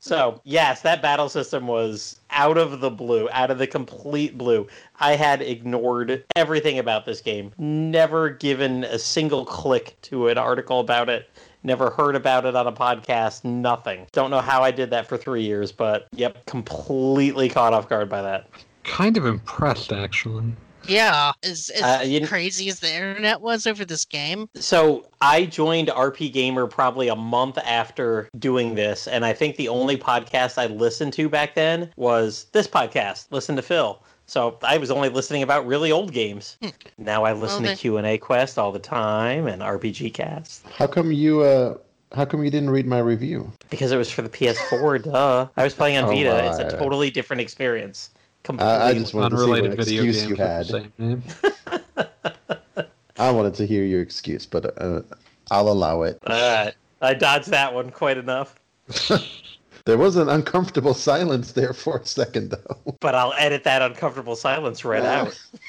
so 0.00 0.40
yes, 0.44 0.82
that 0.82 1.02
battle 1.02 1.28
system 1.28 1.66
was 1.66 2.20
out 2.30 2.58
of 2.58 2.80
the 2.80 2.90
blue, 2.90 3.28
out 3.32 3.50
of 3.50 3.58
the 3.58 3.66
complete 3.66 4.36
blue. 4.36 4.66
I 5.00 5.16
had 5.16 5.42
ignored 5.42 6.24
everything 6.36 6.78
about 6.78 7.06
this 7.06 7.20
game, 7.20 7.52
never 7.58 8.30
given 8.30 8.84
a 8.84 8.98
single 8.98 9.44
click 9.44 9.96
to 10.02 10.28
an 10.28 10.38
article 10.38 10.80
about 10.80 11.08
it, 11.08 11.30
never 11.62 11.90
heard 11.90 12.16
about 12.16 12.44
it 12.44 12.54
on 12.54 12.66
a 12.66 12.72
podcast, 12.72 13.44
nothing. 13.44 14.06
Don't 14.12 14.30
know 14.30 14.40
how 14.40 14.62
I 14.62 14.70
did 14.70 14.90
that 14.90 15.06
for 15.06 15.16
three 15.16 15.42
years, 15.42 15.72
but 15.72 16.08
yep, 16.12 16.44
completely 16.46 17.48
caught 17.48 17.72
off 17.72 17.88
guard 17.88 18.08
by 18.08 18.22
that. 18.22 18.48
Kind 18.84 19.16
of 19.16 19.26
impressed, 19.26 19.92
actually. 19.92 20.52
Yeah, 20.86 21.32
as, 21.42 21.70
as 21.74 21.82
Uh, 21.82 22.02
you- 22.04 22.26
crazy 22.26 22.68
as 22.68 22.80
the 22.80 22.92
internet 22.92 23.40
was 23.40 23.66
over 23.66 23.84
this 23.84 24.04
game. 24.04 24.48
So 24.54 25.06
I 25.20 25.44
joined 25.46 25.88
RPGamer 25.88 26.70
probably 26.70 27.08
a 27.08 27.16
month 27.16 27.58
after 27.58 28.28
doing 28.38 28.74
this, 28.74 29.06
and 29.06 29.24
I 29.24 29.32
think 29.32 29.56
the 29.56 29.68
only 29.68 29.96
podcast 29.96 30.56
I 30.58 30.66
listened 30.66 31.12
to 31.14 31.28
back 31.28 31.54
then 31.54 31.90
was 31.96 32.46
this 32.52 32.66
podcast, 32.68 33.26
Listen 33.30 33.56
to 33.56 33.62
Phil. 33.62 34.02
So 34.26 34.58
I 34.62 34.76
was 34.76 34.90
only 34.90 35.08
listening 35.08 35.42
about 35.42 35.66
really 35.66 35.90
old 35.90 36.12
games. 36.12 36.58
Now 36.98 37.24
I 37.24 37.32
listen 37.32 37.62
Well, 37.64 37.72
to 37.74 37.78
Q 37.80 37.96
and 37.96 38.06
A 38.06 38.18
Quest 38.18 38.58
all 38.58 38.72
the 38.72 38.78
time 38.78 39.46
and 39.46 39.62
RPG 39.62 40.12
Cast 40.12 40.66
How 40.76 40.86
come 40.86 41.10
you 41.12 41.40
uh 41.40 41.78
how 42.12 42.24
come 42.26 42.42
you 42.44 42.50
didn't 42.50 42.68
read 42.70 42.86
my 42.86 42.98
review? 42.98 43.50
because 43.70 43.90
it 43.92 43.96
was 43.96 44.10
for 44.10 44.20
the 44.22 44.28
PS4. 44.28 45.02
duh, 45.12 45.48
I 45.56 45.64
was 45.64 45.72
playing 45.74 45.96
on 45.98 46.04
Oh, 46.04 46.08
Vita. 46.08 46.46
It's 46.46 46.58
a 46.74 46.76
totally 46.78 47.10
different 47.10 47.40
experience. 47.40 48.10
Completely. 48.42 48.72
I, 48.72 48.88
I 48.88 48.94
just 48.94 49.14
wanted 49.14 49.30
to 49.30 49.36
see 49.36 49.48
what 49.48 49.58
Unrelated 49.58 49.78
video 49.78 50.04
excuse 50.04 50.16
games 50.16 50.24
you 50.24 50.30
with 50.30 50.38
the 50.38 50.48
had. 50.48 50.66
same 50.66 50.92
name. 50.98 52.86
I 53.18 53.30
wanted 53.30 53.54
to 53.54 53.66
hear 53.66 53.84
your 53.84 54.00
excuse, 54.00 54.46
but 54.46 54.80
uh, 54.80 55.02
I'll 55.50 55.68
allow 55.68 56.02
it. 56.02 56.18
All 56.26 56.34
right, 56.64 56.74
I 57.02 57.14
dodged 57.14 57.48
that 57.50 57.74
one 57.74 57.90
quite 57.90 58.16
enough. 58.16 58.58
There 59.88 59.96
was 59.96 60.16
an 60.16 60.28
uncomfortable 60.28 60.92
silence 60.92 61.52
there 61.52 61.72
for 61.72 61.96
a 61.96 62.04
second, 62.04 62.50
though. 62.50 62.94
But 63.00 63.14
I'll 63.14 63.32
edit 63.38 63.64
that 63.64 63.80
uncomfortable 63.80 64.36
silence 64.36 64.84
right 64.84 65.02
out. 65.02 65.40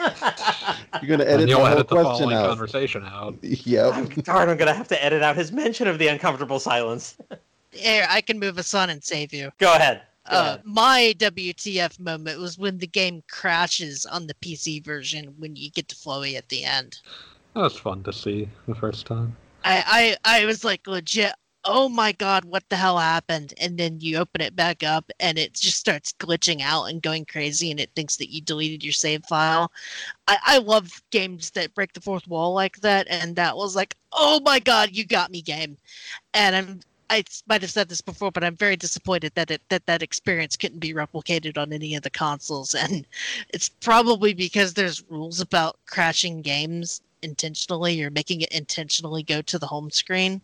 You're 1.01 1.07
gonna 1.17 1.23
edit 1.23 1.45
the 1.45 1.47
you'll 1.47 1.59
whole 1.59 1.67
edit 1.67 1.87
the 1.87 1.95
question 1.95 2.27
following 2.27 2.35
out. 2.35 2.49
conversation 2.49 3.05
out. 3.05 3.37
Yep. 3.41 4.15
Darn, 4.25 4.49
I'm 4.49 4.57
gonna 4.57 4.73
have 4.73 4.89
to 4.89 5.01
edit 5.01 5.23
out 5.23 5.37
his 5.37 5.53
mention 5.53 5.87
of 5.87 5.99
the 5.99 6.07
uncomfortable 6.07 6.59
silence. 6.59 7.15
Here, 7.71 8.05
I 8.09 8.19
can 8.19 8.39
move 8.39 8.57
us 8.57 8.73
on 8.73 8.89
and 8.89 9.01
save 9.01 9.31
you. 9.31 9.51
Go 9.57 9.73
ahead. 9.73 10.01
Uh, 10.29 10.57
my 10.63 11.13
WTF 11.17 11.99
moment 11.99 12.39
was 12.39 12.57
when 12.57 12.77
the 12.77 12.87
game 12.87 13.23
crashes 13.29 14.05
on 14.05 14.27
the 14.27 14.35
PC 14.35 14.83
version 14.83 15.33
when 15.37 15.55
you 15.55 15.71
get 15.71 15.87
to 15.87 15.95
Flowey 15.95 16.35
at 16.35 16.49
the 16.49 16.63
end. 16.63 16.99
That 17.55 17.61
was 17.61 17.77
fun 17.77 18.03
to 18.03 18.13
see 18.13 18.47
the 18.67 18.75
first 18.75 19.05
time. 19.07 19.35
I, 19.63 20.17
I, 20.23 20.41
I 20.41 20.45
was 20.45 20.63
like 20.63 20.85
legit, 20.87 21.33
oh 21.65 21.89
my 21.89 22.11
god, 22.13 22.45
what 22.45 22.63
the 22.69 22.75
hell 22.75 22.97
happened? 22.97 23.53
And 23.59 23.77
then 23.77 23.99
you 23.99 24.17
open 24.17 24.41
it 24.41 24.55
back 24.55 24.83
up 24.83 25.11
and 25.19 25.37
it 25.37 25.53
just 25.53 25.77
starts 25.77 26.13
glitching 26.13 26.61
out 26.61 26.85
and 26.85 27.01
going 27.01 27.25
crazy 27.25 27.71
and 27.71 27.79
it 27.79 27.89
thinks 27.95 28.17
that 28.17 28.31
you 28.31 28.41
deleted 28.41 28.83
your 28.83 28.93
save 28.93 29.25
file. 29.25 29.71
I, 30.27 30.37
I 30.43 30.57
love 30.59 31.01
games 31.09 31.49
that 31.51 31.73
break 31.73 31.93
the 31.93 32.01
fourth 32.01 32.27
wall 32.27 32.53
like 32.53 32.77
that, 32.81 33.07
and 33.09 33.35
that 33.35 33.57
was 33.57 33.75
like, 33.75 33.95
oh 34.13 34.39
my 34.41 34.59
god, 34.59 34.89
you 34.93 35.05
got 35.05 35.31
me, 35.31 35.41
game. 35.41 35.77
And 36.33 36.55
I'm 36.55 36.79
I 37.09 37.23
might 37.47 37.61
have 37.61 37.71
said 37.71 37.89
this 37.89 38.01
before, 38.01 38.31
but 38.31 38.43
I'm 38.43 38.55
very 38.55 38.75
disappointed 38.75 39.33
that 39.35 39.51
it, 39.51 39.61
that 39.69 39.85
that 39.87 40.03
experience 40.03 40.55
couldn't 40.55 40.79
be 40.79 40.93
replicated 40.93 41.57
on 41.57 41.73
any 41.73 41.95
of 41.95 42.03
the 42.03 42.09
consoles, 42.09 42.73
and 42.75 43.05
it's 43.49 43.69
probably 43.69 44.33
because 44.33 44.73
there's 44.73 45.03
rules 45.09 45.39
about 45.39 45.79
crashing 45.87 46.41
games 46.41 47.01
intentionally 47.21 48.01
or 48.01 48.09
making 48.09 48.41
it 48.41 48.51
intentionally 48.51 49.23
go 49.23 49.41
to 49.41 49.59
the 49.59 49.67
home 49.67 49.89
screen. 49.89 50.41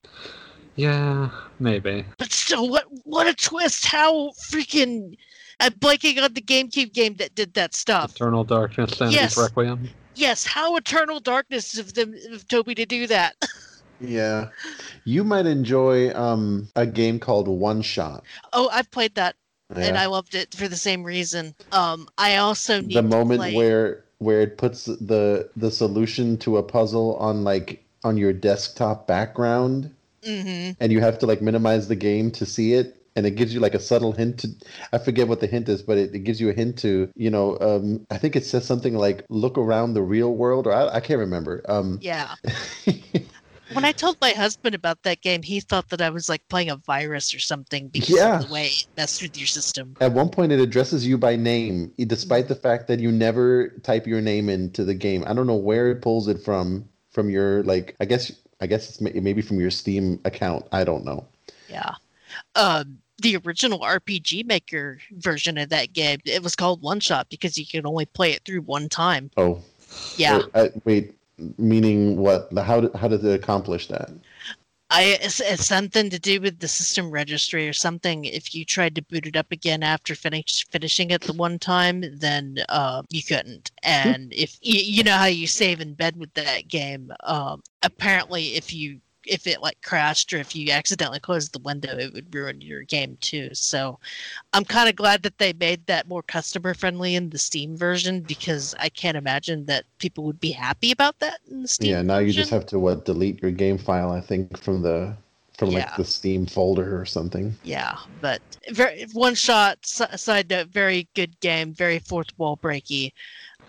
Yeah, 0.76 1.30
maybe. 1.60 2.04
But 2.18 2.32
still, 2.32 2.70
what 2.70 2.86
what 3.04 3.28
a 3.28 3.34
twist! 3.34 3.86
How 3.86 4.32
freaking 4.52 5.16
I'm 5.60 5.74
blanking 5.74 6.22
on 6.22 6.34
the 6.34 6.42
GameCube 6.42 6.94
game 6.94 7.16
that 7.16 7.36
did 7.36 7.54
that 7.54 7.74
stuff. 7.74 8.16
Eternal 8.16 8.44
Darkness, 8.44 8.92
Sanity's 8.92 9.16
Yes. 9.16 9.38
Requiem. 9.38 9.90
Yes, 10.16 10.46
how 10.46 10.76
Eternal 10.76 11.20
Darkness 11.20 11.78
of 11.78 11.94
them 11.94 12.16
of 12.32 12.48
Toby 12.48 12.76
to 12.76 12.86
do 12.86 13.08
that. 13.08 13.36
Yeah. 14.00 14.50
You 15.06 15.24
might 15.24 15.46
enjoy 15.46 16.14
um 16.14 16.68
a 16.76 16.86
game 16.86 17.20
called 17.20 17.48
One 17.48 17.82
Shot. 17.82 18.24
oh, 18.54 18.70
I've 18.72 18.90
played 18.92 19.16
that 19.16 19.36
and 19.76 19.98
I 19.98 20.06
loved 20.06 20.36
it 20.36 20.54
for 20.54 20.68
the 20.68 20.78
same 20.78 21.04
reason. 21.04 21.56
Um, 21.72 22.08
I 22.18 22.38
also 22.38 22.82
need 22.82 22.96
the 22.96 23.02
moment 23.02 23.40
play- 23.42 23.56
where 23.56 24.04
where 24.20 24.42
it 24.42 24.58
puts 24.58 24.86
the 24.86 25.50
the 25.56 25.72
solution 25.72 26.38
to 26.38 26.58
a 26.58 26.64
puzzle 26.64 27.16
on 27.18 27.44
like 27.44 27.84
on 28.04 28.18
your 28.18 28.32
desktop 28.34 29.08
background 29.08 29.92
Mhm. 30.26 30.76
and 30.80 30.92
you 30.92 31.02
have 31.02 31.20
to 31.20 31.26
like 31.26 31.42
minimize 31.42 31.88
the 31.88 31.96
game 31.96 32.32
to 32.32 32.46
see 32.46 32.74
it 32.74 32.96
and 33.16 33.26
it 33.26 33.32
gives 33.32 33.54
you 33.54 33.60
like 33.60 33.74
a 33.76 33.80
subtle 33.80 34.12
hint 34.14 34.40
to 34.40 34.48
i 34.94 34.98
forget 34.98 35.28
what 35.28 35.40
the 35.40 35.48
hint 35.48 35.68
is 35.70 35.82
but 35.84 35.98
it, 35.98 36.14
it 36.16 36.20
gives 36.20 36.40
you 36.42 36.50
a 36.50 36.54
hint 36.54 36.78
to 36.80 37.10
you 37.16 37.30
know 37.30 37.58
um 37.62 38.06
i 38.10 38.18
think 38.18 38.36
it 38.36 38.46
says 38.46 38.66
something 38.66 38.96
like 38.96 39.26
look 39.30 39.58
around 39.58 39.94
the 39.94 40.02
real 40.02 40.34
world 40.36 40.66
or 40.68 40.74
i, 40.74 40.88
I 40.96 41.00
can't 41.00 41.20
remember 41.20 41.62
um 41.68 42.00
Yeah. 42.02 42.36
When 43.74 43.84
I 43.86 43.92
told 43.92 44.18
my 44.22 44.32
husband 44.32 44.76
about 44.76 45.02
that 45.04 45.22
game, 45.22 45.42
he 45.44 45.60
thought 45.60 45.90
that 45.90 46.02
I 46.02 46.10
was 46.10 46.30
like 46.30 46.48
playing 46.50 46.70
a 46.70 46.76
virus 46.76 47.34
or 47.34 47.40
something 47.40 47.88
because 47.90 48.10
Yeah. 48.10 48.40
of 48.40 48.48
the 48.48 48.54
way 48.54 48.68
it 48.68 48.88
messed 48.96 49.22
with 49.22 49.36
your 49.38 49.48
system. 49.48 49.96
at 50.02 50.12
one 50.12 50.30
point 50.30 50.52
it 50.52 50.60
addresses 50.60 51.06
you 51.08 51.18
by 51.18 51.36
name 51.36 51.92
despite 52.08 52.48
the 52.48 52.56
fact 52.56 52.88
that 52.88 53.00
you 53.00 53.12
never 53.12 53.70
type 53.84 54.06
your 54.06 54.22
name 54.22 54.50
into 54.50 54.84
the 54.84 54.94
game 54.94 55.24
i 55.28 55.34
don't 55.34 55.48
know 55.48 55.56
where 55.56 55.90
it 55.90 56.02
pulls 56.02 56.28
it 56.28 56.42
from 56.44 56.88
from 57.12 57.30
your 57.30 57.64
like 57.64 57.96
i 58.02 58.06
guess 58.06 58.32
i 58.62 58.68
guess 58.68 58.90
it's 58.90 59.00
maybe 59.02 59.42
from 59.42 59.60
your 59.60 59.72
steam 59.72 60.20
account 60.26 60.66
i 60.72 60.84
don't 60.84 61.06
know 61.06 61.26
Yeah. 61.70 61.94
Um, 62.56 63.00
the 63.22 63.38
original 63.38 63.80
RPG 63.80 64.46
Maker 64.46 65.00
version 65.12 65.58
of 65.58 65.70
that 65.70 65.94
game, 65.94 66.20
it 66.26 66.44
was 66.44 66.56
called 66.56 66.82
One 66.82 67.00
Shot 67.00 67.28
because 67.30 67.58
you 67.58 67.66
could 67.66 67.86
only 67.86 68.06
play 68.06 68.32
it 68.34 68.42
through 68.44 68.62
one 68.62 68.90
time. 68.90 69.32
oh 69.38 69.62
Yeah. 70.18 70.42
uh, 70.54 70.60
uh, 70.60 70.68
wait 70.84 71.14
meaning 71.58 72.18
what 72.18 72.50
how 72.58 72.82
did, 72.82 72.96
how 72.96 73.08
did 73.08 73.24
it 73.24 73.34
accomplish 73.34 73.88
that 73.88 74.10
I 74.92 75.18
it's, 75.22 75.40
it's 75.40 75.66
something 75.66 76.10
to 76.12 76.20
do 76.20 76.40
with 76.40 76.60
the 76.60 76.68
system 76.68 77.10
registry 77.10 77.68
or 77.68 77.74
something. 77.74 78.26
If 78.26 78.54
you 78.54 78.64
tried 78.64 78.96
to 78.96 79.02
boot 79.02 79.26
it 79.26 79.36
up 79.36 79.52
again 79.52 79.82
after 79.82 80.14
finish 80.14 80.66
finishing 80.70 81.10
it 81.12 81.22
the 81.22 81.34
one 81.34 81.58
time, 81.58 82.04
then 82.20 82.60
uh, 82.70 83.02
you 83.10 83.24
couldn't. 83.24 83.72
And 83.82 84.32
if 84.32 84.58
you, 84.62 84.80
you 84.80 85.04
know 85.04 85.18
how 85.18 85.26
you 85.26 85.48
save 85.48 85.82
in 85.82 85.96
bed 85.96 86.16
with 86.18 86.34
that 86.36 86.68
game, 86.68 87.12
um, 87.24 87.64
apparently 87.82 88.56
if 88.56 88.74
you 88.74 89.02
if 89.28 89.48
it 89.48 89.62
like 89.62 89.82
crashed 89.84 90.34
or 90.34 90.38
if 90.38 90.56
you 90.56 90.72
accidentally 90.72 91.20
closed 91.20 91.54
the 91.54 91.60
window, 91.60 91.98
it 91.98 92.14
would 92.14 92.34
ruin 92.34 92.62
your 92.62 92.84
game 92.84 93.18
too. 93.22 93.50
So 93.54 94.00
I'm 94.54 94.66
kind 94.66 94.90
of 94.90 94.96
glad 94.96 95.24
that 95.24 95.38
they 95.38 95.54
made 95.54 95.86
that 95.88 96.08
more 96.08 96.24
customer 96.24 96.74
friendly 96.74 97.16
in 97.16 97.30
the 97.30 97.38
Steam 97.38 97.78
version 97.78 98.22
because 98.22 98.74
I 98.80 98.90
can't 98.90 99.18
imagine 99.18 99.66
that 99.66 99.86
people 100.00 100.24
would 100.26 100.40
be 100.40 100.52
happy 100.52 100.92
about 100.92 101.20
that 101.20 101.40
in 101.50 101.62
the 101.62 101.68
Steam. 101.68 101.92
yeah 101.92 102.02
now 102.02 102.18
you 102.20 102.32
just 102.32 102.50
have 102.50 102.66
to 102.68 102.80
what 102.80 103.06
delete 103.06 103.42
your 103.42 103.52
game 103.52 103.78
file 103.78 104.12
i 104.12 104.22
think 104.22 104.58
from 104.58 104.82
the 104.82 105.16
from 105.58 105.70
like 105.72 105.84
Yeah. 105.86 105.96
the 105.98 106.04
Steam 106.04 106.46
folder 106.46 107.00
or 107.00 107.06
something. 107.06 107.56
Yeah, 107.64 107.96
but 108.22 108.42
very 108.72 109.06
one 109.14 109.36
shot. 109.36 109.78
Side 109.86 110.50
note, 110.50 110.68
very 110.68 111.08
good 111.16 111.40
game, 111.40 111.74
very 111.74 112.00
fourth 112.00 112.28
wall 112.38 112.58
breaky. 112.58 113.14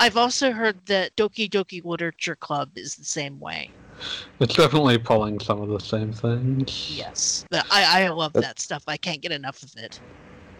I've 0.01 0.17
also 0.17 0.51
heard 0.51 0.85
that 0.87 1.15
Doki 1.17 1.49
Doki 1.49 1.85
Literature 1.85 2.35
Club 2.35 2.71
is 2.77 2.97
the 2.97 3.05
same 3.05 3.39
way. 3.39 3.71
It's 4.41 4.55
definitely 4.55 4.99
pulling 4.99 5.41
some 5.41 5.63
of 5.63 5.69
the 5.69 5.79
same 5.81 6.13
things. 6.13 6.91
Yes, 6.95 7.45
I 7.53 8.05
I 8.05 8.09
love 8.09 8.33
That- 8.35 8.43
that 8.43 8.59
stuff. 8.61 8.85
I 8.87 8.97
can't 8.97 9.21
get 9.23 9.33
enough 9.33 9.63
of 9.63 9.75
it. 9.77 9.99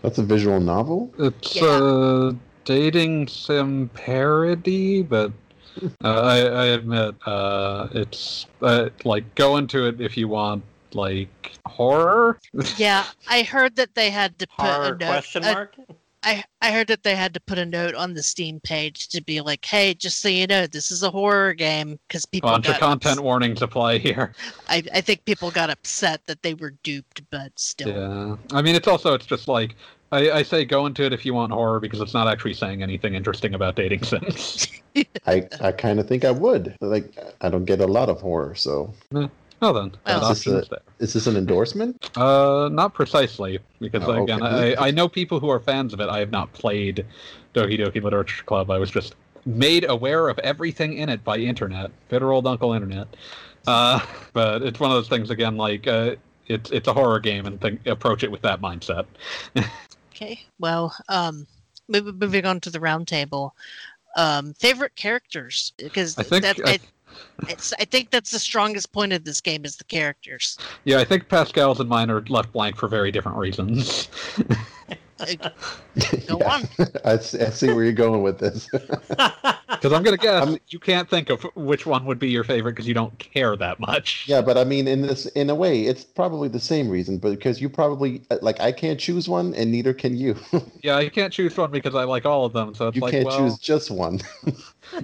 That's 0.03 0.19
a 0.19 0.23
visual 0.23 0.61
novel. 0.61 1.13
It's 1.19 1.57
Yeah. 1.57 1.79
a 2.31 2.33
dating 2.65 3.29
sim 3.29 3.91
parody, 3.95 5.03
but 5.03 5.33
uh, 6.03 6.21
I, 6.23 6.37
I 6.39 6.65
admit 6.67 7.15
uh, 7.27 7.89
it's 7.93 8.47
uh, 8.63 8.89
like 9.05 9.35
go 9.35 9.57
into 9.59 9.87
it 9.87 10.01
if 10.01 10.17
you 10.17 10.29
want 10.29 10.65
like 10.95 11.53
horror. 11.67 12.39
Yeah, 12.79 13.05
I 13.29 13.43
heard 13.43 13.77
that 13.77 13.95
they 13.95 14.11
had 14.11 14.39
to 14.39 14.47
put 14.47 14.67
Horror 14.67 14.95
a 14.95 14.99
note. 14.99 15.07
question 15.09 15.45
a- 15.45 15.53
mark? 15.53 15.77
I 16.27 16.45
I 16.61 16.73
heard 16.73 16.89
that 16.89 17.05
they 17.05 17.15
had 17.15 17.33
to 17.35 17.41
put 17.41 17.57
a 17.57 17.65
note 17.65 17.95
on 17.95 18.13
the 18.15 18.23
Steam 18.23 18.59
page 18.59 19.09
to 19.09 19.23
be 19.23 19.41
like, 19.41 19.65
"Hey, 19.65 19.95
just 19.95 20.19
so 20.21 20.29
you 20.29 20.47
know, 20.49 20.67
this 20.67 20.91
is 20.91 21.05
a 21.05 21.11
horror 21.11 21.55
game," 21.55 22.01
because 22.09 22.27
people 22.27 22.51
A 22.51 22.55
bunch 22.55 22.69
of 22.69 22.79
content 22.79 23.13
ups- 23.13 23.21
warnings 23.21 23.63
apply 23.63 23.99
here. 23.99 24.35
I 24.69 24.83
I 24.93 25.01
think 25.01 25.25
people 25.25 25.53
got 25.53 25.71
upset 25.71 26.27
that 26.27 26.43
they 26.43 26.55
were 26.55 26.75
duped, 26.83 27.23
but 27.31 27.53
still. 27.59 27.89
Yeah, 27.89 28.37
I 28.53 28.61
mean 28.61 28.75
it's 28.75 28.89
also 28.89 29.15
it's 29.15 29.27
just 29.27 29.49
like. 29.49 29.77
I, 30.13 30.31
I 30.31 30.43
say 30.45 30.65
go 30.65 30.87
into 30.87 31.03
it 31.03 31.13
if 31.13 31.27
you 31.27 31.35
want 31.35 31.53
horror 31.53 31.81
because 31.81 32.01
it's 32.01 32.15
not 32.15 32.29
actually 32.29 32.55
saying 32.55 32.81
anything 32.81 33.15
interesting 33.15 33.55
about 33.55 33.75
dating 33.75 34.03
sims. 34.05 34.69
I 35.27 35.49
I 35.61 35.73
kind 35.73 35.99
of 35.99 36.07
think 36.07 36.25
I 36.25 36.31
would. 36.31 36.77
Like 36.81 37.13
I 37.41 37.49
don't 37.49 37.65
get 37.65 37.81
a 37.81 37.87
lot 37.87 38.09
of 38.09 38.21
horror, 38.21 38.55
so 38.55 38.95
Oh, 39.63 39.73
then 39.73 39.93
Well- 40.05 40.31
Is 40.33 40.45
this 40.45 40.69
a- 40.71 40.81
is 40.99 41.13
this 41.15 41.27
an 41.27 41.37
endorsement? 41.37 42.11
Uh, 42.17 42.69
not 42.73 42.95
precisely, 42.95 43.59
because 43.81 44.03
Oh, 44.05 44.23
again, 44.23 44.43
okay. 44.43 44.77
I, 44.77 44.89
I 44.89 44.91
know 44.91 45.09
people 45.09 45.41
who 45.41 45.49
are 45.51 45.61
fans 45.61 45.93
of 45.93 46.01
it. 46.01 46.09
I 46.09 46.19
have 46.21 46.31
not 46.31 46.53
played 46.53 47.05
Doki 47.55 47.79
Doki 47.79 48.03
Literature 48.03 48.45
Club. 48.45 48.71
I 48.71 48.79
was 48.79 48.91
just 48.91 49.15
made 49.47 49.89
aware 49.89 50.29
of 50.29 50.39
everything 50.41 50.95
in 50.99 51.09
it 51.09 51.23
by 51.25 51.37
internet, 51.39 51.91
bitter 52.09 52.33
old 52.33 52.47
uncle 52.47 52.73
internet. 52.73 53.09
Uh, 53.67 54.01
but 54.33 54.63
it's 54.63 54.79
one 54.81 54.91
of 54.91 54.97
those 54.97 55.09
things 55.09 55.31
again, 55.31 55.57
like 55.57 55.87
uh, 55.87 56.17
it's 56.49 56.71
it's 56.71 56.89
a 56.89 56.93
horror 56.93 57.21
game, 57.21 57.47
and 57.47 57.61
think, 57.61 57.87
approach 57.87 58.23
it 58.25 58.31
with 58.31 58.43
that 58.43 58.61
mindset. 58.61 59.07
Okay. 60.15 60.41
Well, 60.59 60.97
um, 61.11 61.47
moving 61.89 62.47
on 62.47 62.59
to 62.61 62.71
the 62.71 62.79
roundtable. 62.79 63.51
Um, 64.17 64.55
favorite 64.55 64.97
characters 64.97 65.75
because 65.77 66.17
I 66.19 66.23
think 66.23 66.43
that, 66.43 66.59
I- 66.65 66.71
I, 66.71 66.79
it's, 67.49 67.73
I 67.79 67.85
think 67.85 68.11
that's 68.11 68.31
the 68.31 68.39
strongest 68.39 68.93
point 68.93 69.13
of 69.13 69.25
this 69.25 69.41
game 69.41 69.65
is 69.65 69.77
the 69.77 69.85
characters. 69.85 70.59
Yeah, 70.85 70.99
I 70.99 71.05
think 71.05 71.29
Pascal's 71.29 71.81
and 71.81 71.89
mine 71.89 72.11
are 72.11 72.21
left 72.29 72.53
blank 72.53 72.77
for 72.77 72.89
very 72.89 73.11
different 73.11 73.39
reasons. 73.39 74.09
Go 76.27 76.39
Yeah. 76.39 76.55
on. 76.55 76.69
I 77.05 77.17
see, 77.19 77.41
I 77.41 77.49
see 77.51 77.73
where 77.73 77.85
you're 77.85 77.93
going 77.93 78.23
with 78.23 78.39
this. 78.39 78.69
Because 79.77 79.93
I'm 79.93 80.03
gonna 80.05 80.17
guess 80.17 80.47
I'm- 80.47 80.57
you 80.69 80.79
can't 80.79 81.09
think 81.11 81.29
of 81.29 81.43
which 81.55 81.85
one 81.85 82.07
would 82.07 82.19
be 82.19 82.31
your 82.31 82.45
favorite 82.45 82.73
because 82.73 82.89
you 82.89 82.95
don't 82.95 83.17
care 83.19 83.57
that 83.57 83.79
much. 83.79 84.25
yeah, 84.27 84.41
but 84.41 84.57
I 84.57 84.65
mean, 84.65 84.89
in 84.89 85.03
this, 85.03 85.27
in 85.27 85.51
a 85.51 85.55
way, 85.55 85.83
it's 85.83 86.03
probably 86.03 86.49
the 86.49 86.59
same 86.61 86.89
reason, 86.89 87.19
but 87.19 87.31
because 87.33 87.61
you 87.61 87.69
probably 87.69 88.23
uh, 88.31 88.39
like, 88.41 88.59
I 88.59 88.73
can't 88.73 88.99
choose 88.99 89.29
one, 89.29 89.53
and 89.55 89.71
neither 89.71 89.93
can 89.93 90.17
you. 90.17 90.35
Yeah, 90.83 90.97
I 90.97 91.09
can't 91.11 91.31
choose 91.33 91.55
one 91.57 91.71
because 91.71 91.95
I 91.95 92.05
like 92.05 92.25
all 92.25 92.47
of 92.47 92.53
them. 92.55 92.75
So 92.75 92.89
it's 92.89 92.97
you 92.97 93.03
like, 93.03 93.11
can't 93.13 93.27
well, 93.27 93.39
choose 93.39 93.59
just 93.59 93.91
one. 93.91 94.21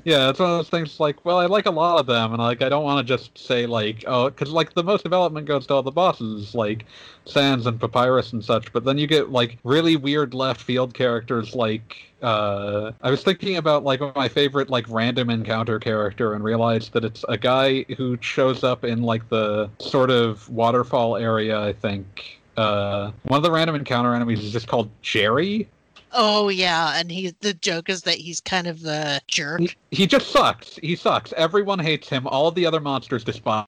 Yeah, 0.04 0.30
it's 0.30 0.38
one 0.38 0.50
of 0.50 0.58
those 0.58 0.68
things. 0.68 0.98
Like, 1.00 1.24
well, 1.24 1.38
I 1.38 1.46
like 1.46 1.66
a 1.66 1.70
lot 1.70 1.98
of 1.98 2.06
them, 2.06 2.32
and 2.32 2.42
like 2.42 2.62
I 2.62 2.68
don't 2.68 2.84
want 2.84 3.06
to 3.06 3.16
just 3.16 3.36
say 3.36 3.66
like, 3.66 4.04
oh, 4.06 4.30
because 4.30 4.50
like 4.50 4.74
the 4.74 4.82
most 4.82 5.02
development 5.02 5.46
goes 5.46 5.66
to 5.66 5.74
all 5.74 5.82
the 5.82 5.90
bosses, 5.90 6.54
like 6.54 6.84
Sans 7.24 7.66
and 7.66 7.80
Papyrus 7.80 8.32
and 8.32 8.44
such. 8.44 8.72
But 8.72 8.84
then 8.84 8.98
you 8.98 9.06
get 9.06 9.30
like 9.30 9.58
really 9.64 9.96
weird 9.96 10.34
left 10.34 10.60
field 10.60 10.94
characters 10.94 11.54
like. 11.54 12.08
Uh, 12.22 12.92
I 13.02 13.10
was 13.10 13.24
thinking 13.24 13.56
about 13.56 13.82
like 13.82 14.00
my 14.14 14.28
favorite 14.28 14.70
like 14.70 14.88
random 14.88 15.28
encounter 15.28 15.80
character 15.80 16.34
and 16.34 16.44
realized 16.44 16.92
that 16.92 17.04
it's 17.04 17.24
a 17.28 17.36
guy 17.36 17.82
who 17.96 18.16
shows 18.20 18.62
up 18.62 18.84
in 18.84 19.02
like 19.02 19.28
the 19.28 19.68
sort 19.80 20.08
of 20.10 20.48
waterfall 20.48 21.16
area. 21.16 21.60
I 21.60 21.72
think 21.72 22.38
uh, 22.56 23.10
one 23.24 23.38
of 23.38 23.42
the 23.42 23.50
random 23.50 23.76
encounter 23.76 24.14
enemies 24.14 24.44
is 24.44 24.52
just 24.52 24.68
called 24.68 24.90
Jerry. 25.00 25.68
Oh 26.14 26.48
yeah, 26.48 26.98
and 26.98 27.10
he 27.10 27.32
the 27.40 27.54
joke 27.54 27.88
is 27.88 28.02
that 28.02 28.16
he's 28.16 28.40
kind 28.40 28.66
of 28.66 28.80
the 28.82 29.20
jerk. 29.28 29.60
He, 29.60 29.70
he 29.90 30.06
just 30.06 30.28
sucks. 30.30 30.76
He 30.76 30.94
sucks. 30.96 31.32
Everyone 31.36 31.78
hates 31.78 32.08
him. 32.08 32.26
All 32.26 32.50
the 32.50 32.66
other 32.66 32.80
monsters 32.80 33.24
despise. 33.24 33.66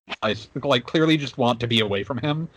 Like 0.62 0.85
clearly 0.85 1.16
just 1.16 1.39
want 1.39 1.61
to 1.61 1.66
be 1.66 1.81
away 1.81 2.05
from 2.05 2.19
him. 2.19 2.49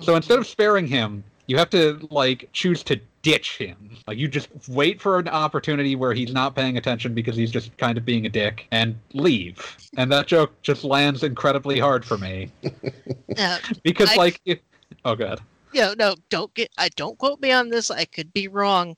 So 0.00 0.16
instead 0.16 0.38
of 0.38 0.46
sparing 0.46 0.86
him, 0.86 1.24
you 1.46 1.56
have 1.58 1.70
to 1.70 2.06
like 2.10 2.48
choose 2.52 2.82
to 2.84 3.00
ditch 3.22 3.56
him. 3.58 3.96
Like 4.06 4.18
you 4.18 4.28
just 4.28 4.48
wait 4.68 5.00
for 5.00 5.18
an 5.18 5.28
opportunity 5.28 5.96
where 5.96 6.12
he's 6.12 6.32
not 6.32 6.54
paying 6.54 6.76
attention 6.76 7.14
because 7.14 7.36
he's 7.36 7.50
just 7.50 7.76
kind 7.78 7.96
of 7.98 8.04
being 8.04 8.26
a 8.26 8.28
dick 8.28 8.66
and 8.70 8.96
leave. 9.12 9.76
And 9.96 10.10
that 10.12 10.26
joke 10.26 10.52
just 10.62 10.82
lands 10.84 11.22
incredibly 11.22 11.78
hard 11.78 12.04
for 12.04 12.18
me 12.18 12.50
Uh, 13.38 13.58
because 13.82 14.10
I- 14.10 14.16
like 14.16 14.40
it, 14.44 14.62
oh 15.04 15.14
god. 15.14 15.40
no, 15.74 15.94
no, 15.96 16.14
don't 16.30 16.52
get. 16.54 16.70
I 16.78 16.88
don't 16.90 17.16
quote 17.18 17.40
me 17.40 17.50
on 17.52 17.70
this. 17.70 17.90
I 17.90 18.04
could 18.04 18.32
be 18.32 18.46
wrong, 18.48 18.96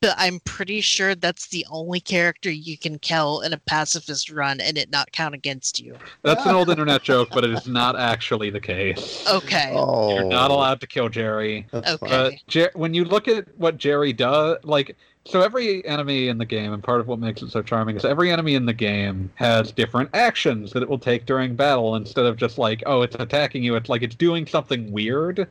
but 0.00 0.14
I'm 0.16 0.40
pretty 0.40 0.80
sure 0.80 1.14
that's 1.14 1.48
the 1.48 1.66
only 1.70 2.00
character 2.00 2.50
you 2.50 2.78
can 2.78 2.98
kill 2.98 3.40
in 3.40 3.52
a 3.52 3.58
pacifist 3.58 4.30
run 4.30 4.60
and 4.60 4.78
it 4.78 4.90
not 4.90 5.10
count 5.12 5.34
against 5.34 5.80
you. 5.80 5.96
That's 6.22 6.44
an 6.46 6.54
old 6.54 6.70
internet 6.70 7.02
joke, 7.04 7.30
but 7.32 7.44
it 7.44 7.50
is 7.50 7.66
not 7.66 7.98
actually 7.98 8.50
the 8.50 8.60
case. 8.60 9.26
Okay. 9.28 9.72
Oh, 9.74 10.14
You're 10.14 10.24
not 10.24 10.50
oh. 10.50 10.54
allowed 10.56 10.80
to 10.82 10.86
kill 10.86 11.08
Jerry. 11.08 11.66
That's 11.72 11.90
Okay. 11.94 12.06
fine. 12.08 12.30
But 12.30 12.34
Jer- 12.46 12.70
when 12.74 12.94
you 12.94 13.04
look 13.04 13.26
at 13.26 13.46
what 13.58 13.76
Jerry 13.76 14.12
does, 14.12 14.58
like, 14.62 14.96
so 15.24 15.42
every 15.42 15.84
enemy 15.84 16.28
in 16.28 16.38
the 16.38 16.46
game, 16.46 16.72
and 16.72 16.82
part 16.82 17.00
of 17.00 17.08
what 17.08 17.18
makes 17.18 17.42
it 17.42 17.50
so 17.50 17.60
charming 17.60 17.96
is 17.96 18.04
every 18.04 18.30
enemy 18.30 18.54
in 18.54 18.64
the 18.66 18.72
game 18.72 19.30
has 19.34 19.72
different 19.72 20.08
actions 20.14 20.72
that 20.72 20.82
it 20.82 20.88
will 20.88 20.98
take 20.98 21.26
during 21.26 21.54
battle 21.54 21.96
instead 21.96 22.24
of 22.24 22.36
just 22.36 22.56
like, 22.56 22.82
oh, 22.86 23.02
it's 23.02 23.16
attacking 23.18 23.62
you. 23.62 23.74
It's 23.74 23.88
like 23.88 24.02
it's 24.02 24.14
doing 24.14 24.46
something 24.46 24.90
weird. 24.92 25.46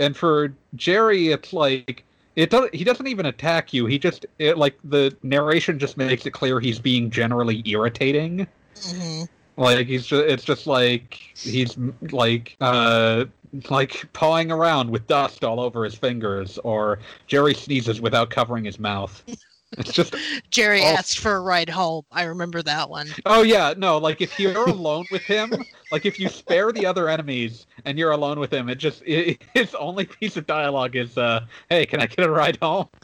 And 0.00 0.16
for 0.16 0.52
Jerry, 0.74 1.28
it's 1.28 1.52
like 1.52 2.04
it 2.36 2.50
does. 2.50 2.68
He 2.72 2.84
doesn't 2.84 3.06
even 3.06 3.26
attack 3.26 3.72
you. 3.72 3.86
He 3.86 3.98
just 3.98 4.26
it, 4.38 4.58
like 4.58 4.78
the 4.84 5.14
narration 5.22 5.78
just 5.78 5.96
makes 5.96 6.26
it 6.26 6.30
clear 6.32 6.60
he's 6.60 6.78
being 6.78 7.10
generally 7.10 7.62
irritating. 7.66 8.46
Mhm. 8.74 9.28
Like 9.56 9.86
he's 9.86 10.06
just, 10.06 10.24
it's 10.24 10.44
just 10.44 10.66
like 10.66 11.14
he's 11.36 11.76
like 12.10 12.56
uh 12.60 13.26
like 13.68 14.10
pawing 14.14 14.50
around 14.50 14.90
with 14.90 15.06
dust 15.06 15.44
all 15.44 15.60
over 15.60 15.84
his 15.84 15.94
fingers, 15.94 16.58
or 16.58 16.98
Jerry 17.26 17.54
sneezes 17.54 18.00
without 18.00 18.30
covering 18.30 18.64
his 18.64 18.78
mouth. 18.78 19.22
It's 19.78 19.92
just 19.92 20.14
Jerry 20.50 20.82
asked 20.82 21.18
for 21.18 21.36
a 21.36 21.40
ride 21.40 21.68
home. 21.68 22.04
I 22.12 22.24
remember 22.24 22.62
that 22.62 22.90
one. 22.90 23.08
oh 23.26 23.42
yeah 23.42 23.74
no 23.76 23.98
like 23.98 24.20
if 24.20 24.38
you're 24.38 24.68
alone 24.68 25.06
with 25.10 25.22
him, 25.22 25.52
like 25.90 26.06
if 26.06 26.20
you 26.20 26.28
spare 26.28 26.72
the 26.72 26.86
other 26.86 27.08
enemies 27.08 27.66
and 27.84 27.98
you're 27.98 28.12
alone 28.12 28.38
with 28.38 28.52
him, 28.52 28.68
it 28.68 28.76
just 28.76 29.02
it, 29.06 29.42
his 29.54 29.74
only 29.74 30.04
piece 30.04 30.36
of 30.36 30.46
dialogue 30.46 30.96
is 30.96 31.16
uh 31.16 31.44
hey 31.70 31.86
can 31.86 32.00
I 32.00 32.06
get 32.06 32.26
a 32.26 32.30
ride 32.30 32.58
home? 32.60 32.88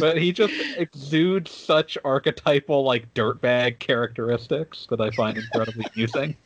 but 0.00 0.18
he 0.18 0.32
just 0.32 0.54
exudes 0.76 1.50
such 1.50 1.96
archetypal 2.04 2.84
like 2.84 3.12
dirtbag 3.14 3.78
characteristics 3.78 4.86
that 4.90 5.00
I 5.00 5.10
find 5.10 5.38
incredibly 5.38 5.86
amusing. 5.94 6.36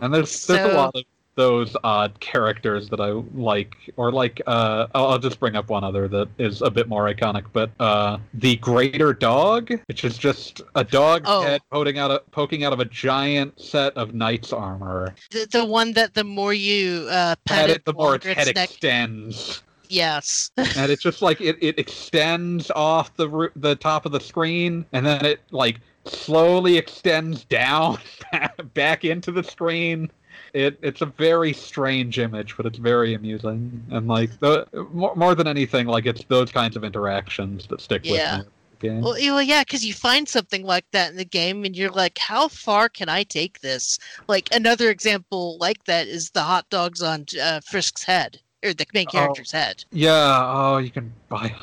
And 0.00 0.14
there's 0.14 0.46
there's 0.46 0.72
a 0.72 0.76
lot 0.76 0.94
of 0.94 1.04
those 1.36 1.76
odd 1.84 2.18
characters 2.20 2.88
that 2.90 3.00
I 3.00 3.10
like, 3.34 3.74
or 3.96 4.12
like 4.12 4.40
uh, 4.46 4.88
I'll, 4.94 5.06
I'll 5.08 5.18
just 5.18 5.40
bring 5.40 5.56
up 5.56 5.68
one 5.70 5.84
other 5.84 6.08
that 6.08 6.28
is 6.38 6.60
a 6.62 6.70
bit 6.70 6.88
more 6.88 7.04
iconic. 7.12 7.44
But 7.52 7.70
uh, 7.80 8.18
the 8.34 8.56
Greater 8.56 9.12
Dog, 9.12 9.70
which 9.86 10.04
is 10.04 10.18
just 10.18 10.60
a 10.74 10.84
dog 10.84 11.22
Oh. 11.26 11.42
head 11.42 11.60
poking 11.70 11.98
out 11.98 12.10
of 12.10 12.30
poking 12.30 12.64
out 12.64 12.72
of 12.72 12.80
a 12.80 12.84
giant 12.84 13.60
set 13.60 13.96
of 13.96 14.14
knight's 14.14 14.52
armor. 14.52 15.14
The, 15.30 15.46
the 15.50 15.64
one 15.64 15.92
that 15.92 16.14
the 16.14 16.24
more 16.24 16.52
you 16.54 17.06
uh, 17.10 17.36
Pat 17.46 17.66
pat 17.66 17.70
it, 17.70 17.84
the 17.84 17.92
more 17.94 18.16
its 18.16 18.26
head 18.26 18.54
neck. 18.54 18.70
extends. 18.70 19.62
Yes. 19.88 20.50
and 20.56 20.90
it's 20.90 21.02
just 21.02 21.20
like 21.22 21.40
it, 21.40 21.56
it 21.60 21.78
extends 21.78 22.70
off 22.72 23.14
the 23.16 23.50
the 23.56 23.76
top 23.76 24.06
of 24.06 24.12
the 24.12 24.20
screen 24.20 24.84
and 24.92 25.04
then 25.06 25.24
it 25.24 25.40
like 25.50 25.80
slowly 26.04 26.76
extends 26.78 27.44
down 27.44 27.98
back 28.74 29.04
into 29.04 29.32
the 29.32 29.42
screen 29.42 30.10
it 30.54 30.78
it's 30.82 31.00
a 31.00 31.06
very 31.06 31.52
strange 31.52 32.18
image 32.18 32.56
but 32.56 32.66
it's 32.66 32.78
very 32.78 33.14
amusing 33.14 33.82
and 33.90 34.08
like 34.08 34.30
the 34.40 34.66
more, 34.92 35.14
more 35.16 35.34
than 35.34 35.46
anything 35.46 35.86
like 35.86 36.06
it's 36.06 36.24
those 36.24 36.50
kinds 36.50 36.76
of 36.76 36.84
interactions 36.84 37.66
that 37.68 37.80
stick 37.80 38.02
Yeah. 38.04 38.38
with 38.38 38.46
me 38.46 38.52
Game. 38.80 39.02
Well, 39.02 39.18
yeah, 39.18 39.32
well, 39.32 39.42
yeah, 39.42 39.60
because 39.62 39.84
you 39.84 39.92
find 39.92 40.26
something 40.26 40.64
like 40.64 40.86
that 40.92 41.10
in 41.10 41.18
the 41.18 41.24
game, 41.26 41.66
and 41.66 41.76
you're 41.76 41.90
like, 41.90 42.16
"How 42.16 42.48
far 42.48 42.88
can 42.88 43.10
I 43.10 43.24
take 43.24 43.60
this?" 43.60 43.98
Like 44.26 44.48
another 44.54 44.88
example 44.88 45.58
like 45.58 45.84
that 45.84 46.08
is 46.08 46.30
the 46.30 46.40
hot 46.40 46.64
dogs 46.70 47.02
on 47.02 47.26
uh, 47.42 47.60
Frisk's 47.60 48.02
head, 48.04 48.40
or 48.64 48.72
the 48.72 48.86
main 48.94 49.06
Oh. 49.08 49.12
character's 49.12 49.52
head. 49.52 49.84
yeah 49.92 50.50
oh 50.50 50.78
you 50.78 50.88
can 50.90 51.12
buy 51.28 51.54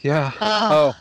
yeah 0.00 0.32
Ah, 0.40 0.68
oh 0.72 0.96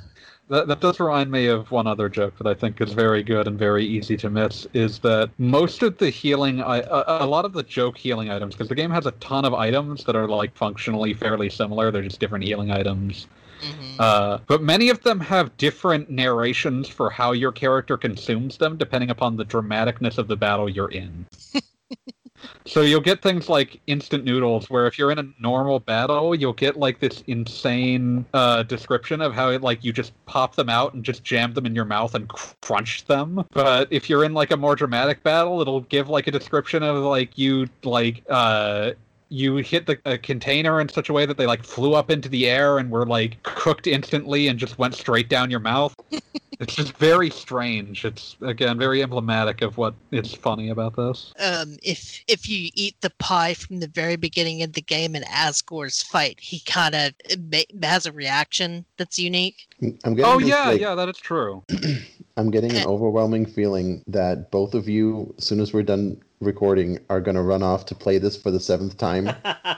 That, 0.53 0.67
that 0.67 0.81
does 0.81 0.99
remind 0.99 1.31
me 1.31 1.47
of 1.47 1.71
one 1.71 1.87
other 1.87 2.07
joke 2.07 2.37
that 2.37 2.45
I 2.45 2.53
think 2.53 2.79
is 2.79 2.93
very 2.93 3.23
good 3.23 3.47
and 3.47 3.57
very 3.57 3.83
easy 3.83 4.15
to 4.17 4.29
miss. 4.29 4.67
Is 4.75 4.99
that 4.99 5.31
most 5.39 5.81
of 5.81 5.97
the 5.97 6.11
healing, 6.11 6.61
I, 6.61 6.81
a, 6.81 7.23
a 7.23 7.25
lot 7.25 7.43
of 7.43 7.53
the 7.53 7.63
joke 7.63 7.97
healing 7.97 8.29
items, 8.29 8.53
because 8.53 8.67
the 8.67 8.75
game 8.75 8.91
has 8.91 9.07
a 9.07 9.11
ton 9.13 9.45
of 9.45 9.55
items 9.55 10.03
that 10.03 10.15
are 10.15 10.27
like 10.27 10.55
functionally 10.55 11.15
fairly 11.15 11.49
similar. 11.49 11.89
They're 11.89 12.03
just 12.03 12.19
different 12.19 12.45
healing 12.45 12.69
items. 12.69 13.25
Mhm. 13.63 13.95
Uh, 13.97 14.37
but 14.45 14.61
many 14.61 14.89
of 14.89 15.01
them 15.01 15.19
have 15.21 15.57
different 15.57 16.11
narrations 16.11 16.87
for 16.87 17.09
how 17.09 17.31
your 17.31 17.51
character 17.51 17.97
consumes 17.97 18.57
them, 18.57 18.77
depending 18.77 19.09
upon 19.09 19.37
the 19.37 19.45
dramaticness 19.45 20.19
of 20.19 20.27
the 20.27 20.37
battle 20.37 20.69
you're 20.69 20.91
in. 20.91 21.25
so 22.65 22.81
you'll 22.81 23.01
get 23.01 23.21
things 23.21 23.49
like 23.49 23.79
instant 23.87 24.23
noodles, 24.23 24.69
where 24.69 24.87
if 24.87 24.97
you're 24.97 25.11
in 25.11 25.19
a 25.19 25.25
normal 25.39 25.79
battle, 25.79 26.33
you'll 26.35 26.53
get 26.53 26.77
like 26.77 26.99
this 26.99 27.23
insane 27.27 28.25
uh, 28.33 28.63
description 28.63 29.21
of 29.21 29.33
how 29.33 29.49
it 29.49 29.61
like 29.61 29.83
you 29.83 29.93
just 29.93 30.13
pop 30.25 30.55
them 30.55 30.69
out 30.69 30.93
and 30.93 31.03
just 31.03 31.23
jam 31.23 31.53
them 31.53 31.65
in 31.65 31.75
your 31.75 31.85
mouth 31.85 32.15
and 32.15 32.27
crunch 32.27 33.05
them. 33.05 33.45
But 33.51 33.87
if 33.91 34.09
you're 34.09 34.23
in 34.23 34.33
like 34.33 34.51
a 34.51 34.57
more 34.57 34.75
dramatic 34.75 35.23
battle, 35.23 35.61
it'll 35.61 35.81
give 35.81 36.09
like 36.09 36.27
a 36.27 36.31
description 36.31 36.83
of 36.83 36.97
like 36.97 37.37
you 37.37 37.67
like 37.83 38.23
uh 38.29 38.91
you 39.33 39.55
hit 39.55 39.87
the 39.87 39.99
a 40.05 40.15
container 40.15 40.79
in 40.79 40.87
such 40.87 41.09
a 41.09 41.13
way 41.13 41.25
that 41.25 41.37
they 41.37 41.47
like 41.47 41.63
flew 41.63 41.95
up 41.95 42.11
into 42.11 42.29
the 42.29 42.47
air 42.47 42.77
and 42.77 42.91
were 42.91 43.05
like 43.05 43.41
cooked 43.41 43.87
instantly 43.87 44.47
and 44.47 44.59
just 44.59 44.77
went 44.77 44.93
straight 44.93 45.27
down 45.27 45.49
your 45.49 45.59
mouth. 45.59 45.95
it's 46.59 46.75
just 46.75 46.93
very 46.97 47.31
strange. 47.31 48.05
It's 48.05 48.37
again 48.41 48.77
very 48.77 49.01
emblematic 49.01 49.63
of 49.63 49.77
what 49.77 49.95
is 50.11 50.35
funny 50.35 50.69
about 50.69 50.95
this. 50.95 51.33
um, 51.39 51.77
if 51.81 52.23
if 52.27 52.47
you 52.47 52.69
eat 52.75 52.95
the 53.01 53.09
pie 53.17 53.55
from 53.55 53.79
the 53.79 53.87
very 53.87 54.17
beginning 54.17 54.61
of 54.61 54.73
the 54.73 54.81
game 54.81 55.15
in 55.15 55.23
Asgore's 55.23 56.03
fight, 56.03 56.39
he 56.39 56.59
kind 56.59 56.93
of 56.93 57.13
has 57.81 58.05
a 58.05 58.11
reaction 58.11 58.85
that's 58.97 59.17
unique. 59.17 59.67
I'm 60.03 60.15
getting 60.15 60.31
Oh 60.31 60.39
this, 60.39 60.49
yeah, 60.49 60.69
like- 60.69 60.81
yeah, 60.81 60.95
that 60.95 61.09
is 61.09 61.17
true. 61.17 61.63
I'm 62.37 62.49
getting 62.51 62.71
an 62.75 62.85
overwhelming 62.87 63.45
feeling 63.45 64.03
that 64.07 64.49
both 64.49 64.73
of 64.73 64.87
you, 64.89 65.33
as 65.37 65.45
soon 65.45 65.59
as 65.59 65.71
we're 65.73 65.83
done 65.83 66.19
recording, 66.41 66.99
are 67.09 67.21
going 67.21 67.35
to 67.35 67.41
run 67.43 67.61
off 67.61 67.85
to 67.87 67.95
play 67.95 68.17
this 68.17 68.35
for 68.35 68.49
the 68.51 68.59
seventh 68.59 68.97
time. 68.97 69.29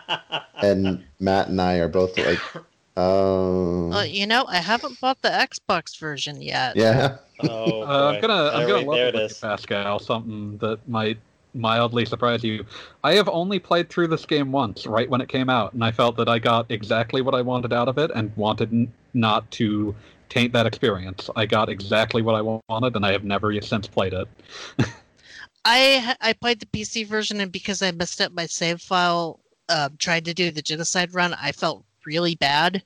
and 0.62 1.04
Matt 1.20 1.50
and 1.50 1.60
I 1.60 1.76
are 1.80 1.90
both 1.90 2.18
like, 2.18 2.40
oh, 2.98 3.92
Uh, 3.92 4.04
you 4.04 4.26
know, 4.26 4.46
I 4.48 4.58
haven't 4.58 5.00
bought 5.02 5.22
the 5.22 5.30
Xbox 5.30 6.00
version 6.00 6.42
yet. 6.42 6.76
yeah. 6.78 7.18
oh, 7.42 7.82
Uh, 7.84 8.14
I'm 8.14 8.22
gonna 8.22 8.50
I'm 8.54 8.68
gonna 8.68 8.74
wait, 8.76 8.88
love 8.88 8.96
there 8.96 9.08
it 9.10 9.16
it 9.16 9.22
with 9.24 9.32
you, 9.32 9.38
Pascal. 9.50 10.00
Something 10.00 10.58
that 10.60 10.88
might 10.88 11.18
mildly 11.56 12.06
surprise 12.06 12.44
you. 12.44 12.66
I 13.04 13.14
have 13.14 13.30
only 13.30 13.60
played 13.60 13.90
through 13.90 14.08
this 14.08 14.26
game 14.26 14.52
once, 14.52 14.86
right 14.86 15.10
when 15.10 15.22
it 15.22 15.30
came 15.30 15.50
out, 15.50 15.74
and 15.74 15.84
I 15.84 15.92
felt 15.92 16.18
that 16.18 16.30
I 16.30 16.40
got 16.40 16.70
exactly 16.70 17.22
what 17.22 17.36
I 17.36 17.42
wanted 17.42 17.74
out 17.74 17.88
of 17.88 17.98
it, 17.98 18.12
and 18.14 18.36
wanted 18.36 18.72
n- 18.74 18.94
not 19.14 19.50
to 19.52 19.96
taint 20.30 20.54
that 20.54 20.66
experience. 20.66 21.30
I 21.36 21.46
got 21.46 21.70
exactly 21.70 22.22
what 22.22 22.36
I 22.36 22.42
wanted, 22.42 22.96
and 22.96 23.06
I 23.06 23.12
have 23.12 23.24
never 23.24 23.60
since 23.62 23.88
played 23.88 24.14
it. 24.14 24.28
I 25.66 26.16
I 26.22 26.34
played 26.34 26.60
the 26.60 26.68
PC 26.68 27.08
version, 27.08 27.40
and 27.42 27.52
because 27.52 27.82
I 27.82 27.92
messed 27.92 28.22
up 28.22 28.32
my 28.32 28.46
save 28.46 28.82
file, 28.82 29.40
um, 29.70 29.96
tried 29.98 30.26
to 30.26 30.34
do 30.34 30.52
the 30.52 30.62
genocide 30.62 31.14
run, 31.14 31.34
I 31.34 31.52
felt 31.52 31.86
really 32.06 32.36
bad, 32.36 32.84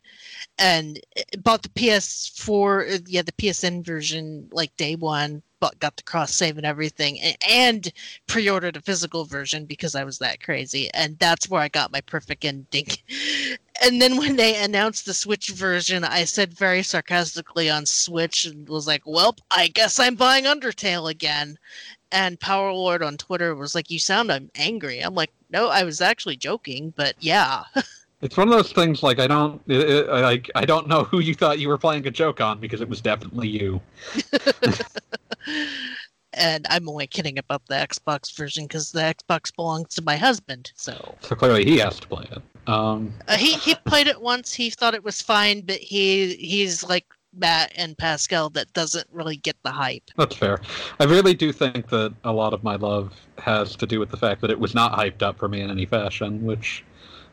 and 0.57 0.99
uh, 1.17 1.21
bought 1.39 1.63
the 1.63 1.69
PS4, 1.69 2.95
uh, 2.95 2.99
yeah, 3.05 3.21
the 3.21 3.33
PSN 3.33 3.85
version 3.85 4.47
like 4.51 4.75
day 4.77 4.95
one, 4.95 5.43
but 5.59 5.79
got 5.79 5.97
the 5.97 6.03
cross 6.03 6.33
save 6.33 6.57
and 6.57 6.65
everything, 6.65 7.19
and, 7.21 7.37
and 7.47 7.93
pre-ordered 8.27 8.77
a 8.77 8.81
physical 8.81 9.25
version 9.25 9.65
because 9.65 9.95
I 9.95 10.03
was 10.03 10.17
that 10.19 10.41
crazy, 10.43 10.89
and 10.93 11.17
that's 11.19 11.49
where 11.49 11.61
I 11.61 11.67
got 11.69 11.91
my 11.91 12.01
perfect 12.01 12.45
ending. 12.45 12.87
And 13.81 14.01
then 14.01 14.17
when 14.17 14.35
they 14.35 14.61
announced 14.61 15.05
the 15.05 15.13
Switch 15.13 15.51
version, 15.51 16.03
I 16.03 16.25
said 16.25 16.53
very 16.53 16.83
sarcastically 16.83 17.69
on 17.69 17.85
Switch 17.85 18.43
and 18.43 18.67
was 18.67 18.85
like, 18.87 19.03
"Well, 19.05 19.37
I 19.51 19.67
guess 19.69 19.99
I'm 19.99 20.15
buying 20.15 20.43
Undertale 20.43 21.09
again." 21.09 21.57
and 22.11 22.39
Power 22.39 22.73
Lord 22.73 23.03
on 23.03 23.17
Twitter 23.17 23.55
was 23.55 23.75
like, 23.75 23.89
"You 23.89 23.99
sound 23.99 24.31
I'm 24.31 24.49
angry." 24.55 24.99
I'm 24.99 25.15
like, 25.15 25.31
"No, 25.49 25.69
I 25.69 25.83
was 25.83 26.01
actually 26.01 26.37
joking, 26.37 26.93
but 26.95 27.15
yeah." 27.19 27.63
It's 28.21 28.35
one 28.35 28.49
of 28.49 28.53
those 28.53 28.73
things 28.73 29.01
like 29.01 29.19
I 29.19 29.27
don't 29.27 29.61
it, 29.67 29.89
it, 29.89 30.09
I- 30.09 30.21
like 30.21 30.49
I 30.55 30.65
don't 30.65 30.87
know 30.87 31.03
who 31.03 31.19
you 31.19 31.33
thought 31.33 31.59
you 31.59 31.69
were 31.69 31.77
playing 31.77 32.05
a 32.07 32.11
joke 32.11 32.41
on 32.41 32.59
because 32.59 32.81
it 32.81 32.89
was 32.89 33.01
definitely 33.01 33.47
you. 33.47 33.81
and 36.33 36.65
I'm 36.69 36.87
only 36.89 37.07
kidding 37.07 37.37
about 37.37 37.65
the 37.67 37.75
Xbox 37.75 38.35
version 38.35 38.65
because 38.65 38.91
the 38.91 39.01
Xbox 39.01 39.55
belongs 39.55 39.93
to 39.95 40.01
my 40.01 40.15
husband. 40.17 40.71
So 40.75 41.15
So 41.21 41.35
clearly 41.35 41.65
he 41.65 41.77
has 41.79 41.99
to 41.99 42.07
play 42.07 42.25
it. 42.31 42.41
Um, 42.67 43.13
uh, 43.27 43.37
he 43.37 43.53
he 43.53 43.75
played 43.85 44.07
it 44.07 44.21
once. 44.21 44.53
He 44.53 44.69
thought 44.69 44.93
it 44.93 45.03
was 45.03 45.21
fine, 45.21 45.61
but 45.61 45.77
he 45.77 46.35
he's 46.35 46.83
like 46.83 47.05
Matt 47.35 47.71
and 47.75 47.97
Pascal 47.97 48.49
that 48.51 48.71
doesn't 48.73 49.07
really 49.11 49.37
get 49.37 49.55
the 49.63 49.71
hype. 49.71 50.03
That's 50.17 50.35
fair. 50.35 50.59
I 50.99 51.05
really 51.05 51.33
do 51.33 51.51
think 51.51 51.89
that 51.89 52.13
a 52.23 52.31
lot 52.31 52.53
of 52.53 52.63
my 52.63 52.75
love 52.75 53.13
has 53.37 53.75
to 53.77 53.87
do 53.87 53.99
with 53.99 54.09
the 54.09 54.17
fact 54.17 54.41
that 54.41 54.51
it 54.51 54.59
was 54.59 54.75
not 54.75 54.93
hyped 54.93 55.21
up 55.21 55.37
for 55.39 55.47
me 55.47 55.61
in 55.61 55.69
any 55.71 55.85
fashion, 55.85 56.43
which 56.45 56.83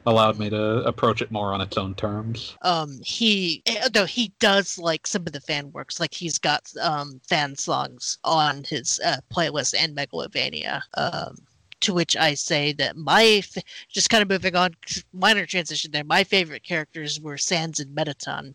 allowed 0.07 0.39
me 0.39 0.49
to 0.51 0.79
approach 0.85 1.21
it 1.21 1.31
more 1.33 1.53
on 1.53 1.61
its 1.61 1.77
own 1.77 1.95
terms. 1.95 2.57
um 2.63 2.99
he 3.05 3.63
eh, 3.67 3.89
though 3.93 4.07
he 4.07 4.33
does 4.41 4.79
like 4.79 5.07
some 5.07 5.23
of 5.27 5.33
the 5.33 5.41
fan 5.41 5.71
works 5.73 5.99
like 6.01 6.15
he's 6.15 6.39
got 6.39 6.63
um 6.81 7.21
fan 7.29 7.55
songs 7.57 8.19
on 8.25 8.63
his 8.65 9.01
uh, 9.05 9.17
playlist 9.35 9.75
and 9.79 9.97
megalovania 9.97 10.81
um 10.97 11.35
to 11.81 11.93
which 11.93 12.17
i 12.17 12.33
say 12.35 12.73
that 12.73 12.97
my 12.97 13.25
f- 13.45 13.63
just 13.89 14.09
kind 14.09 14.23
of 14.23 14.29
moving 14.31 14.57
on 14.57 14.71
minor 15.13 15.45
transition 15.45 15.91
there 15.91 16.05
my 16.05 16.25
favorite 16.25 16.63
characters 16.63 17.21
were 17.21 17.37
sans 17.37 17.81
and 17.81 17.95
mettaton 17.95 18.55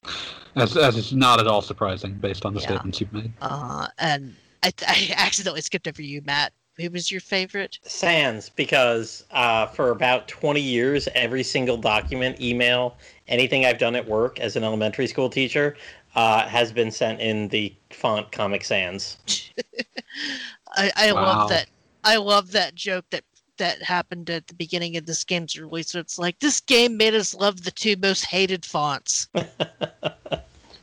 As, 0.55 0.75
as 0.75 0.97
is 0.97 1.13
not 1.13 1.39
at 1.39 1.47
all 1.47 1.61
surprising 1.61 2.13
based 2.15 2.45
on 2.45 2.53
the 2.53 2.61
Yeah. 2.61 2.67
statements 2.71 2.99
you've 3.01 3.13
made. 3.13 3.31
uh 3.41 3.87
and 3.99 4.35
I, 4.63 4.71
I 4.87 5.13
accidentally 5.17 5.61
skipped 5.61 5.87
over 5.87 6.01
you 6.01 6.21
matt 6.25 6.53
who 6.81 6.89
was 6.91 7.11
your 7.11 7.21
favorite 7.21 7.79
Sans, 7.83 8.49
because 8.49 9.23
uh, 9.31 9.65
for 9.67 9.89
about 9.89 10.27
20 10.27 10.61
years, 10.61 11.07
every 11.15 11.43
single 11.43 11.77
document, 11.77 12.39
email, 12.39 12.97
anything 13.27 13.65
I've 13.65 13.79
done 13.79 13.95
at 13.95 14.07
work 14.07 14.39
as 14.39 14.55
an 14.55 14.63
elementary 14.63 15.07
school 15.07 15.29
teacher 15.29 15.75
uh, 16.15 16.47
has 16.47 16.71
been 16.71 16.91
sent 16.91 17.21
in 17.21 17.47
the 17.47 17.73
font 17.91 18.31
Comic 18.31 18.63
Sans. 18.63 19.17
I, 20.75 20.91
I 20.95 21.11
Wow. 21.11 21.23
love 21.25 21.47
that. 21.49 21.67
I 22.03 22.17
love 22.17 22.51
that 22.51 22.75
joke 22.75 23.05
that 23.11 23.23
that 23.57 23.81
happened 23.83 24.29
at 24.29 24.47
the 24.47 24.55
beginning 24.55 24.97
of 24.97 25.05
this 25.05 25.23
game's 25.23 25.59
release. 25.59 25.89
So 25.91 25.99
it's 25.99 26.17
like 26.17 26.39
this 26.39 26.59
game 26.59 26.97
made 26.97 27.13
us 27.13 27.33
love 27.35 27.63
the 27.63 27.71
two 27.71 27.95
most 28.01 28.25
hated 28.25 28.65
fonts. 28.65 29.27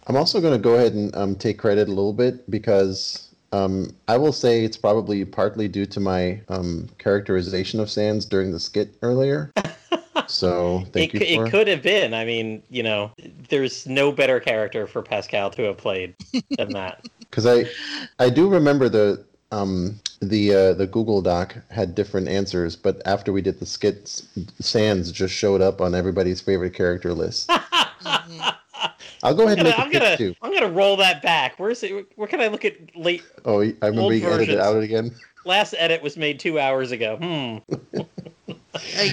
I'm 0.09 0.17
also 0.17 0.41
going 0.41 0.55
to 0.55 0.63
go 0.63 0.75
ahead 0.75 0.95
and 0.95 1.15
um, 1.17 1.35
take 1.37 1.59
credit 1.59 1.89
a 1.89 1.93
little 1.93 2.13
bit 2.13 2.49
because 2.51 3.28
um, 3.53 3.95
I 4.09 4.17
will 4.17 4.33
say 4.33 4.65
it's 4.65 4.77
probably 4.77 5.25
partly 5.25 5.69
due 5.69 5.87
to 5.87 6.01
my 6.01 6.41
um, 6.49 6.89
characterization 6.99 7.81
of 7.81 7.91
Sans 7.91 8.25
during 8.25 8.53
the 8.53 8.61
skit 8.61 8.95
earlier. 9.03 9.53
So 10.29 10.85
thank 10.93 11.15
it, 11.15 11.23
you 11.23 11.37
for 11.37 11.47
it 11.47 11.51
could 11.51 11.69
have 11.69 11.83
been. 11.83 12.13
I 12.13 12.25
mean, 12.25 12.63
you 12.69 12.83
know, 12.83 13.13
there's 13.49 13.87
no 13.87 14.13
better 14.13 14.41
character 14.41 14.87
for 14.87 15.03
Pascal 15.03 15.51
to 15.53 15.63
have 15.63 15.79
played 15.79 16.15
than 16.57 16.69
that. 16.73 17.07
because 17.21 17.47
I 17.47 17.65
I 18.19 18.31
do 18.31 18.49
remember 18.49 18.89
the 18.89 19.25
um 19.53 19.99
the 20.21 20.55
uh, 20.55 20.73
the 20.75 20.87
Google 20.87 21.23
Doc 21.23 21.57
had 21.71 21.95
different 21.95 22.29
answers, 22.29 22.77
but 22.77 23.01
after 23.07 23.33
we 23.33 23.41
did 23.41 23.61
the 23.61 23.67
skits, 23.67 24.27
Sans 24.61 25.11
just 25.13 25.33
showed 25.35 25.63
up 25.63 25.81
on 25.81 25.95
everybody's 25.95 26.41
favorite 26.41 26.75
character 26.75 27.15
list. 27.15 27.51
I'll 29.23 29.35
go 29.35 29.47
ahead 29.47 29.59
I'm 29.59 29.67
and 29.67 29.75
gonna, 29.75 29.77
make 29.77 29.79
a 29.79 29.83
I'm 29.83 29.91
pick 29.91 30.01
gonna, 30.03 30.17
too. 30.17 30.35
I'm 30.43 30.53
gonna 30.53 30.73
roll 30.73 30.97
that 30.97 31.23
back. 31.23 31.59
Where's 31.59 31.83
it? 31.83 32.07
Where 32.17 32.29
can 32.29 32.41
I 32.41 32.47
look 32.49 32.65
at 32.65 32.75
late? 32.97 33.23
Oh, 33.45 33.61
I 33.61 33.73
remember 33.83 34.01
Old 34.03 34.15
you 34.15 34.27
edited 34.27 34.57
versions. 34.57 34.61
out 34.61 34.83
again. 34.83 35.15
Last 35.45 35.75
edit 35.79 36.03
was 36.03 36.17
made 36.17 36.39
two 36.39 36.59
hours 36.61 36.93
ago. 36.93 37.17
Hmm. 37.17 38.03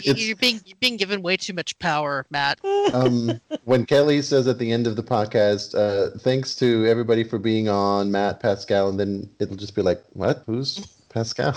You're 0.03 0.35
being 0.35 0.59
you're 0.65 0.77
being 0.79 0.97
given 0.97 1.21
way 1.21 1.37
too 1.37 1.53
much 1.53 1.77
power, 1.79 2.25
Matt. 2.29 2.59
um, 2.93 3.39
when 3.63 3.85
Kelly 3.85 4.21
says 4.21 4.47
at 4.47 4.59
the 4.59 4.71
end 4.71 4.85
of 4.85 4.95
the 4.95 5.01
podcast, 5.03 5.73
uh, 5.75 6.17
thanks 6.19 6.55
to 6.57 6.85
everybody 6.85 7.23
for 7.23 7.39
being 7.39 7.67
on, 7.67 8.11
Matt, 8.11 8.39
Pascal, 8.41 8.89
and 8.89 8.99
then 8.99 9.29
it'll 9.39 9.55
just 9.55 9.73
be 9.75 9.81
like, 9.81 10.03
what? 10.13 10.43
Who's 10.45 10.85
Pascal? 11.09 11.55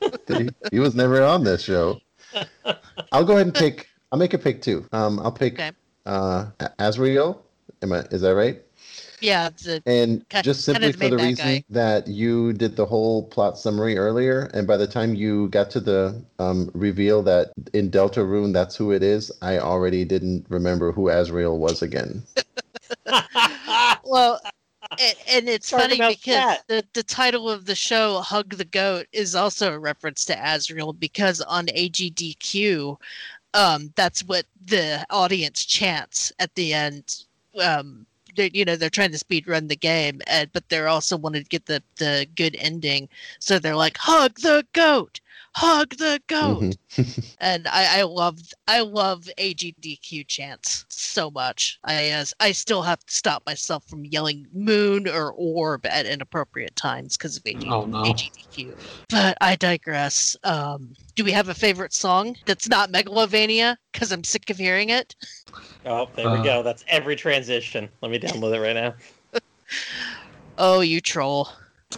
Did 0.26 0.40
he, 0.40 0.48
he 0.72 0.78
was 0.80 0.94
never 0.94 1.22
on 1.22 1.44
this 1.44 1.62
show. 1.62 2.00
I'll 3.12 3.24
go 3.24 3.34
ahead 3.34 3.46
and 3.46 3.54
pick. 3.54 3.88
I'll 4.12 4.18
make 4.18 4.34
a 4.34 4.38
pick 4.38 4.60
too. 4.60 4.86
Um, 4.92 5.18
I'll 5.20 5.32
pick 5.32 5.54
Okay. 5.54 5.70
uh, 6.06 6.46
Asriel. 6.78 7.38
Am 7.82 7.92
I? 7.92 8.00
Is 8.10 8.20
that 8.20 8.34
right? 8.34 8.60
Yeah, 9.20 9.50
the 9.50 9.82
And 9.86 10.28
Ki- 10.28 10.42
just 10.42 10.64
kinda 10.66 10.86
simply 10.86 10.92
for 10.92 11.08
the 11.08 11.16
the 11.16 11.18
reason 11.24 11.44
guy. 11.44 11.64
that 11.70 12.08
you 12.08 12.52
did 12.52 12.76
the 12.76 12.84
whole 12.86 13.24
plot 13.24 13.58
summary 13.58 13.96
earlier, 13.96 14.50
and 14.54 14.66
by 14.66 14.76
the 14.76 14.86
time 14.86 15.14
you 15.14 15.48
got 15.48 15.70
to 15.70 15.80
the 15.80 16.22
um, 16.38 16.70
reveal 16.74 17.22
that 17.22 17.52
in 17.72 17.90
Deltarune 17.90 18.52
that's 18.52 18.76
who 18.76 18.92
it 18.92 19.02
is, 19.02 19.30
I 19.42 19.58
already 19.58 20.04
didn't 20.04 20.46
remember 20.48 20.92
who 20.92 21.04
Asriel 21.04 21.56
was 21.56 21.82
again. 21.82 22.22
well, 24.04 24.40
and, 24.98 25.14
and 25.28 25.48
it's 25.48 25.70
Talk 25.70 25.80
funny 25.80 26.00
because 26.06 26.34
that. 26.34 26.64
the 26.68 26.84
the 26.92 27.02
title 27.02 27.48
of 27.48 27.64
the 27.64 27.74
show, 27.74 28.20
"Hug 28.20 28.56
the 28.56 28.64
Goat," 28.64 29.06
is 29.12 29.34
also 29.34 29.72
a 29.72 29.78
reference 29.78 30.24
to 30.26 30.34
Asriel 30.36 30.98
because 30.98 31.40
on 31.40 31.66
AGDQ, 31.68 32.96
um, 33.54 33.92
that's 33.96 34.22
what 34.24 34.44
the 34.66 35.04
audience 35.10 35.64
chants 35.64 36.32
at 36.38 36.54
the 36.54 36.74
end. 36.74 37.24
Um, 37.58 38.06
they're 38.36 38.50
you 38.52 38.64
know 38.64 38.76
they're 38.76 38.90
trying 38.90 39.12
to 39.12 39.18
speed 39.18 39.48
run 39.48 39.68
the 39.68 39.76
game, 39.76 40.20
and 40.26 40.52
but 40.52 40.68
they're 40.68 40.88
also 40.88 41.16
wanting 41.16 41.42
to 41.42 41.48
get 41.48 41.66
the 41.66 41.82
the 41.96 42.26
good 42.36 42.56
ending. 42.58 43.08
So 43.38 43.58
they're 43.58 43.76
like, 43.76 43.96
hug 43.96 44.38
the 44.40 44.64
goat, 44.72 45.20
hug 45.54 45.96
the 45.96 46.20
goat, 46.26 46.76
Mhm. 46.92 47.34
and 47.40 47.66
I 47.68 48.00
I 48.00 48.02
love 48.02 48.38
I 48.68 48.80
love 48.80 49.28
AGDQ 49.38 50.26
chants 50.26 50.84
so 50.88 51.30
much. 51.30 51.78
I 51.84 52.10
uh, 52.10 52.24
I 52.38 52.52
still 52.52 52.82
have 52.82 53.04
to 53.04 53.12
stop 53.12 53.42
myself 53.46 53.84
from 53.88 54.04
yelling 54.04 54.46
moon 54.52 55.08
or 55.08 55.32
orb 55.32 55.86
at 55.86 56.06
inappropriate 56.06 56.76
times 56.76 57.16
because 57.16 57.36
of 57.36 57.42
AG, 57.46 57.66
Oh, 57.68 57.84
no. 57.86 58.02
AGDQ. 58.04 58.74
But 59.08 59.36
I 59.40 59.56
digress. 59.56 60.36
Um, 60.44 60.94
do 61.16 61.24
we 61.24 61.32
have 61.32 61.48
a 61.48 61.54
favorite 61.54 61.92
song 61.92 62.36
that's 62.46 62.68
not 62.68 62.92
Megalovania? 62.92 63.76
Because 63.92 64.12
I'm 64.12 64.24
sick 64.24 64.50
of 64.50 64.56
hearing 64.56 64.90
it. 64.90 65.14
Oh, 65.84 66.08
there 66.14 66.28
Uh, 66.28 66.36
we 66.38 66.44
go. 66.44 66.62
That's 66.62 66.84
every 66.88 67.16
transition. 67.16 67.88
Let 68.02 68.10
me 68.10 68.18
download 68.18 68.54
it 68.54 68.60
right 68.60 68.74
now. 68.74 68.94
Oh, 70.58 70.80
you 70.80 71.00
troll. 71.00 71.48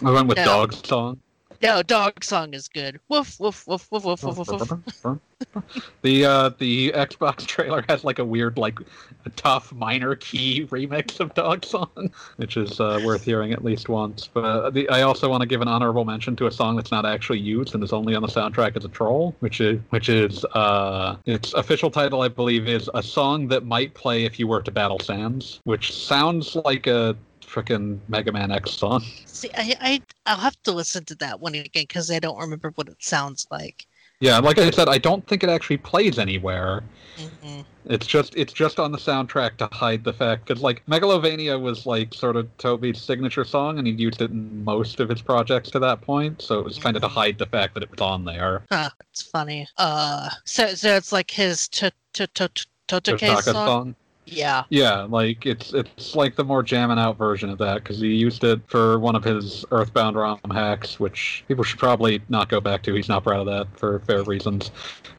I 0.05 0.11
went 0.11 0.27
with 0.27 0.37
No. 0.37 0.45
Dog 0.45 0.73
Song. 0.85 1.19
No, 1.63 1.81
dog 1.81 2.25
song 2.25 2.53
is 2.53 2.67
good. 2.67 2.99
Woof 3.07 3.39
woof 3.39 3.65
woof 3.65 3.89
woof 3.89 4.03
woof 4.03 4.21
woof 4.21 4.37
woof. 4.37 4.71
woof. 5.05 5.19
the 6.01 6.25
uh, 6.25 6.49
the 6.57 6.91
Xbox 6.91 7.45
trailer 7.45 7.85
has 7.87 8.03
like 8.03 8.19
a 8.19 8.25
weird 8.25 8.57
like 8.57 8.77
a 9.25 9.29
tough 9.29 9.71
minor 9.71 10.15
key 10.15 10.65
remix 10.71 11.21
of 11.21 11.33
Dog 11.35 11.63
Song, 11.63 12.11
which 12.35 12.57
is 12.57 12.81
uh, 12.81 12.99
worth 13.05 13.23
hearing 13.23 13.53
at 13.53 13.63
least 13.63 13.87
once. 13.87 14.27
But 14.27 14.71
the, 14.71 14.89
I 14.89 15.03
also 15.03 15.29
want 15.29 15.39
to 15.39 15.47
give 15.47 15.61
an 15.61 15.69
honorable 15.69 16.03
mention 16.03 16.35
to 16.35 16.47
a 16.47 16.51
song 16.51 16.75
that's 16.75 16.91
not 16.91 17.05
actually 17.05 17.39
used 17.39 17.73
and 17.75 17.81
is 17.81 17.93
only 17.93 18.13
on 18.13 18.21
the 18.21 18.27
soundtrack 18.27 18.75
as 18.75 18.83
a 18.83 18.89
troll, 18.89 19.33
which 19.39 19.61
is 19.61 19.79
which 19.91 20.09
is 20.09 20.43
uh, 20.55 21.15
its 21.25 21.53
official 21.53 21.89
title 21.89 22.23
I 22.23 22.27
believe 22.27 22.67
is 22.67 22.89
a 22.93 23.01
song 23.01 23.47
that 23.47 23.65
might 23.65 23.93
play 23.93 24.25
if 24.25 24.37
you 24.37 24.47
were 24.47 24.61
to 24.61 24.71
battle 24.71 24.99
Sans, 24.99 25.61
which 25.63 25.95
sounds 25.95 26.57
like 26.57 26.87
a 26.87 27.15
frickin' 27.53 27.99
Mega 28.07 28.31
Man 28.31 28.51
X 28.51 28.71
song. 28.71 29.03
See, 29.25 29.49
I, 29.55 29.75
I 29.79 30.01
I'll 30.25 30.37
have 30.37 30.61
to 30.63 30.71
listen 30.71 31.05
to 31.05 31.15
that 31.15 31.39
one 31.39 31.53
again 31.55 31.83
because 31.87 32.09
I 32.09 32.19
don't 32.19 32.39
remember 32.39 32.71
what 32.75 32.87
it 32.87 33.03
sounds 33.03 33.47
like. 33.51 33.85
Yeah, 34.19 34.39
like 34.39 34.57
I 34.57 34.69
said, 34.71 34.87
I 34.87 34.99
don't 34.99 35.25
think 35.27 35.43
it 35.43 35.49
actually 35.49 35.77
plays 35.77 36.17
anywhere. 36.17 36.81
Mhm. 37.17 37.65
It's 37.85 38.07
just 38.07 38.33
it's 38.35 38.53
just 38.53 38.79
on 38.79 38.93
the 38.93 38.97
soundtrack 38.97 39.57
to 39.57 39.67
hide 39.73 40.03
the 40.05 40.13
fact 40.13 40.45
because 40.45 40.63
like 40.63 40.81
Megalovania 40.85 41.61
was 41.61 41.85
like 41.85 42.13
sort 42.13 42.37
of 42.37 42.47
Toby's 42.57 43.01
signature 43.01 43.43
song, 43.43 43.77
and 43.77 43.85
he 43.85 43.93
used 43.93 44.21
it 44.21 44.31
in 44.31 44.63
most 44.63 45.01
of 45.01 45.09
his 45.09 45.21
projects 45.21 45.69
to 45.71 45.79
that 45.79 45.99
point. 46.01 46.41
So 46.41 46.59
it 46.59 46.65
was 46.65 46.79
kind 46.79 46.95
of 46.95 47.01
to 47.01 47.09
hide 47.09 47.37
the 47.37 47.45
fact 47.45 47.73
that 47.73 47.83
it 47.83 47.91
was 47.91 47.99
on 47.99 48.23
there. 48.23 48.63
Huh, 48.71 48.89
it's 49.11 49.23
funny. 49.23 49.67
Uh, 49.77 50.29
so 50.45 50.73
so 50.73 50.95
it's 50.95 51.11
like 51.11 51.29
his 51.29 51.67
to 51.69 51.91
to 52.13 52.27
to 52.27 52.49
Totoke 52.87 53.43
song. 53.43 53.53
song. 53.53 53.95
Yeah. 54.25 54.63
Yeah, 54.69 55.01
like 55.01 55.45
it's 55.45 55.73
it's 55.73 56.15
like 56.15 56.35
the 56.35 56.43
more 56.43 56.63
jamming 56.63 56.97
out 56.97 57.17
version 57.17 57.49
of 57.49 57.57
that 57.57 57.83
because 57.83 57.99
he 57.99 58.07
used 58.07 58.43
it 58.43 58.61
for 58.67 58.97
one 58.99 59.15
of 59.15 59.23
his 59.23 59.65
Earthbound 59.71 60.15
ROM 60.15 60.39
hacks, 60.51 60.99
which 60.99 61.43
people 61.47 61.63
should 61.63 61.79
probably 61.79 62.21
not 62.29 62.49
go 62.49 62.61
back 62.61 62.83
to. 62.83 62.93
He's 62.93 63.09
not 63.09 63.23
proud 63.23 63.41
of 63.41 63.45
that 63.47 63.67
for 63.77 63.99
fair 63.99 64.23
reasons. 64.23 64.71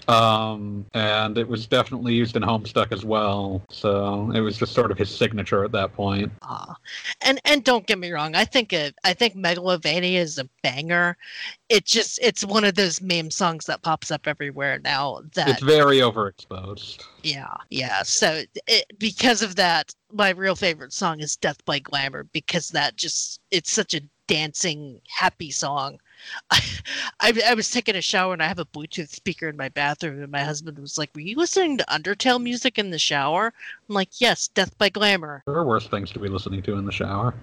Um, 0.08 0.84
and 0.94 1.38
it 1.38 1.48
was 1.48 1.66
definitely 1.66 2.14
used 2.14 2.36
in 2.36 2.42
Homestuck 2.42 2.92
as 2.92 3.04
well, 3.04 3.62
so 3.70 4.30
it 4.34 4.40
was 4.40 4.58
just 4.58 4.74
sort 4.74 4.90
of 4.90 4.98
his 4.98 5.14
signature 5.14 5.64
at 5.64 5.72
that 5.72 5.94
point. 5.94 6.30
Uh, 6.42 6.74
and 7.22 7.40
and 7.44 7.64
don't 7.64 7.86
get 7.86 7.98
me 7.98 8.10
wrong, 8.10 8.34
I 8.34 8.44
think 8.44 8.72
it, 8.72 8.94
I 9.04 9.14
think 9.14 9.34
Megalovania 9.34 10.16
is 10.16 10.38
a 10.38 10.48
banger. 10.62 11.16
It 11.68 11.86
just 11.86 12.18
it's 12.22 12.44
one 12.44 12.64
of 12.64 12.74
those 12.74 13.00
meme 13.00 13.30
songs 13.30 13.64
that 13.66 13.82
pops 13.82 14.10
up 14.10 14.26
everywhere 14.26 14.78
now. 14.84 15.22
That 15.34 15.48
It's 15.48 15.62
very 15.62 15.98
overexposed. 15.98 17.02
yeah 17.22 17.54
yeah. 17.70 18.02
So 18.02 18.42
it, 18.66 18.84
because 18.98 19.42
of 19.42 19.56
that, 19.56 19.94
my 20.12 20.30
real 20.30 20.56
favorite 20.56 20.92
song 20.92 21.20
is 21.20 21.36
Death 21.36 21.64
by 21.64 21.78
Glamour 21.78 22.24
because 22.24 22.68
that 22.70 22.96
just 22.96 23.40
it's 23.50 23.72
such 23.72 23.94
a 23.94 24.02
dancing 24.26 25.00
happy 25.08 25.50
song. 25.50 25.98
I, 26.50 26.60
I, 27.20 27.42
I 27.48 27.54
was 27.54 27.70
taking 27.70 27.96
a 27.96 28.02
shower 28.02 28.32
and 28.32 28.42
I 28.42 28.46
have 28.46 28.58
a 28.58 28.66
Bluetooth 28.66 29.10
speaker 29.10 29.48
in 29.48 29.56
my 29.56 29.68
bathroom, 29.68 30.22
and 30.22 30.32
my 30.32 30.42
husband 30.42 30.78
was 30.78 30.98
like, 30.98 31.10
"Were 31.14 31.20
you 31.22 31.36
listening 31.36 31.78
to 31.78 31.84
Undertale 31.84 32.42
music 32.42 32.78
in 32.78 32.90
the 32.90 32.98
shower?" 32.98 33.52
I'm 33.88 33.94
like, 33.94 34.20
"Yes, 34.20 34.48
Death 34.48 34.76
by 34.78 34.90
Glamour." 34.90 35.42
There 35.46 35.56
are 35.56 35.64
worse 35.64 35.86
things 35.88 36.10
to 36.12 36.18
be 36.18 36.28
listening 36.28 36.62
to 36.62 36.76
in 36.76 36.84
the 36.84 36.92
shower. 36.92 37.34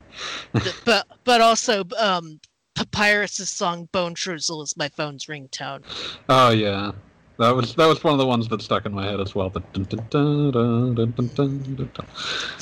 But 0.85 1.07
but 1.23 1.41
also 1.41 1.83
um 1.99 2.39
Papyrus's 2.75 3.49
song 3.49 3.89
"Bonetrousle" 3.93 4.63
is 4.63 4.77
my 4.77 4.89
phone's 4.89 5.25
ringtone. 5.25 5.83
Oh 6.29 6.51
yeah, 6.51 6.91
that 7.37 7.55
was 7.55 7.75
that 7.75 7.87
was 7.87 8.03
one 8.03 8.13
of 8.13 8.19
the 8.19 8.25
ones 8.25 8.47
that 8.49 8.61
stuck 8.61 8.85
in 8.85 8.93
my 8.93 9.05
head 9.05 9.19
as 9.19 9.33
well. 9.35 9.49
The 9.49 9.59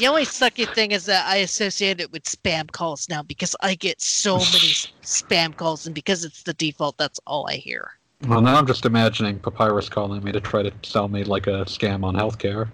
only 0.08 0.26
sucky 0.26 0.74
thing 0.74 0.92
is 0.92 1.06
that 1.06 1.28
I 1.28 1.38
associate 1.38 2.00
it 2.00 2.12
with 2.12 2.24
spam 2.24 2.72
calls 2.72 3.10
now 3.10 3.24
because 3.24 3.56
I 3.62 3.76
get 3.76 4.02
so 4.02 4.38
many 4.38 4.46
spam 5.04 5.56
calls, 5.56 5.86
and 5.86 5.94
because 5.94 6.24
it's 6.24 6.44
the 6.44 6.54
default, 6.54 6.98
that's 6.98 7.20
all 7.28 7.48
I 7.50 7.56
hear. 7.56 7.92
Well, 8.28 8.42
now 8.42 8.58
I'm 8.58 8.68
just 8.68 8.86
imagining 8.86 9.40
Papyrus 9.40 9.88
calling 9.88 10.22
me 10.22 10.34
to 10.34 10.42
try 10.42 10.62
to 10.62 10.74
sell 10.84 11.08
me 11.08 11.24
like 11.24 11.48
a 11.48 11.64
scam 11.66 12.04
on 12.04 12.16
healthcare. 12.16 12.70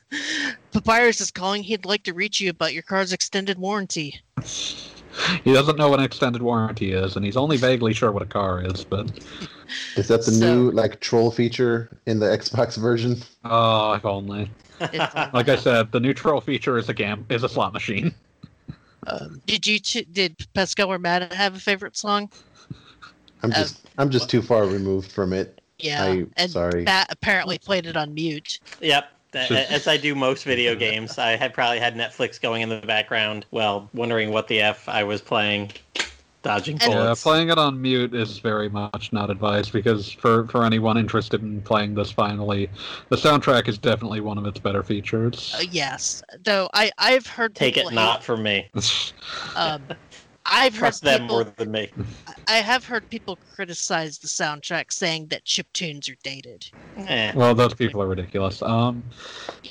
Papyrus 0.72 1.20
is 1.20 1.30
calling. 1.30 1.62
He'd 1.62 1.84
like 1.84 2.02
to 2.04 2.12
reach 2.12 2.40
you 2.40 2.50
about 2.50 2.72
your 2.72 2.82
car's 2.82 3.12
extended 3.12 3.58
warranty. 3.58 4.20
He 5.44 5.52
doesn't 5.52 5.76
know 5.76 5.88
what 5.90 5.98
an 5.98 6.04
extended 6.04 6.42
warranty 6.42 6.92
is, 6.92 7.16
and 7.16 7.24
he's 7.24 7.36
only 7.36 7.56
vaguely 7.56 7.92
sure 7.92 8.10
what 8.12 8.22
a 8.22 8.26
car 8.26 8.64
is. 8.64 8.84
But 8.84 9.10
Is 9.96 10.08
that 10.08 10.24
the 10.24 10.32
So- 10.32 10.44
new 10.54 10.70
like 10.70 11.00
troll 11.00 11.30
feature 11.30 11.90
in 12.06 12.18
the 12.18 12.26
Xbox 12.26 12.76
version? 12.76 13.22
oh, 13.44 13.92
if 13.94 14.04
only. 14.04 14.50
Like 14.80 15.48
I 15.48 15.56
said, 15.56 15.92
the 15.92 16.00
neutral 16.00 16.40
feature 16.40 16.76
is 16.78 16.88
a 16.88 16.94
gam 16.94 17.24
is 17.28 17.42
a 17.44 17.48
slot 17.48 17.72
machine. 17.72 18.12
um, 19.06 19.40
did 19.46 19.66
you 19.66 19.78
ch- 19.78 20.06
did 20.12 20.36
Pascal 20.54 20.90
or 20.92 20.98
Matt 20.98 21.32
have 21.32 21.54
a 21.54 21.60
favorite 21.60 21.96
song? 21.96 22.30
I'm 23.42 23.50
Uh, 23.52 23.54
just 23.54 23.86
I'm 23.98 24.10
just 24.10 24.28
too 24.30 24.42
far 24.42 24.64
removed 24.66 25.12
from 25.12 25.32
it. 25.32 25.60
Yeah, 25.78 26.02
I 26.04 26.26
and 26.36 26.50
sorry. 26.50 26.82
Matt 26.84 27.08
apparently 27.10 27.58
played 27.58 27.86
it 27.86 27.96
on 27.96 28.14
mute. 28.14 28.58
Yep. 28.80 29.04
Th- 29.32 29.46
Should- 29.48 29.56
As 29.70 29.88
I 29.88 29.96
do 29.96 30.14
most 30.14 30.44
video 30.44 30.74
games, 30.74 31.18
I 31.18 31.36
had 31.36 31.52
probably 31.54 31.78
had 31.78 31.94
Netflix 31.94 32.40
going 32.40 32.62
in 32.62 32.68
the 32.68 32.80
background, 32.80 33.46
well, 33.50 33.88
wondering 33.94 34.30
what 34.30 34.48
the 34.48 34.60
f 34.60 34.88
I 34.88 35.04
was 35.04 35.20
playing, 35.20 35.72
dodging 36.42 36.78
And- 36.82 36.92
Yeah, 36.92 36.98
bullets. 36.98 37.22
playing 37.22 37.48
it 37.50 37.58
on 37.58 37.80
mute 37.80 38.14
is 38.14 38.38
very 38.38 38.68
much 38.68 39.12
not 39.12 39.30
advised 39.30 39.72
because 39.72 40.10
for 40.12 40.46
for 40.48 40.64
anyone 40.64 40.98
interested 40.98 41.40
in 41.42 41.62
playing 41.62 41.94
this 41.94 42.10
finally, 42.10 42.68
the 43.08 43.16
soundtrack 43.16 43.68
is 43.68 43.78
definitely 43.78 44.20
one 44.20 44.38
of 44.38 44.46
its 44.46 44.58
better 44.58 44.82
features. 44.82 45.54
Uh, 45.56 45.62
yes, 45.70 46.22
though 46.44 46.68
I 46.74 46.90
I've 46.98 47.26
heard 47.26 47.54
Take 47.54 47.74
people 47.74 47.90
it 47.90 47.94
not 47.94 48.22
from 48.22 48.42
me. 48.42 48.68
um, 49.56 49.82
I've 50.44 50.74
heard 50.74 50.80
Trust 50.80 51.02
them 51.02 51.22
people, 51.22 51.36
more 51.36 51.44
than 51.44 51.70
me. 51.70 51.90
I 52.48 52.56
have 52.56 52.84
heard 52.84 53.08
people 53.08 53.38
criticize 53.54 54.18
the 54.18 54.26
soundtrack, 54.26 54.92
saying 54.92 55.28
that 55.28 55.44
chip 55.44 55.66
tunes 55.72 56.08
are 56.08 56.16
dated. 56.22 56.68
Eh. 56.96 57.32
well, 57.34 57.54
those 57.54 57.74
people 57.74 58.02
are 58.02 58.08
ridiculous. 58.08 58.60
Um, 58.62 59.04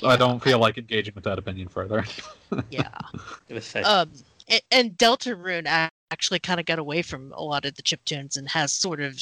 I 0.02 0.16
don't 0.16 0.42
feel 0.42 0.58
like 0.58 0.78
engaging 0.78 1.14
with 1.14 1.24
that 1.24 1.38
opinion 1.38 1.68
further. 1.68 2.04
Yeah. 2.68 2.90
Gonna 3.48 3.62
say. 3.62 3.80
um, 3.80 4.10
and, 4.52 4.62
and 4.70 4.90
Deltarune 4.92 5.66
actually 6.12 6.38
kind 6.38 6.60
of 6.60 6.66
got 6.66 6.78
away 6.78 7.00
from 7.00 7.32
a 7.34 7.42
lot 7.42 7.64
of 7.64 7.74
the 7.74 7.82
chip 7.82 8.04
tunes 8.04 8.36
and 8.36 8.46
has 8.50 8.70
sort 8.70 9.00
of 9.00 9.18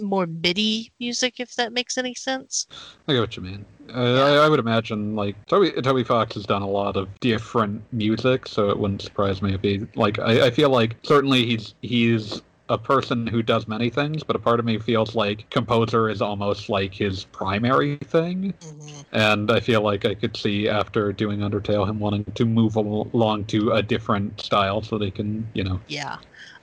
more 0.00 0.24
MIDI 0.26 0.92
music, 1.00 1.40
if 1.40 1.56
that 1.56 1.72
makes 1.72 1.98
any 1.98 2.14
sense. 2.14 2.68
I 3.08 3.14
get 3.14 3.20
what 3.20 3.36
you 3.36 3.42
mean. 3.42 3.64
Uh, 3.92 4.22
I, 4.22 4.44
I 4.44 4.48
would 4.48 4.60
imagine 4.60 5.16
like 5.16 5.34
Toby 5.46 5.72
Toby 5.82 6.04
Fox 6.04 6.34
has 6.34 6.44
done 6.44 6.62
a 6.62 6.68
lot 6.68 6.96
of 6.96 7.08
different 7.18 7.82
music, 7.92 8.46
so 8.46 8.70
it 8.70 8.78
wouldn't 8.78 9.02
surprise 9.02 9.42
me 9.42 9.54
if 9.54 9.62
he 9.62 9.84
like. 9.96 10.20
I, 10.20 10.46
I 10.46 10.50
feel 10.50 10.70
like 10.70 10.94
certainly 11.02 11.44
he's 11.44 11.74
he's 11.82 12.40
a 12.72 12.78
person 12.78 13.26
who 13.26 13.42
does 13.42 13.68
many 13.68 13.90
things, 13.90 14.24
but 14.24 14.34
a 14.34 14.38
part 14.38 14.58
of 14.58 14.64
me 14.64 14.78
feels 14.78 15.14
like 15.14 15.48
composer 15.50 16.08
is 16.08 16.22
almost 16.22 16.70
like 16.70 16.94
his 16.94 17.24
primary 17.24 17.96
thing. 17.98 18.54
Mhm. 18.60 19.04
And 19.12 19.50
I 19.50 19.60
feel 19.60 19.82
like 19.82 20.06
I 20.06 20.14
could 20.14 20.34
see 20.36 20.68
after 20.68 21.12
doing 21.12 21.40
Undertale 21.40 21.86
him 21.86 21.98
wanting 22.00 22.24
to 22.34 22.46
move 22.46 22.76
along 22.76 23.44
to 23.46 23.72
a 23.72 23.82
different 23.82 24.40
style 24.40 24.80
so 24.80 24.96
they 24.96 25.10
can, 25.10 25.46
you 25.52 25.64
know. 25.64 25.80
Yeah. 25.86 26.16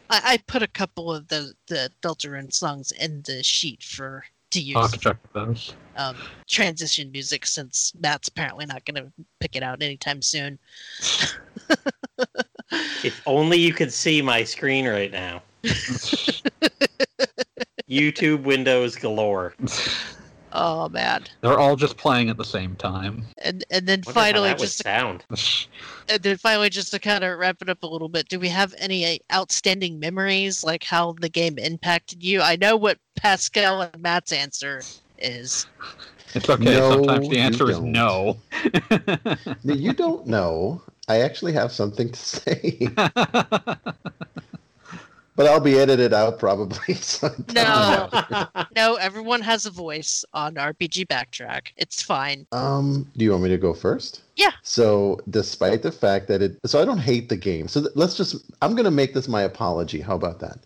I, 0.09 0.21
I 0.33 0.37
put 0.47 0.63
a 0.63 0.67
couple 0.67 1.13
of 1.13 1.27
the, 1.27 1.53
the 1.67 1.91
Deltarune 2.01 2.51
songs 2.51 2.91
in 2.91 3.21
the 3.21 3.43
sheet 3.43 3.83
for 3.83 4.25
to 4.49 4.59
use 4.59 4.77
I'll 4.77 4.81
have 4.81 4.93
to 4.93 4.97
check 4.97 5.17
those. 5.33 5.75
um, 5.95 6.17
transition 6.47 7.11
music 7.11 7.45
since 7.45 7.93
Matt's 8.01 8.29
apparently 8.29 8.65
not 8.65 8.83
going 8.85 8.95
to 8.95 9.11
pick 9.39 9.55
it 9.55 9.61
out 9.61 9.83
anytime 9.83 10.23
soon. 10.23 10.57
If 13.03 13.21
only 13.25 13.57
you 13.57 13.73
could 13.73 13.91
see 13.91 14.21
my 14.21 14.43
screen 14.43 14.87
right 14.87 15.11
now. 15.11 15.41
YouTube 17.89 18.43
windows 18.43 18.95
galore. 18.95 19.53
Oh 20.51 20.89
man! 20.89 21.25
They're 21.41 21.59
all 21.59 21.75
just 21.75 21.97
playing 21.97 22.29
at 22.29 22.37
the 22.37 22.45
same 22.45 22.75
time. 22.75 23.25
And 23.43 23.63
and 23.69 23.85
then 23.87 24.01
Wonder 24.05 24.19
how 24.19 24.25
finally, 24.25 24.49
that 24.49 24.59
just 24.59 24.77
to, 24.77 24.83
sound. 24.83 25.23
and 26.09 26.23
then 26.23 26.37
finally, 26.37 26.69
just 26.69 26.91
to 26.91 26.99
kind 26.99 27.23
of 27.23 27.37
wrap 27.37 27.61
it 27.61 27.69
up 27.69 27.83
a 27.83 27.87
little 27.87 28.09
bit, 28.09 28.29
do 28.29 28.39
we 28.39 28.49
have 28.49 28.73
any 28.77 29.19
outstanding 29.31 29.99
memories, 29.99 30.63
like 30.63 30.83
how 30.83 31.15
the 31.19 31.29
game 31.29 31.57
impacted 31.59 32.23
you? 32.23 32.41
I 32.41 32.55
know 32.55 32.75
what 32.75 32.97
Pascal 33.15 33.81
and 33.81 34.01
Matt's 34.01 34.31
answer 34.31 34.81
is. 35.19 35.67
It's 36.33 36.49
okay. 36.49 36.63
No, 36.63 36.91
Sometimes 36.91 37.29
the 37.29 37.39
answer 37.39 37.69
is 37.69 37.79
don't. 37.79 37.91
no. 37.93 38.37
You 39.63 39.93
don't 39.93 40.25
know. 40.25 40.81
I 41.07 41.21
actually 41.21 41.53
have 41.53 41.71
something 41.71 42.11
to 42.11 42.19
say, 42.19 42.87
but 45.39 45.47
I'll 45.47 45.61
be 45.61 45.79
edited 45.79 46.13
out 46.13 46.37
probably. 46.37 46.95
So 46.95 47.29
No. 47.55 48.09
No, 48.75 48.95
everyone 48.95 49.39
has 49.39 49.65
a 49.65 49.71
voice 49.71 50.25
on 50.33 50.55
RPG 50.55 51.07
Backtrack. 51.07 51.67
It's 51.77 52.03
fine. 52.03 52.45
Um, 52.51 53.09
do 53.15 53.23
you 53.23 53.31
want 53.31 53.43
me 53.43 53.49
to 53.49 53.57
go 53.57 53.73
first? 53.73 54.21
Yeah. 54.35 54.51
So, 54.63 55.19
despite 55.29 55.81
the 55.81 55.93
fact 55.93 56.27
that 56.27 56.41
it, 56.41 56.59
so 56.65 56.81
I 56.81 56.85
don't 56.85 56.97
hate 56.97 57.29
the 57.29 57.37
game. 57.37 57.69
So 57.69 57.81
th- 57.81 57.93
let's 57.95 58.15
just, 58.15 58.35
I'm 58.61 58.75
gonna 58.75 58.91
make 58.91 59.13
this 59.13 59.29
my 59.29 59.43
apology. 59.43 60.01
How 60.01 60.15
about 60.15 60.39
that? 60.39 60.59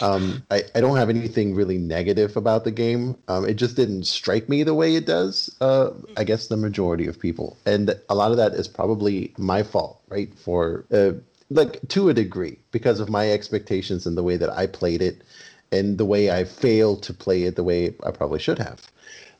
Um, 0.00 0.42
I, 0.50 0.62
I 0.74 0.80
don't 0.80 0.96
have 0.96 1.08
anything 1.08 1.54
really 1.54 1.78
negative 1.78 2.36
about 2.36 2.64
the 2.64 2.70
game. 2.70 3.16
Um, 3.26 3.44
it 3.48 3.54
just 3.54 3.74
didn't 3.74 4.04
strike 4.04 4.48
me 4.48 4.62
the 4.62 4.74
way 4.74 4.94
it 4.94 5.06
does. 5.06 5.54
Uh, 5.60 5.90
I 6.16 6.22
guess 6.22 6.46
the 6.46 6.56
majority 6.56 7.06
of 7.08 7.18
people, 7.18 7.56
and 7.66 7.98
a 8.08 8.14
lot 8.14 8.30
of 8.30 8.36
that 8.36 8.52
is 8.52 8.68
probably 8.68 9.32
my 9.36 9.62
fault, 9.62 10.00
right? 10.08 10.32
For 10.38 10.84
uh, 10.92 11.12
like 11.54 11.80
to 11.88 12.08
a 12.08 12.14
degree 12.14 12.58
because 12.70 13.00
of 13.00 13.08
my 13.08 13.30
expectations 13.30 14.06
and 14.06 14.16
the 14.16 14.22
way 14.22 14.36
that 14.36 14.50
I 14.50 14.66
played 14.66 15.02
it, 15.02 15.22
and 15.70 15.98
the 15.98 16.04
way 16.04 16.30
I 16.30 16.44
failed 16.44 17.02
to 17.04 17.14
play 17.14 17.44
it 17.44 17.56
the 17.56 17.64
way 17.64 17.94
I 18.04 18.10
probably 18.10 18.38
should 18.38 18.58
have. 18.58 18.80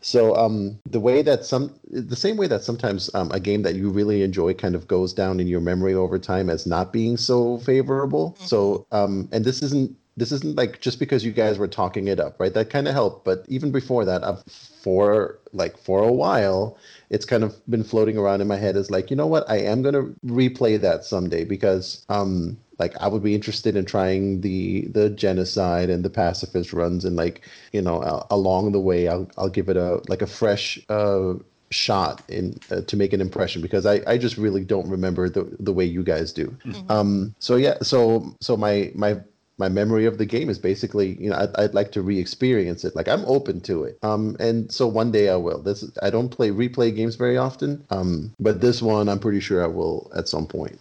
So 0.00 0.34
um, 0.34 0.80
the 0.84 0.98
way 0.98 1.22
that 1.22 1.44
some, 1.44 1.72
the 1.88 2.16
same 2.16 2.36
way 2.36 2.48
that 2.48 2.64
sometimes 2.64 3.08
um, 3.14 3.30
a 3.30 3.38
game 3.38 3.62
that 3.62 3.76
you 3.76 3.88
really 3.88 4.22
enjoy 4.22 4.52
kind 4.52 4.74
of 4.74 4.88
goes 4.88 5.12
down 5.12 5.38
in 5.38 5.46
your 5.46 5.60
memory 5.60 5.94
over 5.94 6.18
time 6.18 6.50
as 6.50 6.66
not 6.66 6.92
being 6.92 7.16
so 7.16 7.58
favorable. 7.58 8.36
So 8.40 8.84
um, 8.90 9.28
and 9.30 9.44
this 9.44 9.62
isn't 9.62 9.96
this 10.16 10.32
isn't 10.32 10.56
like 10.56 10.80
just 10.80 10.98
because 10.98 11.24
you 11.24 11.32
guys 11.32 11.58
were 11.58 11.68
talking 11.68 12.08
it 12.08 12.20
up, 12.20 12.38
right? 12.38 12.52
That 12.52 12.70
kind 12.70 12.86
of 12.86 12.94
helped. 12.94 13.24
But 13.24 13.44
even 13.48 13.70
before 13.70 14.04
that, 14.04 14.22
I've, 14.22 14.42
for 14.44 15.38
like 15.52 15.78
for 15.78 16.02
a 16.02 16.12
while, 16.12 16.76
it's 17.10 17.24
kind 17.24 17.42
of 17.42 17.54
been 17.70 17.84
floating 17.84 18.18
around 18.18 18.40
in 18.40 18.48
my 18.48 18.56
head 18.56 18.76
as 18.76 18.90
like, 18.90 19.10
you 19.10 19.16
know 19.16 19.26
what? 19.26 19.48
I 19.48 19.58
am 19.58 19.82
gonna 19.82 20.04
replay 20.26 20.80
that 20.80 21.04
someday 21.04 21.44
because 21.44 22.04
um, 22.08 22.58
like 22.78 22.94
I 23.00 23.08
would 23.08 23.22
be 23.22 23.34
interested 23.34 23.76
in 23.76 23.84
trying 23.84 24.42
the 24.42 24.86
the 24.88 25.08
genocide 25.10 25.88
and 25.88 26.04
the 26.04 26.10
pacifist 26.10 26.72
runs 26.72 27.04
and 27.04 27.16
like 27.16 27.48
you 27.72 27.80
know 27.80 28.00
uh, 28.02 28.26
along 28.30 28.72
the 28.72 28.80
way 28.80 29.08
I'll 29.08 29.30
I'll 29.38 29.48
give 29.48 29.68
it 29.68 29.76
a 29.76 30.02
like 30.08 30.20
a 30.22 30.26
fresh 30.26 30.78
uh 30.88 31.34
shot 31.70 32.22
in 32.28 32.58
uh, 32.70 32.82
to 32.82 32.96
make 32.96 33.14
an 33.14 33.22
impression 33.22 33.62
because 33.62 33.86
I, 33.86 34.02
I 34.06 34.18
just 34.18 34.36
really 34.36 34.62
don't 34.62 34.88
remember 34.90 35.30
the 35.30 35.44
the 35.58 35.72
way 35.72 35.86
you 35.86 36.02
guys 36.02 36.32
do. 36.32 36.54
Um 36.90 37.34
so 37.38 37.56
yeah 37.56 37.76
so 37.82 38.34
so 38.40 38.56
my 38.56 38.92
my 38.94 39.18
my 39.58 39.68
memory 39.68 40.06
of 40.06 40.18
the 40.18 40.26
game 40.26 40.48
is 40.48 40.58
basically 40.58 41.16
you 41.20 41.30
know 41.30 41.36
I'd, 41.36 41.56
I'd 41.56 41.74
like 41.74 41.92
to 41.92 42.02
re-experience 42.02 42.84
it. 42.84 42.96
Like 42.96 43.08
i'm 43.08 43.24
open 43.26 43.60
to 43.62 43.84
it. 43.84 43.98
Um 44.02 44.36
and 44.40 44.70
so 44.72 44.86
one 44.86 45.12
day 45.12 45.28
i 45.28 45.36
will. 45.36 45.62
This 45.62 45.84
i 46.02 46.10
don't 46.10 46.28
play 46.28 46.50
replay 46.50 46.94
games 46.94 47.16
very 47.16 47.36
often. 47.36 47.84
Um 47.90 48.34
but 48.40 48.60
this 48.60 48.82
one 48.82 49.08
i'm 49.08 49.20
pretty 49.20 49.40
sure 49.40 49.62
i 49.62 49.66
will 49.66 50.10
at 50.16 50.28
some 50.28 50.46
point. 50.46 50.78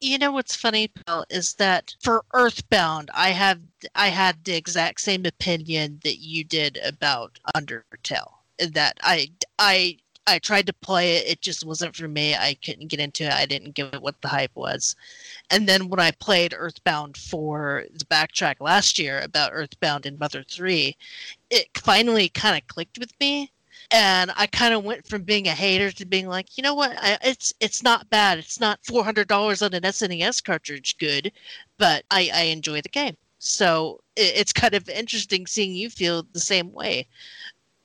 You 0.00 0.16
know 0.16 0.30
what's 0.30 0.54
funny, 0.54 0.92
Bill, 1.06 1.24
is 1.28 1.54
that 1.54 1.92
for 2.00 2.24
Earthbound, 2.32 3.10
I 3.14 3.30
have 3.30 3.60
I 3.96 4.08
had 4.08 4.44
the 4.44 4.54
exact 4.54 5.00
same 5.00 5.26
opinion 5.26 5.98
that 6.04 6.18
you 6.18 6.44
did 6.44 6.78
about 6.84 7.40
Undertale. 7.56 8.30
That 8.60 8.96
I 9.02 9.32
I 9.58 9.98
I 10.28 10.38
tried 10.38 10.66
to 10.66 10.72
play 10.72 11.16
it, 11.16 11.26
it 11.26 11.40
just 11.40 11.64
wasn't 11.64 11.96
for 11.96 12.08
me. 12.08 12.34
I 12.34 12.54
couldn't 12.64 12.88
get 12.88 13.00
into 13.00 13.24
it. 13.24 13.32
I 13.32 13.46
didn't 13.46 13.74
give 13.74 13.94
it 13.94 14.02
what 14.02 14.20
the 14.20 14.28
hype 14.28 14.54
was. 14.54 14.94
And 15.50 15.68
then 15.68 15.88
when 15.88 16.00
I 16.00 16.10
played 16.12 16.54
Earthbound 16.56 17.16
for 17.16 17.84
the 17.92 18.04
backtrack 18.04 18.56
last 18.60 18.98
year 18.98 19.20
about 19.20 19.52
Earthbound 19.52 20.06
and 20.06 20.18
Mother 20.18 20.42
3, 20.42 20.96
it 21.50 21.68
finally 21.76 22.28
kind 22.28 22.56
of 22.56 22.66
clicked 22.68 22.98
with 22.98 23.12
me 23.20 23.52
and 23.90 24.30
I 24.36 24.46
kind 24.46 24.74
of 24.74 24.84
went 24.84 25.06
from 25.06 25.22
being 25.22 25.48
a 25.48 25.52
hater 25.52 25.90
to 25.92 26.04
being 26.04 26.28
like, 26.28 26.56
you 26.58 26.62
know 26.62 26.74
what, 26.74 26.96
I, 26.98 27.18
it's 27.22 27.52
it's 27.60 27.82
not 27.82 28.10
bad. 28.10 28.38
It's 28.38 28.60
not 28.60 28.84
four 28.84 29.04
hundred 29.04 29.28
dollars 29.28 29.62
on 29.62 29.72
an 29.74 29.82
SNES 29.82 30.44
cartridge, 30.44 30.98
good, 30.98 31.32
but 31.78 32.04
I, 32.10 32.30
I 32.34 32.42
enjoy 32.44 32.80
the 32.82 32.88
game. 32.90 33.16
So 33.38 34.00
it, 34.16 34.32
it's 34.36 34.52
kind 34.52 34.74
of 34.74 34.88
interesting 34.88 35.46
seeing 35.46 35.74
you 35.74 35.90
feel 35.90 36.24
the 36.32 36.40
same 36.40 36.72
way, 36.72 37.06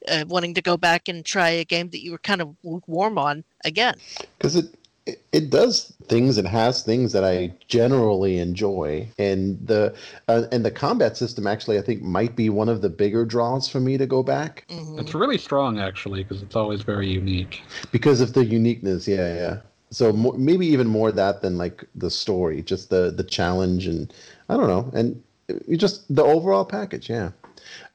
uh, 0.09 0.25
wanting 0.27 0.53
to 0.55 0.61
go 0.61 0.77
back 0.77 1.07
and 1.07 1.25
try 1.25 1.49
a 1.49 1.63
game 1.65 1.89
that 1.89 2.03
you 2.03 2.11
were 2.11 2.17
kind 2.19 2.41
of 2.41 2.55
lukewarm 2.63 3.17
on 3.17 3.43
again. 3.65 3.95
because 4.37 4.55
it, 4.55 4.65
it 5.05 5.21
it 5.31 5.49
does 5.49 5.93
things 6.07 6.37
and 6.37 6.47
has 6.47 6.81
things 6.83 7.11
that 7.11 7.23
I 7.23 7.53
generally 7.67 8.37
enjoy, 8.37 9.07
and 9.17 9.59
the 9.67 9.93
uh, 10.27 10.43
and 10.51 10.63
the 10.63 10.71
combat 10.71 11.17
system 11.17 11.45
actually 11.47 11.77
I 11.77 11.81
think 11.81 12.01
might 12.01 12.35
be 12.35 12.49
one 12.49 12.69
of 12.69 12.81
the 12.81 12.89
bigger 12.89 13.25
draws 13.25 13.67
for 13.67 13.79
me 13.79 13.97
to 13.97 14.05
go 14.05 14.23
back 14.23 14.65
Mhm. 14.69 14.99
It's 14.99 15.13
really 15.15 15.37
strong, 15.37 15.79
actually, 15.79 16.23
because 16.23 16.41
it's 16.43 16.55
always 16.55 16.81
very 16.83 17.09
unique. 17.09 17.61
because 17.91 18.21
of 18.21 18.33
the 18.33 18.45
uniqueness. 18.45 19.07
Yeah, 19.07 19.33
yeah. 19.35 19.57
So 19.91 20.11
mo- 20.13 20.33
maybe 20.37 20.65
even 20.67 20.87
more 20.87 21.11
that 21.11 21.41
than 21.41 21.57
like 21.57 21.83
the 21.95 22.09
story, 22.09 22.61
just 22.61 22.89
the 22.89 23.11
the 23.11 23.23
challenge 23.23 23.87
and 23.87 24.13
I 24.49 24.57
don't 24.57 24.67
know, 24.67 24.89
and 24.93 25.21
you 25.67 25.77
just 25.77 26.13
the 26.15 26.23
overall 26.23 26.65
package. 26.65 27.09
Yeah. 27.09 27.31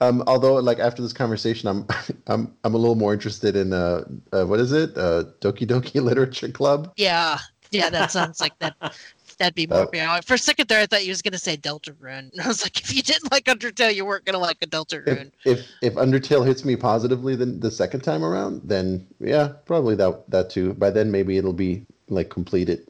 Um, 0.00 0.22
although, 0.26 0.54
like 0.54 0.78
after 0.78 1.02
this 1.02 1.12
conversation, 1.12 1.68
I'm 1.68 1.86
I'm 2.26 2.54
I'm 2.64 2.74
a 2.74 2.78
little 2.78 2.94
more 2.94 3.12
interested 3.12 3.56
in 3.56 3.72
uh, 3.72 4.04
uh 4.32 4.44
what 4.44 4.60
is 4.60 4.72
it? 4.72 4.96
Uh, 4.96 5.24
Doki 5.40 5.66
Doki 5.66 6.02
Literature 6.02 6.48
Club. 6.48 6.92
Yeah, 6.96 7.38
yeah, 7.70 7.90
that 7.90 8.10
sounds 8.10 8.40
like 8.40 8.58
that. 8.58 8.74
That'd 9.38 9.54
be 9.54 9.68
more. 9.68 9.82
Uh, 9.82 9.88
yeah. 9.92 10.20
For 10.20 10.34
a 10.34 10.38
second 10.38 10.68
there, 10.68 10.80
I 10.80 10.86
thought 10.86 11.04
you 11.04 11.10
was 11.10 11.22
gonna 11.22 11.38
say 11.38 11.56
Deltarune. 11.56 12.30
I 12.44 12.48
was 12.48 12.64
like, 12.64 12.80
if 12.80 12.94
you 12.94 13.02
didn't 13.02 13.30
like 13.30 13.44
Undertale, 13.44 13.94
you 13.94 14.04
weren't 14.04 14.24
gonna 14.24 14.38
like 14.38 14.58
a 14.62 14.64
if, 14.64 14.70
Deltarune. 14.70 15.30
if 15.44 15.66
if 15.80 15.94
Undertale 15.94 16.44
hits 16.44 16.64
me 16.64 16.76
positively 16.76 17.36
then 17.36 17.60
the 17.60 17.70
second 17.70 18.00
time 18.00 18.24
around, 18.24 18.62
then 18.64 19.06
yeah, 19.20 19.52
probably 19.64 19.94
that 19.96 20.28
that 20.30 20.50
too. 20.50 20.74
By 20.74 20.90
then 20.90 21.10
maybe 21.10 21.36
it'll 21.36 21.52
be 21.52 21.86
like 22.08 22.30
completed. 22.30 22.88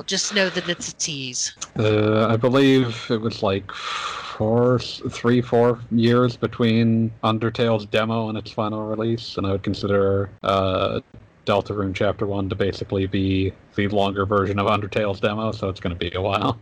Well, 0.00 0.06
just 0.06 0.34
know 0.34 0.48
that 0.48 0.66
it's 0.66 0.88
a 0.88 0.94
tease. 0.94 1.54
Uh, 1.78 2.26
I 2.26 2.38
believe 2.38 3.06
it 3.10 3.20
was 3.20 3.42
like 3.42 3.70
four, 3.70 4.78
three, 4.78 5.42
four 5.42 5.78
years 5.90 6.38
between 6.38 7.12
Undertale's 7.22 7.84
demo 7.84 8.30
and 8.30 8.38
its 8.38 8.50
final 8.50 8.82
release, 8.84 9.36
and 9.36 9.46
I 9.46 9.52
would 9.52 9.62
consider 9.62 10.30
uh, 10.42 11.00
Deltarune 11.44 11.94
Chapter 11.94 12.24
One 12.24 12.48
to 12.48 12.54
basically 12.54 13.06
be 13.08 13.52
the 13.74 13.88
longer 13.88 14.24
version 14.24 14.58
of 14.58 14.68
Undertale's 14.68 15.20
demo. 15.20 15.52
So 15.52 15.68
it's 15.68 15.80
going 15.80 15.94
to 15.94 15.98
be 15.98 16.10
a 16.16 16.22
while. 16.22 16.58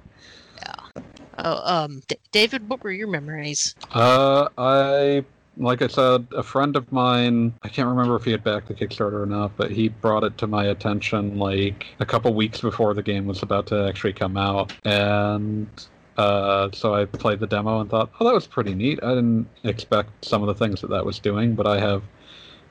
Yeah. 0.56 1.02
Oh, 1.38 1.62
um, 1.64 2.02
D- 2.08 2.18
David, 2.32 2.68
what 2.68 2.82
were 2.82 2.90
your 2.90 3.06
memories? 3.06 3.76
Uh, 3.92 4.48
I 4.58 5.24
like 5.58 5.82
I 5.82 5.88
said, 5.88 6.26
a 6.36 6.42
friend 6.42 6.76
of 6.76 6.90
mine. 6.92 7.52
I 7.62 7.68
can't 7.68 7.88
remember 7.88 8.16
if 8.16 8.24
he 8.24 8.30
had 8.30 8.44
backed 8.44 8.68
the 8.68 8.74
Kickstarter 8.74 9.22
or 9.22 9.26
not, 9.26 9.56
but 9.56 9.70
he 9.70 9.88
brought 9.88 10.24
it 10.24 10.38
to 10.38 10.46
my 10.46 10.64
attention 10.66 11.38
like 11.38 11.86
a 12.00 12.06
couple 12.06 12.32
weeks 12.34 12.60
before 12.60 12.94
the 12.94 13.02
game 13.02 13.26
was 13.26 13.42
about 13.42 13.66
to 13.68 13.86
actually 13.88 14.12
come 14.12 14.36
out, 14.36 14.72
and 14.84 15.68
uh, 16.16 16.68
so 16.72 16.94
I 16.94 17.04
played 17.04 17.40
the 17.40 17.46
demo 17.46 17.80
and 17.80 17.88
thought, 17.88 18.10
oh, 18.18 18.26
that 18.26 18.34
was 18.34 18.46
pretty 18.46 18.74
neat. 18.74 18.98
I 19.02 19.10
didn't 19.10 19.48
expect 19.64 20.24
some 20.24 20.42
of 20.42 20.48
the 20.48 20.54
things 20.54 20.80
that 20.80 20.90
that 20.90 21.04
was 21.04 21.18
doing, 21.18 21.54
but 21.54 21.66
I 21.66 21.78
have 21.78 22.02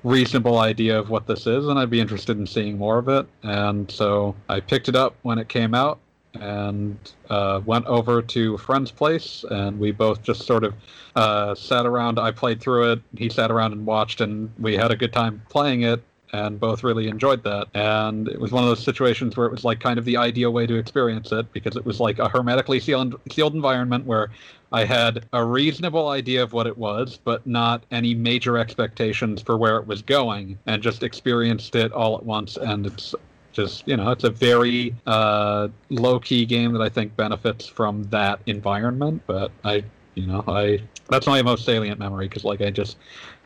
reasonable 0.04 0.60
idea 0.60 1.00
of 1.00 1.10
what 1.10 1.28
this 1.28 1.48
is, 1.48 1.68
and 1.68 1.80
I'd 1.80 1.90
be 1.90 2.00
interested 2.00 2.38
in 2.38 2.46
seeing 2.46 2.78
more 2.78 2.98
of 2.98 3.10
it. 3.10 3.28
And 3.44 3.90
so 3.90 4.36
I 4.50 4.60
picked 4.60 4.90
it 4.90 4.96
up 4.96 5.16
when 5.24 5.40
it 5.40 5.50
came 5.50 5.74
out 5.74 6.00
and 6.42 6.98
uh, 7.30 7.62
went 7.66 7.86
over 7.86 8.22
to 8.22 8.56
a 8.56 8.58
friend's 8.58 8.92
place, 8.92 9.44
and 9.50 9.80
we 9.80 9.92
both 9.92 10.24
just 10.24 10.46
sort 10.46 10.64
of 10.64 10.74
uh, 11.16 11.56
sat 11.56 11.86
around. 11.86 12.20
I 12.20 12.32
played 12.32 12.62
through 12.62 12.92
it. 12.92 13.02
He 13.16 13.30
sat 13.30 13.52
around 13.52 13.74
and 13.74 13.86
watched, 13.86 14.22
and 14.22 14.52
we 14.60 14.76
had 14.76 14.92
a 14.92 14.96
good 14.96 15.14
time 15.14 15.42
playing 15.50 15.82
it. 15.82 16.02
And 16.34 16.60
both 16.60 16.84
really 16.84 17.08
enjoyed 17.08 17.44
that. 17.44 17.68
And 17.74 18.28
it 18.28 18.38
was 18.38 18.52
one 18.52 18.62
of 18.62 18.68
those 18.68 18.84
situations 18.84 19.38
where 19.38 19.48
it 19.48 19.52
was 19.52 19.64
like 19.64 19.80
kind 19.80 19.98
of 19.98 20.04
the 20.04 20.18
ideal 20.18 20.52
way 20.52 20.68
to 20.68 20.76
experience 20.76 21.32
it 21.32 21.52
because 21.54 21.78
it 21.78 21.86
was 21.86 22.02
like 22.02 22.20
a 22.20 22.28
hermetically 22.28 22.82
sealed, 22.82 23.18
sealed 23.32 23.56
environment 23.56 24.06
where 24.06 24.30
I 24.74 24.84
had 24.84 25.26
a 25.32 25.46
reasonable 25.46 26.10
idea 26.10 26.44
of 26.44 26.52
what 26.52 26.68
it 26.68 26.78
was, 26.78 27.18
but 27.24 27.48
not 27.48 27.86
any 27.92 28.14
major 28.14 28.58
expectations 28.58 29.42
for 29.42 29.56
where 29.56 29.78
it 29.78 29.88
was 29.88 30.02
going, 30.02 30.60
and 30.66 30.84
just 30.84 31.02
experienced 31.02 31.76
it 31.76 31.94
all 31.94 32.18
at 32.18 32.24
once. 32.24 32.58
And 32.58 32.86
it's 32.86 33.16
just, 33.58 33.88
you 33.88 33.98
know, 33.98 34.12
it's 34.12 34.24
a 34.24 34.30
very 34.30 34.96
uh, 35.06 35.68
low 35.90 36.20
key 36.20 36.46
game 36.46 36.72
that 36.74 36.82
I 36.82 36.90
think 36.90 37.16
benefits 37.18 37.68
from 37.68 38.04
that 38.06 38.40
environment. 38.46 39.24
But 39.28 39.52
I, 39.66 39.84
you 40.16 40.28
know, 40.28 40.44
I 40.48 40.80
that's 41.10 41.28
my 41.28 41.42
most 41.42 41.66
salient 41.66 42.00
memory 42.00 42.30
because, 42.30 42.46
like, 42.46 42.62
I 42.62 42.70
just 42.70 42.98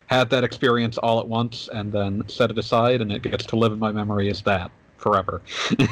had 0.06 0.30
that 0.30 0.44
experience 0.44 0.98
all 0.98 1.18
at 1.18 1.26
once 1.26 1.68
and 1.72 1.90
then 1.90 2.28
set 2.28 2.50
it 2.50 2.58
aside, 2.58 3.00
and 3.00 3.10
it 3.10 3.22
gets 3.22 3.46
to 3.46 3.56
live 3.56 3.72
in 3.72 3.78
my 3.78 3.90
memory 3.90 4.30
as 4.30 4.42
that 4.42 4.70
forever. 5.02 5.42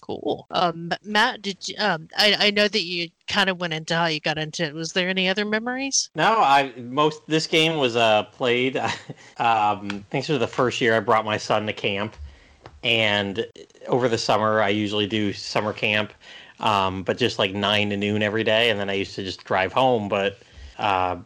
Cool. 0.00 0.46
Um, 0.50 0.90
Matt, 1.04 1.42
did 1.42 1.68
you, 1.68 1.76
um, 1.78 2.08
I, 2.18 2.34
I 2.38 2.50
know 2.50 2.66
that 2.66 2.82
you 2.82 3.08
kind 3.28 3.48
of 3.48 3.60
went 3.60 3.72
into 3.72 3.94
how 3.94 4.06
you 4.06 4.18
got 4.18 4.36
into 4.36 4.64
it. 4.64 4.74
Was 4.74 4.92
there 4.92 5.08
any 5.08 5.28
other 5.28 5.44
memories? 5.44 6.10
No, 6.16 6.40
I 6.40 6.72
most 6.76 7.24
this 7.28 7.46
game 7.46 7.78
was 7.78 7.94
uh 7.94 8.24
played. 8.24 8.76
um, 9.36 10.04
thanks 10.10 10.26
for 10.26 10.38
the 10.38 10.48
first 10.48 10.80
year 10.80 10.96
I 10.96 11.00
brought 11.00 11.24
my 11.24 11.36
son 11.36 11.66
to 11.66 11.72
camp, 11.72 12.16
and 12.82 13.46
over 13.86 14.08
the 14.08 14.18
summer 14.18 14.60
I 14.60 14.68
usually 14.68 15.06
do 15.06 15.32
summer 15.32 15.72
camp, 15.72 16.12
um, 16.60 17.02
but 17.02 17.18
just 17.18 17.38
like 17.38 17.54
nine 17.54 17.90
to 17.90 17.96
noon 17.96 18.22
every 18.22 18.44
day, 18.44 18.70
and 18.70 18.78
then 18.78 18.90
I 18.90 18.94
used 18.94 19.14
to 19.16 19.22
just 19.22 19.44
drive 19.44 19.72
home. 19.72 20.08
But 20.08 20.38
uh, 20.78 21.16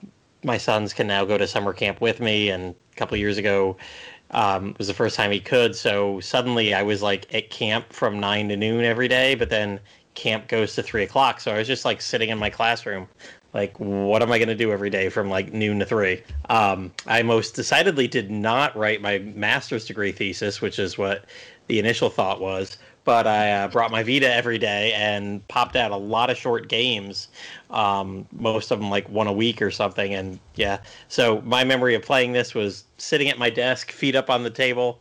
my 0.45 0.59
sons 0.59 0.93
can 0.93 1.07
now 1.07 1.25
go 1.25 1.39
to 1.39 1.47
summer 1.47 1.73
camp 1.73 2.01
with 2.01 2.21
me, 2.21 2.51
and 2.51 2.75
a 2.93 2.97
couple 2.97 3.17
years 3.17 3.39
ago, 3.39 3.77
Um, 4.33 4.75
was 4.77 4.89
the 4.89 4.95
first 4.95 5.15
time 5.17 5.31
he 5.31 5.39
could, 5.39 5.77
so 5.77 6.19
suddenly 6.21 6.75
I 6.75 6.83
was 6.83 7.01
like 7.01 7.33
at 7.33 7.49
camp 7.49 7.93
from 7.93 8.19
nine 8.19 8.49
to 8.49 8.57
noon 8.57 8.85
every 8.85 9.07
day, 9.07 9.37
but 9.37 9.51
then 9.51 9.79
camp 10.15 10.49
goes 10.49 10.75
to 10.75 10.83
three 10.83 11.05
o'clock. 11.05 11.41
So 11.41 11.53
I 11.53 11.59
was 11.59 11.69
just 11.69 11.85
like 11.85 12.03
sitting 12.03 12.31
in 12.31 12.39
my 12.39 12.51
classroom, 12.51 13.07
like, 13.57 13.75
what 13.81 14.21
am 14.21 14.31
I 14.31 14.37
going 14.37 14.49
to 14.49 14.55
do 14.55 14.71
every 14.71 14.91
day 14.91 15.09
from 15.09 15.31
like 15.31 15.51
noon 15.55 15.79
to 15.79 15.87
three? 15.87 16.23
Um, 16.51 16.93
I 17.07 17.23
most 17.23 17.55
decidedly 17.55 18.07
did 18.07 18.31
not 18.31 18.77
write 18.77 19.01
my 19.01 19.19
master's 19.19 19.87
degree 19.87 20.13
thesis, 20.13 20.61
which 20.61 20.79
is 20.79 20.99
what 20.99 21.25
the 21.67 21.79
initial 21.79 22.11
thought 22.11 22.39
was. 22.39 22.77
But 23.05 23.27
I 23.27 23.53
uh, 23.53 23.69
brought 23.69 23.91
my 23.91 24.03
Vita 24.03 24.31
every 24.31 24.59
day 24.59 24.93
and 24.93 25.47
popped 25.49 25.75
out 25.75 25.91
a 25.91 25.97
lot 25.97 26.29
of 26.29 26.37
short 26.37 26.69
games, 26.69 27.29
um, 27.71 28.27
most 28.31 28.71
of 28.71 28.79
them 28.79 28.91
like 28.91 29.09
one 29.09 29.27
a 29.27 29.33
week 29.33 29.63
or 29.63 29.71
something. 29.71 30.13
And 30.13 30.39
yeah, 30.57 30.81
so 31.09 31.41
my 31.43 31.65
memory 31.65 31.95
of 31.95 32.03
playing 32.03 32.33
this 32.33 32.55
was 32.55 32.85
sitting 32.99 33.31
at 33.31 33.39
my 33.39 33.49
desk, 33.49 33.91
feet 33.91 34.17
up 34.17 34.29
on 34.29 34.43
the 34.43 34.51
table, 34.51 35.01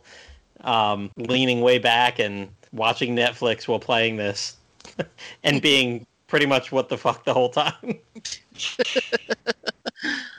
um, 0.62 1.10
leaning 1.16 1.60
way 1.60 1.78
back 1.78 2.18
and 2.18 2.48
watching 2.72 3.14
Netflix 3.14 3.68
while 3.68 3.80
playing 3.80 4.16
this 4.16 4.56
and 5.44 5.60
being 5.60 6.06
pretty 6.26 6.46
much 6.46 6.72
what 6.72 6.88
the 6.88 6.96
fuck 6.96 7.24
the 7.24 7.34
whole 7.34 7.50
time. 7.50 7.98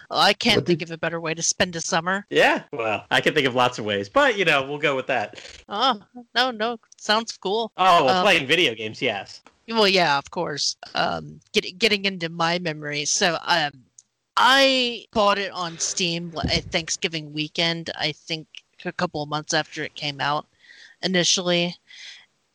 Well, 0.09 0.19
I 0.21 0.31
can't 0.33 0.57
What 0.59 0.67
think 0.67 0.79
did- 0.79 0.87
of 0.89 0.93
a 0.93 0.97
better 0.97 1.19
way 1.19 1.33
to 1.33 1.41
spend 1.43 1.75
a 1.75 1.81
summer. 1.81 2.25
yeah, 2.29 2.63
well, 2.71 3.05
I 3.11 3.19
can 3.19 3.33
think 3.33 3.45
of 3.45 3.55
lots 3.55 3.77
of 3.77 3.83
ways, 3.83 4.07
but 4.07 4.37
you 4.37 4.45
know, 4.45 4.63
we'll 4.63 4.77
go 4.77 4.95
with 4.95 5.07
that. 5.07 5.41
Oh, 5.67 5.99
no, 6.33 6.51
no, 6.51 6.79
sounds 6.97 7.35
cool. 7.37 7.71
Oh, 7.75 8.05
well, 8.05 8.17
Um, 8.19 8.23
playing 8.23 8.47
video 8.47 8.73
games, 8.73 9.01
yes. 9.01 9.41
Well, 9.67 9.87
yeah, 9.87 10.17
of 10.17 10.31
course. 10.31 10.77
Um, 10.95 11.41
get, 11.51 11.77
getting 11.77 12.05
into 12.05 12.29
my 12.29 12.57
memories. 12.57 13.09
So, 13.09 13.37
um, 13.45 13.71
I 14.37 15.05
bought 15.11 15.39
it 15.39 15.51
on 15.51 15.77
Steam 15.77 16.31
at 16.53 16.63
Thanksgiving 16.71 17.33
weekend. 17.33 17.89
I 17.99 18.13
think 18.13 18.47
a 18.85 18.93
couple 18.93 19.21
of 19.23 19.27
months 19.27 19.53
after 19.53 19.83
it 19.83 19.95
came 19.95 20.21
out 20.21 20.45
initially, 21.01 21.75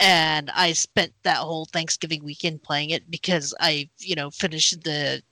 and 0.01 0.51
I 0.55 0.73
spent 0.73 1.13
that 1.25 1.37
whole 1.39 1.67
Thanksgiving 1.67 2.25
weekend 2.25 2.63
playing 2.63 2.91
it 2.91 3.11
because 3.11 3.53
I, 3.61 3.91
you 3.99 4.15
know, 4.15 4.31
finished 4.31 4.83
the 4.85 5.23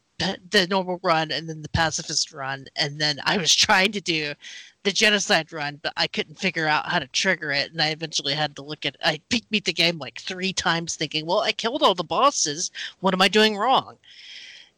the 0.51 0.67
normal 0.69 1.01
run 1.03 1.31
and 1.31 1.49
then 1.49 1.63
the 1.63 1.69
pacifist 1.69 2.33
run, 2.33 2.67
and 2.77 3.01
then 3.01 3.19
I 3.25 3.39
was 3.39 3.55
trying 3.55 3.93
to 3.93 4.01
do 4.01 4.35
the 4.83 4.93
genocide 4.93 5.53
run, 5.53 5.79
but 5.83 5.93
I 5.97 6.07
couldn't 6.07 6.39
figure 6.39 6.67
out 6.67 6.89
how 6.89 6.99
to 6.99 7.07
trigger 7.09 7.51
it, 7.51 7.73
and 7.73 7.83
I 7.83 7.89
eventually 7.89 8.35
had 8.35 8.57
to 8.57 8.63
look 8.63 8.87
at. 8.87 8.97
I 9.05 9.21
beat 9.29 9.65
the 9.65 9.73
game 9.73 9.99
like 9.99 10.21
three 10.21 10.53
times, 10.53 10.97
thinking, 10.97 11.27
"Well, 11.27 11.41
I 11.41 11.53
killed 11.53 11.83
all 11.83 11.95
the 11.95 12.05
bosses. 12.05 12.71
What 13.01 13.15
am 13.15 13.23
I 13.23 13.29
doing 13.29 13.57
wrong?" 13.57 13.99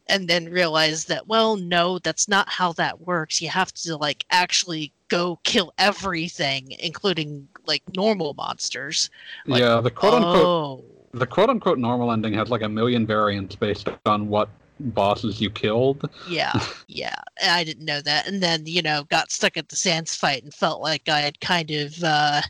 And 0.07 0.27
then 0.27 0.49
realized 0.49 1.07
that, 1.07 1.27
well, 1.27 1.55
no, 1.55 1.97
that's 1.97 2.27
not 2.27 2.49
how 2.49 2.73
that 2.73 2.99
works. 3.07 3.41
You 3.41 3.47
have 3.47 3.73
to 3.75 3.95
like 3.95 4.25
actually 4.31 4.91
go 5.07 5.39
kill 5.43 5.73
everything, 5.77 6.75
including 6.79 7.47
like 7.65 7.83
normal 7.95 8.33
monsters. 8.33 9.09
Like, 9.45 9.61
yeah, 9.61 9.79
the 9.79 9.91
quote 9.91 10.15
unquote 10.15 10.45
Oh, 10.45 10.83
the 11.13 11.27
quote 11.27 11.49
unquote 11.49 11.77
normal 11.77 12.11
ending 12.11 12.33
has 12.33 12.49
like 12.49 12.63
a 12.63 12.69
million 12.69 13.05
variants 13.05 13.55
based 13.55 13.87
on 14.05 14.27
what 14.27 14.49
bosses 14.91 15.39
you 15.41 15.49
killed. 15.49 16.09
yeah, 16.27 16.53
yeah. 16.87 17.15
I 17.43 17.63
didn't 17.63 17.85
know 17.85 18.01
that, 18.01 18.27
and 18.27 18.41
then 18.41 18.65
you 18.65 18.81
know 18.81 19.03
got 19.09 19.31
stuck 19.31 19.57
at 19.57 19.69
the 19.69 19.75
Sans 19.75 20.15
fight 20.15 20.43
and 20.43 20.53
felt 20.53 20.81
like 20.81 21.09
I 21.09 21.19
had 21.21 21.39
kind 21.39 21.71
of 21.71 22.03
uh, 22.03 22.41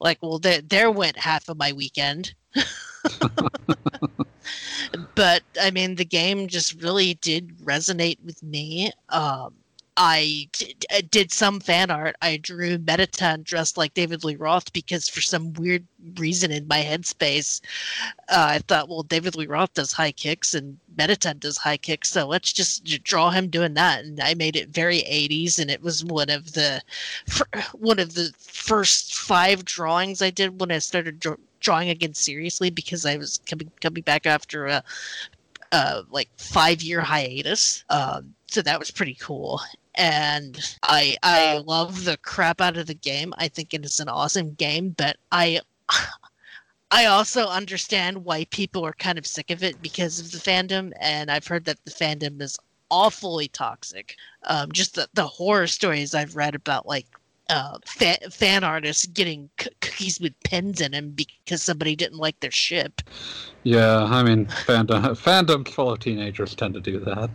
like, 0.00 0.18
well, 0.22 0.38
there 0.38 0.60
there 0.60 0.90
went 0.90 1.18
half 1.18 1.48
of 1.48 1.56
my 1.56 1.72
weekend. 1.72 2.34
but 5.14 5.42
I 5.60 5.70
mean, 5.70 5.96
the 5.96 6.04
game 6.04 6.48
just 6.48 6.82
really 6.82 7.14
did 7.14 7.58
resonate 7.58 8.22
with 8.24 8.42
me. 8.42 8.90
Um, 9.08 9.54
I 9.96 10.48
did, 11.10 11.30
some 11.30 11.60
fan 11.60 11.90
art. 11.90 12.16
I 12.20 12.36
drew 12.36 12.78
Mettaton 12.78 13.42
dressed 13.44 13.76
like 13.76 13.94
David 13.94 14.24
Lee 14.24 14.34
Roth 14.34 14.72
because 14.72 15.08
for 15.08 15.20
some 15.20 15.52
weird 15.52 15.86
reason 16.16 16.50
in 16.50 16.66
my 16.66 16.82
headspace, 16.82 17.60
uh, 18.28 18.46
I 18.50 18.58
thought, 18.58 18.88
well, 18.88 19.04
David 19.04 19.36
Lee 19.36 19.46
Roth 19.46 19.74
does 19.74 19.92
high 19.92 20.10
kicks 20.10 20.52
and 20.52 20.78
Mettaton 20.96 21.38
does 21.38 21.56
high 21.58 21.76
kicks, 21.76 22.10
so 22.10 22.26
let's 22.26 22.52
just 22.52 22.84
draw 23.04 23.30
him 23.30 23.48
doing 23.48 23.74
that. 23.74 24.04
And 24.04 24.20
I 24.20 24.34
made 24.34 24.56
it 24.56 24.68
very 24.70 24.98
80s, 25.02 25.60
and 25.60 25.70
it 25.70 25.82
was 25.82 26.04
one 26.04 26.30
of 26.30 26.52
the 26.54 26.82
one 27.72 28.00
of 28.00 28.14
the 28.14 28.32
first 28.38 29.14
five 29.14 29.64
drawings 29.64 30.22
I 30.22 30.30
did 30.30 30.60
when 30.60 30.72
I 30.72 30.78
started 30.78 31.20
dr- 31.20 31.38
drawing 31.60 31.88
again 31.90 32.14
seriously 32.14 32.68
because 32.70 33.06
I 33.06 33.16
was 33.16 33.38
coming 33.46 33.70
coming 33.80 34.02
back 34.02 34.26
after 34.26 34.66
a, 34.66 34.82
a 35.70 36.02
like 36.10 36.30
five 36.36 36.82
year 36.82 37.00
hiatus. 37.00 37.84
Um, 37.90 38.34
so 38.48 38.60
that 38.62 38.78
was 38.80 38.90
pretty 38.90 39.14
cool. 39.14 39.60
And 39.96 40.58
I 40.82 41.16
I 41.22 41.58
love 41.58 42.04
the 42.04 42.16
crap 42.18 42.60
out 42.60 42.76
of 42.76 42.86
the 42.86 42.94
game. 42.94 43.32
I 43.38 43.48
think 43.48 43.74
it 43.74 43.84
is 43.84 44.00
an 44.00 44.08
awesome 44.08 44.54
game, 44.54 44.90
but 44.96 45.16
I 45.32 45.60
I 46.90 47.06
also 47.06 47.46
understand 47.46 48.24
why 48.24 48.44
people 48.46 48.84
are 48.84 48.92
kind 48.92 49.18
of 49.18 49.26
sick 49.26 49.50
of 49.50 49.64
it 49.64 49.82
because 49.82 50.20
of 50.20 50.30
the 50.30 50.38
fandom, 50.38 50.92
and 51.00 51.30
I've 51.30 51.46
heard 51.46 51.64
that 51.64 51.84
the 51.84 51.90
fandom 51.90 52.40
is 52.40 52.56
awfully 52.90 53.48
toxic. 53.48 54.16
Um, 54.44 54.70
just 54.70 54.94
the, 54.94 55.08
the 55.14 55.26
horror 55.26 55.66
stories 55.66 56.14
I've 56.14 56.36
read 56.36 56.54
about, 56.54 56.86
like 56.86 57.06
uh, 57.50 57.78
fan, 57.84 58.16
fan 58.30 58.64
artists 58.64 59.06
getting 59.06 59.50
c- 59.60 59.70
cookies 59.80 60.20
with 60.20 60.32
pins 60.44 60.80
in 60.80 60.92
them 60.92 61.10
because 61.10 61.62
somebody 61.62 61.96
didn't 61.96 62.18
like 62.18 62.38
their 62.40 62.50
ship. 62.50 63.00
Yeah, 63.64 64.04
I 64.04 64.22
mean 64.22 64.46
fandom 64.66 65.02
fandoms 65.20 65.68
full 65.68 65.90
of 65.90 65.98
teenagers 65.98 66.54
tend 66.54 66.74
to 66.74 66.80
do 66.80 67.00
that. 67.00 67.30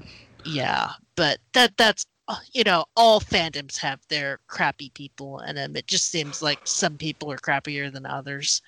Yeah, 0.45 0.91
but 1.15 1.39
that 1.53 1.75
that's 1.77 2.05
you 2.53 2.63
know 2.63 2.85
all 2.95 3.19
fandoms 3.19 3.77
have 3.77 3.99
their 4.07 4.39
crappy 4.47 4.91
people 4.93 5.39
in 5.39 5.55
them. 5.55 5.75
It 5.75 5.87
just 5.87 6.09
seems 6.09 6.41
like 6.41 6.59
some 6.63 6.97
people 6.97 7.31
are 7.31 7.37
crappier 7.37 7.91
than 7.91 8.05
others. 8.05 8.61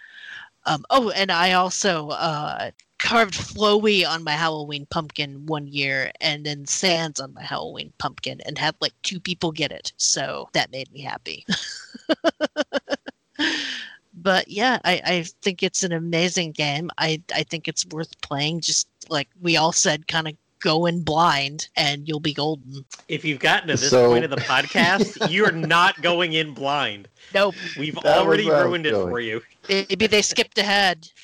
Um, 0.65 0.85
oh, 0.89 1.09
and 1.11 1.31
I 1.31 1.53
also 1.53 2.09
uh, 2.09 2.71
carved 2.99 3.33
Flowey 3.33 4.07
on 4.07 4.23
my 4.23 4.33
Halloween 4.33 4.85
pumpkin 4.89 5.45
one 5.47 5.67
year, 5.67 6.11
and 6.21 6.45
then 6.45 6.65
Sans 6.65 7.19
on 7.19 7.33
my 7.33 7.43
Halloween 7.43 7.91
pumpkin, 7.97 8.41
and 8.41 8.57
had 8.57 8.75
like 8.79 8.93
two 9.01 9.19
people 9.19 9.51
get 9.51 9.71
it. 9.71 9.91
So 9.97 10.49
that 10.53 10.71
made 10.71 10.91
me 10.91 11.01
happy. 11.01 11.45
but 14.13 14.47
yeah, 14.47 14.79
I, 14.85 15.01
I 15.03 15.25
think 15.41 15.63
it's 15.63 15.83
an 15.83 15.93
amazing 15.93 16.51
game. 16.51 16.91
I 16.97 17.21
I 17.33 17.43
think 17.43 17.67
it's 17.67 17.85
worth 17.87 18.19
playing. 18.21 18.61
Just 18.61 18.87
like 19.09 19.29
we 19.41 19.57
all 19.57 19.71
said, 19.71 20.07
kind 20.07 20.27
of 20.27 20.35
go 20.61 20.85
in 20.85 21.03
blind, 21.03 21.67
and 21.75 22.07
you'll 22.07 22.19
be 22.21 22.33
golden. 22.33 22.85
If 23.09 23.25
you've 23.25 23.39
gotten 23.39 23.67
to 23.67 23.73
this 23.73 23.89
So- 23.89 24.09
point 24.09 24.23
of 24.23 24.29
the 24.31 24.37
podcast, 24.37 25.29
you're 25.29 25.51
not 25.51 26.01
going 26.01 26.33
in 26.33 26.53
blind. 26.53 27.07
Nope. 27.33 27.55
We've 27.77 27.95
That 27.95 28.17
already 28.19 28.45
where 28.45 28.55
I 28.55 28.59
was 28.59 28.65
ruined 28.67 28.85
it 28.85 28.93
for 28.93 29.19
you. 29.19 29.41
Maybe 29.67 30.07
they 30.07 30.21
skipped 30.21 30.57
ahead. 30.57 31.09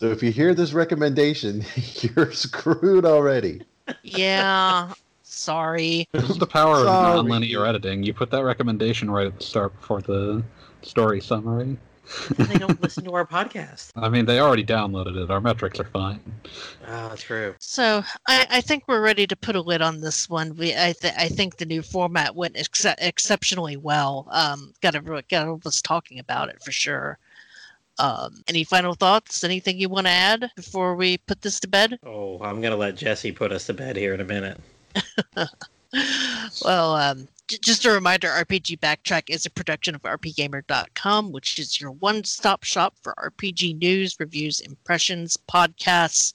So 0.00 0.06
if 0.06 0.22
you 0.22 0.32
hear 0.32 0.54
this 0.54 0.72
recommendation, 0.72 1.62
you're 2.00 2.32
screwed 2.32 3.04
already. 3.04 3.60
Yeah. 4.02 4.94
Sorry. 5.24 6.08
This 6.12 6.30
is 6.30 6.38
the 6.38 6.46
power 6.46 6.76
of 6.76 6.84
Sorry. 6.84 7.18
nonlinear 7.20 7.68
editing. 7.68 8.02
You 8.02 8.14
put 8.14 8.30
that 8.30 8.42
recommendation 8.42 9.10
right 9.10 9.26
at 9.26 9.36
the 9.38 9.44
start 9.44 9.78
before 9.78 10.00
the 10.00 10.42
story 10.80 11.20
summary. 11.20 11.76
They 12.36 12.58
don't 12.58 12.80
listen 12.82 13.04
to 13.04 13.12
our 13.14 13.26
podcast. 13.26 13.90
I 13.96 14.08
mean, 14.08 14.26
they 14.26 14.40
already 14.40 14.64
downloaded 14.64 15.16
it. 15.16 15.30
Our 15.30 15.40
metrics 15.40 15.78
are 15.78 15.84
fine. 15.84 16.20
Oh, 16.88 17.14
true. 17.16 17.54
So 17.60 18.02
I, 18.26 18.46
I 18.50 18.60
think 18.60 18.84
we're 18.86 19.02
ready 19.02 19.26
to 19.26 19.36
put 19.36 19.56
a 19.56 19.60
lid 19.60 19.82
on 19.82 20.00
this 20.00 20.28
one. 20.28 20.56
We 20.56 20.74
I, 20.74 20.92
th- 20.98 21.14
I 21.16 21.28
think 21.28 21.56
the 21.56 21.66
new 21.66 21.82
format 21.82 22.34
went 22.34 22.56
ex- 22.56 22.86
exceptionally 22.98 23.76
well. 23.76 24.26
Um, 24.30 24.72
got 24.80 24.94
everyone 24.94 25.22
got 25.28 25.48
all 25.48 25.54
of 25.54 25.66
us 25.66 25.80
talking 25.80 26.18
about 26.18 26.48
it 26.48 26.62
for 26.62 26.72
sure. 26.72 27.18
Um, 27.98 28.42
any 28.48 28.64
final 28.64 28.94
thoughts? 28.94 29.44
Anything 29.44 29.78
you 29.78 29.88
want 29.88 30.06
to 30.06 30.12
add 30.12 30.50
before 30.56 30.96
we 30.96 31.18
put 31.18 31.42
this 31.42 31.60
to 31.60 31.68
bed? 31.68 31.98
Oh, 32.04 32.38
I'm 32.40 32.60
gonna 32.60 32.76
let 32.76 32.96
Jesse 32.96 33.32
put 33.32 33.52
us 33.52 33.66
to 33.66 33.74
bed 33.74 33.96
here 33.96 34.14
in 34.14 34.20
a 34.20 34.24
minute. 34.24 34.58
well, 36.64 36.94
um, 36.94 37.28
j- 37.48 37.58
just 37.62 37.84
a 37.84 37.90
reminder 37.90 38.28
RPG 38.28 38.78
Backtrack 38.80 39.24
is 39.28 39.46
a 39.46 39.50
production 39.50 39.94
of 39.94 40.02
RPGamer.com, 40.02 41.32
which 41.32 41.58
is 41.58 41.80
your 41.80 41.90
one 41.92 42.24
stop 42.24 42.64
shop 42.64 42.94
for 43.02 43.14
RPG 43.18 43.78
news, 43.78 44.16
reviews, 44.18 44.60
impressions, 44.60 45.36
podcasts. 45.48 46.32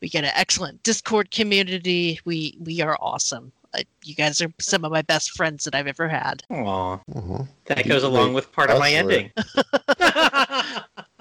We 0.00 0.08
get 0.08 0.24
an 0.24 0.32
excellent 0.34 0.82
Discord 0.82 1.30
community. 1.30 2.20
We 2.24 2.56
we 2.60 2.80
are 2.82 2.98
awesome. 3.00 3.52
Uh, 3.72 3.80
you 4.04 4.14
guys 4.14 4.40
are 4.40 4.52
some 4.60 4.84
of 4.84 4.92
my 4.92 5.02
best 5.02 5.32
friends 5.32 5.64
that 5.64 5.74
I've 5.74 5.86
ever 5.88 6.08
had. 6.08 6.44
Aw, 6.50 6.98
Mhm. 7.10 7.48
that 7.66 7.78
You- 7.78 7.84
goes 7.90 8.02
along 8.04 8.32
with 8.34 8.52
part 8.52 8.70
of 8.70 8.78
my 8.78 8.94
or- 8.94 8.98
ending. 8.98 9.32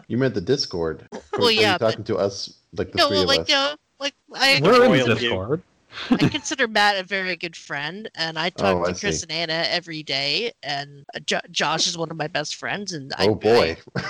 You 0.09 0.17
meant 0.17 0.33
the 0.35 0.41
Discord. 0.41 1.07
Or 1.13 1.21
Well, 1.39 1.47
are 1.47 1.51
you 1.51 1.61
yeah, 1.61 1.77
but- 1.77 1.91
talking 1.91 2.03
to 2.05 2.17
us, 2.17 2.53
like 2.73 2.91
the 2.91 2.97
no, 2.97 3.07
three 3.07 3.15
well, 3.19 3.23
of 3.23 3.27
like 3.29 3.39
us. 3.41 3.49
uh, 3.51 3.75
like 3.99 4.13
I 4.35 4.59
We're 4.61 4.83
in 4.83 4.91
Royal 4.91 5.07
the. 5.07 5.15
Discord. 5.15 5.61
I 6.09 6.27
consider 6.29 6.67
Matt 6.67 6.97
a 6.97 7.03
very 7.03 7.35
good 7.35 7.55
friend, 7.55 8.09
and 8.15 8.37
I 8.39 8.49
talk 8.49 8.77
Oh, 8.77 8.83
to 8.85 8.89
I 8.91 8.93
Chris 8.93 9.21
see. 9.21 9.23
and 9.25 9.31
Anna 9.31 9.65
every 9.69 10.03
day. 10.03 10.51
And 10.63 11.05
uh, 11.15 11.19
jo- 11.19 11.39
Josh 11.51 11.87
is 11.87 11.97
one 11.97 12.11
of 12.11 12.17
my 12.17 12.27
best 12.27 12.55
friends, 12.55 12.93
and 12.93 13.11
I, 13.17 13.27
oh 13.27 13.35
boy. 13.35 13.77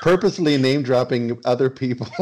purposely 0.00 0.56
name 0.56 0.82
dropping 0.82 1.38
other 1.44 1.68
people. 1.70 2.06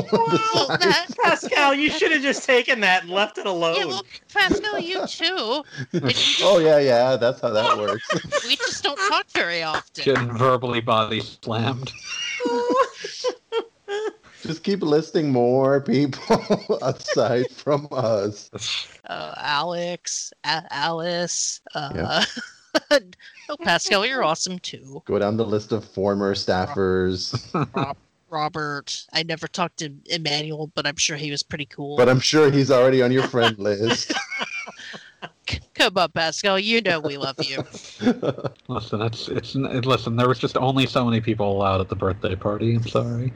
Well, 0.55 0.69
that, 0.79 1.07
Pascal, 1.23 1.75
you 1.75 1.91
should 1.91 2.11
have 2.13 2.23
just 2.23 2.45
taken 2.45 2.81
that 2.81 3.03
and 3.03 3.13
left 3.13 3.39
it 3.39 3.47
alone. 3.47 3.77
yeah, 3.79 3.85
well, 3.85 4.05
Pascal, 4.33 4.79
you 4.79 5.07
too. 5.07 5.63
And 5.93 6.03
we 6.03 6.09
just- 6.13 6.41
oh 6.43 6.59
yeah, 6.59 6.79
yeah, 6.79 7.17
that's 7.17 7.41
how 7.41 7.51
that 7.51 7.77
works. 7.79 8.03
we 8.47 8.57
just 8.57 8.83
don't 8.83 8.99
talk 9.09 9.27
very 9.31 9.63
often. 9.63 10.05
Getting 10.05 10.37
verbally 10.37 10.81
body 10.81 11.21
slammed. 11.21 11.93
Just 14.43 14.63
keep 14.63 14.83
listing 14.83 15.31
more 15.31 15.81
people 15.81 16.79
aside 16.83 17.51
from 17.51 17.89
us. 17.91 18.51
Uh, 19.09 19.35
Alex, 19.37 20.33
A- 20.45 20.67
Alice. 20.71 21.61
Uh, 21.75 21.93
Yeah. 21.95 22.25
oh, 23.49 23.57
Pascal, 23.63 24.07
you're 24.07 24.23
awesome 24.23 24.59
too. 24.59 25.03
Go 25.07 25.19
down 25.19 25.37
the 25.37 25.45
list 25.45 25.73
of 25.73 25.85
former 25.85 26.35
staffers, 26.35 27.35
Robert. 28.31 29.07
I 29.13 29.23
never 29.23 29.49
talked 29.49 29.79
to 29.79 29.93
Emmanuel, 30.07 30.71
but 30.75 30.87
I'm 30.87 30.97
sure 30.97 31.17
he 31.17 31.31
was 31.31 31.43
pretty 31.43 31.67
cool. 31.67 31.97
but 31.97 32.09
I'm 32.09 32.21
sure 32.21 32.51
he's 32.51 32.71
already 32.71 33.03
on 33.03 33.11
your 33.11 33.25
friend 33.25 33.59
list. 33.59 34.13
Come 35.75 35.97
on, 35.97 36.11
Pascal. 36.13 36.59
You 36.59 36.83
know 36.83 37.01
we 37.01 37.17
love 37.17 37.37
you. 37.39 37.63
Listen, 38.69 39.01
it's 39.03 39.29
it's 39.29 39.55
listen. 39.55 40.17
There 40.17 40.29
was 40.29 40.39
just 40.39 40.57
only 40.57 40.87
so 40.87 41.05
many 41.05 41.21
people 41.21 41.51
allowed 41.51 41.81
at 41.81 41.89
the 41.89 41.97
birthday 41.97 42.35
party. 42.37 42.75
I'm 42.77 42.87
sorry. 42.87 43.33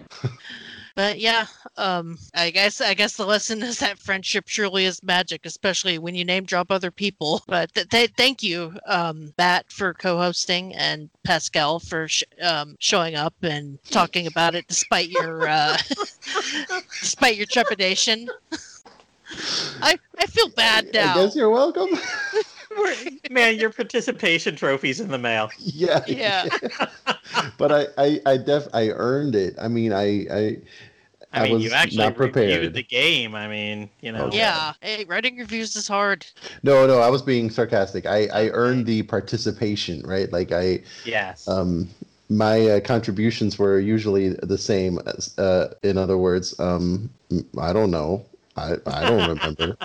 But 0.94 1.18
yeah, 1.18 1.46
um, 1.76 2.18
I 2.34 2.50
guess 2.50 2.80
I 2.80 2.94
guess 2.94 3.16
the 3.16 3.26
lesson 3.26 3.62
is 3.62 3.78
that 3.78 3.98
friendship 3.98 4.46
truly 4.46 4.84
is 4.84 5.02
magic, 5.02 5.46
especially 5.46 5.98
when 5.98 6.14
you 6.14 6.24
name 6.24 6.44
drop 6.44 6.70
other 6.70 6.90
people. 6.90 7.42
But 7.46 7.74
th- 7.74 7.88
th- 7.88 8.12
thank 8.16 8.42
you, 8.42 8.74
um, 8.86 9.32
Matt, 9.38 9.70
for 9.72 9.94
co-hosting, 9.94 10.74
and 10.74 11.10
Pascal 11.24 11.78
for 11.80 12.08
sh- 12.08 12.22
um, 12.42 12.76
showing 12.78 13.14
up 13.14 13.34
and 13.42 13.78
talking 13.90 14.26
about 14.26 14.54
it 14.54 14.66
despite 14.68 15.08
your 15.08 15.46
uh, 15.48 15.76
despite 17.00 17.36
your 17.36 17.46
trepidation. 17.46 18.28
I 19.82 19.98
I 20.18 20.26
feel 20.26 20.48
bad 20.50 20.86
I 20.86 20.90
now. 20.92 21.14
guess 21.14 21.36
you're 21.36 21.50
welcome. 21.50 21.88
Man, 23.30 23.58
your 23.58 23.70
participation 23.70 24.56
trophies 24.56 25.00
in 25.00 25.08
the 25.08 25.18
mail. 25.18 25.50
yeah. 25.58 26.02
Yeah. 26.06 26.48
but 27.58 27.72
I, 27.72 27.86
I, 27.98 28.20
I 28.26 28.36
def, 28.36 28.68
I 28.72 28.88
earned 28.90 29.34
it. 29.34 29.54
I 29.60 29.68
mean, 29.68 29.92
I, 29.92 30.26
I, 30.30 30.56
I, 31.32 31.40
I 31.40 31.42
mean, 31.44 31.54
was 31.54 31.64
you 31.64 31.72
actually 31.72 32.04
not 32.04 32.14
prepared. 32.14 32.50
reviewed 32.50 32.74
the 32.74 32.82
game. 32.82 33.34
I 33.34 33.48
mean, 33.48 33.88
you 34.00 34.12
know. 34.12 34.26
Okay. 34.26 34.38
Yeah, 34.38 34.74
hey, 34.82 35.04
writing 35.04 35.38
reviews 35.38 35.74
is 35.76 35.88
hard. 35.88 36.26
no, 36.62 36.86
no, 36.86 37.00
I 37.00 37.08
was 37.08 37.22
being 37.22 37.48
sarcastic. 37.48 38.04
I, 38.04 38.26
I 38.26 38.48
earned 38.50 38.84
the 38.84 39.02
participation, 39.04 40.02
right? 40.02 40.30
Like 40.30 40.52
I, 40.52 40.82
Yes. 41.06 41.48
um, 41.48 41.88
my 42.28 42.68
uh, 42.68 42.80
contributions 42.80 43.58
were 43.58 43.78
usually 43.78 44.30
the 44.42 44.58
same. 44.58 44.98
As, 45.06 45.36
uh, 45.38 45.74
in 45.82 45.96
other 45.96 46.18
words, 46.18 46.58
um, 46.60 47.08
I 47.58 47.72
don't 47.72 47.90
know. 47.90 48.24
I, 48.56 48.76
I 48.86 49.04
don't 49.06 49.28
remember. 49.28 49.76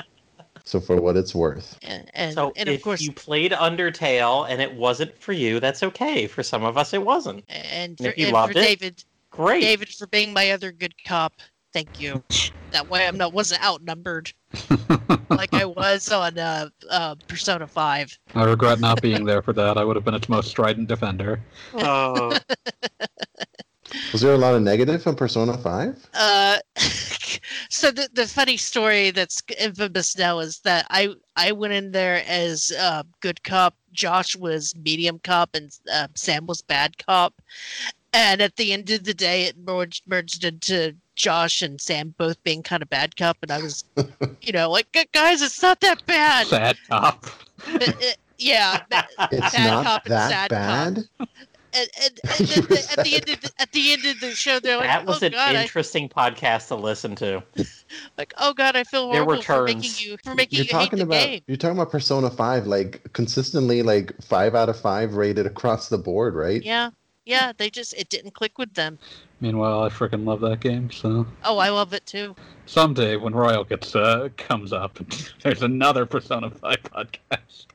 So 0.67 0.79
for 0.81 0.99
what 0.99 1.15
it's 1.15 1.33
worth, 1.33 1.77
And 1.81 2.09
and, 2.13 2.33
so 2.33 2.51
and 2.55 2.67
if 2.67 2.75
of 2.77 2.83
course, 2.83 3.01
you 3.01 3.11
played 3.13 3.51
Undertale 3.53 4.49
and 4.49 4.61
it 4.61 4.73
wasn't 4.73 5.17
for 5.17 5.31
you, 5.33 5.59
that's 5.59 5.81
okay. 5.81 6.27
For 6.27 6.43
some 6.43 6.63
of 6.63 6.77
us, 6.77 6.93
it 6.93 7.03
wasn't. 7.03 7.45
and 7.47 7.65
and 7.71 7.97
for, 7.97 8.07
if 8.07 8.17
you 8.17 8.25
and 8.25 8.31
for 8.33 8.39
loved 8.41 8.55
it, 8.57 8.61
David, 8.61 9.03
Great. 9.31 9.61
David 9.61 9.89
for 9.89 10.07
being 10.07 10.33
my 10.33 10.51
other 10.51 10.71
good 10.71 10.93
cop. 11.05 11.33
Thank 11.73 11.99
you. 12.01 12.23
That 12.71 12.89
way 12.89 13.07
I'm 13.07 13.17
not 13.17 13.31
wasn't 13.31 13.63
outnumbered 13.63 14.33
like 15.29 15.53
I 15.53 15.63
was 15.63 16.11
on 16.11 16.37
uh, 16.37 16.67
uh, 16.89 17.15
Persona 17.29 17.65
Five. 17.65 18.19
I 18.35 18.43
regret 18.43 18.81
not 18.81 19.01
being 19.01 19.23
there 19.29 19.41
for 19.41 19.53
that. 19.53 19.77
I 19.77 19.85
would 19.85 19.95
have 19.95 20.03
been 20.03 20.13
its 20.13 20.27
most 20.27 20.49
strident 20.49 20.89
defender. 20.89 21.39
Oh, 21.75 22.37
was 24.11 24.21
there 24.21 24.33
a 24.33 24.37
lot 24.37 24.53
of 24.55 24.61
negative 24.61 25.05
on 25.07 25.15
Persona 25.15 25.57
Five? 25.57 26.07
Uh, 26.13 26.57
so 27.69 27.91
the 27.91 28.09
the 28.13 28.27
funny 28.27 28.57
story 28.57 29.11
that's 29.11 29.41
infamous 29.59 30.17
now 30.17 30.39
is 30.39 30.59
that 30.59 30.85
I 30.89 31.13
I 31.35 31.51
went 31.51 31.73
in 31.73 31.91
there 31.91 32.23
as 32.27 32.71
uh, 32.79 33.03
good 33.21 33.43
cop. 33.43 33.75
Josh 33.93 34.35
was 34.35 34.75
medium 34.75 35.19
cop, 35.23 35.51
and 35.55 35.75
uh, 35.91 36.07
Sam 36.15 36.45
was 36.45 36.61
bad 36.61 36.97
cop. 37.05 37.33
And 38.13 38.41
at 38.41 38.55
the 38.55 38.73
end 38.73 38.89
of 38.89 39.03
the 39.03 39.13
day, 39.13 39.43
it 39.43 39.57
merged 39.57 40.07
merged 40.07 40.43
into 40.43 40.95
Josh 41.15 41.61
and 41.61 41.79
Sam 41.81 42.13
both 42.17 42.41
being 42.43 42.63
kind 42.63 42.81
of 42.81 42.89
bad 42.89 43.15
cop, 43.15 43.37
and 43.41 43.51
I 43.51 43.61
was, 43.61 43.83
you 44.41 44.53
know, 44.53 44.69
like 44.69 44.87
guys, 45.13 45.41
it's 45.41 45.61
not 45.61 45.79
that 45.81 46.05
bad. 46.05 46.47
Sad 46.47 46.77
cop. 46.89 47.25
It- 47.67 47.95
it- 48.01 48.17
yeah, 48.39 48.83
It's 49.31 49.51
Bad 49.55 49.67
not 49.67 49.83
cop 49.83 50.05
and 50.05 50.13
that 50.13 50.49
bad. 50.51 51.07
cop. 51.17 51.29
Bad. 51.77 51.89
and, 52.03 52.19
and, 52.23 52.39
and 52.39 52.47
then 52.49 52.63
the, 52.65 52.87
at 52.97 53.03
the 53.05 53.15
end 53.15 53.29
of 53.29 53.41
the, 53.41 53.51
at 53.59 53.71
the 53.71 53.93
end 53.93 54.05
of 54.05 54.19
the 54.19 54.31
show, 54.31 54.59
they're 54.59 54.77
like, 54.77 54.87
that 54.87 55.05
was 55.05 55.21
oh 55.21 55.25
an 55.27 55.31
god, 55.33 55.55
I, 55.55 55.61
interesting 55.61 56.09
podcast 56.09 56.67
to 56.69 56.75
listen 56.75 57.15
to. 57.17 57.43
like 58.17 58.33
oh 58.37 58.53
god, 58.53 58.75
I 58.75 58.83
feel 58.83 59.11
There 59.11 59.23
were 59.25 59.35
horrible 59.35 59.43
for 59.43 59.63
making 59.65 59.91
you 59.97 60.17
for 60.23 60.35
making 60.35 60.57
You're 60.57 60.65
you 60.65 60.77
hate 60.77 60.83
talking 60.85 60.99
the 60.99 61.05
about 61.05 61.25
game. 61.25 61.41
you're 61.47 61.57
talking 61.57 61.77
about 61.77 61.91
Persona 61.91 62.29
Five, 62.29 62.67
like 62.67 63.01
consistently 63.13 63.81
like 63.81 64.13
five 64.21 64.55
out 64.55 64.69
of 64.69 64.79
five 64.79 65.15
rated 65.15 65.45
across 65.45 65.89
the 65.89 65.97
board, 65.97 66.35
right? 66.35 66.61
Yeah, 66.63 66.89
yeah, 67.25 67.51
they 67.57 67.69
just 67.69 67.93
it 67.93 68.09
didn't 68.09 68.31
click 68.33 68.57
with 68.57 68.73
them. 68.73 68.97
Meanwhile, 69.39 69.83
I 69.83 69.89
freaking 69.89 70.25
love 70.25 70.41
that 70.41 70.59
game. 70.61 70.89
So 70.91 71.25
Oh, 71.43 71.59
I 71.59 71.69
love 71.69 71.93
it 71.93 72.05
too. 72.07 72.35
someday 72.65 73.17
when 73.17 73.35
Royal 73.35 73.63
gets 73.63 73.95
uh, 73.95 74.29
comes 74.37 74.73
up, 74.73 74.97
there's 75.43 75.61
another 75.61 76.05
Persona 76.05 76.49
Five 76.49 76.81
podcast. 76.83 77.67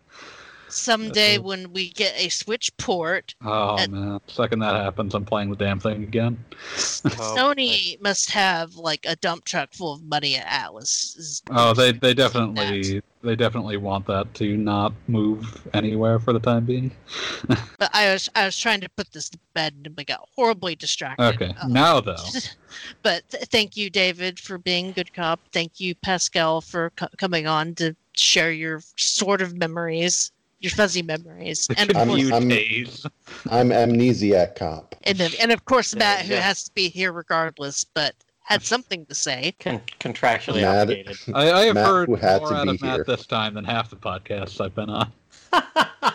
Someday 0.73 1.37
Uh-oh. 1.37 1.43
when 1.43 1.73
we 1.73 1.91
get 1.91 2.15
a 2.17 2.29
Switch 2.31 2.75
port, 2.79 3.35
Oh 3.45 3.77
Uh, 3.77 3.87
man! 3.89 4.21
Second 4.27 4.61
that 4.61 4.75
happens, 4.75 5.15
I'm 5.15 5.25
playing 5.25 5.51
the 5.51 5.57
damn 5.57 5.79
thing 5.79 6.03
again. 6.03 6.43
Oh, 6.55 6.57
Sony 7.37 8.01
must 8.01 8.31
have 8.31 8.75
like 8.77 9.05
a 9.07 9.17
dump 9.17 9.45
truck 9.45 9.73
full 9.75 9.95
of 9.95 10.03
money 10.05 10.37
at 10.37 10.47
Atlus. 10.47 11.43
Oh, 11.51 11.75
they 11.75 11.93
they 11.93 12.15
definitely 12.15 13.03
they 13.23 13.37
definitely 13.37 13.77
want 13.77 14.07
that 14.07 14.33
to 14.35 14.57
not 14.57 14.93
move 15.09 15.61
anywhere 15.75 16.19
for 16.19 16.33
the 16.33 16.41
time 16.41 16.65
being. 16.65 16.91
But 17.79 17.91
I 17.93 18.13
was 18.13 18.29
I 18.35 18.45
was 18.47 18.59
trying 18.59 18.81
to 18.81 18.89
put 18.89 19.13
this 19.13 19.29
to 19.31 19.39
bed 19.55 19.75
and 19.85 19.97
we 19.97 20.05
got 20.05 20.27
horribly 20.37 20.75
distracted. 20.77 21.23
Okay, 21.35 21.55
Uh, 21.61 21.69
now 21.69 22.01
though, 22.01 22.17
but 23.03 23.29
th- 23.31 23.45
thank 23.45 23.77
you, 23.77 23.91
David, 23.91 24.39
for 24.39 24.57
being 24.57 24.93
good 24.93 25.13
cop. 25.13 25.41
Thank 25.53 25.81
you, 25.81 25.95
Pascal, 25.97 26.61
for 26.61 26.91
co- 26.97 27.09
coming 27.19 27.47
on 27.47 27.75
to 27.77 27.95
share 28.17 28.53
your 28.53 28.81
sort 28.97 29.43
of 29.43 29.57
memories, 29.57 30.31
your 30.63 30.71
fuzzy 30.71 31.03
memories, 31.03 31.69
and 31.77 31.91
of 31.91 31.97
I'm- 31.97 32.09
course, 32.09 32.31
I'm- 32.33 32.49
days. 32.49 33.07
I'm 33.51 33.69
amnesiac 33.71 34.55
cop. 34.57 34.95
and, 35.05 35.19
then, 35.19 35.31
and 35.41 35.53
of 35.53 35.65
course, 35.65 35.91
There 35.93 35.99
Matt, 36.01 36.23
who 36.23 36.35
go. 36.35 36.41
has 36.41 36.65
to 36.65 36.71
be 36.75 36.89
here 36.89 37.13
regardless, 37.13 37.85
but 37.85 38.15
had 38.45 38.63
something 38.65 39.05
to 39.07 39.15
say. 39.15 39.55
Con- 39.61 39.81
contractually 40.01 40.63
Matt- 40.63 40.83
obligated. 40.83 41.17
I, 41.35 41.51
I 41.53 41.65
have 41.67 41.75
Matt, 41.75 41.87
heard 41.87 42.09
who 42.09 42.15
had 42.17 42.41
more 42.43 42.51
to 42.51 42.57
out 42.57 42.65
be 42.65 42.71
of 42.71 42.83
Matt 42.83 42.95
here. 42.97 43.05
this 43.07 43.27
time 43.27 43.55
than 43.55 43.65
half 43.65 43.91
the 43.91 43.97
podcasts 43.97 44.61
I've 44.61 44.75
been 44.75 44.91
on. 44.91 45.13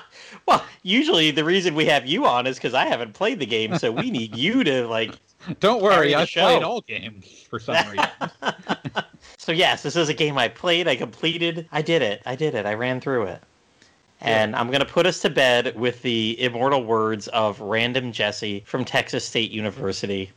well, 0.47 0.63
usually 0.83 1.31
the 1.31 1.43
reason 1.43 1.75
we 1.75 1.85
have 1.85 2.05
you 2.05 2.25
on 2.25 2.47
is 2.47 2.55
because 2.57 2.73
I 2.73 2.85
haven't 2.85 3.13
played 3.13 3.39
the 3.39 3.45
game, 3.45 3.77
so 3.77 3.91
we 3.91 4.09
need 4.11 4.35
you 4.35 4.63
to 4.63 4.87
like. 4.87 5.13
Don't 5.59 5.81
worry, 5.81 6.09
the 6.09 6.15
I 6.15 6.25
show. 6.25 6.41
played 6.41 6.63
all 6.63 6.81
games 6.81 7.45
for 7.49 7.59
some 7.59 7.77
reason. 7.89 8.07
so 9.37 9.51
yes, 9.51 9.83
this 9.83 9.95
is 9.95 10.09
a 10.09 10.13
game 10.13 10.37
I 10.37 10.47
played, 10.49 10.87
I 10.87 10.95
completed, 10.95 11.67
I 11.71 11.81
did 11.81 12.01
it, 12.01 12.21
I 12.25 12.35
did 12.35 12.53
it, 12.55 12.65
I 12.65 12.73
ran 12.73 12.99
through 12.99 13.23
it, 13.27 13.41
and 14.21 14.55
I'm 14.55 14.71
gonna 14.71 14.85
put 14.85 15.05
us 15.05 15.19
to 15.21 15.29
bed 15.29 15.75
with 15.75 16.01
the 16.01 16.41
immortal 16.41 16.83
words 16.83 17.27
of 17.29 17.59
Random 17.59 18.11
Jesse 18.11 18.63
from 18.65 18.83
Texas 18.83 19.25
State 19.25 19.51
University, 19.51 20.31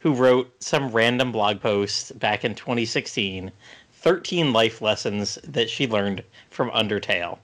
who 0.00 0.14
wrote 0.14 0.50
some 0.62 0.90
random 0.90 1.32
blog 1.32 1.60
post 1.60 2.18
back 2.18 2.44
in 2.44 2.54
2016, 2.54 3.52
13 3.92 4.52
life 4.52 4.80
lessons 4.80 5.38
that 5.44 5.68
she 5.68 5.86
learned 5.86 6.22
from 6.50 6.70
Undertale, 6.70 7.38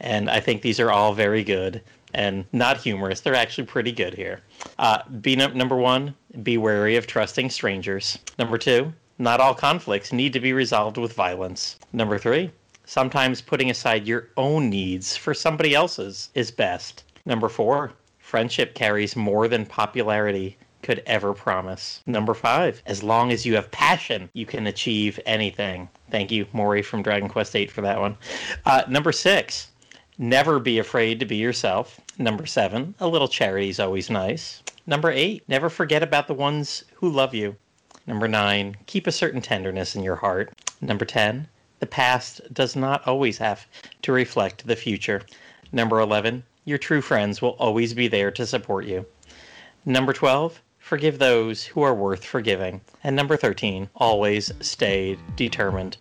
and 0.00 0.30
I 0.30 0.40
think 0.40 0.62
these 0.62 0.80
are 0.80 0.90
all 0.90 1.12
very 1.12 1.42
good 1.42 1.82
and 2.14 2.44
not 2.52 2.78
humorous. 2.78 3.20
They're 3.20 3.34
actually 3.34 3.66
pretty 3.66 3.92
good 3.92 4.14
here. 4.14 4.40
Uh, 4.78 5.02
be 5.20 5.36
num- 5.36 5.56
number 5.56 5.76
one, 5.76 6.14
be 6.42 6.56
wary 6.56 6.96
of 6.96 7.06
trusting 7.06 7.50
strangers. 7.50 8.18
Number 8.38 8.58
two, 8.58 8.92
not 9.18 9.40
all 9.40 9.54
conflicts 9.54 10.12
need 10.12 10.32
to 10.32 10.40
be 10.40 10.52
resolved 10.52 10.96
with 10.96 11.12
violence. 11.12 11.78
Number 11.92 12.18
three, 12.18 12.50
sometimes 12.88 13.42
putting 13.42 13.70
aside 13.70 14.06
your 14.06 14.28
own 14.38 14.70
needs 14.70 15.14
for 15.14 15.34
somebody 15.34 15.74
else's 15.74 16.30
is 16.34 16.50
best. 16.50 17.04
Number 17.26 17.50
four, 17.50 17.92
friendship 18.18 18.74
carries 18.74 19.14
more 19.14 19.46
than 19.46 19.66
popularity 19.66 20.56
could 20.82 21.02
ever 21.04 21.34
promise. 21.34 22.00
Number 22.06 22.32
five, 22.32 22.82
as 22.86 23.02
long 23.02 23.30
as 23.30 23.44
you 23.44 23.54
have 23.56 23.70
passion, 23.70 24.30
you 24.32 24.46
can 24.46 24.66
achieve 24.66 25.20
anything. 25.26 25.90
Thank 26.10 26.30
you, 26.30 26.46
Morrie 26.46 26.82
from 26.84 27.02
Dragon 27.02 27.28
Quest 27.28 27.52
VIII, 27.52 27.66
for 27.66 27.82
that 27.82 28.00
one. 28.00 28.16
Uh, 28.64 28.84
number 28.88 29.12
six, 29.12 29.68
Never 30.20 30.58
be 30.58 30.80
afraid 30.80 31.20
to 31.20 31.26
be 31.26 31.36
yourself. 31.36 32.00
Number 32.18 32.44
seven, 32.44 32.96
a 32.98 33.06
little 33.06 33.28
charity 33.28 33.68
is 33.68 33.78
always 33.78 34.10
nice. 34.10 34.64
Number 34.84 35.12
eight, 35.12 35.44
never 35.46 35.68
forget 35.68 36.02
about 36.02 36.26
the 36.26 36.34
ones 36.34 36.82
who 36.94 37.08
love 37.08 37.34
you. 37.34 37.54
Number 38.04 38.26
nine, 38.26 38.76
keep 38.86 39.06
a 39.06 39.12
certain 39.12 39.40
tenderness 39.40 39.94
in 39.94 40.02
your 40.02 40.16
heart. 40.16 40.52
Number 40.80 41.04
10, 41.04 41.46
the 41.80 41.86
past 41.86 42.40
does 42.52 42.74
not 42.74 43.06
always 43.06 43.38
have 43.38 43.66
to 44.02 44.12
reflect 44.12 44.66
the 44.66 44.76
future. 44.76 45.22
Number 45.72 46.00
11, 46.00 46.42
your 46.64 46.78
true 46.78 47.00
friends 47.00 47.40
will 47.40 47.56
always 47.58 47.94
be 47.94 48.08
there 48.08 48.30
to 48.32 48.46
support 48.46 48.84
you. 48.84 49.06
Number 49.84 50.12
12, 50.12 50.60
forgive 50.78 51.18
those 51.18 51.64
who 51.64 51.82
are 51.82 51.94
worth 51.94 52.24
forgiving. 52.24 52.80
And 53.04 53.14
number 53.14 53.36
13, 53.36 53.88
always 53.94 54.52
stay 54.60 55.18
determined. 55.36 55.98